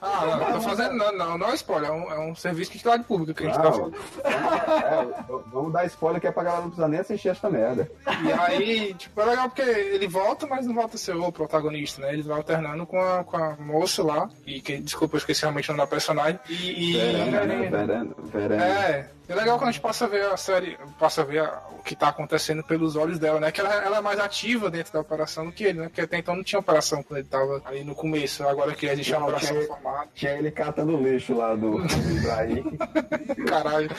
Ah, 0.00 0.36
não, 0.38 0.52
tô 0.52 0.60
fazendo. 0.60 0.94
Não, 0.94 1.12
não, 1.12 1.38
não 1.38 1.48
é 1.50 1.54
spoiler, 1.54 1.88
é 1.90 1.92
um, 1.92 2.12
é 2.12 2.18
um 2.18 2.34
serviço 2.34 2.72
de 2.72 2.78
utilidade 2.78 3.04
pública 3.04 3.32
que 3.34 3.44
a 3.44 3.46
gente 3.46 3.56
tá 3.56 3.64
Não. 3.64 3.72
fazendo. 3.72 3.96
É, 4.24 5.40
vamos 5.52 5.72
dar 5.72 5.86
spoiler 5.86 6.20
que 6.20 6.26
é 6.26 6.32
pra 6.32 6.42
galera 6.42 6.62
não 6.62 6.70
precisar 6.70 6.88
nem 6.88 7.00
assistir 7.00 7.28
esta 7.28 7.48
merda. 7.48 7.90
E 8.26 8.32
aí, 8.32 8.94
tipo, 8.94 9.20
é 9.20 9.24
legal 9.24 9.48
porque 9.48 9.62
ele 9.62 10.06
volta, 10.06 10.46
mas 10.46 10.66
não 10.66 10.74
volta 10.74 10.96
a 10.96 10.98
ser 10.98 11.16
o 11.16 11.32
protagonista, 11.32 12.02
né? 12.02 12.12
Ele 12.12 12.22
vai 12.22 12.36
alternando 12.36 12.86
com 12.86 13.00
a, 13.00 13.21
com 13.24 13.36
a 13.36 13.56
moça 13.56 14.02
lá, 14.02 14.28
e 14.46 14.60
que, 14.60 14.78
desculpa, 14.78 15.16
eu 15.16 15.18
esqueci 15.18 15.42
realmente 15.42 15.70
o 15.70 15.72
nome 15.72 15.82
da 15.82 15.86
personagem. 15.86 16.38
E. 16.48 16.94
e- 16.94 17.30
Verano, 17.30 17.46
né? 17.46 17.68
Verano, 17.70 18.16
verano. 18.32 18.62
É, 18.62 19.08
é 19.28 19.34
legal 19.34 19.58
quando 19.58 19.68
a 19.68 19.72
gente 19.72 19.80
passa 19.80 20.04
a 20.04 20.08
ver 20.08 20.24
a 20.26 20.36
série, 20.36 20.76
passa 20.98 21.22
a 21.22 21.24
ver 21.24 21.40
a- 21.40 21.62
o 21.78 21.82
que 21.82 21.96
tá 21.96 22.08
acontecendo 22.08 22.62
pelos 22.62 22.94
olhos 22.96 23.18
dela, 23.18 23.40
né? 23.40 23.50
Que 23.50 23.60
ela, 23.60 23.74
ela 23.74 23.96
é 23.98 24.00
mais 24.00 24.18
ativa 24.20 24.70
dentro 24.70 24.92
da 24.92 25.00
operação 25.00 25.46
do 25.46 25.52
que 25.52 25.64
ele, 25.64 25.80
né? 25.80 25.84
Porque 25.88 26.00
até 26.02 26.18
então 26.18 26.36
não 26.36 26.44
tinha 26.44 26.58
operação 26.60 27.02
quando 27.02 27.18
ele 27.18 27.28
tava 27.28 27.60
ali 27.64 27.82
no 27.82 27.94
começo, 27.94 28.46
agora 28.46 28.72
que 28.74 28.86
existe 28.86 29.14
a 29.14 29.18
Não, 29.18 29.26
operação 29.26 29.56
tinha- 29.56 29.66
formada. 29.66 30.08
Tinha 30.14 30.32
ele 30.32 30.50
catando 30.50 30.96
lixo 30.96 31.34
lá 31.36 31.54
do, 31.56 31.78
do 31.78 32.10
Ibrahim. 32.16 32.64
Caralho. 33.46 33.90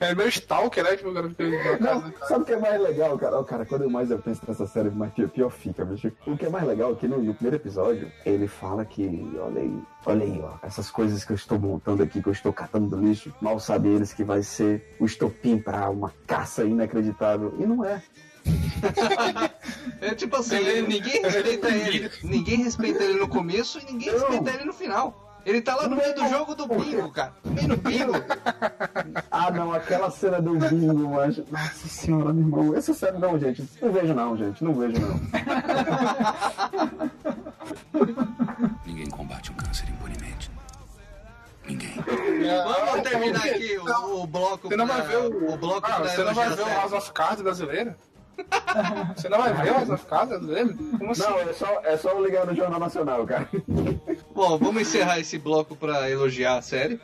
É 0.00 0.14
meio 0.14 0.28
stalker, 0.28 0.82
né? 0.84 0.96
Tipo, 0.96 1.10
o 1.10 1.14
cara 1.14 1.28
fica 1.28 1.42
ali 1.44 1.56
na 1.56 1.62
casa. 1.62 1.78
Não, 1.80 2.12
sabe 2.26 2.42
o 2.42 2.44
que 2.44 2.52
é 2.52 2.56
mais 2.56 2.80
legal, 2.80 3.18
cara? 3.18 3.38
Ó, 3.38 3.44
cara, 3.44 3.64
quando 3.66 3.88
mais 3.90 4.10
eu 4.10 4.18
penso 4.18 4.42
nessa 4.46 4.66
série, 4.66 4.90
mais 4.90 5.12
pior, 5.12 5.28
pior 5.28 5.50
fica, 5.50 5.84
bicho. 5.84 6.10
O 6.26 6.36
que 6.36 6.46
é 6.46 6.50
mais 6.50 6.66
legal 6.66 6.92
é 6.92 6.94
que 6.96 7.06
no, 7.06 7.18
no 7.22 7.34
primeiro 7.34 7.56
episódio, 7.56 8.10
ele 8.24 8.46
fala 8.48 8.67
que, 8.84 9.30
olha 9.40 9.60
aí, 9.60 9.82
olha 10.06 10.24
aí, 10.24 10.40
ó, 10.42 10.66
essas 10.66 10.90
coisas 10.90 11.24
que 11.24 11.32
eu 11.32 11.36
estou 11.36 11.58
montando 11.58 12.02
aqui, 12.02 12.22
que 12.22 12.28
eu 12.28 12.32
estou 12.32 12.52
catando 12.52 12.88
do 12.88 12.96
lixo, 13.04 13.32
mal 13.40 13.58
sabem 13.60 13.94
eles 13.94 14.12
que 14.12 14.24
vai 14.24 14.42
ser 14.42 14.96
o 15.00 15.04
estopim 15.06 15.58
pra 15.58 15.88
uma 15.90 16.12
caça 16.26 16.64
inacreditável. 16.64 17.54
E 17.58 17.66
não 17.66 17.84
é. 17.84 18.02
É 20.00 20.14
tipo 20.14 20.36
assim, 20.36 20.56
ele- 20.56 20.86
ninguém 20.86 21.22
respeita 21.22 21.68
ele. 21.68 22.10
Ninguém 22.22 22.56
respeita 22.62 23.02
ele 23.04 23.18
no 23.18 23.28
começo 23.28 23.78
e 23.80 23.84
ninguém 23.92 24.10
respeita 24.12 24.50
ele 24.50 24.64
no 24.64 24.72
final. 24.72 25.24
Ele 25.44 25.60
tá 25.60 25.74
lá 25.76 25.88
no 25.88 25.96
meio 25.96 26.14
do 26.14 26.28
jogo 26.28 26.54
do 26.54 26.66
bingo, 26.66 27.10
cara. 27.10 27.32
No 27.44 27.52
meio 27.52 27.68
do 27.68 27.76
bingo. 27.76 28.12
Ah, 29.30 29.50
não, 29.50 29.72
aquela 29.72 30.10
cena 30.10 30.40
do 30.40 30.54
bingo, 30.56 31.08
mas. 31.14 31.38
Nossa 31.50 31.88
senhora, 31.88 32.32
meu 32.32 32.44
irmão. 32.44 32.74
Essa 32.76 32.92
série 32.94 33.18
não, 33.18 33.38
gente. 33.38 33.62
Não 33.80 33.92
vejo 33.92 34.14
não, 34.14 34.36
gente. 34.36 34.64
Não 34.64 34.74
vejo 34.74 34.96
não. 35.00 35.20
Ninguém 38.86 39.08
combate 39.10 39.50
um 39.50 39.54
câncer 39.54 39.88
impunemente. 39.88 40.50
Ninguém. 41.66 41.94
Vamos 41.96 43.02
terminar 43.08 43.44
aqui 43.44 43.76
o, 43.78 44.22
o 44.22 44.26
bloco. 44.26 44.68
Você 44.68 44.76
não 44.76 44.86
vai 44.86 45.02
ver 45.02 45.16
o, 45.18 45.52
o 45.52 45.56
bloco 45.56 45.86
ah, 45.90 45.98
Você 46.00 46.24
não 46.24 46.32
vai 46.34 46.48
ver 46.48 46.62
o. 46.62 46.68
House 46.68 46.92
of 46.92 47.12
Cards 47.12 47.42
brasileiro? 47.42 47.94
Você 49.16 49.28
não 49.28 49.36
vai 49.38 49.52
ver 49.52 49.70
o 49.72 49.74
House 49.74 49.90
of 49.90 50.06
Cards 50.06 50.28
brasileiro? 50.28 50.74
Como 50.96 51.10
assim? 51.12 51.22
Não, 51.22 51.38
é 51.40 51.52
só, 51.52 51.80
é 51.84 51.96
só 51.96 52.18
ligar 52.20 52.46
no 52.46 52.54
Jornal 52.54 52.80
Nacional, 52.80 53.26
cara. 53.26 53.48
Bom, 54.34 54.56
vamos 54.56 54.80
encerrar 54.82 55.18
esse 55.18 55.36
bloco 55.38 55.74
pra 55.76 56.08
elogiar 56.08 56.56
a 56.56 56.62
série. 56.62 56.98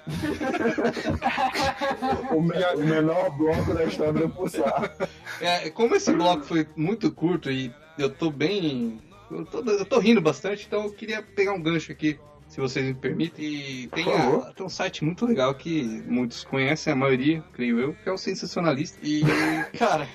O, 2.31 2.41
me- 2.41 2.65
o 2.77 2.79
menor 2.87 3.31
bloco 3.37 3.75
da 3.75 3.85
história 3.85 4.13
do 4.15 4.29
Pulsar. 4.31 4.91
É, 5.41 5.69
como 5.71 5.95
esse 5.97 6.13
bloco 6.13 6.45
foi 6.45 6.67
muito 6.77 7.11
curto 7.11 7.51
e 7.51 7.73
eu 7.99 8.09
tô 8.09 8.31
bem. 8.31 9.01
Eu 9.31 9.45
tô, 9.47 9.59
eu 9.61 9.85
tô 9.85 9.99
rindo 9.99 10.21
bastante, 10.21 10.65
então 10.67 10.85
eu 10.85 10.91
queria 10.93 11.23
pegar 11.23 11.53
um 11.53 11.61
gancho 11.63 11.91
aqui, 11.93 12.19
se 12.49 12.61
vocês 12.61 12.85
me 12.87 12.95
permitem. 12.95 13.45
E 13.45 13.87
tem, 13.89 14.05
a- 14.13 14.53
tem 14.55 14.65
um 14.65 14.69
site 14.69 15.03
muito 15.05 15.25
legal 15.27 15.55
que 15.55 15.83
muitos 16.07 16.45
conhecem, 16.45 16.93
a 16.93 16.97
maioria, 16.97 17.43
creio 17.53 17.81
eu, 17.81 17.95
que 18.03 18.09
é 18.09 18.13
o 18.13 18.19
Sensacionalista. 18.19 18.99
E, 19.03 19.23
cara, 19.79 20.07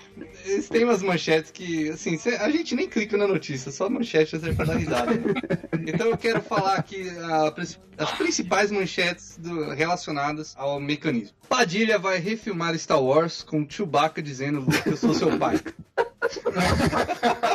eles 0.45 0.69
têm 0.69 0.83
umas 0.85 1.01
manchetes 1.01 1.51
que, 1.51 1.89
assim, 1.89 2.17
cê- 2.17 2.35
a 2.35 2.49
gente 2.49 2.75
nem 2.75 2.87
clica 2.87 3.17
na 3.17 3.27
notícia, 3.27 3.71
só 3.71 3.89
manchete 3.89 4.31
serve 4.39 4.53
pra 4.53 4.65
dar 4.65 4.75
risada. 4.75 5.11
né? 5.13 5.33
Então 5.91 6.07
eu 6.07 6.17
quero 6.17 6.41
falar 6.41 6.75
aqui 6.75 7.09
a 7.19 7.51
as 7.97 8.11
principais 8.11 8.69
manchetes 8.69 9.37
do- 9.39 9.71
relacionadas 9.71 10.53
ao 10.57 10.79
mecanismo. 10.79 11.35
Padilha 11.47 11.97
vai 11.97 12.19
refilmar 12.19 12.77
Star 12.77 13.01
Wars 13.01 13.41
com 13.41 13.65
Chewbacca 13.67 14.21
dizendo 14.21 14.59
Luke, 14.59 14.81
eu 14.85 14.95
sou 14.97 15.13
seu 15.15 15.35
pai. 15.39 15.59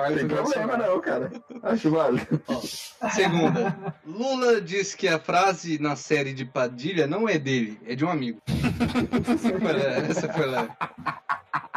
Caralho, 0.00 0.16
Tem 0.16 0.28
problema 0.28 0.76
não, 0.78 1.00
cara. 1.00 1.30
Acho 1.62 1.90
válido. 1.90 2.40
Segunda, 3.10 3.94
Lula 4.06 4.60
diz 4.60 4.94
que 4.94 5.06
a 5.06 5.18
frase 5.18 5.78
na 5.78 5.94
série 5.94 6.32
de 6.32 6.44
Padilha 6.44 7.06
não 7.06 7.28
é 7.28 7.38
dele, 7.38 7.78
é 7.86 7.94
de 7.94 8.04
um 8.04 8.10
amigo. 8.10 8.40
Essa 10.08 10.32
foi 10.32 10.46
leve. 10.46 10.70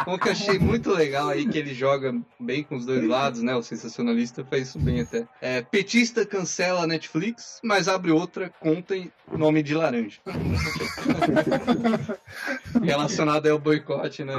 Um 0.08 0.18
que 0.18 0.28
eu 0.28 0.32
achei 0.32 0.60
muito 0.60 0.92
legal 0.92 1.30
aí, 1.30 1.48
que 1.48 1.58
ele 1.58 1.74
joga 1.74 2.14
bem 2.40 2.64
com 2.64 2.76
os 2.76 2.86
dois 2.86 3.06
lados, 3.08 3.42
né? 3.42 3.56
O 3.56 3.64
sensacionalista 3.64 4.44
faz 4.44 4.70
isso 4.70 4.80
bem 4.80 5.02
até. 5.02 5.28
É, 5.42 5.62
petista 5.62 6.26
cancela 6.26 6.84
a 6.84 6.88
Netflix, 6.88 7.60
mas 7.64 7.88
abre 7.88 8.12
outra 8.12 8.52
conta 8.60 8.96
em 8.96 9.12
nome 9.32 9.64
de 9.64 9.74
laranja. 9.74 10.20
Relacionado 12.84 13.48
ao 13.48 13.60
boicote, 13.60 14.24
né? 14.24 14.34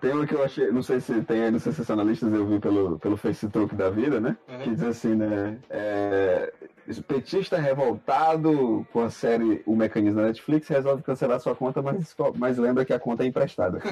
Tem 0.00 0.12
uma 0.12 0.26
que 0.26 0.34
eu 0.34 0.42
achei, 0.42 0.70
não 0.70 0.82
sei 0.82 1.00
se 1.00 1.20
tem 1.22 1.42
aí 1.42 1.50
nos 1.50 1.62
sensacionalistas, 1.62 2.32
eu 2.32 2.46
vi 2.46 2.60
pelo, 2.60 2.98
pelo 2.98 3.16
Facebook 3.16 3.74
da 3.74 3.90
vida, 3.90 4.20
né? 4.20 4.36
Que 4.62 4.70
diz 4.70 4.82
assim, 4.82 5.14
né? 5.14 5.58
é, 5.70 6.52
Esse 6.88 7.02
petista 7.02 7.58
revoltado 7.58 8.86
com 8.92 9.00
a 9.00 9.10
série 9.10 9.62
O 9.66 9.76
Mecanismo 9.76 10.20
da 10.20 10.28
Netflix 10.28 10.68
resolve 10.68 11.02
cancelar 11.02 11.38
sua 11.38 11.54
conta, 11.54 11.82
mas, 11.82 12.16
mas 12.36 12.56
lembra 12.56 12.84
que 12.84 12.94
a 12.94 12.98
conta 12.98 13.24
é 13.24 13.26
emprestada. 13.26 13.82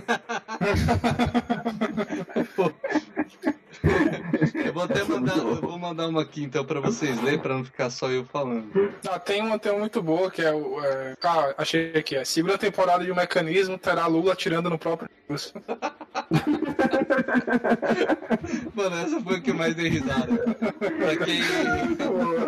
Eu 4.65 4.73
vou 4.73 4.83
até 4.85 5.05
mandar, 5.05 5.37
eu 5.37 5.61
vou 5.61 5.79
mandar 5.79 6.09
uma 6.09 6.23
aqui 6.23 6.43
então 6.43 6.65
pra 6.65 6.81
vocês 6.81 7.21
lerem, 7.23 7.39
pra 7.39 7.55
não 7.55 7.65
ficar 7.65 7.91
só 7.91 8.11
eu 8.11 8.25
falando. 8.25 8.93
Ah, 9.09 9.19
tem 9.19 9.43
uma, 9.43 9.59
tem 9.59 9.73
uma 9.73 9.81
muito 9.81 10.03
boa 10.03 10.31
que 10.31 10.41
é 10.43 10.53
o. 10.53 10.83
É... 10.83 11.15
Ah, 11.23 11.55
achei 11.59 11.93
aqui. 11.95 12.17
É. 12.17 12.25
Segunda 12.25 12.57
temporada 12.57 13.05
de 13.05 13.13
um 13.13 13.15
mecanismo 13.15 13.79
terá 13.79 14.07
Lula 14.07 14.33
atirando 14.33 14.71
no 14.71 14.79
próprio. 14.79 15.11
Mano, 18.75 18.97
essa 18.97 19.21
foi 19.21 19.39
o 19.39 19.43
que 19.43 19.53
mais 19.53 19.75
dei 19.75 19.89
risada. 19.89 20.37
Pra 20.37 21.17
quem, 21.25 21.41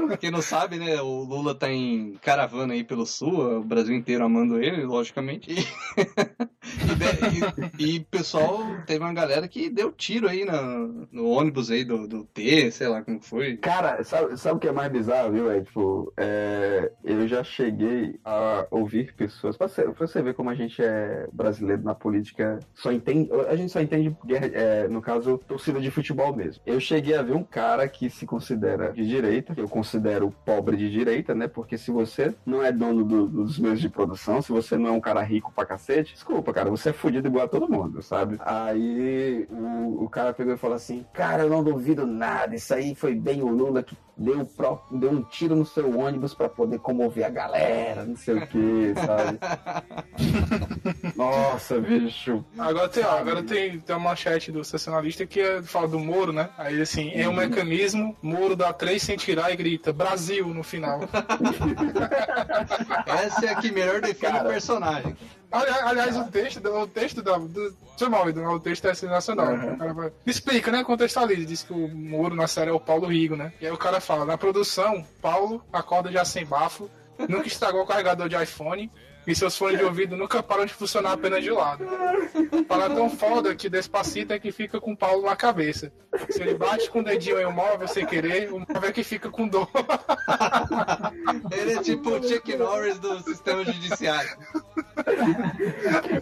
pra 0.07 0.17
quem 0.17 0.31
não 0.31 0.43
sabe, 0.43 0.79
né? 0.79 1.01
O 1.01 1.25
Lula 1.25 1.55
tá 1.55 1.71
em 1.71 2.15
caravana 2.23 2.75
aí 2.75 2.85
pelo 2.85 3.07
sul, 3.07 3.59
o 3.59 3.65
Brasil 3.65 3.95
inteiro 3.95 4.25
amando 4.25 4.63
ele, 4.63 4.85
logicamente. 4.85 5.51
E, 5.51 7.83
e, 7.83 7.97
e 7.97 8.01
pessoal, 8.01 8.65
teve 8.87 9.03
uma 9.03 9.13
galera 9.13 9.49
que 9.49 9.71
deu 9.71 9.93
tiro 9.93 10.29
aí 10.29 10.45
na, 10.45 10.63
no 11.11 11.29
ônibus 11.29 11.71
aí 11.71 11.85
do, 11.85 12.07
do 12.07 12.25
T, 12.25 12.71
sei 12.71 12.89
lá 12.89 13.03
como 13.03 13.21
foi. 13.21 13.57
Cara, 13.57 14.03
sabe, 14.05 14.37
sabe 14.37 14.57
o 14.57 14.61
que 14.61 14.69
é 14.69 14.73
mais 14.73 14.91
bizarro, 14.91 15.33
viu? 15.33 15.51
É, 15.51 15.61
tipo, 15.61 16.13
é, 16.17 16.91
eu 17.05 17.27
já 17.27 17.43
cheguei 17.43 18.19
a 18.25 18.67
ouvir 18.71 19.15
pessoas. 19.15 19.57
Pra 19.57 19.69
você, 19.69 19.83
pra 19.83 20.07
você 20.07 20.23
ver 20.23 20.35
como 20.35 20.51
a 20.51 20.55
gente 20.55 20.83
é 20.83 21.27
brasileiro 21.33 21.83
na 21.83 21.95
política, 21.95 22.59
só 22.75 22.93
entende. 22.93 23.31
A 23.49 23.57
gente 23.57 23.73
só 23.73 23.81
entende, 23.81 24.15
é, 24.55 24.89
no 24.89 25.01
caso, 25.01 25.39
torcida 25.39 25.81
de 25.81 25.91
futebol 25.91 26.35
mesmo. 26.35 26.63
Eu 26.67 26.81
cheguei 26.81 27.17
a 27.17 27.23
ver 27.23 27.35
um 27.35 27.43
cara 27.43 27.89
que 27.89 28.11
se 28.11 28.27
considera 28.27 28.93
de 28.93 29.07
direita, 29.07 29.55
que 29.55 29.61
eu 29.61 29.69
considero 29.69 30.35
pobre 30.45 30.77
de 30.77 30.91
direita, 30.91 31.35
né? 31.35 31.49
Porque 31.49 31.79
se 31.79 31.91
você 31.91 32.35
não 32.45 32.63
é 32.63 32.73
dono 32.73 33.05
do, 33.05 33.27
dos 33.27 33.59
meios 33.59 33.81
de 33.81 33.89
produção, 33.89 34.43
se 34.43 34.51
você 34.51 34.77
não 34.77 34.89
é 34.89 34.93
um 34.93 35.01
cara 35.01 35.23
rico 35.23 35.53
pra 35.55 35.67
cacete, 35.67 36.15
desculpa, 36.15 36.53
cara, 36.53 36.71
você 36.71 36.91
é 36.91 36.93
fudido 36.93 37.29
igual 37.29 37.45
a 37.45 37.49
todo 37.49 37.71
mundo, 37.71 38.03
sabe? 38.03 38.37
Aí 38.41 39.47
o, 39.51 40.05
o 40.05 40.09
cara 40.09 40.33
pegou 40.33 40.55
e 40.55 40.59
falou 40.59 40.77
assim: 40.77 41.05
Cara, 41.13 41.43
eu 41.43 41.51
não 41.51 41.63
duvido 41.63 42.07
nada, 42.07 42.55
isso 42.55 42.73
aí 42.75 42.95
foi 42.95 43.15
bem 43.15 43.43
o 43.43 43.49
Lula 43.49 43.83
que 43.83 43.97
deu, 44.19 44.45
pro, 44.45 44.81
deu 44.91 45.11
um 45.11 45.23
tiro 45.23 45.55
no 45.55 45.65
seu 45.65 45.99
ônibus 45.99 46.35
para 46.35 46.49
poder 46.49 46.79
comover 46.81 47.25
a 47.25 47.31
galera, 47.31 48.05
não 48.05 48.17
sei 48.17 48.35
o 48.35 48.47
que, 48.47 48.95
sabe? 48.95 49.39
Nossa, 51.17 51.81
bicho. 51.81 52.45
Agora 52.59 52.89
tem, 52.89 53.05
ó, 53.05 53.19
agora 53.19 53.43
tem, 53.43 53.79
tem 53.79 53.97
uma 53.97 54.11
manchete 54.11 54.51
do 54.51 54.65
sensacionalista 54.65 55.25
que 55.25 55.41
é, 55.41 55.63
fala 55.63 55.87
do 55.87 55.99
Moro, 55.99 56.33
né? 56.33 56.51
Aí 56.59 56.81
assim, 56.81 57.13
é 57.15 57.29
um 57.29 57.33
mecanismo, 57.33 58.17
Moro 58.21 58.57
dá 58.57 58.73
três 58.73 59.03
sem 59.03 59.17
tirar 59.17 59.53
e 59.53 59.57
grita 59.57 59.93
Brasil 59.93 60.49
no 60.49 60.63
final. 60.63 61.01
Essa 63.07 63.47
é 63.47 63.49
a 63.51 63.55
que 63.57 63.71
melhor 63.71 64.01
define 64.01 64.33
Cara, 64.33 64.49
o 64.49 64.53
personagem. 64.53 65.17
Aliás, 65.51 66.17
o 66.17 66.25
texto, 66.25 66.67
o 66.67 66.87
texto 66.87 67.23
da. 67.23 67.39
Do, 67.39 67.75
seu 67.97 68.11
nome, 68.11 68.33
o 68.33 68.61
texto 68.61 68.87
é 68.87 68.95
sensacional. 68.95 69.49
Uhum. 69.49 69.95
Vai, 69.95 70.13
explica, 70.27 70.71
né? 70.71 70.85
Contextualiza. 70.85 71.47
Diz 71.47 71.63
que 71.63 71.73
o 71.73 71.89
Moro 71.89 72.35
na 72.35 72.47
série 72.47 72.71
é 72.71 72.73
o 72.73 72.81
Paulo 72.81 73.07
Rigo, 73.07 73.35
né? 73.35 73.53
E 73.61 73.67
aí 73.67 73.73
o 73.73 73.79
cara 73.79 74.01
fala: 74.01 74.25
na 74.25 74.37
produção, 74.37 75.05
Paulo 75.23 75.65
acorda 75.73 76.13
já 76.13 76.25
sem 76.25 76.45
bafo, 76.45 76.91
nunca 77.29 77.49
estragou 77.49 77.83
o 77.83 77.87
carregador 77.87 78.29
de 78.29 78.41
iPhone 78.41 78.91
e 79.29 79.35
seus 79.35 79.59
fones 79.59 79.79
de 79.79 79.85
ouvido 79.85 80.17
nunca 80.17 80.43
param 80.43 80.65
de 80.65 80.73
funcionar 80.73 81.13
apenas 81.13 81.45
de 81.45 81.51
lado. 81.51 81.85
Fala 82.67 82.89
tão 82.89 83.11
foda 83.11 83.55
que 83.55 83.69
Despacito 83.69 84.33
é 84.33 84.39
que 84.39 84.51
fica 84.51 84.81
com 84.81 84.93
o 84.93 84.97
Paulo 84.97 85.27
na 85.27 85.37
cabeça. 85.37 85.93
Se 86.31 86.41
ele 86.41 86.55
bate 86.55 86.91
com 86.91 87.01
o 87.01 87.05
dedinho 87.05 87.39
em 87.39 87.45
um 87.45 87.53
móvel 87.53 87.87
sem 87.87 88.07
querer, 88.07 88.51
o 88.51 88.61
móvel 88.61 88.89
é 88.89 88.93
que 88.93 89.05
fica 89.05 89.29
com 89.31 89.47
dor. 89.47 89.69
ele 91.53 91.73
é 91.75 91.83
tipo 91.83 92.11
o 92.11 92.23
Chuck 92.27 92.57
Norris 92.57 92.99
do 92.99 93.21
sistema 93.21 93.63
judiciário. 93.67 94.35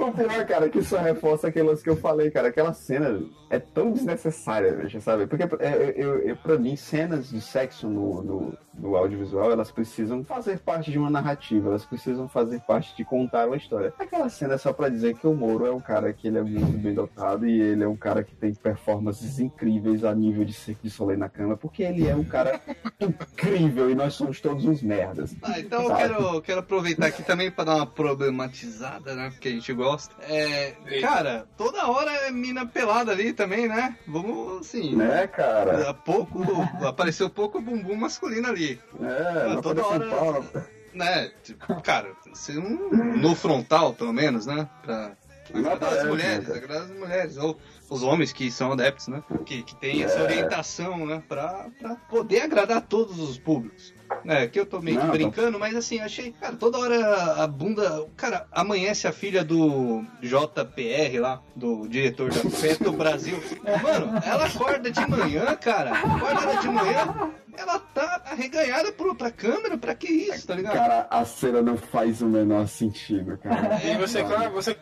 o 0.00 0.12
pior, 0.12 0.44
cara, 0.44 0.68
que 0.68 0.82
só 0.82 0.98
reforça 0.98 1.46
aquelas 1.46 1.84
que 1.84 1.90
eu 1.90 1.96
falei, 1.96 2.30
cara. 2.32 2.48
Aquela 2.48 2.72
cena 2.72 3.22
é 3.50 3.60
tão 3.60 3.92
desnecessária, 3.92 4.74
veja, 4.74 5.00
sabe? 5.00 5.28
Porque 5.28 5.44
é, 5.60 5.94
eu, 5.96 6.18
eu, 6.22 6.36
pra 6.36 6.58
mim, 6.58 6.74
cenas 6.74 7.30
de 7.30 7.40
sexo 7.40 7.88
no, 7.88 8.22
no, 8.22 8.58
no 8.74 8.96
audiovisual, 8.96 9.52
elas 9.52 9.70
precisam 9.70 10.24
fazer 10.24 10.58
parte 10.58 10.90
de 10.90 10.98
uma 10.98 11.10
narrativa, 11.10 11.68
elas 11.68 11.84
precisam 11.84 12.28
fazer 12.28 12.60
parte 12.60 12.95
de 12.96 13.04
contar 13.04 13.46
uma 13.46 13.56
história. 13.56 13.92
Aquela 13.98 14.28
cena 14.28 14.54
é 14.54 14.58
só 14.58 14.72
pra 14.72 14.88
dizer 14.88 15.16
que 15.16 15.26
o 15.26 15.34
Moro 15.34 15.66
é 15.66 15.70
um 15.70 15.80
cara 15.80 16.12
que 16.12 16.26
ele 16.26 16.38
é 16.38 16.42
muito 16.42 16.78
bem 16.78 16.94
dotado 16.94 17.46
e 17.46 17.60
ele 17.60 17.84
é 17.84 17.88
um 17.88 17.96
cara 17.96 18.24
que 18.24 18.34
tem 18.34 18.54
performances 18.54 19.38
incríveis 19.38 20.02
a 20.02 20.14
nível 20.14 20.44
de 20.44 20.52
Cirque 20.52 20.84
de 20.84 20.90
Soleil 20.90 21.18
na 21.18 21.28
cama, 21.28 21.56
porque 21.56 21.82
ele 21.82 22.08
é 22.08 22.16
um 22.16 22.24
cara 22.24 22.60
incrível 22.98 23.90
e 23.90 23.94
nós 23.94 24.14
somos 24.14 24.40
todos 24.40 24.64
uns 24.64 24.82
merdas. 24.82 25.36
Ah, 25.42 25.60
então 25.60 25.82
eu 25.82 25.94
quero, 25.94 26.42
quero 26.42 26.60
aproveitar 26.60 27.06
aqui 27.06 27.22
também 27.22 27.50
pra 27.50 27.64
dar 27.64 27.76
uma 27.76 27.86
problematizada, 27.86 29.14
né? 29.14 29.30
Porque 29.30 29.48
a 29.48 29.52
gente 29.52 29.72
gosta. 29.72 30.14
É, 30.22 30.72
cara, 31.00 31.46
toda 31.56 31.86
hora 31.88 32.10
é 32.10 32.30
mina 32.30 32.66
pelada 32.66 33.12
ali 33.12 33.32
também, 33.32 33.68
né? 33.68 33.96
Vamos 34.06 34.60
assim. 34.60 34.96
Né, 34.96 35.26
cara? 35.26 35.92
Pouco, 35.92 36.42
apareceu 36.82 37.28
pouco 37.28 37.60
bumbum 37.60 37.96
masculino 37.96 38.48
ali. 38.48 38.80
É, 39.00 39.60
toda 39.60 39.84
hora. 39.84 40.75
Né? 40.96 41.30
Tipo, 41.42 41.80
cara, 41.82 42.10
ser 42.32 42.58
um, 42.58 43.18
no 43.18 43.34
frontal, 43.34 43.92
pelo 43.92 44.14
menos, 44.14 44.46
né? 44.46 44.66
Pra 44.82 45.12
agradar 45.52 45.92
as 45.92 46.04
mulheres, 46.04 46.50
agradar 46.50 46.82
as 46.84 46.90
mulheres. 46.90 47.36
Ou 47.36 47.60
os 47.90 48.02
homens 48.02 48.32
que 48.32 48.50
são 48.50 48.72
adeptos, 48.72 49.08
né? 49.08 49.22
Que, 49.44 49.62
que 49.62 49.76
tem 49.76 50.02
essa 50.02 50.18
é. 50.18 50.22
orientação, 50.22 51.04
né? 51.04 51.22
Pra, 51.28 51.68
pra 51.78 51.96
poder 51.96 52.40
agradar 52.40 52.80
todos 52.80 53.20
os 53.20 53.38
públicos. 53.38 53.92
É, 54.28 54.46
que 54.46 54.58
eu 54.58 54.66
tô 54.66 54.80
meio 54.80 54.98
não, 54.98 55.10
brincando, 55.10 55.58
mas 55.58 55.74
assim, 55.74 56.00
achei, 56.00 56.32
cara, 56.32 56.56
toda 56.56 56.78
hora 56.78 57.42
a 57.42 57.46
bunda. 57.46 58.06
Cara, 58.16 58.46
amanhece 58.50 59.06
a 59.06 59.12
filha 59.12 59.44
do 59.44 60.04
JPR 60.20 61.20
lá, 61.20 61.42
do 61.54 61.88
diretor 61.88 62.30
da 62.30 62.50
Feto 62.50 62.92
Brasil. 62.92 63.38
Mano, 63.82 64.20
ela 64.24 64.46
acorda 64.46 64.90
de 64.90 65.08
manhã, 65.08 65.54
cara. 65.56 65.92
Acorda 65.92 66.42
ela 66.42 66.60
de 66.60 66.68
manhã, 66.68 67.32
ela 67.56 67.78
tá 67.78 68.22
arreganhada 68.26 68.92
por 68.92 69.06
outra 69.08 69.30
câmera, 69.30 69.78
pra 69.78 69.94
que 69.94 70.08
isso, 70.08 70.46
tá 70.46 70.54
ligado? 70.54 70.74
Cara, 70.74 71.06
a 71.10 71.24
cena 71.24 71.62
não 71.62 71.76
faz 71.76 72.20
o 72.22 72.26
menor 72.26 72.66
sentido, 72.68 73.38
cara. 73.38 73.80
E 73.84 73.96
você, 73.96 74.22
claro, 74.22 74.52
você 74.52 74.76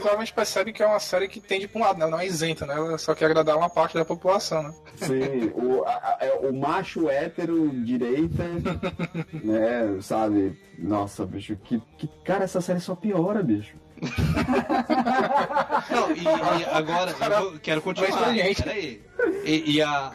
claramente 0.00 0.32
percebe 0.32 0.72
que 0.72 0.82
é 0.82 0.86
uma 0.86 0.98
série 0.98 1.28
que 1.28 1.40
tende 1.40 1.68
pra 1.68 1.80
um 1.80 1.84
lado, 1.84 1.98
né? 1.98 2.06
não 2.06 2.18
é 2.18 2.26
isenta, 2.26 2.66
né? 2.66 2.74
Ela 2.74 2.98
só 2.98 3.14
quer 3.14 3.26
agradar 3.26 3.56
uma 3.56 3.70
parte 3.70 3.94
da 3.94 4.04
população, 4.04 4.62
né? 4.62 4.74
Sim, 4.96 5.52
o, 5.54 5.84
a, 5.84 5.90
a, 5.92 6.48
o 6.48 6.52
macho 6.52 7.08
hétero 7.08 7.70
direita, 7.84 8.44
né? 9.44 9.98
Sabe? 10.00 10.58
Nossa, 10.78 11.24
bicho, 11.26 11.56
que, 11.64 11.80
que. 11.98 12.08
Cara, 12.24 12.44
essa 12.44 12.60
série 12.60 12.80
só 12.80 12.94
piora, 12.94 13.42
bicho. 13.42 13.76
Não, 15.90 16.10
e, 16.12 16.22
e 16.22 16.64
agora 16.72 17.14
eu 17.40 17.58
quero 17.60 17.82
continuar. 17.82 18.34
Peraí. 18.34 19.02
E, 19.44 19.76
e 19.76 19.82
a, 19.82 20.10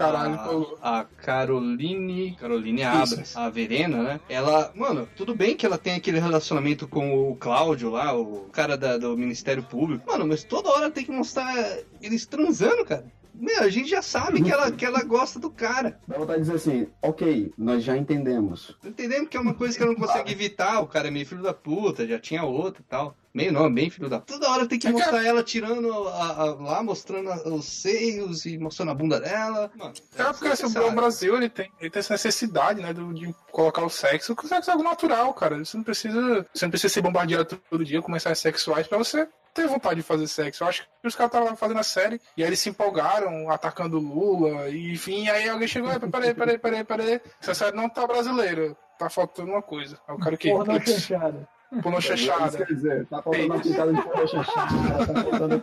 a, 0.82 1.00
a, 1.00 1.06
Caroline, 1.22 2.36
Caroline 2.40 2.84
Abras, 2.84 3.36
a 3.36 3.50
Verena, 3.50 4.02
né? 4.02 4.20
Ela, 4.30 4.72
mano, 4.76 5.08
tudo 5.16 5.36
bem 5.36 5.56
que 5.56 5.66
ela 5.66 5.78
tem 5.78 5.94
aquele 5.96 6.20
relacionamento 6.20 6.88
com 6.88 7.30
o 7.30 7.36
Cláudio 7.36 7.90
lá, 7.92 8.16
o 8.16 8.50
cara 8.52 8.78
da, 8.78 8.98
do 8.98 9.18
Ministério 9.18 9.64
Público. 9.64 10.06
Mano, 10.08 10.26
mas 10.28 10.44
toda 10.44 10.70
hora 10.70 10.90
tem 10.92 11.06
que 11.06 11.12
mostrar 11.12 11.54
eles 12.02 12.26
transando, 12.26 12.86
cara. 12.86 13.06
Meu, 13.40 13.64
a 13.64 13.70
gente 13.70 13.90
já 13.90 14.02
sabe 14.02 14.42
que 14.42 14.52
ela, 14.52 14.72
que 14.72 14.86
ela 14.86 15.04
gosta 15.04 15.40
do 15.40 15.50
cara. 15.50 16.00
Dá 16.08 16.18
vontade 16.18 16.40
de 16.40 16.52
dizer 16.52 16.56
assim, 16.56 16.88
ok, 17.02 17.54
nós 17.58 17.84
já 17.84 17.98
entendemos. 17.98 18.76
Entendemos 18.84 19.30
que 19.30 19.38
é 19.38 19.40
uma 19.40 19.54
coisa 19.54 19.76
que 19.76 19.84
ela 19.84 19.92
não 19.92 20.00
consegue 20.00 20.32
evitar, 20.32 20.80
o 20.80 20.88
cara 20.88 21.08
é 21.08 21.12
meio 21.12 21.26
filho 21.26 21.44
da 21.44 21.54
puta, 21.54 22.08
já 22.08 22.20
tinha 22.20 22.44
outra 22.44 22.82
e 22.82 22.86
tal. 22.86 23.16
Meio 23.34 23.52
não, 23.52 23.72
bem 23.72 23.90
filho 23.90 24.08
da 24.08 24.20
puta. 24.20 24.34
Toda 24.34 24.50
hora 24.50 24.66
tem 24.66 24.80
que 24.80 24.88
é 24.88 24.92
mostrar 24.92 25.20
que... 25.20 25.28
ela 25.28 25.44
tirando 25.44 25.92
a, 26.08 26.28
a, 26.28 26.46
lá, 26.56 26.82
mostrando 26.82 27.30
os 27.54 27.66
seios 27.66 28.46
e 28.46 28.58
mostrando 28.58 28.92
a 28.92 28.96
bunda 28.96 29.20
dela. 29.20 29.70
Mano, 29.76 29.94
é, 30.18 30.22
é 30.22 30.26
porque 30.26 30.48
assim, 30.48 30.78
o 30.78 30.92
Brasil 30.92 31.36
ele 31.36 31.50
tem, 31.50 31.70
ele 31.80 31.90
tem 31.90 32.00
essa 32.00 32.14
necessidade, 32.14 32.82
né, 32.82 32.94
de, 32.94 33.14
de 33.14 33.36
colocar 33.52 33.84
o 33.84 33.90
sexo. 33.90 34.34
O 34.42 34.48
sexo 34.48 34.70
é 34.70 34.74
algo 34.74 34.86
natural, 34.86 35.34
cara. 35.34 35.58
Você 35.64 35.76
não 35.76 35.84
precisa, 35.84 36.46
você 36.54 36.66
não 36.66 36.72
precisa 36.72 36.94
ser 36.94 37.02
bombardeado 37.02 37.60
todo 37.70 37.84
dia 37.84 38.02
com 38.02 38.12
mensagens 38.12 38.40
sexuais 38.40 38.88
pra 38.88 38.98
você 38.98 39.28
ter 39.56 39.68
vontade 39.68 39.96
de 39.96 40.04
fazer 40.04 40.28
sexo. 40.28 40.64
Eu 40.64 40.68
acho 40.68 40.84
que 41.02 41.08
os 41.08 41.16
caras 41.16 41.34
estavam 41.34 41.56
fazendo 41.56 41.80
a 41.80 41.84
série 41.84 42.22
e 42.36 42.44
aí 42.44 42.50
eles 42.50 42.60
se 42.60 42.70
empolgaram, 42.70 43.50
atacando 43.50 43.98
Lula, 43.98 44.70
e 44.70 44.94
enfim, 44.94 45.30
aí 45.30 45.50
alguém 45.50 45.68
chegou, 45.68 45.90
peraí, 46.12 46.34
peraí, 46.34 46.58
peraí, 46.58 46.84
peraí, 46.84 47.22
essa 47.42 47.54
série 47.54 47.76
não 47.76 47.90
tá 47.90 48.06
brasileira, 48.06 48.76
tá 49.00 49.10
faltando 49.10 49.52
uma 49.52 49.62
coisa. 49.62 49.98
Eu 50.08 50.20
quero 50.20 50.38
que. 50.38 50.50
Porra, 50.50 50.80
fechada. 50.80 51.48
Pornô 51.82 52.00
chanchada. 52.00 52.58
Quer 52.58 52.74
dizer, 52.74 53.06
tá 53.08 53.22
faltando 53.22 53.46
uma 53.48 53.60
pintada 53.60 53.94
de 53.94 54.02
pornô 54.02 54.28
chanchada, 54.28 55.08
tá 55.08 55.24
faltando 55.24 55.62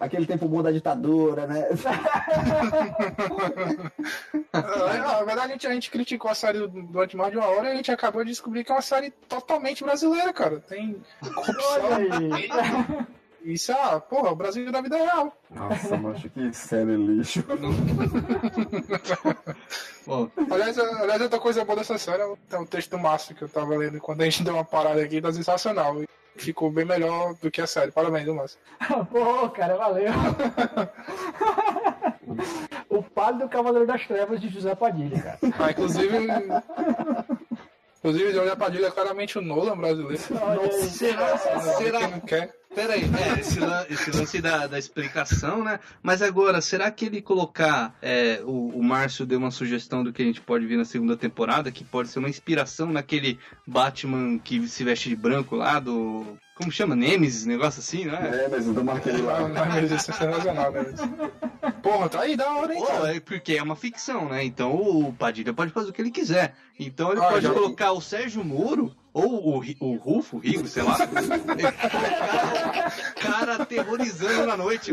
aquele 0.00 0.26
tempo 0.26 0.48
bom 0.48 0.62
da 0.62 0.70
ditadura, 0.70 1.46
né? 1.46 1.68
Na 4.52 5.22
verdade, 5.22 5.40
a 5.40 5.48
gente, 5.48 5.66
a 5.66 5.72
gente 5.72 5.90
criticou 5.90 6.30
a 6.30 6.34
série 6.34 6.66
durante 6.66 7.16
mais 7.16 7.30
de 7.30 7.38
uma 7.38 7.46
hora 7.46 7.68
e 7.68 7.72
a 7.72 7.76
gente 7.76 7.90
acabou 7.90 8.24
de 8.24 8.30
descobrir 8.30 8.64
que 8.64 8.72
é 8.72 8.74
uma 8.74 8.82
série 8.82 9.10
totalmente 9.10 9.84
brasileira, 9.84 10.32
cara. 10.32 10.60
Tem 10.60 11.00
corrupção. 11.20 11.88
Isso 13.44 13.72
é, 13.72 13.74
ah, 13.74 14.00
porra, 14.00 14.32
o 14.32 14.36
Brasil 14.36 14.72
da 14.72 14.80
vida 14.80 14.96
real. 14.96 15.36
Nossa, 15.50 15.98
macho, 15.98 16.30
que 16.30 16.50
série 16.52 16.96
lixo. 16.96 17.44
Bom, 20.06 20.30
Aliás, 20.50 20.78
aliás, 20.78 21.20
outra 21.20 21.38
coisa 21.38 21.64
boa 21.64 21.76
dessa 21.76 21.98
série 21.98 22.22
é 22.22 22.58
o 22.58 22.66
texto 22.66 22.90
do 22.90 22.98
Márcio 22.98 23.34
que 23.34 23.42
eu 23.42 23.48
tava 23.48 23.76
lendo 23.76 24.00
quando 24.00 24.22
a 24.22 24.24
gente 24.24 24.42
deu 24.42 24.54
uma 24.54 24.64
parada 24.64 25.02
aqui, 25.02 25.20
tá 25.20 25.30
sensacional. 25.32 26.02
E 26.02 26.08
ficou 26.36 26.70
bem 26.70 26.84
melhor 26.84 27.34
do 27.34 27.50
que 27.50 27.60
a 27.60 27.66
série. 27.66 27.92
Parabéns, 27.92 28.24
viu, 28.24 28.34
Márcio? 28.34 28.58
Pô, 29.10 29.48
cara, 29.50 29.76
valeu. 29.76 30.12
o 32.88 33.02
pálido 33.02 33.48
Cavaleiro 33.48 33.86
das 33.86 34.06
Trevas 34.06 34.40
de 34.40 34.48
José 34.48 34.74
Padilha, 34.74 35.20
cara. 35.20 35.38
Ah, 35.58 35.70
inclusive. 35.70 36.28
Inclusive, 38.04 38.34
José 38.34 38.54
Padilha 38.54 38.88
é 38.88 38.90
claramente 38.90 39.38
o 39.38 39.40
Nolan 39.40 39.78
brasileiro. 39.78 40.18
será? 40.90 41.38
será? 41.38 41.98
Quem 42.00 42.10
não 42.10 42.20
quer. 42.20 42.54
Peraí, 42.74 43.02
é, 43.04 43.40
esse, 43.40 43.60
lan- 43.60 43.86
esse 43.88 44.10
lance 44.10 44.42
da, 44.42 44.66
da 44.66 44.78
explicação, 44.78 45.64
né? 45.64 45.80
Mas 46.02 46.20
agora, 46.20 46.60
será 46.60 46.90
que 46.90 47.06
ele 47.06 47.22
colocar. 47.22 47.96
é, 48.02 48.42
o, 48.44 48.72
o 48.78 48.82
Márcio 48.82 49.24
deu 49.24 49.38
uma 49.38 49.50
sugestão 49.50 50.04
do 50.04 50.12
que 50.12 50.20
a 50.20 50.24
gente 50.24 50.40
pode 50.42 50.66
ver 50.66 50.76
na 50.76 50.84
segunda 50.84 51.16
temporada, 51.16 51.70
que 51.72 51.82
pode 51.84 52.08
ser 52.08 52.18
uma 52.18 52.28
inspiração 52.28 52.92
naquele 52.92 53.38
Batman 53.66 54.38
que 54.38 54.66
se 54.68 54.84
veste 54.84 55.08
de 55.08 55.16
branco 55.16 55.56
lá 55.56 55.78
do. 55.80 56.36
Como 56.56 56.70
chama? 56.70 56.94
Nemesis, 56.94 57.46
negócio 57.46 57.80
assim, 57.80 58.04
não 58.04 58.14
é? 58.14 58.44
É, 58.44 58.48
mas 58.48 58.64
eu 58.66 58.84
marquei 58.84 59.16
lá. 59.18 59.40
Isso 59.82 59.94
é 59.94 59.98
sensacional, 59.98 60.70
né? 60.70 60.84
Porra, 61.82 62.08
tá 62.08 62.20
aí, 62.20 62.36
da 62.36 62.48
hora, 62.52 62.72
hein? 62.74 62.80
Pô, 62.80 63.06
é 63.06 63.18
porque 63.20 63.54
é 63.54 63.62
uma 63.62 63.74
ficção, 63.74 64.28
né? 64.28 64.44
Então 64.44 64.72
o 64.72 65.12
Padilha 65.12 65.52
pode 65.52 65.72
fazer 65.72 65.90
o 65.90 65.92
que 65.92 66.00
ele 66.00 66.12
quiser. 66.12 66.54
Então 66.78 67.10
ele 67.10 67.20
Ah, 67.20 67.24
pode 67.28 67.44
já- 67.46 67.52
colocar 67.52 67.92
o 67.92 68.00
Sérgio 68.00 68.44
Moro 68.44 68.94
ou 69.12 69.58
o, 69.58 69.62
o 69.80 69.96
Rufo, 69.96 70.36
o 70.36 70.40
Rigo, 70.40 70.66
sei 70.68 70.84
lá. 70.84 70.96
cara 73.16 73.56
aterrorizando 73.62 74.46
na 74.46 74.56
noite. 74.56 74.92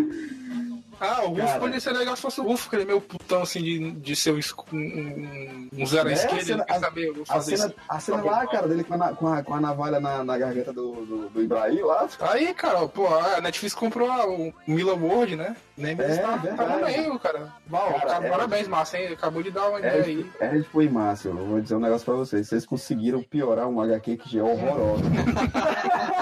Ah, 1.02 1.26
o 1.26 1.36
Cara. 1.36 1.60
poderia 1.60 1.80
ser 1.82 1.91
legal 1.94 2.15
se 2.15 2.22
fosse 2.22 2.40
o 2.40 2.44
Rufo, 2.44 2.69
que 2.69 2.76
ele 2.76 2.84
é 2.84 2.86
meio 2.86 3.02
putão 3.02 3.41
assim 3.41 3.61
de, 3.61 3.91
de 3.91 4.15
ser 4.15 4.32
um, 4.32 4.40
um, 4.72 5.69
um- 5.73 5.86
zero 5.86 6.07
à 6.07 6.11
É, 6.11 6.14
esquerda, 6.14 6.41
a 6.41 6.45
cena- 6.45 6.80
saber, 6.80 7.11
A 7.22 7.26
fazer 7.34 7.57
cena, 7.57 7.73
a 7.90 7.99
cena 7.99 8.22
lá, 8.23 8.45
cara, 8.48 8.68
dele 8.68 8.84
com 8.84 8.94
a, 8.94 9.10
com 9.15 9.28
a, 9.28 9.44
com 9.44 9.53
a 9.56 9.60
navalha 9.60 9.99
na, 9.99 10.23
na 10.23 10.38
garganta 10.38 10.72
do, 10.72 10.91
do, 11.06 11.30
do 11.30 11.41
Ibrahim 11.44 11.82
lá. 11.82 12.07
Tá 12.07 12.34
aí, 12.34 12.53
cara, 12.53 12.88
pô, 12.88 13.07
a 13.07 13.41
Netflix 13.41 13.73
comprou 13.73 14.10
a- 14.11 14.28
o 14.28 14.53
Mila 14.68 14.94
Word, 14.94 15.36
né? 15.36 15.56
Nem 15.76 15.94
É, 15.99 16.18
tá, 16.18 16.38
tá 16.38 16.65
no 16.78 16.86
meio, 16.86 17.18
cara. 17.19 17.52
Bom, 17.65 17.78
Cara, 17.80 17.99
cara, 18.02 18.26
é- 18.28 18.30
parabéns, 18.30 18.68
Márcio, 18.68 18.99
hein? 18.99 19.07
Acabou 19.14 19.41
de 19.41 19.49
dar 19.49 19.69
uma 19.69 19.80
ideia 19.80 19.94
É, 20.02 20.03
aí. 20.06 20.23
tipo, 20.23 20.44
é 20.44 20.60
tipo, 20.61 20.82
e 20.84 20.90
Márcio, 20.90 21.32
eu 21.32 21.45
vou 21.48 21.60
dizer 21.61 21.76
um 21.76 21.80
negócio 21.80 22.06
pra 22.06 22.14
vocês. 22.14 22.48
Vocês 22.48 22.65
conseguiram 22.65 23.23
piorar 23.23 23.68
um 23.68 23.82
HQ 23.82 24.18
que 24.18 24.32
já 24.32 24.41
é 24.41 24.44
horroroso. 24.44 25.02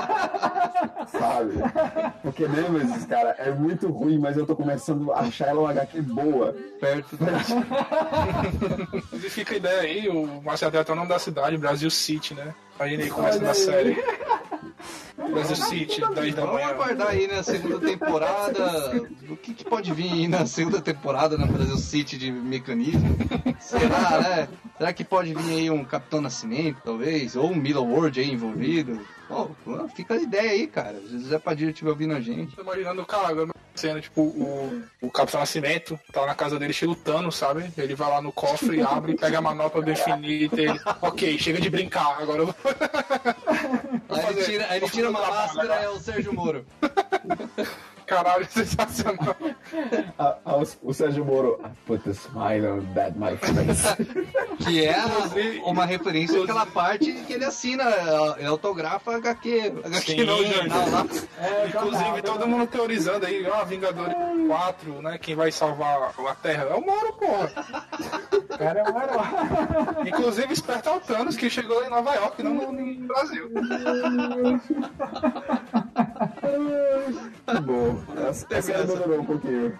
Sabe? 1.12 1.54
Porque 2.22 2.48
Nemesis, 2.48 3.06
cara, 3.06 3.36
é 3.40 3.52
muito 3.52 3.88
ruim, 3.90 4.18
mas 4.18 4.38
eu 4.38 4.46
tô 4.46 4.56
começando 4.56 5.12
a 5.12 5.20
achar 5.22 5.48
ela 5.48 5.62
uma 5.62 5.72
HQ 5.72 6.02
boa. 6.02 6.56
Perto 6.80 7.18
da... 7.18 7.32
Inclusive 8.98 9.30
fica 9.30 9.54
a 9.54 9.58
ideia 9.58 9.82
aí, 9.82 10.10
o 10.10 10.42
Márcio 10.44 10.68
até 10.68 10.92
o 10.92 10.96
nome 10.96 11.10
da 11.10 11.20
cidade, 11.20 11.58
Brasil 11.58 11.90
City, 11.90 12.34
né? 12.34 12.54
Aí 12.80 13.10
começando 13.10 13.42
Olha 13.42 13.50
a 13.50 13.52
aí. 13.52 13.56
série. 13.58 14.04
Brasil 15.32 15.56
City, 15.56 16.02
10 16.16 16.36
da 16.36 16.42
Vamos 16.42 16.56
manhã. 16.56 16.68
aguardar 16.70 17.08
aí 17.10 17.28
na 17.28 17.44
segunda 17.44 17.80
temporada. 17.80 19.04
O 19.30 19.36
que, 19.36 19.54
que 19.54 19.66
pode 19.66 19.92
vir 19.94 20.12
aí 20.12 20.28
na 20.28 20.46
segunda 20.46 20.82
temporada 20.82 21.38
na 21.38 21.46
Brasil 21.46 21.78
City 21.78 22.18
de 22.18 22.32
mecanismo? 22.32 23.16
Será, 23.60 24.22
né? 24.22 24.48
Será 24.78 24.94
que 24.94 25.04
pode 25.04 25.34
vir 25.34 25.54
aí 25.60 25.70
um 25.70 25.84
Capitão 25.84 26.22
Nascimento, 26.22 26.78
talvez? 26.84 27.36
Ou 27.36 27.52
um 27.52 27.56
Mila 27.56 27.82
Ward 27.82 28.20
aí 28.20 28.32
envolvido? 28.32 29.00
Pô, 29.30 29.48
fica 29.96 30.16
a 30.16 30.18
ideia 30.18 30.52
aí, 30.52 30.66
cara. 30.66 31.00
Se 31.08 31.16
o 31.16 31.20
Zé 31.20 31.38
Padilha 31.38 31.70
estiver 31.70 31.92
ouvindo 31.92 32.16
a 32.16 32.20
gente. 32.20 32.56
Tô 32.56 32.64
imaginando 32.64 33.04
o 33.04 33.06
cara 33.06 33.28
agora 33.28 33.52
sendo 33.76 34.02
tipo 34.02 34.22
o, 34.22 34.84
o 35.02 35.12
Capitão 35.12 35.40
Nascimento, 35.40 35.98
tá 36.12 36.26
na 36.26 36.36
casa 36.36 36.60
dele 36.60 36.72
estilo 36.72 36.96
Thanos, 36.96 37.38
sabe? 37.38 37.72
Ele 37.78 37.96
vai 37.96 38.10
lá 38.10 38.22
no 38.22 38.32
cofre, 38.32 38.82
abre, 38.82 39.16
pega 39.16 39.38
a 39.38 39.42
manopla 39.42 39.84
e 40.24 40.50
ele. 40.52 40.82
Ok, 41.02 41.38
chega 41.38 41.62
de 41.62 41.70
brincar, 41.70 42.20
agora 42.20 42.40
eu 42.40 42.46
vou. 42.48 42.56
Aí 44.10 44.26
ele 44.36 44.44
tira, 44.44 44.68
aí 44.70 44.78
ele 44.80 44.90
tira 44.90 45.10
uma 45.10 45.22
máscara, 45.22 45.76
é 45.76 45.90
o 45.90 46.00
Sérgio 46.00 46.34
Moro. 46.34 46.66
Caralho, 48.10 48.46
sensacional. 48.50 49.36
A- 50.18 50.38
a- 50.46 50.58
o- 50.58 50.68
o 50.90 50.94
Sérgio 50.94 51.24
Moro, 51.24 51.60
I 51.64 51.70
put 51.86 52.10
a 52.10 52.14
smile 52.14 52.68
on 52.68 52.82
that 52.96 53.18
my 53.18 53.38
face. 53.38 53.96
Que 54.60 54.86
é 54.86 54.94
uma 55.64 55.86
referência 55.86 56.44
àquela 56.44 56.66
parte 56.66 57.14
que 57.26 57.32
ele 57.32 57.46
assina, 57.46 57.84
é, 58.38 58.46
autografa 58.46 59.16
HQ. 59.16 59.74
HQ 59.86 60.02
Sim. 60.12 60.26
não, 60.26 60.44
jornal 60.44 60.90
lá. 60.90 61.06
Inclusive, 61.66 62.22
todo 62.24 62.46
mundo 62.46 62.68
teorizando 62.68 63.26
aí, 63.26 63.48
ó, 63.48 63.64
Vingadores 63.64 64.14
4, 64.48 65.02
né? 65.02 65.18
Quem 65.18 65.34
vai 65.34 65.50
salvar 65.52 66.12
a 66.28 66.36
Terra 66.36 66.66
é 66.72 66.74
o 66.74 66.82
Moro, 66.82 67.14
porra. 67.14 67.50
Cara, 68.58 68.80
é 68.82 68.84
um 68.84 69.02
herói. 69.02 70.10
Inclusive, 70.10 70.52
esperta 70.52 70.92
o 70.92 71.00
Thanos, 71.00 71.38
que 71.38 71.50
chegou 71.50 71.82
em 71.86 71.90
Nova 71.90 72.14
York, 72.16 72.44
não 72.44 72.54
no, 72.54 72.72
no 72.74 73.08
Brasil. 73.08 73.50
Bom, 77.70 78.02
essa, 78.28 78.48
essa 78.50 78.84
demorou 78.84 79.22
um 79.22 79.26
pouquinho. 79.26 79.78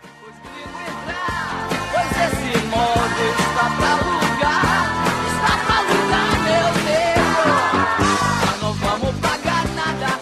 Pois 1.92 2.12
esse 2.12 2.68
modo 2.68 3.22
está 3.40 3.66
pra 3.78 3.96
lugar, 3.96 4.78
está 5.26 5.54
pra 5.66 5.82
lugar, 5.82 6.32
meu 6.46 6.68
Deus. 6.86 7.34
Nós 8.46 8.62
não 8.62 8.74
vamos 8.74 9.16
pagar 9.20 9.66
nada. 9.70 10.20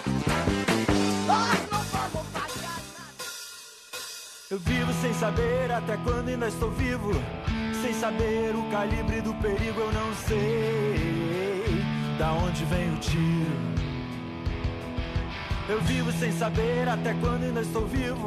Nós 1.26 1.60
não 1.70 1.82
vamos 1.82 2.26
pagar 2.32 2.80
Eu 4.50 4.58
vivo 4.60 4.90
sem 5.02 5.12
saber 5.12 5.70
até 5.70 5.98
quando 5.98 6.28
ainda 6.30 6.48
estou 6.48 6.70
vivo. 6.70 7.10
Sem 7.82 7.92
saber 7.92 8.56
o 8.56 8.62
calibre 8.70 9.20
do 9.20 9.34
perigo, 9.34 9.78
eu 9.78 9.92
não 9.92 10.14
sei 10.26 11.84
da 12.18 12.32
onde 12.32 12.64
vem 12.64 12.94
o 12.94 12.96
tiro. 12.96 13.77
Eu 15.68 15.82
vivo 15.82 16.10
sem 16.12 16.32
saber 16.32 16.88
até 16.88 17.12
quando 17.20 17.42
ainda 17.42 17.60
estou 17.60 17.86
vivo. 17.86 18.26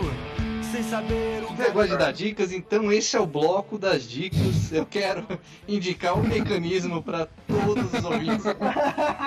Sem 0.71 0.83
saber 0.83 1.43
o 1.43 1.47
Você 1.47 1.71
gosta 1.71 1.91
de 1.93 1.97
dar 1.97 2.13
dicas? 2.13 2.51
Então 2.51 2.91
esse 2.91 3.17
é 3.17 3.19
o 3.19 3.25
bloco 3.25 3.79
das 3.79 4.03
dicas. 4.07 4.71
Eu 4.71 4.85
quero 4.85 5.25
indicar 5.67 6.15
um 6.15 6.21
mecanismo 6.21 7.01
para 7.01 7.27
todos 7.47 7.91
os 7.91 8.05
ouvintes. 8.05 8.45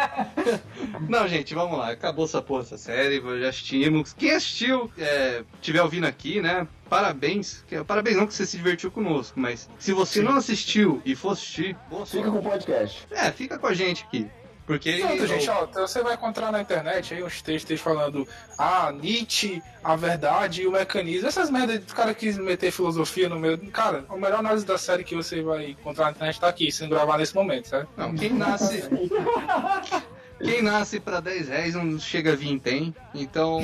Não, 1.09 1.27
gente, 1.27 1.57
vamos 1.57 1.77
lá. 1.77 1.91
Acabou 1.91 2.24
essa 2.24 2.41
porra, 2.41 2.62
essa 2.62 2.78
série. 2.78 3.20
Já 3.41 3.49
assistimos. 3.49 4.12
Quem 4.12 4.31
assistiu, 4.31 4.89
é, 4.97 5.43
tiver 5.61 5.82
ouvindo 5.82 6.07
aqui, 6.07 6.41
né? 6.41 6.69
Parabéns. 6.89 7.65
Parabéns 7.85 8.16
não 8.16 8.28
que 8.28 8.35
você 8.35 8.47
se 8.47 8.57
divertiu 8.57 8.93
conosco, 8.93 9.41
mas 9.41 9.69
se 9.77 9.93
você 9.93 10.23
não 10.23 10.36
assistiu 10.36 11.03
e 11.05 11.16
for 11.16 11.31
assistir, 11.31 11.77
boa 11.91 12.07
Fica 12.07 12.31
com 12.31 12.39
o 12.39 12.43
podcast. 12.43 13.09
É, 13.11 13.32
fica 13.32 13.59
com 13.59 13.66
a 13.66 13.74
gente 13.74 14.05
aqui. 14.05 14.31
Porque 14.66 14.99
Pronto, 14.99 15.27
gente, 15.27 15.51
ó, 15.51 15.65
então 15.65 15.86
você 15.86 16.03
vai 16.03 16.15
encontrar 16.15 16.51
na 16.51 16.61
internet 16.61 17.12
aí 17.12 17.23
uns 17.23 17.43
textos 17.43 17.81
falando 17.81 18.27
ah, 18.57 18.91
Nietzsche, 18.93 19.62
a 19.82 19.95
verdade 19.95 20.62
e 20.62 20.66
o 20.66 20.73
mecanismo. 20.73 21.28
Essas 21.28 21.51
merdas 21.51 21.81
do 21.81 21.95
cara 21.95 22.15
quis 22.15 22.39
meter 22.39 22.70
filosofia 22.70 23.28
no 23.28 23.39
meio. 23.39 23.59
Cara, 23.70 24.05
a 24.09 24.16
melhor 24.16 24.39
análise 24.39 24.65
da 24.65 24.78
série 24.78 25.05
que 25.05 25.15
você 25.15 25.43
vai 25.43 25.70
encontrar 25.70 26.07
na 26.07 26.11
internet 26.12 26.41
tá 26.41 26.49
aqui, 26.49 26.73
sendo 26.73 26.91
gravado 26.95 27.19
nesse 27.19 27.35
momento, 27.35 27.69
certo? 27.69 27.89
Não, 27.97 28.15
quem 28.15 28.32
nasce. 28.32 28.85
Quem 30.43 30.62
nasce 30.62 30.99
pra 30.99 31.20
10 31.20 31.49
reais 31.49 31.74
não 31.74 31.99
chega 31.99 32.32
a 32.32 32.36
vintém. 32.36 32.95
Então. 33.15 33.61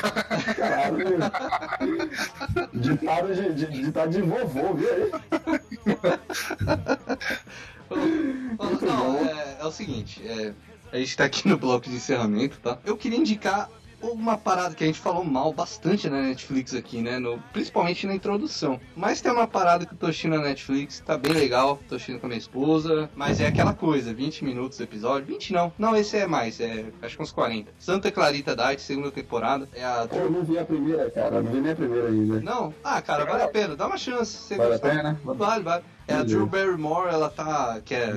Caralho. 0.56 1.18
Ditado 2.72 3.34
de, 3.34 3.52
de, 3.52 3.66
ditado 3.66 4.10
de 4.10 4.22
vovô, 4.22 4.74
viu 4.74 4.88
aí? 4.94 5.10
Não, 7.90 9.16
é, 9.18 9.56
é 9.60 9.64
o 9.64 9.70
seguinte, 9.72 10.22
é, 10.26 10.52
a 10.92 10.98
gente 10.98 11.16
tá 11.16 11.24
aqui 11.24 11.48
no 11.48 11.56
bloco 11.56 11.88
de 11.88 11.96
encerramento, 11.96 12.58
tá? 12.60 12.78
Eu 12.84 12.96
queria 12.96 13.18
indicar 13.18 13.68
uma 14.00 14.36
parada 14.36 14.74
que 14.74 14.84
a 14.84 14.86
gente 14.86 15.00
falou 15.00 15.24
mal 15.24 15.50
bastante 15.50 16.10
na 16.10 16.20
Netflix 16.20 16.74
aqui, 16.74 17.00
né? 17.00 17.18
No, 17.18 17.38
principalmente 17.54 18.06
na 18.06 18.14
introdução. 18.14 18.78
Mas 18.94 19.22
tem 19.22 19.32
uma 19.32 19.46
parada 19.46 19.86
que 19.86 19.94
eu 19.94 19.98
tô 19.98 20.06
assistindo 20.06 20.36
na 20.36 20.42
Netflix, 20.42 21.00
tá 21.00 21.16
bem 21.16 21.32
legal, 21.32 21.80
tô 21.88 21.94
assistindo 21.94 22.20
com 22.20 22.26
a 22.26 22.28
minha 22.28 22.38
esposa, 22.38 23.08
mas 23.16 23.40
é 23.40 23.46
aquela 23.46 23.72
coisa, 23.72 24.12
20 24.12 24.44
minutos 24.44 24.78
o 24.78 24.82
episódio. 24.82 25.26
20 25.26 25.54
não, 25.54 25.72
não, 25.78 25.96
esse 25.96 26.18
é 26.18 26.26
mais, 26.26 26.60
é 26.60 26.84
acho 27.00 27.16
que 27.16 27.22
uns 27.22 27.32
40. 27.32 27.72
Santa 27.78 28.12
Clarita 28.12 28.54
Diet, 28.54 28.82
segunda 28.82 29.10
temporada. 29.10 29.66
É 29.72 29.82
a 29.82 30.06
Eu 30.12 30.30
não 30.30 30.44
vi 30.44 30.58
a 30.58 30.64
primeira, 30.66 31.10
cara. 31.10 31.40
Não 31.40 31.50
vi 31.50 31.60
nem 31.60 31.72
a 31.72 31.76
primeira 31.76 32.08
ainda. 32.08 32.40
não? 32.40 32.74
Ah, 32.84 33.00
cara, 33.00 33.24
vale 33.24 33.42
a 33.42 33.48
pena. 33.48 33.74
Dá 33.74 33.86
uma 33.86 33.96
chance. 33.96 34.32
se 34.32 34.48
Você 34.48 34.56
Vale 34.56 34.68
a 34.68 34.72
gostar. 34.72 34.90
pena? 34.90 35.20
Vale, 35.24 35.62
vale. 35.62 35.84
É 36.06 36.14
a. 36.14 36.22
Drew 36.22 36.46
Barrymore, 36.46 37.08
ela 37.08 37.30
tá. 37.30 37.80
Que 37.84 37.94
é. 37.94 38.12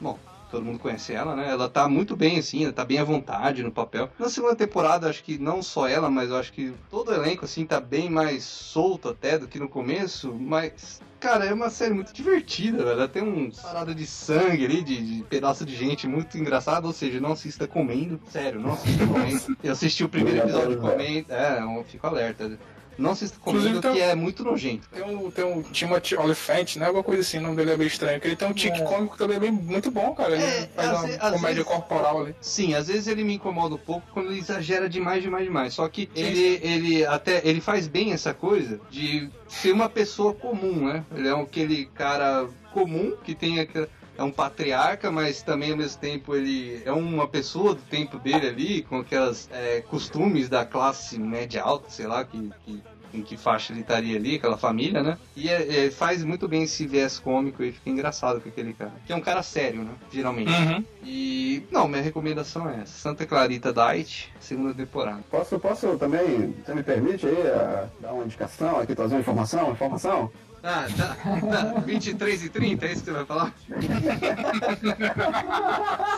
Bom, 0.00 0.18
todo 0.50 0.64
mundo 0.64 0.78
conhece 0.78 1.12
ela, 1.12 1.34
né? 1.36 1.50
Ela 1.50 1.68
tá 1.68 1.88
muito 1.88 2.16
bem, 2.16 2.38
assim, 2.38 2.64
ela 2.64 2.72
tá 2.72 2.84
bem 2.84 2.98
à 2.98 3.04
vontade 3.04 3.62
no 3.62 3.70
papel. 3.70 4.10
Na 4.18 4.28
segunda 4.28 4.54
temporada, 4.54 5.08
acho 5.08 5.22
que 5.22 5.38
não 5.38 5.62
só 5.62 5.88
ela, 5.88 6.10
mas 6.10 6.30
eu 6.30 6.36
acho 6.36 6.52
que 6.52 6.72
todo 6.90 7.10
o 7.10 7.14
elenco, 7.14 7.44
assim, 7.44 7.64
tá 7.64 7.80
bem 7.80 8.08
mais 8.10 8.44
solto 8.44 9.08
até 9.08 9.38
do 9.38 9.48
que 9.48 9.58
no 9.58 9.68
começo, 9.68 10.34
mas 10.34 11.00
Cara, 11.20 11.44
é 11.46 11.52
uma 11.52 11.68
série 11.68 11.94
muito 11.94 12.12
divertida, 12.12 12.78
velho. 12.78 12.90
Ela 12.90 13.08
tem 13.08 13.22
um 13.22 13.50
parada 13.50 13.92
de 13.92 14.06
sangue 14.06 14.64
ali, 14.64 14.82
de, 14.82 15.16
de 15.16 15.22
pedaço 15.24 15.64
de 15.64 15.74
gente 15.74 16.06
muito 16.06 16.38
engraçado. 16.38 16.84
Ou 16.84 16.92
seja, 16.92 17.20
não 17.20 17.32
assista 17.32 17.66
comendo. 17.66 18.20
Sério, 18.30 18.60
não 18.60 18.74
assista 18.74 19.04
comendo. 19.04 19.56
Eu 19.62 19.72
assisti 19.72 20.04
o 20.04 20.08
primeiro 20.08 20.38
episódio 20.38 20.78
comendo. 20.78 21.32
É, 21.32 21.60
eu 21.60 21.84
fico 21.84 22.06
alerta. 22.06 22.56
Não 22.98 23.10
assista 23.12 23.38
comendo, 23.40 23.68
Inclusive, 23.68 23.94
que 23.94 24.00
é 24.02 24.14
muito 24.14 24.42
nojento. 24.42 24.88
Tem 24.92 25.02
um, 25.04 25.30
tem 25.30 25.44
um 25.44 25.62
Timothy 25.62 26.16
Oliphant, 26.16 26.76
né? 26.76 26.86
Alguma 26.86 27.04
coisa 27.04 27.20
assim, 27.22 27.38
o 27.38 27.42
nome 27.42 27.54
dele 27.56 27.70
é 27.70 27.76
meio 27.76 27.86
estranho. 27.86 28.20
Que 28.20 28.26
ele 28.26 28.36
tem 28.36 28.48
um 28.48 28.52
tique 28.52 28.82
cômico 28.82 29.16
também 29.16 29.38
bem, 29.38 29.52
muito 29.52 29.90
bom, 29.90 30.12
cara. 30.14 30.34
Ele 30.34 30.68
faz 30.74 30.88
É, 30.88 31.16
às 31.16 31.32
uma 31.32 31.38
comédia 31.38 31.64
corporal 31.64 32.22
ali. 32.22 32.34
Sim, 32.40 32.74
às 32.74 32.88
vezes 32.88 33.06
ele 33.06 33.22
me 33.22 33.34
incomoda 33.34 33.76
um 33.76 33.78
pouco 33.78 34.04
quando 34.12 34.30
ele 34.30 34.40
exagera 34.40 34.88
demais, 34.88 35.22
demais, 35.22 35.44
demais. 35.44 35.74
Só 35.74 35.88
que 35.88 36.10
ele, 36.14 36.58
ele 36.62 37.06
até 37.06 37.40
ele 37.44 37.60
faz 37.60 37.86
bem 37.86 38.12
essa 38.12 38.34
coisa 38.34 38.80
de 38.90 39.30
ser 39.46 39.70
uma 39.72 39.88
pessoa 39.88 40.34
comum, 40.34 40.88
né? 40.88 41.04
Ele 41.14 41.28
é 41.28 41.32
aquele 41.32 41.86
cara 41.86 42.48
comum 42.72 43.14
que 43.24 43.34
tem 43.34 43.60
aquela- 43.60 43.88
é 44.18 44.22
um 44.22 44.30
patriarca, 44.32 45.10
mas 45.10 45.42
também 45.42 45.70
ao 45.70 45.76
mesmo 45.76 46.00
tempo 46.00 46.34
ele 46.34 46.82
é 46.84 46.92
uma 46.92 47.26
pessoa 47.28 47.74
do 47.74 47.80
tempo 47.82 48.18
dele 48.18 48.48
ali, 48.48 48.82
com 48.82 48.98
aquelas 48.98 49.48
é, 49.52 49.80
costumes 49.80 50.48
da 50.48 50.64
classe 50.66 51.18
média 51.18 51.62
alta, 51.62 51.88
sei 51.88 52.06
lá, 52.06 52.24
que, 52.24 52.50
que 52.66 52.82
em 53.14 53.22
que 53.22 53.38
faixa 53.38 53.72
ele 53.72 53.80
estaria 53.80 54.16
ali, 54.18 54.34
aquela 54.36 54.58
família, 54.58 55.02
né? 55.02 55.16
E 55.34 55.48
é- 55.48 55.86
é, 55.86 55.90
faz 55.90 56.22
muito 56.22 56.46
bem 56.46 56.64
esse 56.64 56.86
viés 56.86 57.18
cômico 57.18 57.62
e 57.62 57.72
fica 57.72 57.88
engraçado 57.88 58.38
com 58.38 58.50
aquele 58.50 58.74
cara. 58.74 58.92
Que 59.06 59.12
é 59.14 59.16
um 59.16 59.20
cara 59.22 59.42
sério, 59.42 59.82
né? 59.82 59.92
Geralmente. 60.12 60.50
Uhum. 60.52 60.84
E. 61.02 61.62
Não, 61.70 61.88
minha 61.88 62.02
recomendação 62.02 62.68
é 62.68 62.82
essa. 62.82 62.98
Santa 62.98 63.24
Clarita 63.24 63.72
Diet, 63.72 64.30
segunda 64.38 64.74
temporada. 64.74 65.20
Posso, 65.30 65.58
posso 65.58 65.96
também, 65.96 66.54
você 66.62 66.74
me 66.74 66.82
permite 66.82 67.26
aí 67.26 67.46
ah, 67.46 67.88
dar 67.98 68.12
uma 68.12 68.24
indicação 68.24 68.78
aqui, 68.78 68.94
trazer 68.94 69.14
uma 69.14 69.20
informação? 69.22 69.72
Informação? 69.72 70.30
Ah, 70.62 70.86
tá. 70.96 71.16
tá. 71.74 71.80
23 71.80 72.44
e 72.44 72.48
30, 72.48 72.86
é 72.86 72.92
isso 72.92 73.04
que 73.04 73.10
você 73.10 73.16
vai 73.16 73.24
falar? 73.24 73.52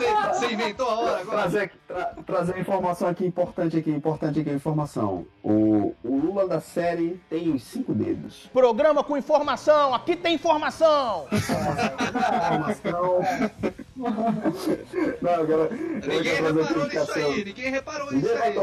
Você, 0.00 0.14
você 0.28 0.52
inventou 0.54 0.88
a 0.88 0.94
hora 0.98 1.20
agora? 1.20 1.38
Trazer, 1.42 1.70
tra- 1.86 2.14
trazer 2.26 2.58
informação 2.58 3.08
aqui 3.08 3.26
importante 3.26 3.76
aqui, 3.76 3.90
importante 3.90 4.40
aqui, 4.40 4.50
informação. 4.50 5.26
O, 5.42 5.94
o 6.02 6.16
Lula 6.16 6.48
da 6.48 6.60
série 6.60 7.20
tem 7.28 7.58
cinco 7.58 7.92
dedos. 7.92 8.48
Programa 8.52 9.04
com 9.04 9.16
informação, 9.16 9.94
aqui 9.94 10.16
tem 10.16 10.34
informação. 10.34 11.26
Informação. 11.32 13.20
Não, 15.20 15.34
agora. 15.34 15.70
Ninguém 15.70 16.42
reparou 16.42 16.86
nisso 16.86 17.12
aí, 17.12 17.44
ninguém 17.44 17.70
reparou 17.70 18.12
nisso 18.12 18.28
aí. 18.42 18.56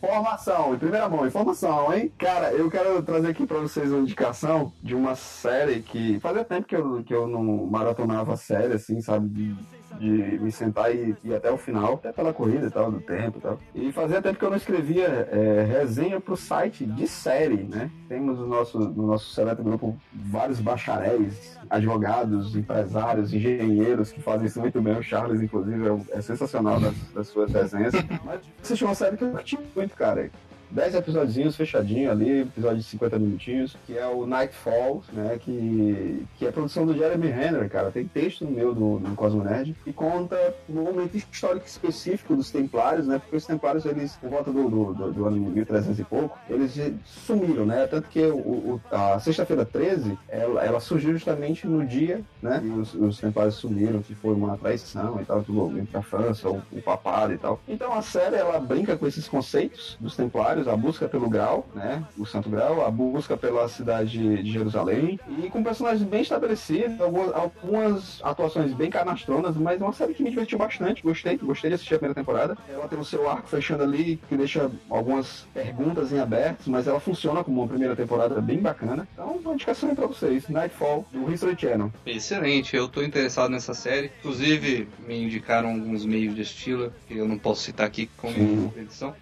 Informação, 0.00 0.74
em 0.74 0.78
primeira 0.78 1.08
mão, 1.08 1.26
informação, 1.26 1.92
hein? 1.92 2.12
Cara, 2.16 2.52
eu 2.52 2.70
quero 2.70 3.02
trazer 3.02 3.28
aqui 3.28 3.46
pra 3.46 3.58
vocês 3.58 3.90
uma 3.90 4.00
indicação 4.00 4.72
de 4.80 4.94
uma 4.94 5.16
série 5.16 5.80
que 5.82 6.20
fazia 6.20 6.44
tempo 6.44 6.68
que 6.68 6.76
eu, 6.76 7.02
que 7.04 7.12
eu 7.12 7.26
não 7.26 7.42
maratonava 7.66 8.36
série, 8.36 8.74
assim, 8.74 9.00
sabe? 9.00 9.28
De, 9.28 9.56
de 9.98 10.38
me 10.40 10.50
sentar 10.52 10.94
e 10.94 11.16
ir 11.24 11.34
até 11.34 11.50
o 11.50 11.56
final, 11.56 11.94
até 11.94 12.12
pela 12.12 12.32
corrida 12.32 12.66
e 12.66 12.70
tal, 12.70 12.90
do 12.90 13.00
tempo 13.00 13.38
e 13.38 13.40
tal. 13.40 13.58
E 13.74 13.92
fazia 13.92 14.22
tempo 14.22 14.38
que 14.38 14.44
eu 14.44 14.50
não 14.50 14.56
escrevia 14.56 15.06
é, 15.30 15.64
resenha 15.64 16.20
pro 16.20 16.36
site 16.36 16.84
de 16.84 17.06
série, 17.06 17.64
né? 17.64 17.90
Temos 18.08 18.38
no 18.38 18.46
nosso, 18.46 18.78
no 18.78 19.06
nosso 19.06 19.30
seleto 19.32 19.62
grupo 19.62 19.96
vários 20.12 20.60
bacharéis, 20.60 21.58
advogados, 21.68 22.54
empresários, 22.56 23.32
engenheiros 23.32 24.12
que 24.12 24.20
fazem 24.20 24.46
isso 24.46 24.60
muito 24.60 24.80
bem. 24.80 24.96
O 24.96 25.02
Charles, 25.02 25.40
inclusive, 25.40 25.86
é, 25.86 26.18
é 26.18 26.20
sensacional 26.20 26.80
nas, 26.80 26.94
nas 27.14 27.28
suas 27.28 27.50
desenhas. 27.50 27.94
Mas 28.24 28.40
assisti 28.62 28.84
uma 28.84 28.94
série 28.94 29.16
que 29.16 29.24
eu 29.24 29.30
curti 29.30 29.58
muito, 29.74 29.94
cara. 29.94 30.30
10 30.70 30.94
episódios 30.94 31.56
fechadinho 31.56 32.10
ali, 32.10 32.40
episódio 32.42 32.78
de 32.78 32.84
50 32.84 33.18
minutinhos, 33.18 33.76
que 33.86 33.96
é 33.96 34.06
o 34.06 34.26
Nightfall, 34.26 35.02
né? 35.12 35.38
Que, 35.40 36.26
que 36.38 36.46
é 36.46 36.50
produção 36.50 36.86
do 36.86 36.94
Jeremy 36.96 37.28
Renner, 37.28 37.68
cara. 37.68 37.90
Tem 37.90 38.04
texto 38.06 38.44
meu 38.46 38.74
do, 38.74 38.98
do 38.98 39.14
Cosmo 39.14 39.42
Nerd 39.42 39.74
conta 39.98 40.54
um 40.68 40.82
momento 40.82 41.16
histórico 41.16 41.66
específico 41.66 42.36
dos 42.36 42.50
Templários, 42.50 43.06
né? 43.06 43.18
Porque 43.18 43.36
os 43.36 43.44
Templários, 43.46 43.84
eles, 43.84 44.14
por 44.16 44.30
volta 44.30 44.52
do, 44.52 44.68
do, 44.68 44.94
do, 44.94 45.12
do 45.12 45.26
ano 45.26 45.36
1300 45.36 45.98
e 45.98 46.04
pouco, 46.04 46.38
eles 46.48 46.78
sumiram, 47.04 47.66
né? 47.66 47.86
Tanto 47.86 48.08
que 48.08 48.20
o, 48.26 48.36
o- 48.36 48.80
a 48.90 49.18
sexta-feira 49.18 49.64
13, 49.64 50.16
ela, 50.28 50.64
ela 50.64 50.80
surgiu 50.80 51.12
justamente 51.12 51.66
no 51.66 51.84
dia, 51.84 52.20
né? 52.40 52.60
E 52.64 52.68
os, 52.68 52.94
os 52.94 53.18
Templários 53.18 53.56
sumiram, 53.56 54.00
que 54.00 54.14
foi 54.14 54.34
uma 54.34 54.56
traição 54.56 55.20
e 55.20 55.24
tal, 55.24 55.42
tudo 55.42 55.76
entre 55.78 55.96
a 55.96 56.02
França, 56.02 56.48
o, 56.48 56.62
o 56.72 56.82
papado 56.82 57.32
e 57.32 57.38
tal. 57.38 57.60
Então 57.66 57.92
a 57.92 58.02
série, 58.02 58.36
ela 58.36 58.58
brinca 58.60 58.96
com 58.96 59.06
esses 59.06 59.26
conceitos 59.28 59.96
dos 60.00 60.14
Templários, 60.16 60.57
a 60.66 60.76
busca 60.76 61.08
pelo 61.08 61.28
grau, 61.28 61.66
né? 61.74 62.02
O 62.16 62.24
Santo 62.24 62.48
Grau, 62.48 62.84
a 62.84 62.90
busca 62.90 63.36
pela 63.36 63.68
cidade 63.68 64.42
de 64.42 64.50
Jerusalém 64.50 65.20
e 65.42 65.50
com 65.50 65.62
personagens 65.62 66.02
bem 66.02 66.22
estabelecidos, 66.22 67.00
algumas, 67.00 68.20
atuações 68.22 68.72
bem 68.72 68.90
canastronas, 68.90 69.56
mas 69.56 69.80
é 69.80 69.84
uma 69.84 69.92
série 69.92 70.14
que 70.14 70.22
me 70.22 70.30
divertiu 70.30 70.58
bastante, 70.58 71.02
gostei, 71.02 71.36
gostei 71.36 71.70
de 71.70 71.74
assistir 71.74 71.94
a 71.94 71.98
primeira 71.98 72.14
temporada. 72.14 72.56
Ela 72.68 72.88
tem 72.88 72.98
o 72.98 73.04
seu 73.04 73.28
arco 73.28 73.48
fechando 73.48 73.82
ali, 73.82 74.20
que 74.28 74.36
deixa 74.36 74.70
algumas 74.88 75.46
perguntas 75.52 76.12
em 76.12 76.18
aberto, 76.18 76.70
mas 76.70 76.86
ela 76.86 77.00
funciona 77.00 77.44
como 77.44 77.60
uma 77.60 77.68
primeira 77.68 77.94
temporada 77.94 78.40
bem 78.40 78.58
bacana. 78.58 79.06
Então, 79.12 79.36
uma 79.36 79.54
indicação 79.54 79.90
aí 79.90 79.94
pra 79.94 80.06
vocês, 80.06 80.48
Nightfall, 80.48 81.06
do 81.12 81.32
History 81.32 81.56
Channel. 81.58 81.92
Excelente, 82.06 82.74
eu 82.74 82.88
tô 82.88 83.02
interessado 83.02 83.50
nessa 83.50 83.74
série. 83.74 84.10
Inclusive, 84.20 84.88
me 85.06 85.22
indicaram 85.22 85.70
alguns 85.70 86.04
meios 86.04 86.34
de 86.34 86.42
estilo, 86.42 86.92
que 87.06 87.16
eu 87.16 87.28
não 87.28 87.38
posso 87.38 87.62
citar 87.62 87.86
aqui 87.86 88.08
como 88.16 88.72
edição. 88.76 89.14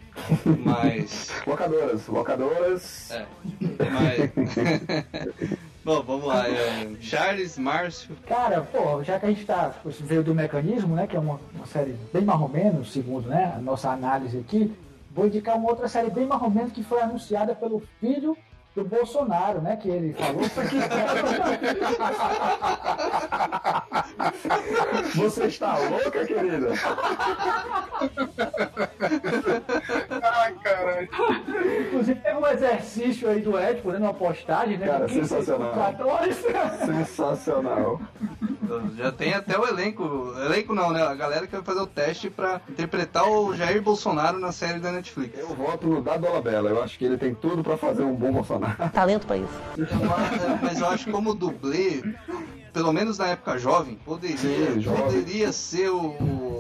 Mas. 0.64 1.30
Locadoras, 1.46 2.06
locadoras. 2.06 3.10
É. 3.10 3.26
Mas. 3.90 4.30
Bom, 5.86 6.02
vamos 6.02 6.26
lá. 6.26 6.48
é, 6.48 6.88
Charles, 7.00 7.56
Márcio. 7.56 8.16
Cara, 8.26 8.60
pô, 8.62 9.04
já 9.04 9.20
que 9.20 9.26
a 9.26 9.28
gente 9.28 9.44
tá, 9.44 9.72
veio 9.84 10.24
do 10.24 10.34
mecanismo, 10.34 10.96
né, 10.96 11.06
que 11.06 11.14
é 11.14 11.18
uma, 11.20 11.38
uma 11.54 11.64
série 11.64 11.94
bem 12.12 12.24
mais 12.24 12.40
ou 12.40 12.48
menos, 12.48 12.92
segundo 12.92 13.28
né, 13.28 13.52
a 13.56 13.60
nossa 13.60 13.90
análise 13.90 14.36
aqui, 14.36 14.74
vou 15.14 15.28
indicar 15.28 15.54
uma 15.56 15.70
outra 15.70 15.86
série 15.86 16.10
bem 16.10 16.26
mais 16.26 16.42
ou 16.42 16.50
menos 16.50 16.72
que 16.72 16.82
foi 16.82 17.00
anunciada 17.00 17.54
pelo 17.54 17.80
filho 18.00 18.36
do 18.74 18.82
Bolsonaro, 18.84 19.60
né, 19.60 19.76
que 19.76 19.88
ele 19.88 20.12
falou. 20.12 20.42
Você 25.14 25.44
está 25.44 25.78
louca, 25.78 26.26
querida? 26.26 26.72
Caralho. 30.66 31.08
Inclusive 31.86 32.20
teve 32.20 32.36
um 32.36 32.46
exercício 32.46 33.28
aí 33.28 33.40
do 33.40 33.58
Ed, 33.58 33.80
fazendo 33.82 34.02
uma 34.02 34.14
postagem, 34.14 34.76
né? 34.78 34.86
Cara, 34.86 35.00
com 35.00 35.14
15 35.14 35.20
sensacional. 35.28 35.72
Sensacional. 36.84 38.00
Já 38.96 39.12
tem 39.12 39.32
até 39.32 39.56
o 39.58 39.66
elenco. 39.66 40.32
Elenco 40.44 40.74
não, 40.74 40.90
né? 40.90 41.02
A 41.02 41.14
galera 41.14 41.46
que 41.46 41.52
vai 41.52 41.62
fazer 41.62 41.80
o 41.80 41.86
teste 41.86 42.28
pra 42.28 42.60
interpretar 42.68 43.28
o 43.28 43.54
Jair 43.54 43.80
Bolsonaro 43.80 44.38
na 44.38 44.50
série 44.50 44.80
da 44.80 44.90
Netflix. 44.90 45.38
Eu 45.38 45.48
voto 45.48 45.86
no 45.86 46.02
Dado 46.02 46.22
Dolabella. 46.22 46.70
Eu 46.70 46.82
acho 46.82 46.98
que 46.98 47.04
ele 47.04 47.16
tem 47.16 47.34
tudo 47.34 47.62
pra 47.62 47.76
fazer 47.76 48.02
um 48.02 48.14
bom 48.14 48.32
Bolsonaro. 48.32 48.76
Talento 48.92 49.26
pra 49.26 49.36
isso. 49.36 49.60
Mas 50.62 50.80
eu 50.80 50.88
acho 50.88 51.04
que 51.04 51.12
como 51.12 51.32
dublê, 51.34 52.02
pelo 52.72 52.92
menos 52.92 53.18
na 53.18 53.28
época 53.28 53.56
jovem, 53.56 53.94
poderia, 54.04 54.36
Sim, 54.36 54.80
jovem. 54.80 55.02
poderia 55.02 55.52
ser 55.52 55.90
o, 55.90 56.08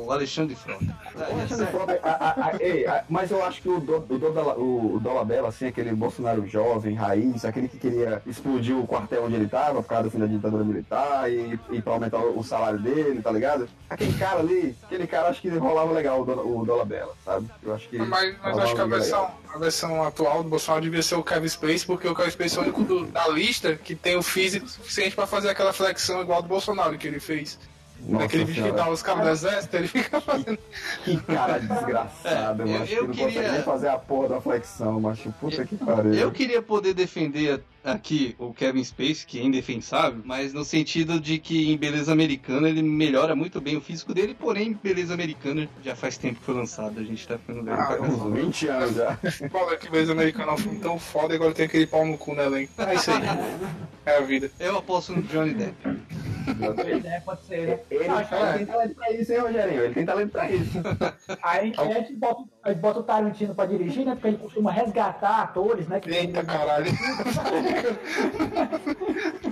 o 0.06 0.12
Alexandre 0.12 0.54
Frota. 0.54 0.96
Alexandre 1.32 1.66
Frota, 1.66 2.00
a- 2.02 2.10
a- 2.10 2.46
a- 2.48 2.56
ei, 2.60 2.86
a- 2.86 3.04
mas 3.08 3.30
eu 3.30 3.44
acho 3.44 3.60
que 3.62 3.68
o, 3.68 3.80
do, 3.80 3.96
o, 4.08 4.18
Dola- 4.18 4.54
o, 4.56 4.94
o 4.96 5.00
Dolabella, 5.00 5.48
assim, 5.48 5.66
aquele 5.66 5.92
Bolsonaro 5.92 6.46
jovem, 6.46 6.94
raiz, 6.94 7.44
aquele 7.44 7.68
que 7.68 7.78
queria 7.78 8.22
explodir 8.26 8.76
o 8.78 8.86
quartel 8.86 9.24
onde 9.24 9.34
ele 9.34 9.48
tava 9.48 9.82
por 9.82 9.88
causa 9.88 10.04
do 10.04 10.10
fim 10.10 10.18
da 10.18 10.26
ditadura 10.26 10.64
militar 10.64 11.30
e, 11.30 11.58
e 11.70 11.82
pra 11.82 11.94
aumentar 11.94 12.18
o 12.18 12.42
salário 12.44 12.78
dele, 12.78 13.20
tá 13.22 13.30
ligado? 13.32 13.68
Aquele 13.90 14.12
cara 14.18 14.40
ali, 14.40 14.76
aquele 14.84 15.06
cara 15.06 15.28
acho 15.28 15.40
que 15.40 15.48
rolava 15.50 15.92
legal 15.92 16.20
o, 16.22 16.24
Do- 16.24 16.58
o 16.60 16.64
Dolabella, 16.64 17.12
sabe? 17.24 17.48
Eu 17.62 17.74
acho 17.74 17.88
que. 17.88 17.98
Mas, 17.98 18.36
mas 18.42 18.58
acho 18.58 18.74
que 18.74 18.80
a 18.80 18.84
legal. 18.84 18.98
versão, 19.00 19.30
a 19.54 19.58
versão 19.58 20.04
atual 20.04 20.42
do 20.42 20.48
Bolsonaro 20.48 20.82
devia 20.82 21.02
ser 21.02 21.14
o 21.16 21.22
Kevin 21.22 21.48
Space, 21.48 21.84
porque 21.86 22.06
o 22.08 22.14
Kevin 22.14 22.30
Space 22.30 22.56
é 22.56 22.60
o 22.60 22.62
único 22.64 22.82
do- 22.84 23.06
da 23.06 23.26
lista 23.28 23.74
que 23.76 23.94
tem 23.94 24.16
o 24.16 24.22
físico 24.22 24.68
suficiente 24.68 25.14
pra 25.16 25.26
fazer 25.26 25.48
aquela 25.50 25.72
flexão 25.72 26.20
igual 26.20 26.42
do 26.42 26.48
Bolsonaro 26.48 26.96
que 26.98 27.06
ele 27.08 27.20
fez. 27.20 27.58
Nossa 28.00 28.22
Naquele 28.24 28.44
vídeo 28.44 28.64
que 28.64 28.72
dá 28.72 28.88
os 28.88 29.02
cabos 29.02 29.24
do 29.24 29.28
exército, 29.30 29.76
ele 29.76 29.88
fica 29.88 30.20
fazendo. 30.22 30.58
Que 31.04 31.16
cara 31.22 31.58
desgraçado, 31.58 32.62
É, 32.62 32.66
eu 32.66 32.76
eu- 32.76 32.86
que 32.86 32.94
eu 32.94 33.02
não 33.06 33.10
queria- 33.14 33.26
consegue 33.26 33.50
nem 33.52 33.62
fazer 33.62 33.88
a 33.88 33.98
porra 33.98 34.28
da 34.28 34.40
flexão, 34.40 35.00
macho. 35.00 35.32
Puta 35.40 35.64
que 35.64 35.76
pariu. 35.76 36.14
Eu 36.14 36.30
queria 36.30 36.62
poder 36.62 36.94
defender 36.94 37.62
aqui 37.86 38.34
o 38.38 38.52
Kevin 38.52 38.82
Space, 38.84 39.24
que 39.26 39.38
é 39.40 39.42
indefensável, 39.44 40.20
mas 40.24 40.52
no 40.52 40.64
sentido 40.64 41.20
de 41.20 41.38
que 41.38 41.72
em 41.72 41.76
Beleza 41.76 42.12
Americana 42.12 42.68
ele 42.68 42.82
melhora 42.82 43.34
muito 43.36 43.60
bem 43.60 43.76
o 43.76 43.80
físico 43.80 44.12
dele, 44.12 44.34
porém 44.38 44.78
Beleza 44.82 45.14
Americana 45.14 45.68
já 45.82 45.94
faz 45.94 46.18
tempo 46.18 46.40
que 46.40 46.44
foi 46.44 46.54
lançado, 46.54 46.98
a 46.98 47.02
gente 47.04 47.26
tá 47.26 47.38
ficando 47.38 47.62
velho 47.64 47.76
Ah. 47.78 47.98
Uns 48.00 48.32
20 48.34 48.68
anos 48.68 48.94
já. 48.96 49.16
Foda 49.50 49.76
que 49.76 49.88
Beleza 49.90 50.12
Americana 50.12 50.52
é 50.52 50.54
um 50.54 50.58
filme 50.58 50.78
tão 50.80 50.98
foda 50.98 51.32
e 51.34 51.36
agora 51.36 51.54
tem 51.54 51.66
aquele 51.66 51.86
pau 51.86 52.04
no 52.04 52.18
cu 52.18 52.34
no 52.34 52.42
elenco. 52.42 52.72
É 52.78 52.94
isso 52.94 53.10
aí. 53.10 53.22
É 54.04 54.16
a 54.18 54.20
vida. 54.20 54.50
Eu 54.58 54.78
aposto 54.78 55.12
no 55.12 55.22
Johnny 55.22 55.54
Depp. 55.54 55.74
É, 57.04 57.20
pode 57.20 57.44
ser, 57.44 57.66
né? 57.66 57.80
Ele, 57.90 58.04
Ah, 58.08 58.54
tem 58.56 58.66
talento 58.66 58.94
pra 58.94 59.12
isso, 59.12 59.32
hein, 59.32 59.38
Rogerinho? 59.40 59.82
Ele 59.82 59.94
tem 59.94 60.06
talento 60.06 60.30
pra 60.30 60.48
isso. 60.50 60.70
Aí 61.42 61.72
a 61.76 61.84
gente 61.86 62.12
bota, 62.14 62.44
bota 62.76 63.00
o 63.00 63.02
Tarantino 63.02 63.52
pra 63.54 63.66
dirigir, 63.66 64.04
né? 64.04 64.12
Porque 64.14 64.28
ele 64.28 64.38
costuma 64.38 64.70
resgatar 64.70 65.42
atores, 65.42 65.88
né? 65.88 65.98
Que 65.98 66.10
Eita 66.10 66.44
caralho. 66.44 66.86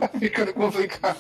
tá 0.01 0.09
ficando 0.19 0.53
complicado. 0.55 1.17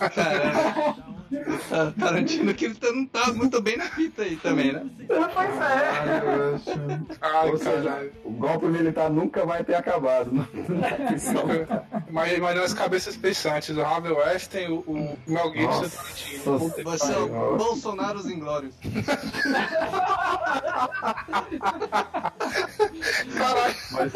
Ah, 1.73 1.93
Tarantino 1.99 2.55
que 2.55 2.73
tá- 2.75 2.93
não 2.93 3.07
tá 3.07 3.33
muito 3.33 3.61
bem 3.61 3.77
na 3.77 3.85
fita 3.85 4.23
aí 4.23 4.37
também, 4.37 4.73
né? 4.73 4.87
Pois 5.09 5.61
é. 5.61 7.01
Ai, 7.21 7.51
Ou 7.51 7.57
seja, 7.59 7.83
caralho. 7.83 8.13
o 8.25 8.31
golpe 8.33 8.67
militar 8.67 9.11
nunca 9.11 9.45
vai 9.45 9.63
ter 9.65 9.75
acabado. 9.75 10.31
né? 10.33 10.47
Mas, 12.11 12.39
mas 12.39 12.59
as 12.59 12.75
cabeças 12.75 13.17
pensantes, 13.17 13.77
o 13.77 13.83
Harvey 13.83 14.13
Weinstein, 14.13 14.69
o, 14.69 14.79
o 14.87 15.19
Mel 15.27 15.53
Gibson 15.53 15.57
e 15.57 15.65
o 15.65 15.67
Nossa. 15.67 15.89
Tarantino. 15.97 16.75
Que 16.75 16.83
Você 16.85 17.13
é 17.13 17.19
o 17.19 17.57
Bolsonaro 17.57 18.19
os 18.19 18.27
Inglórios. 18.31 18.75
Caralho. 23.37 23.75
Mas, 23.93 24.13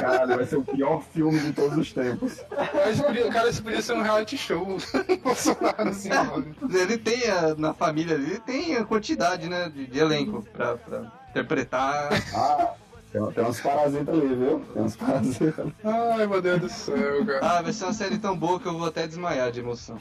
caralho, 0.00 0.36
vai 0.36 0.44
ser 0.46 0.56
o 0.56 0.62
pior 0.64 1.02
filme 1.12 1.38
de 1.38 1.52
todos 1.52 1.76
os 1.78 1.92
tempos. 1.92 2.40
Mas 2.50 3.00
cara, 3.32 3.48
isso 3.50 3.62
podia 3.62 3.82
ser 3.82 3.92
um 3.94 4.02
reality 4.02 4.36
show. 4.36 4.78
Bolsonaro, 5.22 5.88
assim, 5.88 6.08
mano. 6.08 6.55
Ele 6.62 6.96
tem 6.98 7.28
a- 7.30 7.54
na 7.56 7.74
família 7.74 8.16
dele, 8.18 8.40
tem 8.40 8.76
a 8.76 8.84
quantidade, 8.84 9.48
né, 9.48 9.68
de, 9.68 9.86
de 9.86 9.98
elenco 9.98 10.42
pra 10.52 10.76
interpretar. 11.30 12.08
Ah, 12.34 12.70
tem, 13.12 13.24
tem 13.32 13.44
uns 13.44 13.60
parasitas 13.60 14.08
ali, 14.08 14.34
viu? 14.34 14.62
Tem 14.74 14.82
uns 14.82 14.96
parasitas 14.96 15.58
ali. 15.58 15.74
Ai, 15.84 16.26
meu 16.26 16.42
Deus 16.42 16.60
do 16.60 16.68
céu, 16.68 17.26
cara. 17.26 17.40
Ah, 17.42 17.62
vai 17.62 17.72
ser 17.72 17.84
uma 17.84 17.92
série 17.92 18.18
tão 18.18 18.36
boa 18.36 18.58
que 18.60 18.66
eu 18.66 18.76
vou 18.78 18.88
até 18.88 19.06
desmaiar 19.06 19.50
de 19.50 19.60
emoção. 19.60 19.96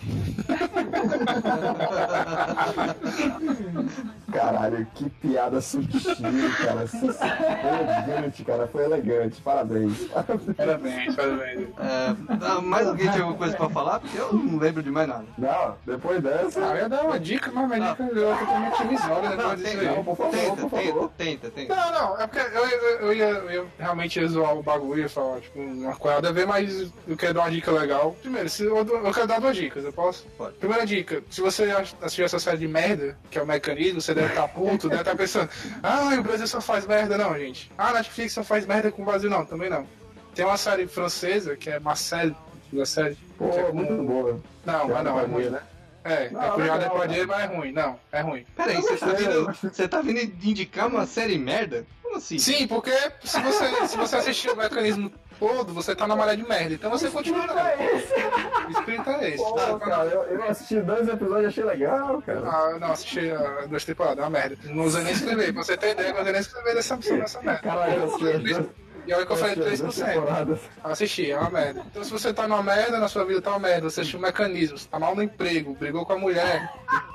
Caralho, 4.32 4.86
que 4.96 5.10
piada 5.10 5.62
sutil, 5.62 6.16
cara. 6.58 6.88
Foi 6.88 7.70
elegante, 7.80 8.44
cara. 8.44 8.68
Foi 8.68 8.84
elegante. 8.84 9.42
Parabéns. 9.42 10.08
Parabéns, 10.56 11.16
parabéns. 11.16 11.68
É, 11.80 12.16
ah, 12.42 12.62
mais 12.62 12.88
alguém 12.88 13.10
tinha 13.10 13.24
alguma 13.24 13.38
coisa 13.38 13.56
pra 13.56 13.70
falar? 13.70 14.00
Porque 14.00 14.18
eu 14.18 14.34
não 14.34 14.58
lembro 14.60 14.84
de 14.84 14.92
mais 14.92 15.08
nada. 15.08 15.26
Não, 15.38 15.76
depois 15.86 16.22
dessa. 16.22 16.60
Ah, 16.66 16.72
eu 16.72 16.78
ia 16.78 16.90
dar 16.90 17.04
uma 17.04 17.20
dica, 17.20 17.52
mas 17.52 17.70
minha 17.70 17.92
dica 17.92 18.04
é 18.04 18.38
totalmente 18.38 18.84
irrisória 18.84 19.30
Não, 19.30 19.38
depois 19.38 19.58
disso 19.60 19.72
tenta, 19.78 19.90
aí. 19.92 20.04
por 20.04 20.16
favor, 20.18 20.32
tenta, 20.32 20.56
por 20.56 20.70
tenta, 20.70 20.94
favor. 20.94 21.12
tenta, 21.18 21.50
tenta. 21.50 21.76
Não, 21.76 21.92
não, 21.92 22.22
é 22.22 22.28
porque 22.28 22.58
eu, 22.58 22.66
eu, 22.68 22.95
eu 23.02 23.14
ia, 23.14 23.26
eu 23.26 23.52
ia 23.52 23.66
realmente 23.80 24.20
ia 24.20 24.28
zoar 24.28 24.56
o 24.56 24.64
bagulho, 24.64 25.02
ia 25.02 25.10
falar, 25.10 25.40
tipo, 25.42 25.60
uma 25.60 25.96
coisa 25.96 26.28
a 26.30 26.32
ver, 26.32 26.46
mas 26.48 26.92
eu 27.08 27.16
quero 27.18 27.34
dar 27.36 27.42
uma 27.42 27.52
dica 27.52 27.72
legal. 27.72 28.16
Primeiro, 28.22 28.50
se 28.50 28.64
eu, 28.64 28.78
eu 28.78 29.14
quero 29.14 29.28
dar 29.28 29.40
duas 29.42 29.56
dicas, 29.56 29.84
eu 29.84 29.94
posso? 29.94 30.26
Pode. 30.38 30.56
Primeira 30.58 30.86
dica, 30.86 31.24
se 31.30 31.42
você 31.42 31.64
assistiu 32.02 32.26
essa 32.26 32.40
série 32.40 32.58
de 32.58 32.68
merda, 32.68 33.18
que 33.30 33.38
é 33.38 33.42
o 33.42 33.46
mecanismo, 33.46 34.02
você 34.02 34.14
deve 34.14 34.28
estar 34.30 34.48
puto, 34.48 34.90
deve 34.90 35.02
estar 35.02 35.16
pensando, 35.16 35.50
ah, 35.84 36.16
o 36.20 36.24
Brasil 36.24 36.48
só 36.48 36.60
faz 36.62 36.86
merda, 36.86 37.18
não, 37.18 37.38
gente. 37.38 37.72
Ah, 37.78 37.94
Netflix 37.94 38.34
só 38.34 38.44
faz 38.44 38.66
merda 38.66 38.92
com 38.92 39.02
o 39.02 39.06
Brasil, 39.06 39.30
não, 39.30 39.46
também 39.46 39.70
não. 39.70 39.88
Tem 40.34 40.44
uma 40.46 40.58
série 40.58 40.88
francesa, 40.88 41.56
que 41.56 41.70
é 41.70 41.80
Marcel, 41.80 42.36
a 42.82 42.86
série. 42.86 43.18
Pô, 43.38 43.50
é 43.50 43.64
com- 43.64 43.74
muito 43.74 43.94
boa. 44.04 44.42
Não, 44.66 44.90
mas 44.90 45.04
não, 45.04 45.20
é 45.20 45.24
ruim. 45.26 45.46
né? 45.50 45.62
É, 46.04 46.30
Não, 46.30 46.40
é 46.44 46.50
com 46.88 46.98
Podier, 46.98 47.20
legal. 47.22 47.28
mas 47.28 47.42
é 47.52 47.56
ruim. 47.56 47.72
Não, 47.72 48.00
é 48.12 48.22
ruim. 48.22 48.46
Peraí, 48.56 48.76
você 48.76 48.96
tá, 48.98 49.08
vindo, 49.14 49.46
você 49.64 49.88
tá 49.88 50.02
vindo 50.02 50.20
indicar 50.46 50.88
uma 50.88 51.06
série 51.08 51.36
merda? 51.38 51.84
Como 52.16 52.18
assim? 52.18 52.40
Sim, 52.40 52.68
porque 52.68 52.92
se 53.24 53.42
você, 53.42 53.88
se 53.88 53.98
você 53.98 54.16
assistir 54.16 54.50
o 54.50 54.56
mecanismo 54.56 55.12
todo, 55.38 55.74
você 55.74 55.94
tá 55.94 56.08
na 56.08 56.16
maré 56.16 56.36
de 56.36 56.48
merda. 56.48 56.74
Então 56.74 56.90
você 56.90 57.10
continua. 57.10 57.46
O 57.46 58.72
espírito 58.72 59.10
é 59.10 59.30
esse. 59.32 59.44
Pô, 59.44 59.80
cara, 59.80 60.06
eu, 60.06 60.24
eu 60.24 60.44
assisti 60.50 60.80
dois 60.80 61.08
episódios 61.08 61.44
e 61.44 61.48
achei 61.48 61.64
legal, 61.66 62.22
cara. 62.22 62.42
Ah, 62.46 62.70
eu 62.72 62.80
não, 62.80 62.92
assisti 62.92 63.30
as 63.32 63.68
duas 63.68 63.84
temporadas, 63.84 64.20
é 64.20 64.22
uma 64.22 64.30
merda. 64.30 64.58
Não 64.64 64.86
usei 64.86 65.04
nem 65.04 65.14
escrever. 65.14 65.54
Pra 65.54 65.64
você 65.64 65.78
ter 65.78 65.92
ideia, 65.92 66.14
não 66.14 66.22
usei 66.22 66.32
nem 66.32 66.42
escrever 66.42 66.76
dessa, 66.76 67.02
sobre 67.02 67.22
essa 67.22 67.42
merda. 67.42 67.62
Caralho, 67.62 67.94
eu 67.94 68.06
assisti 68.06 68.70
E 69.08 69.14
olha 69.14 69.26
que 69.26 69.32
eu 69.34 69.38
falei 69.38 69.56
eu 69.58 69.68
assisti 69.68 69.74
as 69.74 69.80
duas 69.82 69.96
3%. 69.98 70.06
temporadas. 70.14 70.60
Assisti, 70.84 71.32
é 71.32 71.38
uma 71.38 71.50
merda. 71.50 71.86
Então 71.92 72.04
se 72.04 72.12
você 72.12 72.34
tá 72.34 72.48
numa 72.48 72.64
merda, 72.64 72.98
na 72.98 73.10
sua 73.10 73.26
vida 73.26 73.42
tá 73.42 73.50
uma 73.52 73.60
merda, 73.60 73.90
você 73.90 74.02
assistiu 74.02 74.22
mecanismos, 74.22 74.86
tá 74.86 74.98
mal 74.98 75.14
no 75.14 75.22
emprego, 75.22 75.76
brigou 75.76 76.06
com 76.06 76.14
a 76.14 76.18
mulher, 76.18 76.72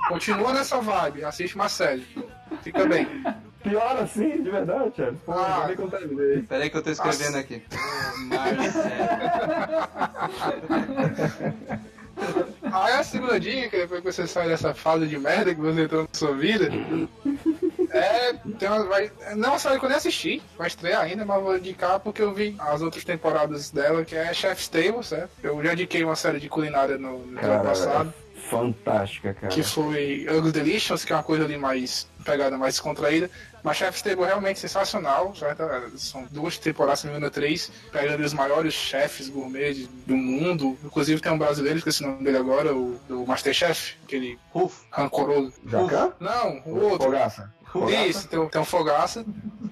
continua 0.07 0.53
nessa 0.53 0.79
vibe, 0.79 1.23
assiste 1.25 1.55
uma 1.55 1.67
série. 1.69 2.05
Fica 2.61 2.85
bem. 2.85 3.07
Pior 3.63 3.97
assim, 3.97 4.41
de 4.41 4.49
verdade, 4.49 4.91
Thiago. 4.91 5.17
Pô, 5.25 5.33
Ah. 5.33 5.69
Peraí 6.49 6.69
que 6.69 6.77
eu 6.77 6.81
tô 6.81 6.89
escrevendo 6.91 7.37
aqui. 7.37 7.61
Aí 12.71 12.93
a 12.93 13.03
segunda 13.03 13.39
dica, 13.39 13.77
depois 13.77 14.01
que 14.01 14.11
você 14.11 14.27
sai 14.27 14.47
dessa 14.47 14.73
fase 14.73 15.07
de 15.07 15.17
merda 15.17 15.53
que 15.53 15.59
você 15.61 15.81
entrou 15.83 16.03
na 16.03 16.07
sua 16.13 16.33
vida, 16.35 16.69
é. 17.89 18.33
Tem 18.59 18.69
uma, 18.69 18.85
vai, 18.85 19.11
não 19.35 19.49
é 19.49 19.51
uma 19.51 19.59
série 19.59 19.79
que 19.79 19.85
eu 19.85 19.89
nem 19.89 19.97
assisti, 19.97 20.41
vai 20.57 20.67
estrear 20.67 21.01
ainda, 21.01 21.25
mas 21.25 21.41
vou 21.41 21.57
indicar 21.57 21.99
porque 21.99 22.21
eu 22.21 22.33
vi 22.33 22.55
as 22.59 22.81
outras 22.81 23.03
temporadas 23.03 23.71
dela, 23.71 24.05
que 24.05 24.15
é 24.15 24.33
Chef's 24.33 24.67
Table, 24.67 25.03
certo? 25.03 25.31
Eu 25.43 25.61
já 25.63 25.73
indiquei 25.73 26.03
uma 26.03 26.15
série 26.15 26.39
de 26.39 26.47
culinária 26.47 26.97
no, 26.97 27.19
no 27.19 27.39
ano 27.39 27.39
Cara, 27.39 27.59
passado. 27.63 28.13
é 28.37 28.39
fantástica, 28.49 29.33
cara. 29.33 29.47
que 29.53 29.63
foi 29.63 30.27
Ugly 30.29 30.51
Delicious, 30.51 31.03
que 31.05 31.11
é 31.13 31.15
uma 31.15 31.23
coisa 31.23 31.43
ali 31.45 31.57
mais 31.57 32.07
pegada 32.23 32.57
mais 32.57 32.75
descontraída. 32.75 33.29
Mas 33.63 33.77
Chef's 33.77 34.01
Table 34.01 34.23
é 34.23 34.27
realmente 34.27 34.59
sensacional, 34.59 35.35
certo? 35.35 35.63
São 35.97 36.25
duas 36.31 36.57
temporadas, 36.57 36.99
se 36.99 37.05
não 37.05 37.13
me 37.13 37.17
engano, 37.19 37.31
três, 37.31 37.71
pegando 37.91 38.23
os 38.23 38.33
maiores 38.33 38.73
chefes 38.73 39.29
gourmet 39.29 39.87
do 40.05 40.15
mundo. 40.15 40.77
Inclusive 40.83 41.21
tem 41.21 41.31
um 41.31 41.37
brasileiro, 41.37 41.77
esqueci 41.77 42.03
o 42.03 42.07
nome 42.07 42.23
dele 42.23 42.37
agora, 42.37 42.75
o 42.75 42.99
do 43.07 43.25
Masterchef, 43.25 43.95
aquele 44.03 44.37
Rufo. 44.51 44.85
rancoroso. 44.91 45.53
Jacá? 45.67 46.11
Não, 46.19 46.61
o 46.65 46.79
outro. 46.79 47.05
Fogaça. 47.07 47.53
Fogaça? 47.71 48.05
Isso, 48.07 48.27
tem, 48.27 48.37
um- 48.39 48.49
tem 48.49 48.59
um 48.61 48.65
Fogaça, 48.65 49.25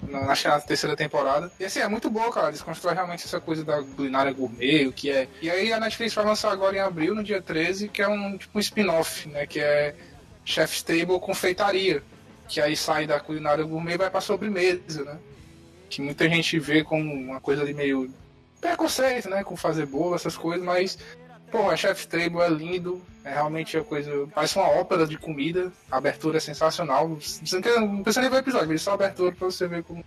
na, 0.08 0.34
que 0.34 0.66
terceira 0.66 0.96
temporada. 0.96 1.50
E 1.60 1.64
assim, 1.66 1.80
é 1.80 1.88
muito 1.88 2.08
bom, 2.08 2.30
cara. 2.30 2.48
Eles 2.48 2.62
constroem 2.62 2.94
realmente 2.94 3.24
essa 3.26 3.40
coisa 3.40 3.62
da 3.62 3.82
culinária 3.82 4.32
gourmet, 4.32 4.86
o 4.86 4.92
que 4.92 5.10
é. 5.10 5.28
E 5.42 5.50
aí 5.50 5.72
a 5.72 5.78
Netflix 5.78 6.14
vai 6.14 6.24
lançar 6.24 6.50
agora 6.50 6.74
em 6.76 6.80
abril, 6.80 7.14
no 7.14 7.22
dia 7.22 7.42
13, 7.42 7.88
que 7.88 8.00
é 8.00 8.08
um 8.08 8.38
tipo 8.38 8.56
um 8.56 8.60
spin-off, 8.60 9.28
né? 9.28 9.46
Que 9.46 9.60
é 9.60 9.94
Chef's 10.44 10.82
Table 10.82 11.20
Confeitaria. 11.20 12.02
Que 12.50 12.60
aí 12.60 12.76
sai 12.76 13.06
da 13.06 13.20
culinária 13.20 13.62
gourmet 13.64 13.94
e 13.94 13.98
vai 13.98 14.10
pra 14.10 14.20
sobremesa, 14.20 15.04
né? 15.04 15.16
Que 15.88 16.02
muita 16.02 16.28
gente 16.28 16.58
vê 16.58 16.82
como 16.82 17.12
uma 17.14 17.40
coisa 17.40 17.62
ali 17.62 17.72
meio 17.72 18.12
preconceito, 18.60 19.28
né? 19.30 19.44
Com 19.44 19.56
fazer 19.56 19.86
bolo, 19.86 20.14
essas 20.14 20.36
coisas, 20.36 20.64
mas 20.64 20.98
Pô, 21.50 21.68
a 21.68 21.74
Chef's 21.76 22.06
Table 22.06 22.38
é 22.42 22.48
lindo, 22.48 23.02
é 23.24 23.30
realmente 23.34 23.76
a 23.76 23.82
coisa. 23.82 24.08
Parece 24.32 24.56
uma 24.56 24.68
ópera 24.68 25.04
de 25.04 25.18
comida, 25.18 25.72
a 25.90 25.96
abertura 25.96 26.36
é 26.36 26.40
sensacional. 26.40 27.08
Você 27.20 27.56
não, 27.56 27.60
quer- 27.60 27.80
não 27.80 28.02
precisa 28.04 28.20
nem 28.20 28.30
ver 28.30 28.36
o 28.36 28.38
episódio, 28.38 28.68
veja 28.68 28.84
só 28.84 28.92
a 28.92 28.94
abertura 28.94 29.32
pra 29.32 29.46
você 29.50 29.66
ver 29.66 29.82
como, 29.82 30.04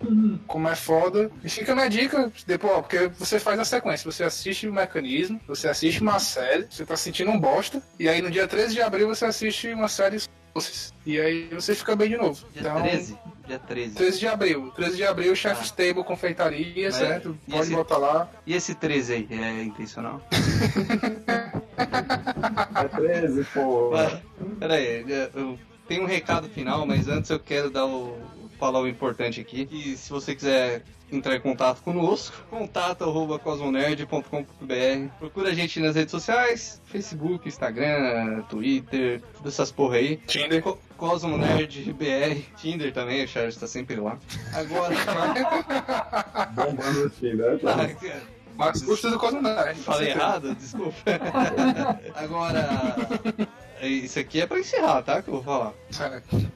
como 0.47 0.69
é 0.69 0.73
foda. 0.75 1.29
E 1.43 1.49
fica 1.49 1.73
a 1.73 1.75
minha 1.75 1.89
dica, 1.89 2.31
depois, 2.47 2.71
ó, 2.73 2.81
porque 2.81 3.07
você 3.19 3.41
faz 3.41 3.59
a 3.59 3.65
sequência, 3.65 4.09
você 4.09 4.23
assiste 4.23 4.69
o 4.69 4.73
mecanismo, 4.73 5.37
você 5.45 5.67
assiste 5.67 6.01
uma 6.01 6.17
série, 6.17 6.65
você 6.71 6.85
tá 6.85 6.95
sentindo 6.95 7.29
um 7.31 7.37
bosta, 7.37 7.83
e 7.99 8.07
aí 8.07 8.21
no 8.21 8.31
dia 8.31 8.47
13 8.47 8.75
de 8.75 8.81
abril 8.81 9.09
você 9.09 9.25
assiste 9.25 9.67
uma 9.73 9.89
série 9.89 10.21
doces. 10.53 10.93
E 11.05 11.19
aí 11.19 11.49
você 11.51 11.73
fica 11.75 11.95
bem 11.95 12.09
de 12.09 12.17
novo. 12.17 12.45
Dia 12.53 12.61
Então, 12.61 12.81
13? 12.81 13.17
Dia 13.47 13.59
13. 13.59 13.95
13 13.95 14.19
de 14.19 14.27
abril. 14.27 14.71
13 14.75 14.95
de 14.95 15.03
abril, 15.05 15.35
Chef's 15.35 15.71
Table 15.71 16.03
Confeitaria, 16.03 16.85
Mas- 16.85 16.95
certo? 16.95 17.37
Pode 17.49 17.61
esse- 17.63 17.73
botar 17.75 17.97
lá. 17.97 18.29
E 18.45 18.53
esse 18.53 18.73
13 18.75 19.13
aí, 19.13 19.27
é 19.31 19.63
intencional? 19.63 20.21
É 22.75 22.87
13, 22.87 23.43
pô. 23.53 23.91
Pera 24.59 24.75
aí, 24.75 25.05
eu 25.33 25.57
tenho 25.87 26.03
um 26.03 26.07
recado 26.07 26.47
final, 26.49 26.85
mas 26.85 27.07
antes 27.07 27.29
eu 27.29 27.39
quero 27.39 27.69
dar 27.69 27.85
o, 27.85 28.17
falar 28.63 28.79
o 28.79 28.87
importante 28.87 29.41
aqui. 29.41 29.65
Que 29.65 29.97
se 29.97 30.09
você 30.09 30.33
quiser 30.33 30.83
entrar 31.11 31.35
em 31.35 31.41
contato 31.41 31.83
conosco, 31.83 32.33
contato 32.49 33.03
arroba 33.03 33.37
cosmonerd.com.br. 33.37 35.09
Procura 35.19 35.49
a 35.49 35.53
gente 35.53 35.81
nas 35.81 35.97
redes 35.97 36.11
sociais, 36.11 36.81
Facebook, 36.85 37.45
Instagram, 37.45 38.41
Twitter, 38.43 39.21
todas 39.35 39.53
essas 39.53 39.69
porra 39.69 39.97
aí. 39.97 40.15
Tinder. 40.15 40.63
Co 40.63 40.77
CosmoNerdBR, 40.97 42.45
Tinder 42.55 42.93
também, 42.93 43.25
o 43.25 43.27
Charles 43.27 43.57
tá 43.57 43.67
sempre 43.67 43.97
lá. 43.97 44.17
Agora. 44.53 44.95
Bombando 46.55 47.05
assim, 47.07 47.33
né? 47.33 47.59
Ah, 47.65 48.15
Mas 48.55 48.81
custa 48.81 49.09
do 49.09 49.19
Cosmonerd. 49.19 49.77
Falei 49.81 50.11
errado? 50.11 50.55
Desculpa. 50.55 50.95
Agora, 52.15 52.95
isso 53.87 54.19
aqui 54.19 54.41
é 54.41 54.47
pra 54.47 54.59
encerrar, 54.59 55.01
tá? 55.01 55.21
Que 55.21 55.29
eu 55.29 55.35
vou 55.35 55.43
falar. 55.43 55.73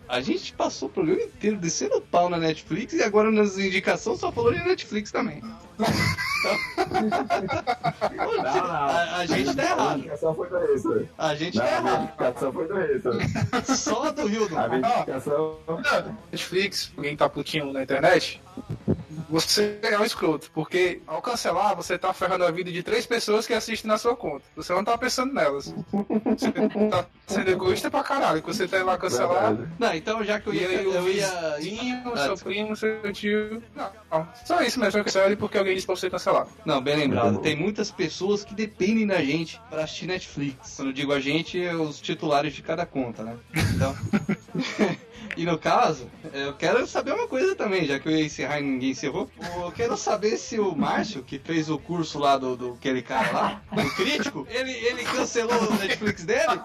A 0.07 0.21
gente 0.21 0.53
passou 0.53 0.87
o 0.87 0.91
programa 0.91 1.21
inteiro 1.21 1.57
descendo 1.57 1.97
o 1.97 2.01
pau 2.01 2.29
na 2.29 2.37
Netflix 2.37 2.93
e 2.93 3.03
agora 3.03 3.31
nas 3.31 3.57
indicações 3.57 4.19
só 4.19 4.31
falou 4.31 4.53
de 4.53 4.63
Netflix 4.63 5.11
também. 5.11 5.41
Não, 5.41 5.87
não. 5.87 6.47
A, 8.47 9.17
a 9.17 9.25
gente 9.25 9.55
tá 9.55 9.63
A 9.63 9.65
errado. 9.65 9.99
indicação 9.99 10.35
foi 10.35 10.49
do. 10.49 11.07
A 11.17 11.35
gente 11.35 11.57
Não, 11.57 11.63
tá 11.65 11.69
a 11.69 11.77
errado. 11.77 12.03
indicação 12.03 12.53
foi 12.53 12.67
do 12.67 12.73
Racer. 12.73 13.77
Só 13.77 14.11
do 14.11 14.27
Rio 14.27 14.47
do 14.47 14.57
A 14.57 14.77
indicação. 14.77 15.57
Netflix, 16.31 16.91
alguém 16.95 17.17
tá 17.17 17.27
putinho 17.29 17.73
na 17.73 17.83
internet, 17.83 18.41
você 19.29 19.77
é 19.81 19.97
um 19.99 20.03
escroto. 20.05 20.49
Porque 20.53 21.01
ao 21.07 21.21
cancelar, 21.21 21.75
você 21.75 21.97
tá 21.97 22.13
ferrando 22.13 22.45
a 22.45 22.51
vida 22.51 22.71
de 22.71 22.81
três 22.83 23.05
pessoas 23.05 23.45
que 23.47 23.53
assistem 23.53 23.87
na 23.89 23.97
sua 23.97 24.15
conta. 24.15 24.45
Você 24.55 24.73
não 24.73 24.83
tá 24.83 24.97
pensando 24.97 25.33
nelas. 25.33 25.73
Você 26.37 26.51
tá 26.89 27.05
sendo 27.27 27.49
egoísta 27.51 27.89
pra 27.91 28.03
caralho. 28.03 28.41
Que 28.41 28.47
você 28.47 28.67
tá 28.67 28.83
lá 28.83 28.97
cancelar. 28.97 29.55
Não, 29.77 29.93
então 29.93 30.23
já 30.23 30.39
que 30.39 30.47
eu 30.47 30.53
ia. 30.53 30.67
Eu 30.67 31.03
o 31.03 31.09
ia. 31.09 31.57
vizinho, 31.57 32.01
Ah, 32.13 32.17
seu 32.17 32.33
desculpa. 32.33 32.43
primo, 32.43 32.75
seu 32.75 33.13
tio. 33.13 33.63
Não, 33.75 33.89
não. 34.11 34.27
Só 34.45 34.61
isso 34.61 34.79
mesmo, 34.79 35.03
cancele 35.03 35.35
porque 35.35 35.57
alguém 35.57 35.75
disse 35.75 35.85
pra 35.87 35.95
você 35.95 36.09
cancelar. 36.09 36.47
Não, 36.65 36.81
bem 36.81 36.95
lembrado. 36.95 37.39
Tem 37.39 37.55
muitas 37.55 37.91
pessoas 37.91 38.43
que 38.43 38.53
dependem 38.53 39.05
da 39.07 39.21
gente 39.23 39.61
pra 39.69 39.83
assistir 39.83 40.07
Netflix. 40.07 40.75
Quando 40.75 40.89
eu 40.89 40.93
digo 40.93 41.11
a 41.13 41.19
gente, 41.19 41.61
é 41.61 41.73
os 41.75 41.99
titulares 41.99 42.53
de 42.53 42.61
cada 42.61 42.85
conta, 42.85 43.23
né? 43.23 43.35
Então. 43.75 43.95
e 45.35 45.45
no 45.45 45.57
caso, 45.57 46.09
eu 46.33 46.53
quero 46.53 46.85
saber 46.87 47.11
uma 47.13 47.27
coisa 47.27 47.55
também, 47.55 47.85
já 47.85 47.99
que 47.99 48.07
eu 48.07 48.11
ia 48.11 48.25
encerrar 48.25 48.59
e 48.59 48.63
ninguém 48.63 48.91
encerrou. 48.91 49.29
Eu 49.61 49.71
quero 49.71 49.97
saber 49.97 50.37
se 50.37 50.59
o 50.59 50.75
Márcio, 50.75 51.23
que 51.23 51.39
fez 51.39 51.69
o 51.69 51.77
curso 51.77 52.19
lá 52.19 52.37
do, 52.37 52.55
do 52.55 52.73
aquele 52.73 53.01
cara 53.01 53.31
lá, 53.31 53.61
do 53.71 53.95
crítico, 53.95 54.47
ele, 54.49 54.71
ele 54.71 55.03
cancelou 55.03 55.59
o 55.59 55.75
Netflix 55.75 56.23
dele? 56.23 56.59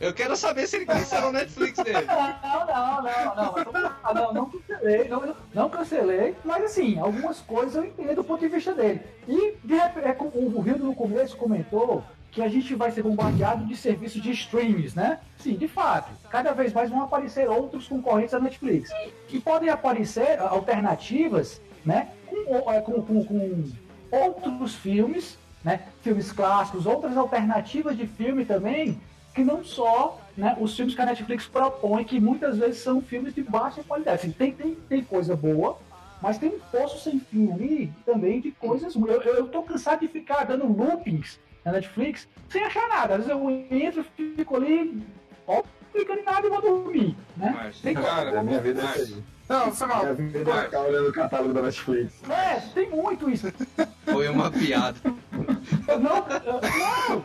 Eu 0.00 0.12
quero 0.12 0.36
saber 0.36 0.66
se 0.66 0.76
ele 0.76 0.86
cancelou 0.86 1.30
o 1.30 1.32
Netflix 1.32 1.78
dele. 1.82 2.06
Não, 2.06 2.66
não, 2.66 3.02
não, 3.02 3.34
não, 3.34 4.14
não, 4.14 4.34
não 4.34 4.50
cancelei, 4.50 5.08
não, 5.08 5.36
não 5.54 5.70
cancelei, 5.70 6.36
mas 6.44 6.64
assim, 6.64 6.98
algumas 6.98 7.40
coisas 7.40 7.76
eu 7.76 7.84
entendo 7.84 8.16
do 8.16 8.24
ponto 8.24 8.40
de 8.40 8.48
vista 8.48 8.72
dele. 8.74 9.00
E 9.28 9.56
de 9.62 9.74
repente, 9.74 10.06
é, 10.06 10.16
o 10.20 10.60
Rio 10.60 10.78
no 10.78 10.94
começo 10.94 11.36
comentou 11.36 12.04
que 12.36 12.42
a 12.42 12.48
gente 12.50 12.74
vai 12.74 12.90
ser 12.90 13.02
bombardeado 13.02 13.64
de 13.64 13.74
serviços 13.74 14.20
de 14.20 14.30
streams, 14.32 14.94
né? 14.94 15.20
Sim, 15.38 15.56
de 15.56 15.66
fato. 15.66 16.10
Cada 16.28 16.52
vez 16.52 16.70
mais 16.70 16.90
vão 16.90 17.00
aparecer 17.00 17.48
outros 17.48 17.88
concorrentes 17.88 18.34
à 18.34 18.38
Netflix. 18.38 18.90
E 19.30 19.40
podem 19.40 19.70
aparecer 19.70 20.38
ah, 20.38 20.50
alternativas, 20.50 21.62
né? 21.82 22.08
Com, 22.26 22.70
eh, 22.70 22.80
com, 22.82 23.00
com, 23.00 23.24
com 23.24 23.72
outros 24.10 24.74
filmes, 24.74 25.38
né? 25.64 25.80
Filmes 26.02 26.30
clássicos, 26.30 26.84
outras 26.84 27.16
alternativas 27.16 27.96
de 27.96 28.06
filme 28.06 28.44
também, 28.44 29.00
que 29.34 29.42
não 29.42 29.64
só 29.64 30.20
né, 30.36 30.54
os 30.60 30.76
filmes 30.76 30.94
que 30.94 31.00
a 31.00 31.06
Netflix 31.06 31.46
propõe, 31.46 32.04
que 32.04 32.20
muitas 32.20 32.58
vezes 32.58 32.82
são 32.82 33.00
filmes 33.00 33.34
de 33.34 33.42
baixa 33.42 33.82
qualidade. 33.82 34.20
Assim, 34.20 34.30
tem, 34.30 34.52
tem, 34.52 34.74
tem 34.74 35.02
coisa 35.02 35.34
boa, 35.34 35.78
mas 36.20 36.36
tem 36.36 36.50
um 36.50 36.58
poço 36.70 37.02
sem 37.02 37.18
fim 37.18 37.50
ali 37.50 37.92
também 38.04 38.42
de 38.42 38.50
coisas 38.50 38.94
eu, 38.94 39.22
eu 39.22 39.48
tô 39.48 39.62
cansado 39.62 40.00
de 40.00 40.08
ficar 40.08 40.44
dando 40.44 40.66
loopings 40.66 41.38
na 41.66 41.72
Netflix 41.72 42.28
sem 42.48 42.62
achar 42.64 42.88
nada. 42.88 43.16
Às 43.16 43.26
vezes 43.26 43.32
eu 43.32 43.50
entro, 43.70 44.06
fico 44.16 44.56
ali, 44.56 45.02
ó, 45.46 45.62
clicando 45.92 46.20
em 46.20 46.24
nada 46.24 46.46
e 46.46 46.50
vou 46.50 46.62
dormir. 46.62 47.16
Né? 47.36 47.72
Tem 47.82 47.94
cara, 47.94 48.40
A 48.40 48.42
minha 48.42 48.60
vida 48.60 48.80
é 48.80 48.84
essa 48.84 49.02
aí. 49.02 49.22
Não, 49.48 49.72
foi 49.72 49.86
mal. 49.86 50.02
Minha 50.02 50.14
vida 50.14 50.50
é 50.50 50.62
ficar 50.62 50.80
olhando 50.80 51.08
o 51.08 51.12
catálogo 51.12 51.52
da 51.52 51.62
Netflix. 51.62 52.12
É, 52.28 52.60
tem 52.74 52.88
muito 52.90 53.28
isso. 53.28 53.52
Foi 54.04 54.28
uma 54.28 54.50
piada. 54.50 54.96
Não, 55.86 56.26
eu, 56.44 56.52
não, 56.52 57.16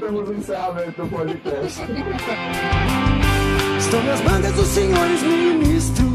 Temos 0.00 0.28
um 0.28 0.34
encerramento 0.34 1.02
do 1.02 1.08
podcast. 1.08 1.82
Estão 3.78 4.02
nas 4.04 4.20
mangas 4.20 4.52
dos 4.54 4.66
senhores 4.68 5.22
ministros, 5.22 6.07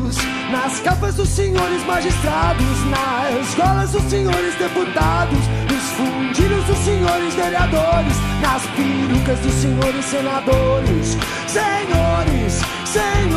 nas 0.53 0.79
capas 0.81 1.15
dos 1.15 1.29
senhores 1.29 1.83
magistrados, 1.83 2.85
nas 2.85 3.55
golas 3.55 3.91
dos 3.91 4.03
senhores 4.03 4.53
deputados, 4.55 5.39
nos 5.67 5.83
fundilhos 5.97 6.63
dos 6.65 6.77
senhores 6.77 7.33
vereadores, 7.33 8.15
nas 8.39 8.61
perucas 8.75 9.39
dos 9.39 9.51
senhores 9.51 10.05
senadores. 10.05 11.17
Senhores, 11.47 12.61
senhores, 12.85 13.32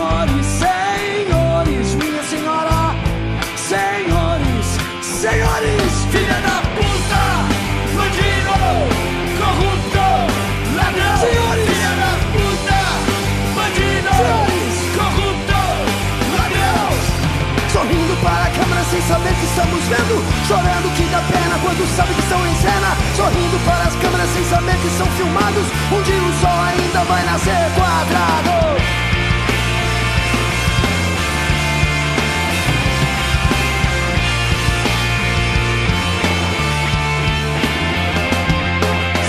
Chorando 19.87 20.93
que 20.97 21.05
dá 21.13 21.21
pena 21.21 21.57
quando 21.63 21.87
sabe 21.95 22.13
que 22.13 22.21
estão 22.21 22.45
em 22.45 22.55
cena 22.57 22.97
Sorrindo 23.15 23.57
para 23.65 23.85
as 23.85 23.95
câmeras 23.95 24.29
sem 24.31 24.45
saber 24.47 24.77
que 24.79 24.91
são 24.91 25.07
filmados 25.13 25.65
Um 25.93 26.03
dia 26.03 26.17
o 26.17 26.33
sol 26.41 26.51
ainda 26.51 27.05
vai 27.05 27.25
nascer 27.25 27.71
quadrado. 27.77 28.81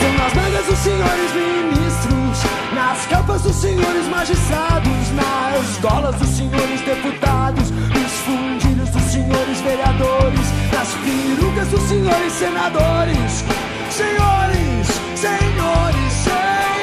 São 0.01 0.13
nas 0.13 0.33
mangas 0.33 0.65
dos 0.65 0.79
senhores 0.79 1.33
ministros, 1.35 2.49
nas 2.73 3.05
capas 3.05 3.41
dos 3.43 3.55
senhores 3.55 4.07
magistrados, 4.07 5.11
nas 5.13 5.77
golas 5.79 6.15
dos 6.15 6.29
senhores 6.29 6.81
deputados, 6.81 7.69
nos 7.69 8.11
fundilhos 8.25 8.57
dos 8.57 8.66
senhores 9.17 9.61
vereadores, 9.61 10.47
nas 10.71 10.93
perucas 11.03 11.67
dos 11.69 11.81
senhores 11.81 12.33
senadores. 12.33 13.43
Senhores, 13.89 14.87
senhores, 15.15 16.13
senhores, 16.13 16.76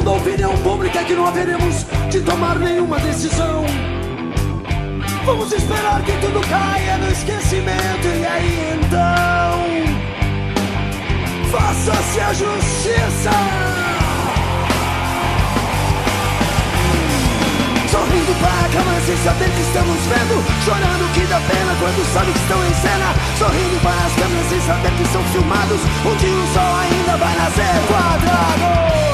pressão 0.00 0.04
da 0.04 0.10
opinião 0.12 0.56
pública 0.58 1.04
que 1.04 1.14
não 1.14 1.26
haveremos 1.26 1.86
de 2.10 2.20
tomar 2.20 2.58
nenhuma 2.58 2.98
decisão. 3.00 3.64
Vamos 5.24 5.52
esperar 5.52 6.02
que 6.02 6.12
tudo 6.12 6.40
caia 6.48 6.96
no 6.98 7.10
esquecimento 7.10 8.06
e 8.06 8.26
aí 8.26 8.74
então 8.74 9.60
faça-se 11.50 12.20
a 12.20 12.32
justiça. 12.32 13.30
Sorrindo 17.90 18.34
para 18.40 18.66
a 18.66 18.68
câmera 18.70 19.00
sem 19.04 19.16
saber 19.16 19.50
que 19.50 19.60
estamos 19.62 19.98
vendo 20.06 20.44
Chorando 20.64 21.12
que 21.12 21.26
dá 21.26 21.40
pena 21.40 21.74
quando 21.80 22.12
sabe 22.14 22.30
que 22.30 22.38
estão 22.38 22.64
em 22.64 22.74
cena 22.74 23.12
Sorrindo 23.36 23.80
para 23.82 24.06
as 24.06 24.14
câmeras 24.14 24.46
sem 24.48 24.60
saber 24.60 24.92
que 24.92 25.08
são 25.08 25.24
filmados 25.24 25.80
dia 26.20 26.30
o 26.30 26.46
sol 26.54 26.76
ainda 26.76 27.16
vai 27.16 27.36
nascer 27.36 27.82
quadrado 27.88 29.09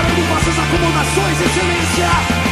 Preparando 0.00 0.28
vossas 0.28 0.58
acomodações, 0.58 1.40
excelência 1.42 2.49